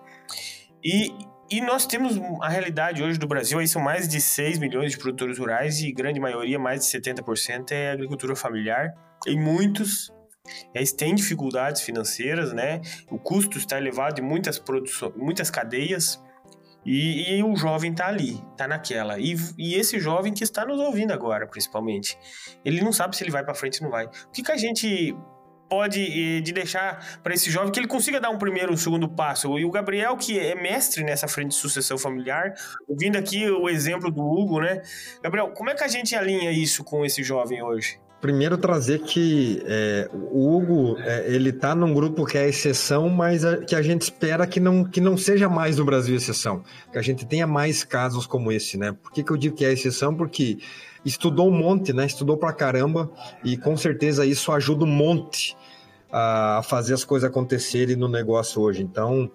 e, 0.84 1.08
e 1.50 1.62
nós 1.62 1.86
temos 1.86 2.20
a 2.42 2.50
realidade 2.50 3.04
hoje 3.04 3.20
do 3.20 3.28
Brasil, 3.28 3.60
aí 3.60 3.68
são 3.68 3.82
mais 3.82 4.08
de 4.08 4.20
6 4.20 4.58
milhões 4.58 4.92
de 4.92 4.98
produtores 4.98 5.38
rurais 5.38 5.80
e 5.80 5.92
grande 5.92 6.20
maioria, 6.20 6.58
mais 6.58 6.82
de 6.82 6.88
70% 6.88 7.72
é 7.72 7.92
agricultura 7.92 8.36
familiar. 8.36 8.94
E 9.28 9.36
muitos 9.36 10.12
eles 10.74 10.92
têm 10.92 11.16
dificuldades 11.16 11.82
financeiras, 11.82 12.54
né? 12.54 12.82
O 13.10 13.18
custo 13.18 13.58
está 13.58 13.78
elevado 13.78 14.22
em 14.22 14.24
muitas 14.24 14.60
produções, 14.60 15.14
muitas 15.16 15.50
cadeias. 15.50 16.22
E, 16.86 17.38
e 17.38 17.44
o 17.44 17.56
jovem 17.56 17.92
está 17.92 18.08
ali, 18.08 18.44
está 18.52 18.68
naquela. 18.68 19.18
E, 19.18 19.36
e, 19.58 19.74
esse 19.74 20.00
jovem 20.00 20.32
que 20.32 20.44
está 20.44 20.64
nos 20.64 20.80
ouvindo 20.80 21.12
agora, 21.14 21.48
principalmente, 21.48 22.16
ele 22.64 22.80
não 22.82 22.94
sabe 22.94 23.16
se 23.16 23.24
ele 23.24 23.32
vai 23.32 23.44
para 23.44 23.56
frente 23.56 23.80
ou 23.80 23.86
não 23.86 23.92
vai. 23.92 24.06
O 24.06 24.32
que, 24.32 24.44
que 24.44 24.52
a 24.52 24.58
gente 24.58 25.16
pode 25.70 26.42
de 26.42 26.54
deixar 26.54 27.20
para 27.24 27.34
esse 27.34 27.50
jovem 27.50 27.72
que 27.72 27.80
ele 27.80 27.88
consiga 27.88 28.20
dar 28.20 28.30
um 28.30 28.38
primeiro, 28.38 28.74
um 28.74 28.78
segundo 28.78 29.08
passo. 29.10 29.58
E 29.58 29.66
o 29.66 29.72
Gabriel, 29.72 30.16
que 30.18 30.40
é 30.40 30.56
mestre 30.56 31.04
nessa 31.04 31.28
frente 31.28 31.50
de 31.50 31.56
sucessão 31.56 31.98
familiar, 31.98 32.54
ouvindo 32.88 33.18
aqui 33.18 33.50
o 33.50 33.70
exemplo 33.70 34.12
do 34.12 34.22
Hugo, 34.22 34.62
né? 34.62 34.82
Gabriel, 35.24 35.50
como 35.50 35.70
é 35.70 35.76
que 35.76 35.84
a 35.84 35.88
gente 35.88 36.16
alinha 36.16 36.52
isso 36.52 36.84
com 36.84 37.06
esse 37.06 37.24
jovem 37.24 37.64
hoje? 37.64 38.00
Primeiro 38.22 38.58
trazer 38.58 39.00
que 39.00 39.62
é, 39.68 40.10
o 40.12 40.56
Hugo 40.56 40.98
é, 41.00 41.26
ele 41.28 41.50
está 41.50 41.76
num 41.76 41.94
grupo 41.94 42.26
que 42.26 42.38
é 42.38 42.48
exceção, 42.48 43.08
mas 43.08 43.46
a, 43.46 43.58
que 43.58 43.76
a 43.76 43.82
gente 43.82 44.04
espera 44.04 44.48
que 44.48 44.60
não, 44.60 44.84
que 44.84 45.00
não 45.00 45.16
seja 45.16 45.48
mais 45.48 45.78
no 45.78 45.86
Brasil 45.86 46.16
exceção, 46.16 46.64
que 46.92 46.98
a 46.98 47.02
gente 47.02 47.26
tenha 47.26 47.46
mais 47.46 47.84
casos 47.84 48.26
como 48.26 48.52
esse, 48.52 48.78
né? 48.78 48.94
Por 48.94 49.12
que, 49.12 49.24
que 49.24 49.32
eu 49.32 49.38
digo 49.38 49.56
que 49.56 49.66
é 49.66 49.72
exceção? 49.72 50.16
Porque 50.16 50.58
estudou 51.06 51.48
um 51.48 51.58
monte, 51.58 51.94
né? 51.94 52.06
Estudou 52.06 52.36
pra 52.36 52.52
caramba 52.52 53.10
e 53.44 53.56
com 53.56 53.78
certeza 53.78 54.26
isso 54.26 54.52
ajuda 54.52 54.84
um 54.84 54.88
monte 54.88 55.56
a 56.12 56.62
fazer 56.64 56.94
as 56.94 57.04
coisas 57.04 57.30
acontecerem 57.30 57.96
no 57.96 58.08
negócio 58.08 58.62
hoje. 58.62 58.82
Então, 58.82 59.30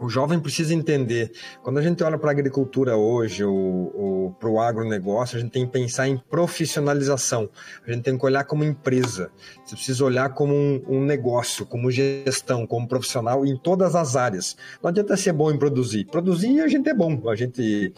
o 0.00 0.08
jovem 0.08 0.40
precisa 0.40 0.74
entender. 0.74 1.30
Quando 1.62 1.78
a 1.78 1.82
gente 1.82 2.02
olha 2.02 2.18
para 2.18 2.30
a 2.30 2.32
agricultura 2.32 2.96
hoje, 2.96 3.44
ou, 3.44 4.34
para 4.40 4.48
o 4.48 4.58
agronegócio, 4.58 5.36
a 5.36 5.40
gente 5.40 5.50
tem 5.50 5.66
que 5.66 5.72
pensar 5.72 6.08
em 6.08 6.16
profissionalização. 6.16 7.50
A 7.86 7.92
gente 7.92 8.02
tem 8.02 8.16
que 8.16 8.24
olhar 8.24 8.44
como 8.44 8.64
empresa. 8.64 9.30
Você 9.64 9.74
precisa 9.74 10.04
olhar 10.04 10.30
como 10.30 10.54
um, 10.54 10.82
um 10.88 11.04
negócio, 11.04 11.66
como 11.66 11.90
gestão, 11.90 12.66
como 12.66 12.88
profissional 12.88 13.44
em 13.44 13.56
todas 13.56 13.94
as 13.94 14.16
áreas. 14.16 14.56
Não 14.82 14.88
adianta 14.88 15.16
ser 15.16 15.32
bom 15.32 15.50
em 15.50 15.58
produzir. 15.58 16.06
Produzir 16.06 16.60
a 16.62 16.68
gente 16.68 16.88
é 16.88 16.94
bom. 16.94 17.28
A 17.28 17.36
gente 17.36 17.92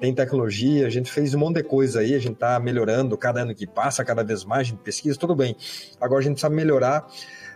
tem 0.00 0.14
tecnologia, 0.14 0.86
a 0.86 0.90
gente 0.90 1.10
fez 1.10 1.34
um 1.34 1.38
monte 1.38 1.56
de 1.56 1.64
coisa 1.64 2.00
aí, 2.00 2.14
a 2.14 2.20
gente 2.20 2.34
está 2.34 2.60
melhorando 2.60 3.18
cada 3.18 3.42
ano 3.42 3.54
que 3.54 3.66
passa, 3.66 4.04
cada 4.04 4.22
vez 4.22 4.44
mais, 4.44 4.60
a 4.60 4.70
gente 4.70 4.78
pesquisa, 4.78 5.18
tudo 5.18 5.34
bem. 5.34 5.56
Agora 6.00 6.20
a 6.20 6.22
gente 6.22 6.34
precisa 6.34 6.50
melhorar 6.50 7.06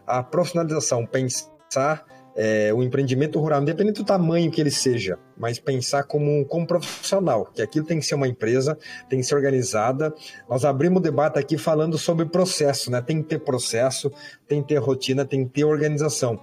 a 0.04 0.24
profissionalização, 0.24 1.06
pensar 1.06 2.04
é, 2.34 2.72
o 2.72 2.82
empreendimento 2.82 3.38
rural, 3.38 3.62
independente 3.62 3.96
do 3.96 4.04
tamanho 4.04 4.50
que 4.50 4.60
ele 4.60 4.70
seja, 4.70 5.18
mas 5.36 5.58
pensar 5.58 6.04
como, 6.04 6.44
como 6.46 6.66
profissional, 6.66 7.46
que 7.46 7.60
aquilo 7.60 7.84
tem 7.84 7.98
que 7.98 8.06
ser 8.06 8.14
uma 8.14 8.28
empresa, 8.28 8.78
tem 9.08 9.20
que 9.20 9.26
ser 9.26 9.34
organizada. 9.34 10.14
Nós 10.48 10.64
abrimos 10.64 11.00
o 11.00 11.02
debate 11.02 11.38
aqui 11.38 11.58
falando 11.58 11.98
sobre 11.98 12.24
processo, 12.26 12.90
né? 12.90 13.00
Tem 13.02 13.22
que 13.22 13.28
ter 13.28 13.38
processo, 13.40 14.10
tem 14.48 14.62
que 14.62 14.68
ter 14.68 14.78
rotina, 14.78 15.24
tem 15.24 15.44
que 15.44 15.52
ter 15.52 15.64
organização. 15.64 16.38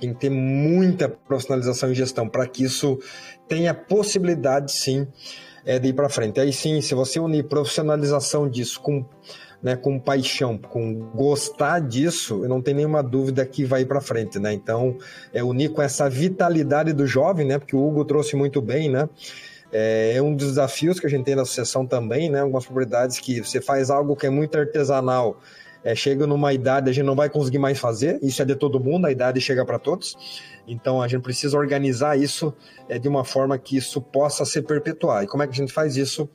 Tem 0.00 0.12
que 0.12 0.20
ter 0.20 0.30
muita 0.30 1.08
profissionalização 1.08 1.90
e 1.90 1.94
gestão 1.94 2.28
para 2.28 2.46
que 2.46 2.64
isso 2.64 2.98
tenha 3.48 3.72
possibilidade, 3.72 4.72
sim, 4.72 5.06
é, 5.64 5.78
de 5.78 5.88
ir 5.88 5.92
para 5.94 6.08
frente. 6.08 6.38
Aí 6.38 6.52
sim, 6.52 6.80
se 6.80 6.94
você 6.94 7.18
unir 7.18 7.44
profissionalização 7.44 8.48
disso 8.48 8.80
com 8.80 9.04
né, 9.62 9.76
com 9.76 9.98
paixão, 9.98 10.58
com 10.58 10.94
gostar 11.14 11.80
disso, 11.80 12.44
eu 12.44 12.48
não 12.48 12.62
tenho 12.62 12.78
nenhuma 12.78 13.02
dúvida 13.02 13.44
que 13.44 13.64
vai 13.64 13.84
para 13.84 14.00
frente, 14.00 14.38
né? 14.38 14.52
Então, 14.52 14.96
é 15.32 15.42
unir 15.42 15.70
com 15.72 15.82
essa 15.82 16.08
vitalidade 16.08 16.92
do 16.92 17.06
jovem, 17.06 17.46
né? 17.46 17.58
Porque 17.58 17.74
o 17.74 17.86
Hugo 17.86 18.04
trouxe 18.04 18.36
muito 18.36 18.60
bem, 18.60 18.88
né? 18.90 19.08
É, 19.72 20.14
é 20.16 20.22
um 20.22 20.34
dos 20.34 20.48
desafios 20.48 21.00
que 21.00 21.06
a 21.06 21.10
gente 21.10 21.24
tem 21.24 21.34
na 21.34 21.42
associação 21.42 21.86
também, 21.86 22.30
né? 22.30 22.40
Algumas 22.40 22.64
propriedades 22.64 23.18
que 23.18 23.40
você 23.40 23.60
faz 23.60 23.90
algo 23.90 24.14
que 24.14 24.26
é 24.26 24.30
muito 24.30 24.56
artesanal, 24.56 25.40
é, 25.86 25.94
chega 25.94 26.26
numa 26.26 26.52
idade 26.52 26.90
a 26.90 26.92
gente 26.92 27.04
não 27.04 27.14
vai 27.14 27.30
conseguir 27.30 27.58
mais 27.58 27.78
fazer, 27.78 28.18
isso 28.20 28.42
é 28.42 28.44
de 28.44 28.56
todo 28.56 28.80
mundo, 28.80 29.06
a 29.06 29.12
idade 29.12 29.40
chega 29.40 29.64
para 29.64 29.78
todos. 29.78 30.16
Então 30.66 31.00
a 31.00 31.06
gente 31.06 31.22
precisa 31.22 31.56
organizar 31.56 32.18
isso 32.18 32.52
é, 32.88 32.98
de 32.98 33.06
uma 33.06 33.24
forma 33.24 33.56
que 33.56 33.76
isso 33.76 34.02
possa 34.02 34.44
se 34.44 34.60
perpetuar. 34.60 35.22
E 35.22 35.28
como 35.28 35.44
é 35.44 35.46
que 35.46 35.52
a 35.52 35.56
gente 35.56 35.72
faz 35.72 35.96
isso? 35.96 36.28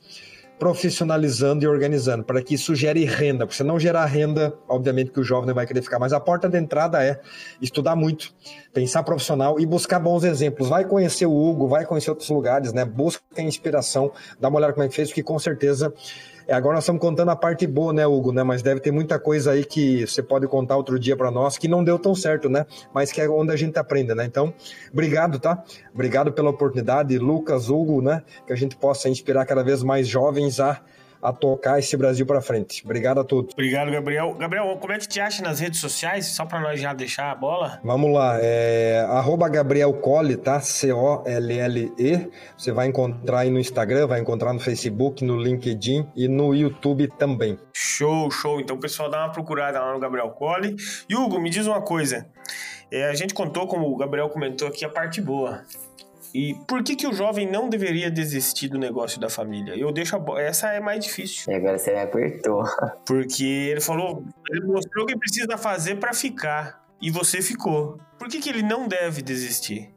Profissionalizando 0.58 1.64
e 1.64 1.66
organizando, 1.66 2.22
para 2.22 2.40
que 2.42 2.54
isso 2.54 2.74
gere 2.74 3.04
renda. 3.04 3.46
Porque 3.46 3.56
se 3.56 3.64
não 3.64 3.80
gerar 3.80 4.04
renda, 4.06 4.54
obviamente 4.68 5.10
que 5.10 5.18
o 5.18 5.24
jovem 5.24 5.52
vai 5.52 5.66
querer 5.66 5.82
ficar. 5.82 5.98
Mas 5.98 6.12
a 6.12 6.20
porta 6.20 6.48
de 6.48 6.56
entrada 6.58 7.02
é 7.04 7.20
estudar 7.60 7.96
muito, 7.96 8.32
pensar 8.72 9.02
profissional 9.02 9.58
e 9.58 9.66
buscar 9.66 9.98
bons 9.98 10.24
exemplos. 10.24 10.68
Vai 10.68 10.84
conhecer 10.84 11.26
o 11.26 11.34
Hugo, 11.34 11.66
vai 11.66 11.84
conhecer 11.84 12.10
outros 12.10 12.28
lugares, 12.30 12.72
né? 12.72 12.84
Busca 12.84 13.22
inspiração, 13.42 14.12
dá 14.40 14.48
uma 14.48 14.58
olhada 14.58 14.72
como 14.72 14.84
é 14.84 14.88
que 14.88 14.94
fez, 14.94 15.08
porque 15.08 15.22
com 15.22 15.38
certeza 15.38 15.92
agora 16.52 16.74
nós 16.74 16.84
estamos 16.84 17.00
contando 17.00 17.30
a 17.30 17.36
parte 17.36 17.66
boa, 17.66 17.92
né, 17.92 18.06
Hugo, 18.06 18.32
né? 18.32 18.42
Mas 18.42 18.62
deve 18.62 18.80
ter 18.80 18.90
muita 18.90 19.18
coisa 19.18 19.52
aí 19.52 19.64
que 19.64 20.06
você 20.06 20.22
pode 20.22 20.46
contar 20.46 20.76
outro 20.76 20.98
dia 20.98 21.16
para 21.16 21.30
nós 21.30 21.56
que 21.56 21.68
não 21.68 21.82
deu 21.82 21.98
tão 21.98 22.14
certo, 22.14 22.48
né? 22.48 22.66
Mas 22.94 23.10
que 23.10 23.20
é 23.20 23.28
onde 23.28 23.52
a 23.52 23.56
gente 23.56 23.78
aprende, 23.78 24.14
né? 24.14 24.24
Então, 24.24 24.52
obrigado, 24.92 25.38
tá? 25.38 25.62
Obrigado 25.94 26.32
pela 26.32 26.50
oportunidade, 26.50 27.18
Lucas, 27.18 27.68
Hugo, 27.68 28.02
né? 28.02 28.22
Que 28.46 28.52
a 28.52 28.56
gente 28.56 28.76
possa 28.76 29.08
inspirar 29.08 29.46
cada 29.46 29.62
vez 29.62 29.82
mais 29.82 30.06
jovens 30.06 30.60
a 30.60 30.80
a 31.22 31.32
tocar 31.32 31.78
esse 31.78 31.96
Brasil 31.96 32.26
para 32.26 32.40
frente. 32.40 32.82
Obrigado 32.84 33.20
a 33.20 33.24
todos. 33.24 33.52
Obrigado, 33.52 33.90
Gabriel. 33.90 34.34
Gabriel, 34.34 34.76
como 34.80 34.92
é 34.92 34.98
que 34.98 35.06
te 35.06 35.20
acha 35.20 35.42
nas 35.42 35.60
redes 35.60 35.80
sociais? 35.80 36.26
Só 36.26 36.44
para 36.44 36.60
nós 36.60 36.80
já 36.80 36.92
deixar 36.92 37.30
a 37.30 37.34
bola. 37.34 37.80
Vamos 37.84 38.12
lá, 38.12 38.38
é 38.40 39.06
arroba 39.08 39.48
Gabriel 39.48 39.92
Colle, 39.94 40.36
tá? 40.36 40.60
C-O-L-L-E. 40.60 42.28
Você 42.56 42.72
vai 42.72 42.88
encontrar 42.88 43.40
aí 43.40 43.50
no 43.50 43.60
Instagram, 43.60 44.06
vai 44.06 44.20
encontrar 44.20 44.52
no 44.52 44.60
Facebook, 44.60 45.24
no 45.24 45.40
LinkedIn 45.40 46.08
e 46.16 46.26
no 46.26 46.54
YouTube 46.54 47.08
também. 47.18 47.58
Show, 47.72 48.30
show. 48.30 48.60
Então, 48.60 48.78
pessoal, 48.78 49.08
dá 49.08 49.18
uma 49.24 49.32
procurada 49.32 49.80
lá 49.80 49.92
no 49.92 50.00
Gabriel 50.00 50.30
Colle. 50.30 50.74
E 51.08 51.14
Hugo, 51.14 51.40
me 51.40 51.50
diz 51.50 51.66
uma 51.66 51.82
coisa. 51.82 52.26
É, 52.90 53.08
a 53.08 53.14
gente 53.14 53.32
contou, 53.32 53.66
como 53.66 53.90
o 53.90 53.96
Gabriel 53.96 54.28
comentou 54.28 54.68
aqui, 54.68 54.84
a 54.84 54.88
parte 54.88 55.20
boa. 55.20 55.62
E 56.34 56.54
por 56.66 56.82
que 56.82 56.96
que 56.96 57.06
o 57.06 57.12
jovem 57.12 57.50
não 57.50 57.68
deveria 57.68 58.10
desistir 58.10 58.68
do 58.68 58.78
negócio 58.78 59.20
da 59.20 59.28
família? 59.28 59.76
Eu 59.76 59.92
deixo 59.92 60.16
a... 60.16 60.40
essa 60.40 60.72
é 60.72 60.80
mais 60.80 61.04
difícil. 61.04 61.52
E 61.52 61.56
agora 61.56 61.78
você 61.78 61.92
me 61.92 62.00
apertou. 62.00 62.64
Porque 63.04 63.44
ele 63.44 63.80
falou, 63.80 64.24
ele 64.50 64.64
mostrou 64.66 65.04
o 65.04 65.06
que 65.06 65.18
precisa 65.18 65.58
fazer 65.58 65.96
para 65.96 66.14
ficar 66.14 66.82
e 67.00 67.10
você 67.10 67.42
ficou. 67.42 67.98
Por 68.18 68.28
que 68.28 68.40
que 68.40 68.48
ele 68.48 68.62
não 68.62 68.88
deve 68.88 69.20
desistir? 69.20 69.90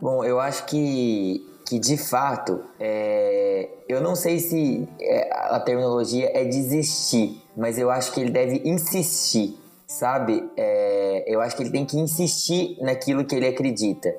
Bom, 0.00 0.24
eu 0.24 0.40
acho 0.40 0.66
que 0.66 1.46
que 1.68 1.78
de 1.78 1.96
fato, 1.96 2.64
é... 2.80 3.68
eu 3.88 4.00
não 4.00 4.16
sei 4.16 4.40
se 4.40 4.88
é, 5.00 5.30
a 5.32 5.60
terminologia 5.60 6.28
é 6.34 6.44
desistir, 6.44 7.40
mas 7.56 7.78
eu 7.78 7.88
acho 7.92 8.12
que 8.12 8.20
ele 8.20 8.32
deve 8.32 8.60
insistir, 8.64 9.56
sabe? 9.86 10.50
É... 10.56 11.22
eu 11.32 11.40
acho 11.40 11.54
que 11.54 11.62
ele 11.62 11.70
tem 11.70 11.86
que 11.86 11.96
insistir 11.96 12.76
naquilo 12.80 13.24
que 13.24 13.36
ele 13.36 13.46
acredita. 13.46 14.12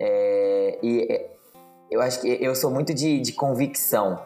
É, 0.00 0.78
e 0.82 1.00
é, 1.10 1.30
eu 1.90 2.00
acho 2.00 2.20
que 2.20 2.28
eu 2.40 2.54
sou 2.54 2.70
muito 2.70 2.94
de, 2.94 3.20
de 3.20 3.32
convicção. 3.32 4.20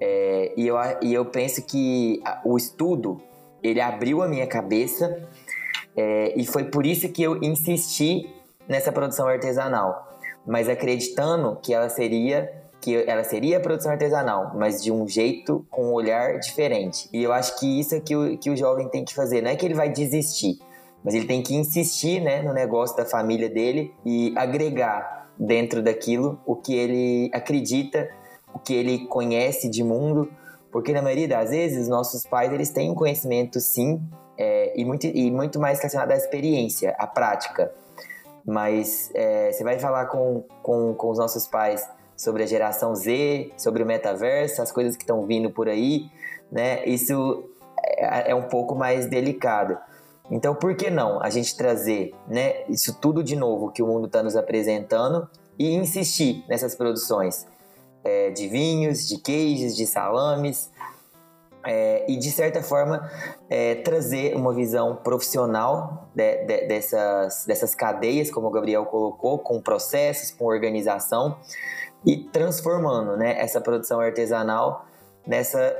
É, 0.00 0.52
e, 0.56 0.66
eu, 0.66 0.76
e 1.00 1.14
eu 1.14 1.24
penso 1.26 1.62
que 1.62 2.20
o 2.44 2.56
estudo, 2.56 3.20
ele 3.62 3.80
abriu 3.80 4.22
a 4.22 4.28
minha 4.28 4.46
cabeça 4.46 5.22
é, 5.96 6.32
e 6.36 6.46
foi 6.46 6.64
por 6.64 6.84
isso 6.84 7.08
que 7.08 7.22
eu 7.22 7.42
insisti 7.42 8.28
nessa 8.68 8.90
produção 8.90 9.26
artesanal. 9.26 10.08
Mas 10.46 10.68
acreditando 10.68 11.56
que 11.62 11.72
ela 11.72 11.88
seria 11.88 12.62
que 12.80 12.96
ela 13.06 13.22
seria 13.22 13.60
produção 13.60 13.92
artesanal, 13.92 14.50
mas 14.56 14.82
de 14.82 14.90
um 14.90 15.06
jeito, 15.06 15.64
com 15.70 15.84
um 15.84 15.92
olhar 15.92 16.40
diferente. 16.40 17.08
E 17.12 17.22
eu 17.22 17.32
acho 17.32 17.56
que 17.60 17.78
isso 17.78 17.94
é 17.94 18.00
que 18.00 18.16
o, 18.16 18.36
que 18.36 18.50
o 18.50 18.56
jovem 18.56 18.88
tem 18.88 19.04
que 19.04 19.14
fazer. 19.14 19.40
Não 19.40 19.50
é 19.50 19.54
que 19.54 19.64
ele 19.64 19.74
vai 19.74 19.88
desistir, 19.88 20.58
mas 21.04 21.14
ele 21.14 21.26
tem 21.26 21.42
que 21.42 21.54
insistir 21.54 22.20
né, 22.20 22.42
no 22.42 22.52
negócio 22.52 22.96
da 22.96 23.04
família 23.04 23.48
dele 23.48 23.92
e 24.04 24.32
agregar 24.36 25.28
dentro 25.38 25.82
daquilo 25.82 26.38
o 26.46 26.54
que 26.54 26.74
ele 26.74 27.30
acredita, 27.32 28.08
o 28.54 28.58
que 28.58 28.74
ele 28.74 29.06
conhece 29.06 29.68
de 29.68 29.82
mundo, 29.82 30.30
porque 30.70 30.92
na 30.92 31.02
maioria 31.02 31.28
das 31.28 31.50
vezes 31.50 31.88
nossos 31.88 32.24
pais 32.24 32.52
eles 32.52 32.70
têm 32.70 32.90
um 32.90 32.94
conhecimento 32.94 33.60
sim 33.60 34.00
é, 34.38 34.72
e, 34.78 34.84
muito, 34.84 35.06
e 35.06 35.30
muito 35.30 35.58
mais 35.60 35.78
relacionado 35.78 36.12
à 36.12 36.16
experiência, 36.16 36.94
à 36.98 37.06
prática. 37.06 37.72
Mas 38.44 39.10
é, 39.14 39.52
você 39.52 39.62
vai 39.62 39.78
falar 39.78 40.06
com, 40.06 40.44
com, 40.62 40.94
com 40.94 41.10
os 41.10 41.18
nossos 41.18 41.46
pais 41.46 41.86
sobre 42.16 42.42
a 42.42 42.46
geração 42.46 42.94
Z, 42.94 43.52
sobre 43.56 43.82
o 43.82 43.86
metaverso, 43.86 44.62
as 44.62 44.72
coisas 44.72 44.96
que 44.96 45.02
estão 45.02 45.26
vindo 45.26 45.50
por 45.50 45.68
aí, 45.68 46.06
né? 46.50 46.84
Isso 46.84 47.44
é, 47.84 48.30
é 48.30 48.34
um 48.34 48.42
pouco 48.42 48.74
mais 48.74 49.06
delicado. 49.06 49.78
Então, 50.30 50.54
por 50.54 50.74
que 50.74 50.90
não 50.90 51.22
a 51.22 51.28
gente 51.30 51.56
trazer 51.56 52.14
né, 52.28 52.64
isso 52.68 52.98
tudo 53.00 53.22
de 53.22 53.36
novo 53.36 53.70
que 53.70 53.82
o 53.82 53.86
mundo 53.86 54.06
está 54.06 54.22
nos 54.22 54.36
apresentando 54.36 55.28
e 55.58 55.74
insistir 55.74 56.44
nessas 56.48 56.74
produções 56.74 57.46
é, 58.04 58.30
de 58.30 58.48
vinhos, 58.48 59.06
de 59.06 59.18
queijos, 59.18 59.76
de 59.76 59.86
salames 59.86 60.70
é, 61.64 62.04
e, 62.10 62.16
de 62.16 62.30
certa 62.30 62.62
forma, 62.62 63.08
é, 63.48 63.76
trazer 63.76 64.34
uma 64.34 64.52
visão 64.52 64.96
profissional 64.96 66.08
de, 66.14 66.44
de, 66.44 66.66
dessas, 66.66 67.44
dessas 67.46 67.74
cadeias, 67.74 68.30
como 68.30 68.48
o 68.48 68.50
Gabriel 68.50 68.84
colocou, 68.86 69.38
com 69.38 69.60
processos, 69.60 70.30
com 70.30 70.46
organização 70.46 71.38
e 72.04 72.16
transformando 72.16 73.16
né, 73.16 73.40
essa 73.40 73.60
produção 73.60 74.00
artesanal 74.00 74.86
nessa, 75.24 75.76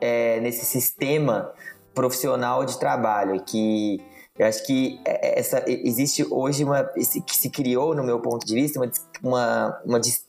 é, 0.00 0.38
nesse 0.40 0.66
sistema 0.66 1.52
profissional 1.94 2.64
de 2.64 2.78
trabalho, 2.78 3.42
que 3.44 4.00
eu 4.38 4.46
acho 4.46 4.64
que 4.64 5.00
é, 5.04 5.28
é, 5.28 5.38
essa, 5.38 5.62
existe 5.66 6.26
hoje 6.30 6.64
uma. 6.64 6.84
que 6.84 7.36
se 7.36 7.50
criou, 7.50 7.94
no 7.94 8.02
meu 8.02 8.18
ponto 8.20 8.46
de 8.46 8.54
vista, 8.54 8.80
uma, 8.80 8.90
uma, 9.22 9.82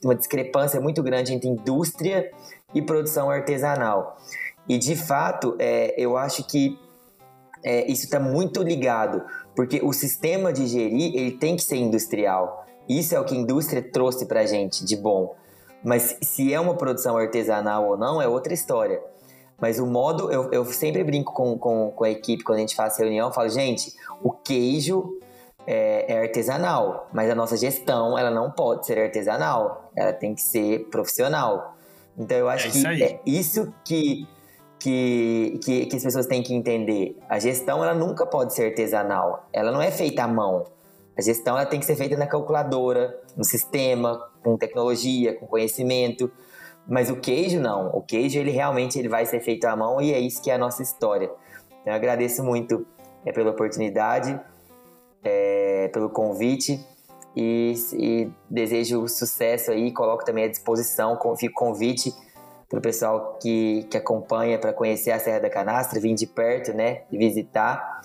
uma, 0.04 0.16
discrepância 0.16 0.80
muito 0.82 1.02
grande 1.02 1.34
entre 1.34 1.48
indústria 1.48 2.30
e 2.74 2.82
produção 2.82 3.30
artesanal. 3.30 4.18
E 4.68 4.78
de 4.78 4.96
fato, 4.96 5.56
é, 5.58 5.94
eu 5.98 6.18
acho 6.18 6.44
que 6.46 6.78
é, 7.64 7.90
isso 7.90 8.04
está 8.04 8.20
muito 8.20 8.62
ligado, 8.62 9.24
porque 9.56 9.80
o 9.82 9.94
sistema 9.94 10.52
de 10.52 10.68
gerir 10.68 11.16
ele 11.16 11.32
tem 11.32 11.56
que 11.56 11.64
ser 11.64 11.78
industrial. 11.78 12.66
Isso 12.90 13.16
é 13.16 13.20
o 13.20 13.24
que 13.24 13.34
a 13.34 13.38
indústria 13.38 13.82
trouxe 13.82 14.26
para 14.26 14.46
gente 14.46 14.84
de 14.84 14.98
bom. 14.98 15.36
Mas 15.82 16.18
se 16.22 16.54
é 16.54 16.60
uma 16.60 16.76
produção 16.76 17.18
artesanal 17.18 17.88
ou 17.88 17.98
não 17.98 18.22
é 18.22 18.28
outra 18.28 18.54
história. 18.54 19.02
Mas 19.64 19.80
o 19.80 19.88
modo, 19.88 20.30
eu, 20.30 20.52
eu 20.52 20.66
sempre 20.66 21.02
brinco 21.06 21.32
com, 21.32 21.58
com, 21.58 21.90
com 21.92 22.04
a 22.04 22.10
equipe 22.10 22.44
quando 22.44 22.58
a 22.58 22.60
gente 22.60 22.76
faz 22.76 22.98
reunião, 22.98 23.30
eu 23.30 23.34
falo, 23.34 23.48
gente, 23.48 23.94
o 24.22 24.30
queijo 24.30 25.18
é, 25.66 26.16
é, 26.16 26.22
artesanal, 26.24 27.08
mas 27.14 27.30
a 27.30 27.34
nossa 27.34 27.56
gestão 27.56 28.18
ela 28.18 28.30
não 28.30 28.52
pode 28.52 28.86
ser 28.86 29.00
artesanal, 29.00 29.90
ela 29.96 30.12
tem 30.12 30.36
que 30.36 30.42
ser 30.42 30.90
profissional. 30.90 31.78
Então 32.18 32.36
eu 32.36 32.50
acho 32.50 32.68
é 32.68 32.72
que 32.72 33.04
é 33.06 33.22
isso 33.26 33.74
que, 33.86 34.28
que, 34.78 35.58
que, 35.64 35.86
que, 35.86 35.96
as 35.96 36.04
pessoas 36.04 36.26
têm 36.26 36.44
que 36.44 36.54
entender. 36.54 37.18
A 37.30 37.40
gestão 37.40 37.82
ela 37.82 37.94
nunca 37.94 38.26
pode 38.26 38.54
ser 38.54 38.66
artesanal, 38.66 39.48
ela 39.54 39.72
não 39.72 39.82
é 39.82 39.92
feita 39.92 40.26
à 40.26 40.28
mão. 40.28 40.66
A 41.18 41.22
gestão 41.22 41.58
ela 41.58 41.66
tem 41.66 41.80
que 41.80 41.86
ser 41.86 41.96
feita 41.96 42.18
na 42.18 42.28
calculadora, 42.28 43.18
no 43.38 43.46
sistema, 43.46 44.30
com 44.44 44.58
tecnologia, 44.58 45.34
com 45.34 45.48
conhecimento. 45.48 46.30
Mas 46.88 47.10
o 47.10 47.16
queijo 47.16 47.60
não. 47.60 47.90
O 47.90 48.02
queijo 48.02 48.38
ele 48.40 48.52
realmente 48.52 49.00
ele 49.00 49.08
vai 49.08 49.26
ser 49.26 49.40
feito 49.40 49.66
à 49.66 49.76
mão 49.76 50.02
e 50.02 50.14
é 50.14 50.20
isso 50.20 50.42
que 50.42 50.52
é 50.52 50.56
a 50.56 50.58
nossa 50.58 50.84
história. 50.84 51.32
Então, 51.82 51.94
eu 51.94 51.94
agradeço 51.94 52.44
muito 52.44 52.86
é, 53.26 53.32
pela 53.32 53.52
oportunidade, 53.52 54.40
é, 55.24 55.90
pelo 55.94 56.10
convite 56.10 56.80
e, 57.36 57.74
e, 57.94 58.32
desejo 58.50 59.08
sucesso 59.08 59.72
aí. 59.72 59.92
Coloco 59.92 60.26
também 60.26 60.46
à 60.46 60.48
disposição, 60.48 61.18
fico 61.38 61.54
convite 61.54 62.14
para 62.70 62.80
o 62.80 62.82
pessoal 62.82 63.38
que, 63.42 63.86
que 63.90 63.98
acompanha 63.98 64.58
para 64.58 64.74
conhecer 64.74 65.12
a 65.12 65.20
Serra 65.20 65.42
da 65.42 65.50
Canastra, 65.50 66.00
vir 66.00 66.16
de 66.16 66.26
perto, 66.26 66.74
né, 66.74 67.04
e 67.12 67.18
visitar. 67.18 68.02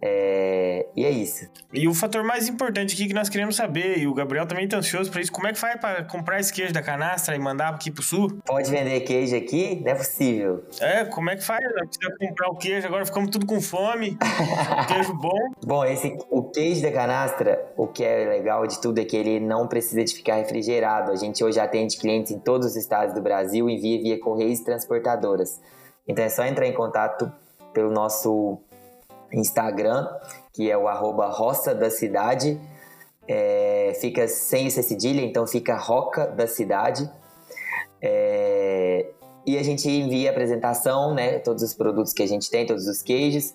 É, 0.00 0.86
e 0.94 1.04
é 1.04 1.10
isso. 1.10 1.48
E 1.72 1.88
o 1.88 1.94
fator 1.94 2.22
mais 2.22 2.48
importante 2.48 2.94
aqui 2.94 3.08
que 3.08 3.14
nós 3.14 3.28
queremos 3.28 3.56
saber, 3.56 3.98
e 3.98 4.06
o 4.06 4.14
Gabriel 4.14 4.46
também 4.46 4.68
tá 4.68 4.76
ansioso 4.76 5.10
para 5.10 5.20
isso, 5.20 5.32
como 5.32 5.46
é 5.46 5.52
que 5.52 5.58
faz 5.58 5.80
para 5.80 6.04
comprar 6.04 6.38
esse 6.38 6.52
queijo 6.52 6.72
da 6.72 6.82
canastra 6.82 7.34
e 7.34 7.38
mandar 7.38 7.68
aqui 7.70 7.90
pro 7.90 8.02
sul? 8.02 8.38
Pode 8.46 8.70
vender 8.70 9.00
queijo 9.00 9.36
aqui? 9.36 9.82
Não 9.84 9.92
é 9.92 9.94
possível. 9.94 10.64
É, 10.80 11.04
como 11.04 11.30
é 11.30 11.36
que 11.36 11.44
faz? 11.44 11.60
Precisa 11.60 12.14
comprar 12.18 12.48
o 12.48 12.56
queijo, 12.56 12.86
agora 12.86 13.04
ficamos 13.04 13.30
tudo 13.30 13.46
com 13.46 13.60
fome. 13.60 14.16
queijo 14.86 15.14
bom. 15.14 15.52
Bom, 15.64 15.84
esse, 15.84 16.16
o 16.30 16.44
queijo 16.44 16.82
da 16.82 16.92
canastra, 16.92 17.72
o 17.76 17.86
que 17.86 18.04
é 18.04 18.28
legal 18.28 18.66
de 18.66 18.80
tudo 18.80 19.00
é 19.00 19.04
que 19.04 19.16
ele 19.16 19.40
não 19.40 19.66
precisa 19.66 20.04
de 20.04 20.14
ficar 20.14 20.36
refrigerado. 20.36 21.10
A 21.10 21.16
gente 21.16 21.42
hoje 21.42 21.58
atende 21.58 21.96
clientes 21.96 22.30
em 22.30 22.38
todos 22.38 22.68
os 22.68 22.76
estados 22.76 23.14
do 23.14 23.20
Brasil, 23.20 23.68
envia 23.68 24.00
via 24.00 24.20
correios 24.20 24.60
e 24.60 24.64
transportadoras. 24.64 25.60
Então 26.06 26.24
é 26.24 26.28
só 26.28 26.44
entrar 26.44 26.66
em 26.66 26.72
contato 26.72 27.30
pelo 27.72 27.90
nosso 27.90 28.58
Instagram, 29.32 30.08
que 30.52 30.70
é 30.70 30.76
o 30.76 30.88
arroba 30.88 31.28
roça 31.28 31.74
da 31.74 31.90
cidade. 31.90 32.60
É, 33.26 33.92
fica 34.00 34.26
sem 34.26 34.66
esse 34.66 34.82
cedilha, 34.82 35.20
então 35.20 35.46
fica 35.46 35.76
Roca 35.76 36.26
da 36.26 36.46
Cidade. 36.46 37.10
É, 38.00 39.06
e 39.46 39.58
a 39.58 39.62
gente 39.62 39.88
envia 39.88 40.30
a 40.30 40.32
apresentação, 40.32 41.14
né? 41.14 41.38
Todos 41.38 41.62
os 41.62 41.74
produtos 41.74 42.12
que 42.12 42.22
a 42.22 42.26
gente 42.26 42.50
tem, 42.50 42.66
todos 42.66 42.86
os 42.86 43.02
queijos. 43.02 43.52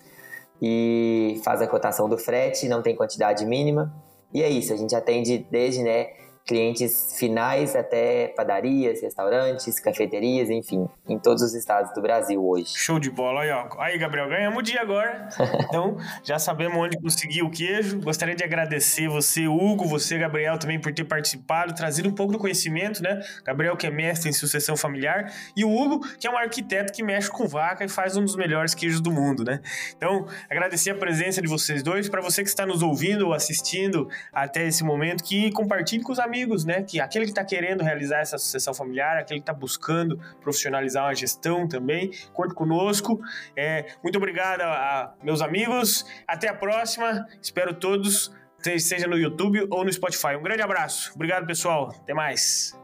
E 0.62 1.42
faz 1.44 1.62
a 1.62 1.68
cotação 1.68 2.08
do 2.08 2.18
frete, 2.18 2.68
não 2.68 2.82
tem 2.82 2.96
quantidade 2.96 3.46
mínima. 3.46 3.94
E 4.34 4.42
é 4.42 4.50
isso, 4.50 4.74
a 4.74 4.76
gente 4.76 4.96
atende 4.96 5.46
desde, 5.52 5.84
né? 5.84 6.08
Clientes 6.46 7.16
finais 7.18 7.76
até 7.76 8.28
padarias, 8.28 9.02
restaurantes, 9.02 9.80
cafeterias, 9.80 10.50
enfim, 10.50 10.88
em 11.08 11.18
todos 11.18 11.42
os 11.42 11.54
estados 11.54 11.94
do 11.94 12.02
Brasil 12.02 12.46
hoje. 12.46 12.74
Show 12.76 13.00
de 13.00 13.10
bola, 13.10 13.42
aí, 13.42 13.52
ó. 13.52 13.68
Aí, 13.80 13.98
Gabriel, 13.98 14.28
ganhamos 14.28 14.60
o 14.60 14.62
dia 14.62 14.82
agora. 14.82 15.30
Então, 15.74 15.98
já 16.24 16.38
sabemos 16.38 16.78
onde 16.78 17.00
conseguir 17.00 17.42
o 17.42 17.50
queijo. 17.50 18.00
Gostaria 18.00 18.36
de 18.36 18.44
agradecer 18.44 19.08
você, 19.08 19.48
Hugo, 19.48 19.86
você, 19.86 20.20
Gabriel, 20.20 20.58
também 20.60 20.80
por 20.80 20.94
ter 20.94 21.04
participado, 21.04 21.74
trazido 21.74 22.10
um 22.10 22.12
pouco 22.12 22.34
do 22.34 22.38
conhecimento, 22.38 23.02
né? 23.02 23.22
Gabriel, 23.44 23.76
que 23.76 23.88
é 23.88 23.90
mestre 23.90 24.30
em 24.30 24.34
sucessão 24.34 24.78
familiar, 24.78 25.34
e 25.56 25.66
o 25.66 25.72
Hugo, 25.74 26.06
que 26.20 26.28
é 26.28 26.30
um 26.30 26.38
arquiteto 26.38 26.94
que 26.94 27.02
mexe 27.02 27.30
com 27.30 27.48
vaca 27.48 27.84
e 27.84 27.90
faz 27.90 28.16
um 28.18 28.24
dos 28.24 28.36
melhores 28.36 28.76
queijos 28.76 29.02
do 29.02 29.12
mundo, 29.12 29.44
né? 29.44 29.62
Então, 29.96 30.28
agradecer 30.48 30.92
a 30.92 30.96
presença 30.96 31.42
de 31.42 31.48
vocês 31.48 31.82
dois. 31.82 32.08
Para 32.08 32.22
você 32.22 32.44
que 32.44 32.50
está 32.50 32.66
nos 32.66 32.84
ouvindo 32.84 33.28
ou 33.28 33.34
assistindo 33.34 34.08
até 34.32 34.68
esse 34.68 34.84
momento, 34.84 35.24
que 35.24 35.52
compartilhe 35.52 36.04
com 36.04 36.12
os 36.12 36.20
amigos 36.20 36.33
amigos, 36.34 36.66
né? 36.66 36.82
Que 36.82 37.00
aquele 37.00 37.26
que 37.26 37.32
está 37.32 37.46
querendo 37.46 37.84
realizar 37.84 38.20
essa 38.20 38.38
sucessão 38.40 38.74
familiar, 38.74 39.18
aquele 39.18 39.40
que 39.40 39.44
está 39.44 39.54
buscando 39.54 40.18
profissionalizar 40.42 41.06
uma 41.06 41.14
gestão 41.14 41.68
também, 41.68 42.10
conte 42.34 42.56
conosco. 42.56 43.20
É, 43.56 43.86
muito 44.04 44.18
obrigado 44.18 44.62
a, 44.62 44.66
a 44.66 45.14
meus 45.24 45.42
amigos. 45.42 46.06
Até 46.28 46.50
a 46.50 46.56
próxima. 46.56 47.26
Espero 47.40 47.74
todos, 47.76 48.34
seja 48.80 49.08
no 49.08 49.18
YouTube 49.18 49.68
ou 49.70 49.86
no 49.86 49.94
Spotify. 49.94 50.36
Um 50.40 50.44
grande 50.44 50.64
abraço. 50.64 51.12
Obrigado, 51.14 51.46
pessoal. 51.46 51.90
Até 52.02 52.14
mais. 52.14 52.83